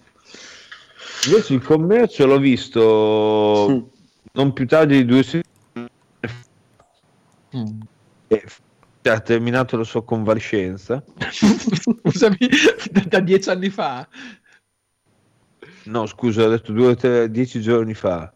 Invece 1.28 1.54
il 1.54 1.64
commercio 1.64 2.26
l'ho 2.26 2.40
visto 2.40 3.92
non 4.32 4.54
più 4.54 4.68
tardi 4.68 4.98
di 4.98 5.06
due 5.06 5.24
settimane 5.24 5.90
mm. 7.56 7.82
e 8.28 8.44
ha 9.10 9.20
terminato 9.20 9.78
la 9.78 9.84
sua 9.84 10.04
convalescenza. 10.04 11.04
Scusami, 11.32 12.38
da 13.08 13.20
dieci 13.20 13.50
anni 13.50 13.70
fa? 13.70 14.08
No, 15.84 16.06
scusa, 16.06 16.44
ho 16.44 16.50
detto 16.50 16.74
due 16.74 16.88
o 16.88 16.96
tre, 16.96 17.32
dieci 17.32 17.62
giorni 17.62 17.94
fa. 17.94 18.32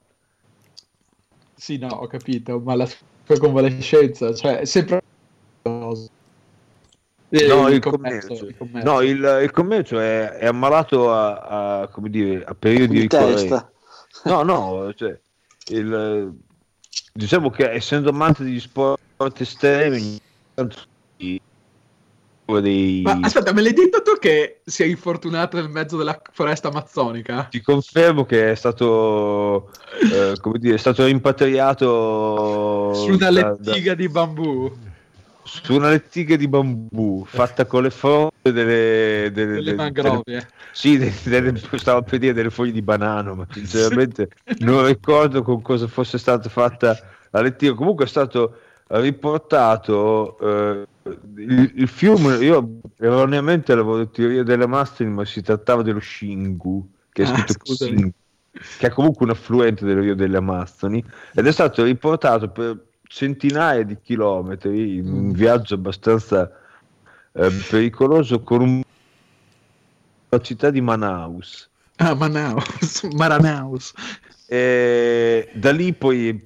Sì, 1.55 1.77
no, 1.77 1.87
ho 1.87 2.07
capito, 2.07 2.59
ma 2.59 2.75
la 2.75 2.85
sua 2.87 3.37
convalescenza, 3.37 4.33
cioè, 4.33 4.59
è 4.59 4.65
sempre... 4.65 5.01
Eh, 7.33 7.47
no, 7.47 7.69
il, 7.69 7.75
il, 7.75 7.79
commercio, 7.79 8.27
commercio. 8.27 8.45
Il 8.45 8.57
commercio. 8.57 8.91
No, 8.91 9.01
il, 9.01 9.39
il 9.43 9.51
commercio 9.51 9.99
è, 9.99 10.31
è 10.31 10.45
ammalato 10.47 11.13
a, 11.13 11.79
a, 11.81 11.87
come 11.87 12.09
dire, 12.09 12.43
a 12.43 12.53
periodi 12.53 12.93
di 12.93 12.99
ricorrenti. 13.01 13.69
No, 14.25 14.43
no, 14.43 14.93
cioè, 14.93 15.17
il, 15.69 16.33
diciamo 17.13 17.49
che 17.49 17.71
essendo 17.71 18.09
amante 18.09 18.43
degli 18.43 18.59
sport 18.59 19.39
estremi, 19.39 20.19
dei... 22.59 23.01
Ma 23.01 23.17
aspetta, 23.21 23.53
me 23.53 23.61
l'hai 23.61 23.71
detto 23.71 24.01
tu 24.01 24.17
che 24.19 24.61
è 24.63 24.83
infortunato 24.83 25.55
nel 25.55 25.69
mezzo 25.69 25.95
della 25.95 26.19
foresta 26.33 26.67
amazzonica? 26.67 27.47
Ti 27.49 27.61
confermo 27.61 28.25
che 28.25 28.51
è 28.51 28.55
stato, 28.55 29.71
eh, 30.11 30.33
come 30.41 30.59
dire, 30.59 30.75
è 30.75 30.79
stato 30.79 31.05
rimpatriato 31.05 32.93
su 32.93 33.11
una 33.11 33.29
lettiga 33.29 33.95
da, 33.95 34.01
di 34.01 34.09
bambù 34.09 34.69
su 35.43 35.75
una 35.75 35.89
lettiga 35.89 36.35
di 36.35 36.47
bambù 36.47 37.25
fatta 37.25 37.65
con 37.65 37.83
le 37.83 37.89
fronde 37.89 38.31
delle, 38.41 39.31
delle, 39.31 39.53
delle 39.53 39.73
mangrovie. 39.73 40.47
sì, 40.71 40.97
delle, 41.23 41.59
stavo 41.75 42.03
per 42.03 42.19
dire 42.19 42.33
delle 42.33 42.49
foglie 42.49 42.71
di 42.71 42.81
banano, 42.81 43.35
ma 43.35 43.47
sinceramente 43.51 44.29
non 44.59 44.85
ricordo 44.85 45.41
con 45.43 45.61
cosa 45.61 45.87
fosse 45.87 46.17
stata 46.17 46.49
fatta 46.49 46.97
la 47.31 47.41
lettiga. 47.41 47.73
Comunque 47.73 48.05
è 48.05 48.07
stato 48.07 48.57
riportato 48.87 50.37
eh, 50.39 50.87
il, 51.37 51.71
il, 51.75 51.87
fiume. 51.87 52.35
Io 52.37 52.79
erroneamente 52.97 53.71
avevo 53.71 54.07
teoria 54.09 54.43
delle 54.43 54.67
Mastri, 54.67 55.05
ma 55.05 55.25
si 55.25 55.41
trattava 55.41 55.81
dello 55.81 55.99
Shingu, 55.99 56.89
che 57.11 57.23
è 57.23 57.25
ah, 57.25 57.35
scritto 57.35 57.71
ah, 57.71 57.75
Shingu, 57.75 58.11
che 58.77 58.87
è 58.87 58.89
comunque 58.89 59.25
un 59.25 59.31
affluente 59.31 59.85
del 59.85 59.97
Rio 59.97 60.15
delle 60.15 60.37
Amazzoni, 60.37 61.03
ed 61.33 61.47
è 61.47 61.51
stato 61.51 61.83
riportato 61.83 62.49
per 62.49 62.89
centinaia 63.11 63.83
di 63.83 63.97
chilometri 64.01 64.95
in 64.95 65.11
un 65.11 65.25
mm. 65.25 65.31
viaggio 65.31 65.75
abbastanza 65.75 66.49
eh, 67.33 67.49
pericoloso 67.69 68.41
con 68.41 68.61
un... 68.61 68.81
la 70.29 70.39
città 70.39 70.69
di 70.69 70.79
Manaus. 70.79 71.69
Ah, 71.97 72.15
Manaus, 72.15 73.03
Maranaus. 73.11 73.91
E 74.47 75.49
da 75.53 75.71
lì 75.71 75.91
poi... 75.91 76.41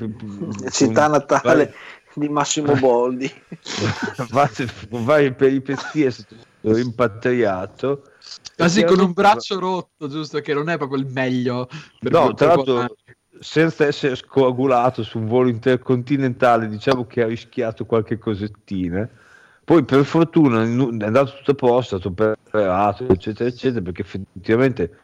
Città 0.71 1.07
natale 1.07 1.65
vai, 1.65 1.73
di 2.15 2.29
Massimo 2.29 2.73
Boldi. 2.73 3.31
vai 4.89 5.33
per 5.33 5.53
i 5.53 5.61
peripezie 5.61 6.07
è 6.07 6.09
stato 6.09 6.35
rimpatriato. 6.61 8.01
Quasi 8.55 8.83
con 8.85 8.99
un 8.99 9.11
braccio 9.11 9.59
rotto, 9.59 10.07
giusto? 10.07 10.39
Che 10.39 10.53
non 10.55 10.69
è 10.69 10.77
proprio 10.77 10.97
il 10.97 11.05
meglio. 11.05 11.69
no, 11.99 12.33
tra 12.33 12.55
l'altro 12.55 12.87
senza 13.39 13.85
essere 13.85 14.15
scoagulato 14.15 15.03
su 15.03 15.19
un 15.19 15.27
volo 15.27 15.49
intercontinentale, 15.49 16.67
diciamo 16.67 17.05
che 17.05 17.23
ha 17.23 17.27
rischiato 17.27 17.85
qualche 17.85 18.17
cosettina. 18.17 19.07
Poi 19.63 19.83
per 19.83 20.05
fortuna 20.05 20.61
è 20.61 20.65
andato 20.65 21.35
tutto 21.37 21.51
a 21.51 21.55
posto, 21.55 21.95
è 21.95 21.99
stato 21.99 22.33
operato, 22.33 23.07
eccetera, 23.07 23.49
eccetera, 23.49 23.81
perché 23.81 24.01
effettivamente 24.01 24.99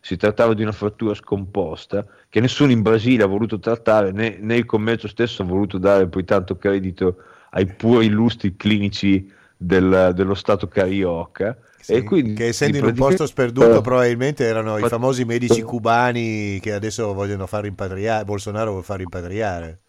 si 0.00 0.16
trattava 0.16 0.54
di 0.54 0.62
una 0.62 0.72
frattura 0.72 1.14
scomposta 1.14 2.04
che 2.28 2.40
nessuno 2.40 2.72
in 2.72 2.82
Brasile 2.82 3.22
ha 3.22 3.26
voluto 3.26 3.58
trattare, 3.58 4.12
né, 4.12 4.38
né 4.40 4.56
il 4.56 4.64
commercio 4.64 5.08
stesso 5.08 5.42
ha 5.42 5.44
voluto 5.44 5.78
dare 5.78 6.08
poi 6.08 6.24
tanto 6.24 6.56
credito 6.56 7.16
ai 7.50 7.66
puri 7.66 8.06
illustri 8.06 8.56
clinici 8.56 9.30
del, 9.62 10.12
dello 10.14 10.34
Stato 10.34 10.68
carioca 10.68 11.54
sì, 11.80 12.02
quindi, 12.02 12.34
che 12.34 12.48
essendo 12.48 12.78
in 12.78 12.84
un 12.84 12.94
posto 12.94 13.26
sperduto 13.26 13.78
eh, 13.78 13.80
probabilmente 13.80 14.44
erano 14.44 14.78
i 14.78 14.88
famosi 14.88 15.24
medici 15.24 15.62
cubani 15.62 16.58
che 16.60 16.72
adesso 16.72 17.12
vogliono 17.12 17.46
far 17.46 17.62
rimpatriare, 17.62 18.24
Bolsonaro 18.24 18.70
vuole 18.70 18.84
far 18.84 18.98
rimpatriare. 18.98 19.80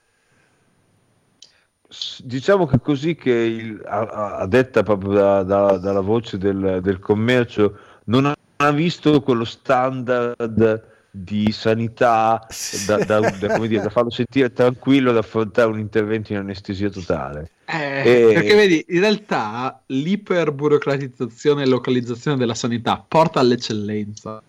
Diciamo 2.19 2.65
che 2.65 2.79
così 2.79 3.15
che 3.15 3.31
il, 3.31 3.81
a, 3.85 4.37
a, 4.37 4.47
detta 4.47 4.81
proprio 4.83 5.11
da, 5.11 5.43
da, 5.43 5.77
dalla 5.77 5.99
voce 5.99 6.37
del, 6.37 6.79
del 6.81 6.99
commercio 6.99 7.77
non 8.05 8.31
ha 8.55 8.71
visto 8.71 9.21
quello 9.21 9.43
standard 9.43 10.90
di 11.11 11.51
sanità 11.51 12.47
da, 12.87 12.97
da, 12.97 13.19
da, 13.19 13.57
dire, 13.59 13.81
da, 13.81 13.89
farlo 13.89 14.09
sentire 14.09 14.53
tranquillo 14.53 15.09
ad 15.09 15.17
affrontare 15.17 15.69
un 15.69 15.77
intervento 15.77 16.31
in 16.31 16.39
anestesia 16.39 16.89
totale. 16.89 17.51
Eh, 17.65 18.29
e... 18.29 18.33
Perché 18.33 18.55
vedi, 18.55 18.85
in 18.87 19.01
realtà 19.01 19.81
l'iperburocratizzazione 19.87 21.63
e 21.63 21.67
localizzazione 21.67 22.37
della 22.37 22.53
sanità 22.53 23.03
porta 23.05 23.41
all'eccellenza. 23.41 24.41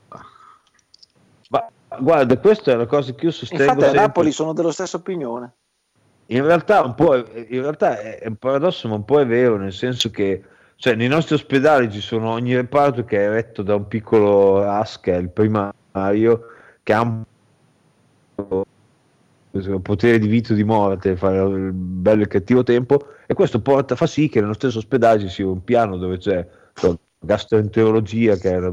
Ma 1.48 1.68
guarda, 1.98 2.38
questa 2.38 2.70
è 2.70 2.74
una 2.76 2.86
cosa 2.86 3.12
che 3.12 3.24
io 3.24 3.32
sostengo. 3.32 3.64
Infatti 3.64 3.84
a 3.84 4.00
Napoli 4.00 4.30
sono 4.30 4.52
dello 4.52 4.70
stesso 4.70 4.98
opinione. 4.98 5.52
In 6.26 6.44
realtà, 6.44 6.82
un 6.82 6.94
po', 6.94 7.16
in 7.16 7.60
realtà 7.60 7.98
è 7.98 8.26
un 8.26 8.36
paradosso, 8.36 8.88
ma 8.88 8.94
un 8.94 9.04
po' 9.04 9.20
è 9.20 9.26
vero, 9.26 9.56
nel 9.56 9.72
senso 9.72 10.10
che 10.10 10.44
cioè, 10.76 10.96
nei 10.96 11.06
nostri 11.06 11.36
ospedali 11.36 11.92
ci 11.92 12.00
sono 12.00 12.30
ogni 12.30 12.56
reparto 12.56 13.04
che 13.04 13.24
è 13.24 13.28
retto 13.28 13.62
da 13.62 13.76
un 13.76 13.86
piccolo 13.86 14.64
ASCA, 14.68 15.14
il 15.14 15.30
primario, 15.30 15.72
che 16.82 16.92
ha 16.92 17.00
un 17.02 17.24
potere 19.82 20.18
di 20.18 20.26
vita 20.26 20.52
o 20.52 20.56
di 20.56 20.64
morte, 20.64 21.16
fare 21.16 21.38
il 21.42 21.72
bello 21.72 22.20
e 22.20 22.22
il 22.24 22.28
cattivo 22.28 22.62
tempo, 22.62 23.06
e 23.26 23.34
questo 23.34 23.60
porta, 23.60 23.96
fa 23.96 24.06
sì 24.06 24.28
che 24.28 24.40
nello 24.40 24.54
stesso 24.54 24.78
ospedale 24.78 25.20
ci 25.20 25.28
sia 25.28 25.46
un 25.46 25.62
piano 25.62 25.96
dove 25.96 26.18
c'è 26.18 26.46
so, 26.74 26.98
gastroenterologia, 27.18 28.36
che 28.36 28.56
è 28.56 28.72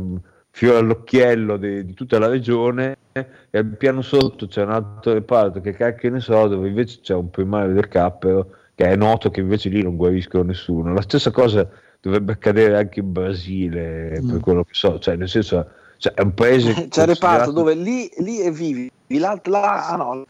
fiore 0.51 0.77
all'occhiello 0.79 1.57
di, 1.57 1.85
di, 1.85 1.93
tutta 1.93 2.17
la 2.19 2.27
regione, 2.27 2.97
e 3.11 3.57
al 3.57 3.75
piano 3.77 4.01
sotto 4.01 4.47
c'è 4.47 4.63
un 4.63 4.71
altro 4.71 5.13
reparto 5.13 5.61
che 5.61 5.73
cacchio 5.73 6.09
ne 6.09 6.19
so, 6.19 6.47
dove 6.47 6.67
invece 6.67 6.99
c'è 7.01 7.13
un 7.13 7.29
primario 7.29 7.73
del 7.73 7.87
cappero, 7.87 8.51
che 8.75 8.85
è 8.85 8.95
noto 8.95 9.29
che 9.29 9.41
invece 9.41 9.69
lì 9.69 9.83
non 9.83 9.95
guariscono 9.95 10.43
nessuno. 10.43 10.93
La 10.93 11.01
stessa 11.01 11.31
cosa 11.31 11.69
dovrebbe 11.99 12.31
accadere 12.31 12.77
anche 12.77 13.01
in 13.01 13.11
Brasile, 13.11 14.21
mm. 14.21 14.29
per 14.29 14.39
quello 14.39 14.63
che 14.63 14.73
so, 14.73 14.99
cioè 14.99 15.15
nel 15.15 15.29
senso 15.29 15.69
cioè, 15.99 16.13
è 16.13 16.21
un 16.21 16.33
paese... 16.33 16.73
C'è 16.87 17.01
il 17.01 17.07
reparto 17.09 17.51
dove 17.51 17.75
lì, 17.75 18.09
lì 18.19 18.39
è 18.39 18.51
vivi, 18.51 18.89
l'altro 19.07 19.51
là, 19.51 19.87
ah 19.89 19.95
no. 19.97 20.25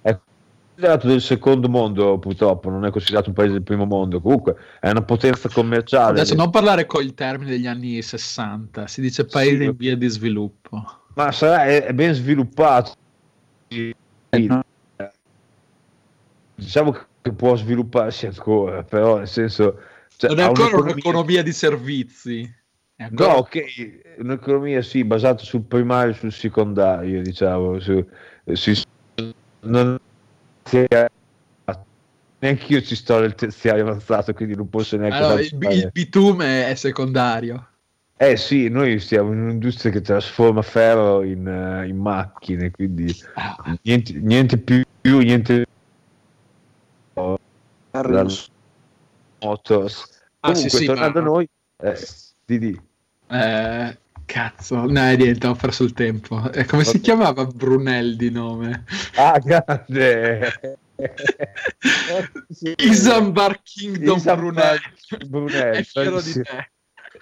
È 0.00 0.18
considerato 0.70 1.06
del 1.06 1.20
secondo 1.20 1.68
mondo 1.68 2.18
purtroppo, 2.18 2.70
non 2.70 2.86
è 2.86 2.90
considerato 2.90 3.28
un 3.28 3.34
paese 3.34 3.52
del 3.52 3.62
primo 3.62 3.84
mondo, 3.84 4.20
comunque 4.20 4.56
è 4.80 4.88
una 4.88 5.02
potenza 5.02 5.50
commerciale. 5.50 6.20
Adesso 6.20 6.34
non 6.34 6.48
parlare 6.48 6.86
con 6.86 7.02
il 7.02 7.12
termine 7.12 7.50
degli 7.50 7.66
anni 7.66 8.00
60, 8.00 8.86
si 8.86 9.02
dice 9.02 9.26
paese 9.26 9.58
sì, 9.58 9.64
in 9.64 9.76
via 9.76 9.96
di 9.96 10.08
sviluppo. 10.08 10.82
Ma 11.14 11.30
sarà, 11.30 11.66
è, 11.66 11.84
è 11.84 11.92
ben 11.92 12.14
sviluppato. 12.14 12.94
Diciamo 16.54 16.92
che 17.20 17.32
può 17.32 17.54
svilupparsi 17.54 18.26
ancora, 18.26 18.82
però 18.82 19.18
nel 19.18 19.28
senso... 19.28 19.78
Cioè, 20.16 20.30
non 20.30 20.38
è 20.38 20.42
ancora 20.44 20.68
un'economia... 20.68 20.92
un'economia 20.92 21.42
di 21.42 21.52
servizi. 21.52 22.54
No, 22.96 23.26
ok, 23.26 24.18
un'economia 24.18 24.80
sì, 24.82 25.04
basata 25.04 25.42
sul 25.44 25.62
primario 25.62 26.12
e 26.12 26.16
sul 26.16 26.32
secondario, 26.32 27.20
diciamo. 27.20 27.78
Su, 27.78 28.06
su, 28.52 28.82
non, 29.60 29.98
neanche 32.38 32.72
io 32.72 32.80
ci 32.80 32.94
sto 32.94 33.20
nel 33.20 33.34
terziario 33.34 33.82
avanzato, 33.82 34.32
quindi 34.32 34.54
non 34.56 34.70
posso 34.70 34.96
neanche... 34.96 35.16
Allora, 35.16 35.40
il, 35.40 35.56
il 35.70 35.90
bitume 35.92 36.68
è 36.68 36.74
secondario. 36.74 37.68
Eh 38.16 38.38
sì, 38.38 38.70
noi 38.70 38.98
siamo 38.98 39.32
in 39.32 39.40
un'industria 39.40 39.92
che 39.92 40.00
trasforma 40.00 40.62
ferro 40.62 41.22
in, 41.22 41.46
uh, 41.46 41.86
in 41.86 41.98
macchine, 41.98 42.70
quindi 42.70 43.14
ah. 43.34 43.76
niente, 43.82 44.14
niente, 44.14 44.56
più, 44.56 44.82
niente 45.02 45.66
Motors. 49.42 50.22
Ah, 50.40 50.52
Comunque, 50.52 50.70
sì, 50.70 50.76
sì, 50.76 50.84
tornando 50.86 51.20
ma... 51.20 51.26
a 51.26 51.28
noi, 51.28 51.48
eh, 51.82 51.98
Didi. 52.46 52.80
Eh, 53.28 53.98
cazzo, 54.24 54.76
no, 54.76 54.86
niente, 54.86 55.46
ho 55.48 55.54
perso 55.56 55.82
il 55.82 55.92
tempo. 55.92 56.48
Eh, 56.52 56.64
come 56.64 56.84
si 56.84 57.00
chiamava 57.00 57.44
Brunel 57.44 58.14
di 58.16 58.30
nome? 58.30 58.84
Ah, 59.16 59.36
grande! 59.40 60.78
Isambar 62.76 63.60
Kingdom 63.64 64.16
Isambar 64.16 64.38
Brunel. 64.38 64.78
Brunel. 65.26 65.74
È 65.74 65.82
fiero 65.82 66.20
di 66.20 66.32
te. 66.34 66.70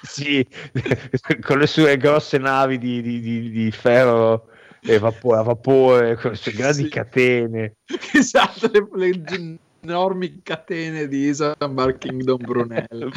Sì, 0.03 0.47
con 1.41 1.59
le 1.59 1.67
sue 1.69 1.97
grosse 1.97 2.37
navi 2.37 2.77
di, 2.77 3.01
di, 3.01 3.21
di, 3.21 3.51
di 3.51 3.71
ferro 3.71 4.49
e 4.83 4.99
vapore, 4.99 5.39
a 5.39 5.43
vapore, 5.43 6.17
con 6.17 6.33
le 6.33 6.37
sue 6.37 6.53
grandi 6.53 6.83
sì. 6.83 6.89
catene. 6.91 7.77
Esatto, 8.13 8.71
le, 8.71 8.87
le 8.93 9.59
enormi 9.81 10.43
catene 10.43 11.09
di 11.09 11.29
Isambar 11.29 11.97
Kingdom 11.97 12.43
Brunel. 12.45 13.11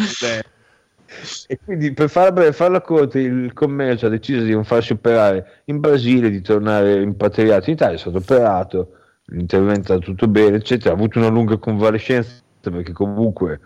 E 1.48 1.60
quindi 1.64 1.94
per 1.94 2.10
farla, 2.10 2.52
farla 2.52 2.82
corta 2.82 3.20
il 3.20 3.54
commercio 3.54 4.08
ha 4.08 4.10
deciso 4.10 4.44
di 4.44 4.52
non 4.52 4.64
farsi 4.64 4.94
operare 4.94 5.62
in 5.66 5.80
Brasile, 5.80 6.30
di 6.30 6.42
tornare 6.42 7.02
impatriato 7.02 7.70
in 7.70 7.76
Italia, 7.76 7.96
è 7.96 8.00
stato 8.00 8.18
operato, 8.18 8.92
l'intervento 9.26 9.94
è 9.94 10.00
tutto 10.00 10.28
bene, 10.28 10.58
eccetera, 10.58 10.92
ha 10.92 10.98
avuto 10.98 11.20
una 11.20 11.30
lunga 11.30 11.58
convalescenza 11.58 12.42
perché 12.62 12.92
comunque 12.92 13.60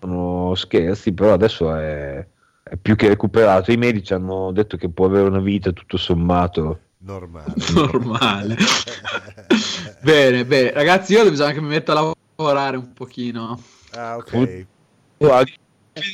sono 0.00 0.54
scherzi, 0.54 1.12
però 1.12 1.32
adesso 1.32 1.74
è, 1.74 2.26
è 2.62 2.76
più 2.76 2.96
che 2.96 3.08
recuperato. 3.08 3.72
I 3.72 3.76
medici 3.76 4.14
hanno 4.14 4.50
detto 4.52 4.76
che 4.76 4.88
può 4.88 5.06
avere 5.06 5.28
una 5.28 5.40
vita 5.40 5.72
tutto 5.72 5.96
sommato 5.96 6.80
normale. 6.98 7.54
normale. 7.74 8.56
bene, 10.02 10.44
bene, 10.44 10.72
ragazzi, 10.72 11.12
io 11.12 11.28
bisogna 11.28 11.52
che 11.52 11.60
mi 11.60 11.68
metta 11.68 11.92
a 11.92 12.14
lavorare 12.36 12.76
un 12.76 12.92
pochino. 12.92 13.60
Ah, 13.92 14.16
ok. 14.16 14.66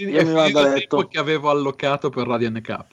Io 0.00 0.24
mi 0.24 0.32
vado 0.32 0.58
a 0.58 0.68
letto 0.68 1.06
che 1.06 1.18
avevo 1.18 1.50
allocato 1.50 2.10
per 2.10 2.26
Radio 2.26 2.50
NK. 2.50 2.84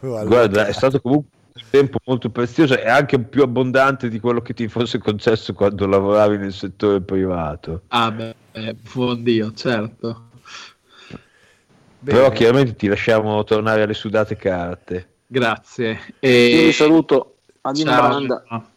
Guarda, 0.00 0.66
è 0.66 0.72
stato 0.72 1.00
comunque 1.00 1.30
un 1.54 1.62
tempo 1.70 1.98
molto 2.04 2.30
prezioso 2.30 2.76
e 2.76 2.88
anche 2.88 3.18
più 3.20 3.42
abbondante 3.42 4.08
di 4.08 4.18
quello 4.20 4.42
che 4.42 4.54
ti 4.54 4.68
fosse 4.68 4.98
concesso 4.98 5.54
quando 5.54 5.86
lavoravi 5.86 6.36
nel 6.36 6.52
settore 6.52 7.00
privato. 7.00 7.82
Ah, 7.88 8.10
beh, 8.10 8.76
buon 8.92 9.22
Dio, 9.22 9.52
certo. 9.52 10.30
Bene. 12.00 12.18
Però 12.18 12.30
chiaramente 12.32 12.74
ti 12.74 12.86
lasciamo 12.86 13.42
tornare 13.44 13.82
alle 13.82 13.94
sudate 13.94 14.36
carte. 14.36 15.08
Grazie. 15.26 16.14
E... 16.18 16.46
Io 16.48 16.64
vi 16.64 16.72
saluto. 16.72 17.36
Ciao. 17.72 18.26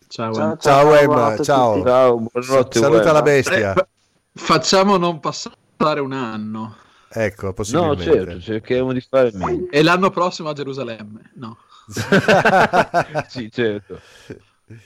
Ciao, 0.08 0.34
ciao, 0.34 0.34
ciao, 0.34 0.58
ciao, 0.58 0.96
Emma, 0.96 1.36
ciao. 1.44 1.84
ciao 1.84 2.18
buonanotte. 2.18 2.80
Saluta 2.80 3.02
Emma. 3.02 3.12
la 3.12 3.22
bestia. 3.22 3.74
Eh, 3.74 3.88
facciamo 4.38 4.98
non 4.98 5.20
passare 5.20 6.00
un 6.00 6.14
anno. 6.14 6.76
Ecco, 7.10 7.54
possibilmente. 7.54 8.06
No, 8.06 8.14
certo, 8.14 8.40
cercheremo 8.40 8.94
di 8.94 9.02
fare 9.02 9.32
meglio. 9.34 9.70
E 9.70 9.84
l'anno 9.84 10.10
prossimo 10.10 10.50
a 10.50 10.54
Gerusalemme, 10.54 11.32
no. 11.36 11.58
sì, 13.28 13.50
certo. 13.52 14.00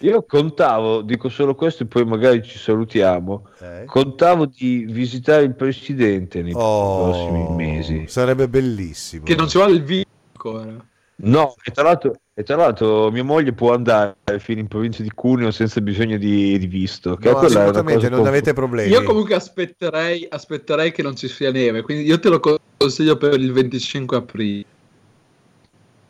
Io 0.01 0.23
contavo, 0.23 1.01
dico 1.01 1.27
solo 1.29 1.55
questo 1.55 1.83
e 1.83 1.85
poi 1.87 2.05
magari 2.05 2.43
ci 2.43 2.59
salutiamo. 2.59 3.47
Eh? 3.59 3.83
Contavo 3.87 4.45
di 4.45 4.85
visitare 4.87 5.43
il 5.43 5.55
presidente 5.55 6.43
nei 6.43 6.53
oh, 6.55 7.09
prossimi 7.09 7.55
mesi. 7.55 8.05
Sarebbe 8.07 8.47
bellissimo. 8.47 9.23
Che 9.23 9.35
non 9.35 9.47
ci 9.47 9.57
vuole 9.57 9.73
il 9.73 9.83
video 9.83 10.05
ancora. 10.33 10.85
No, 11.23 11.55
e 11.63 11.71
tra, 11.71 11.83
l'altro, 11.83 12.13
e 12.41 12.43
tra 12.43 12.55
l'altro 12.55 13.11
mia 13.11 13.23
moglie 13.23 13.53
può 13.53 13.71
andare 13.71 14.15
fino 14.39 14.59
in 14.59 14.67
provincia 14.67 15.03
di 15.03 15.11
Cuneo 15.13 15.51
senza 15.51 15.79
bisogno 15.79 16.17
di, 16.17 16.57
di 16.57 16.65
visto. 16.65 17.15
Che 17.15 17.29
no, 17.29 17.37
assolutamente, 17.37 18.09
non 18.09 18.25
avete 18.25 18.53
problemi. 18.53 18.89
Io 18.89 19.03
comunque 19.03 19.35
aspetterei, 19.35 20.25
aspetterei 20.27 20.91
che 20.91 21.03
non 21.03 21.15
ci 21.15 21.27
sia 21.27 21.51
neve, 21.51 21.83
quindi 21.83 22.03
io 22.03 22.19
te 22.19 22.29
lo 22.29 22.39
consiglio 22.77 23.15
per 23.17 23.39
il 23.39 23.51
25 23.51 24.17
aprile. 24.17 24.65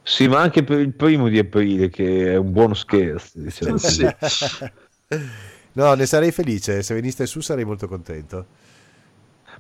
Sì, 0.04 0.30
ma 0.30 0.40
anche 0.40 0.64
per 0.64 0.80
il 0.80 0.94
primo 0.94 1.28
di 1.28 1.38
aprile, 1.38 1.90
che 1.90 2.32
è 2.32 2.38
un 2.38 2.54
buono 2.54 2.76
scherzo. 2.76 3.32
Diciamo. 3.34 3.78
sì. 3.78 4.08
no, 5.74 5.94
ne 5.94 6.06
sarei 6.06 6.32
felice. 6.32 6.82
Se 6.82 6.94
veniste 6.94 7.26
su 7.26 7.42
sarei 7.42 7.66
molto 7.66 7.90
contento. 7.90 8.46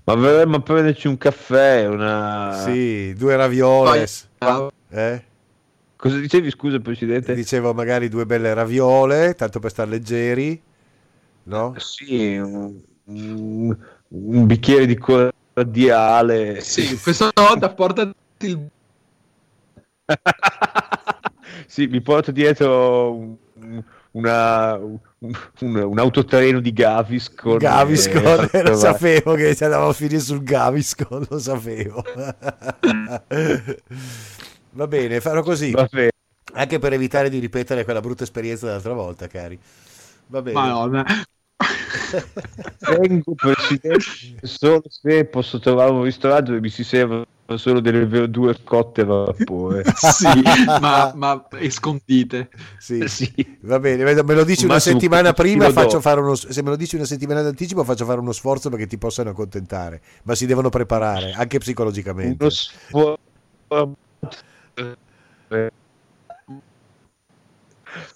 Ma 0.05 0.15
verremmo 0.15 0.55
a 0.55 0.61
prenderci 0.61 1.07
un 1.07 1.17
caffè, 1.17 1.85
una... 1.85 2.63
Sì, 2.63 3.13
due 3.13 3.35
ravioles. 3.35 4.29
Eh? 4.89 5.29
Cosa 6.01 6.17
dicevi, 6.17 6.49
scusa, 6.49 6.79
Presidente? 6.79 7.35
Dicevo 7.35 7.75
magari 7.75 8.09
due 8.09 8.25
belle 8.25 8.55
raviole, 8.55 9.35
tanto 9.35 9.59
per 9.59 9.69
stare 9.69 9.91
leggeri, 9.91 10.59
no? 11.43 11.75
Sì, 11.77 12.37
un, 12.37 12.81
un, 13.03 13.77
un 14.07 14.45
bicchiere 14.47 14.87
di 14.87 14.97
cordiale. 14.97 16.59
Sì, 16.61 16.99
questa 16.99 17.29
volta 17.35 17.69
portati 17.69 18.15
il... 18.39 18.67
sì, 21.67 21.85
mi 21.85 22.01
porto 22.01 22.31
dietro 22.31 23.13
un, 23.13 23.35
una, 24.13 24.77
un, 24.77 24.97
un, 25.59 25.99
autotreno 25.99 26.61
di 26.61 26.73
Gaviscon. 26.73 27.59
Gaviscon, 27.59 28.49
eh, 28.53 28.63
lo 28.67 28.75
sapevo 28.75 29.35
che 29.35 29.55
andavo 29.59 29.89
a 29.89 29.93
finire 29.93 30.19
sul 30.19 30.41
Gaviscon, 30.41 31.27
lo 31.29 31.37
sapevo. 31.37 32.03
Va 34.71 34.87
bene, 34.87 35.19
farò 35.19 35.41
così. 35.41 35.71
Va 35.71 35.87
bene. 35.89 36.11
Anche 36.53 36.79
per 36.79 36.93
evitare 36.93 37.29
di 37.29 37.39
ripetere 37.39 37.83
quella 37.83 38.01
brutta 38.01 38.23
esperienza 38.23 38.65
dell'altra 38.65 38.93
volta, 38.93 39.27
cari. 39.27 39.59
Va 40.27 40.41
bene. 40.41 40.59
Madonna. 40.59 41.05
Vengo 42.99 43.35
presidente 43.35 44.37
solo 44.41 44.81
se 44.87 45.25
posso 45.25 45.59
trovare 45.59 45.91
un 45.91 46.03
ristorante 46.03 46.49
dove 46.49 46.59
mi 46.59 46.69
si 46.69 46.83
servono 46.83 47.25
solo 47.55 47.79
delle 47.79 48.05
verdure 48.05 48.57
cotte 48.63 49.01
a 49.01 49.05
vapore. 49.05 49.83
sì, 49.95 50.41
ma, 50.65 51.11
ma 51.15 51.47
scondite. 51.69 52.49
Sì. 52.79 53.07
sì. 53.07 53.57
Va 53.61 53.79
bene, 53.79 54.23
me 54.23 54.33
lo 54.33 54.43
dici 54.43 54.65
una 54.65 54.79
settimana 54.79 55.33
prima, 55.33 55.69
faccio 55.69 56.01
fare 56.01 56.19
uno, 56.21 56.35
se 56.35 56.61
me 56.63 56.69
lo 56.69 56.75
dici 56.75 56.95
una 56.95 57.05
settimana 57.05 57.41
d'anticipo 57.41 57.83
faccio 57.83 58.05
fare 58.05 58.19
uno 58.19 58.31
sforzo 58.31 58.69
perché 58.69 58.87
ti 58.87 58.97
possano 58.97 59.29
accontentare, 59.29 60.01
ma 60.23 60.35
si 60.35 60.45
devono 60.45 60.69
preparare 60.69 61.33
anche 61.33 61.59
psicologicamente. 61.59 62.43
Uno 62.43 62.49
sforzo 62.49 63.19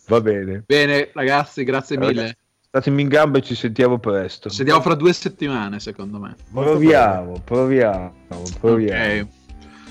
Va 0.08 0.22
bene. 0.22 0.64
Bene, 0.66 1.10
ragazzi, 1.14 1.64
grazie 1.64 1.98
mille. 1.98 2.38
Statemi 2.60 3.02
in 3.04 3.08
gamba 3.08 3.38
e 3.38 3.42
ci 3.42 3.56
sentiamo 3.56 4.00
presto. 4.00 4.50
Ci 4.50 4.58
sentiamo 4.58 4.82
fra 4.82 4.96
due 4.96 5.14
settimane, 5.14 5.80
secondo 5.80 6.20
me. 6.20 6.36
Proviamo, 6.52 7.42
proviamo, 7.44 8.14
proviamo. 8.60 9.00
Okay. 9.00 9.28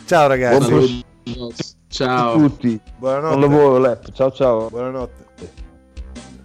Ciao 0.04 0.26
ragazzi. 0.28 1.04
Buon 1.24 1.52
ciao 1.88 2.32
a 2.32 2.36
tutti. 2.36 2.78
Buonanotte. 2.98 3.36
Buon 3.36 3.40
lavoro, 3.40 3.78
Lep. 3.78 4.12
Ciao 4.12 4.30
ciao. 4.32 4.68
Buonanotte. 4.68 5.24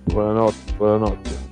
Buonanotte, 0.03 0.73
buonanotte. 0.77 1.48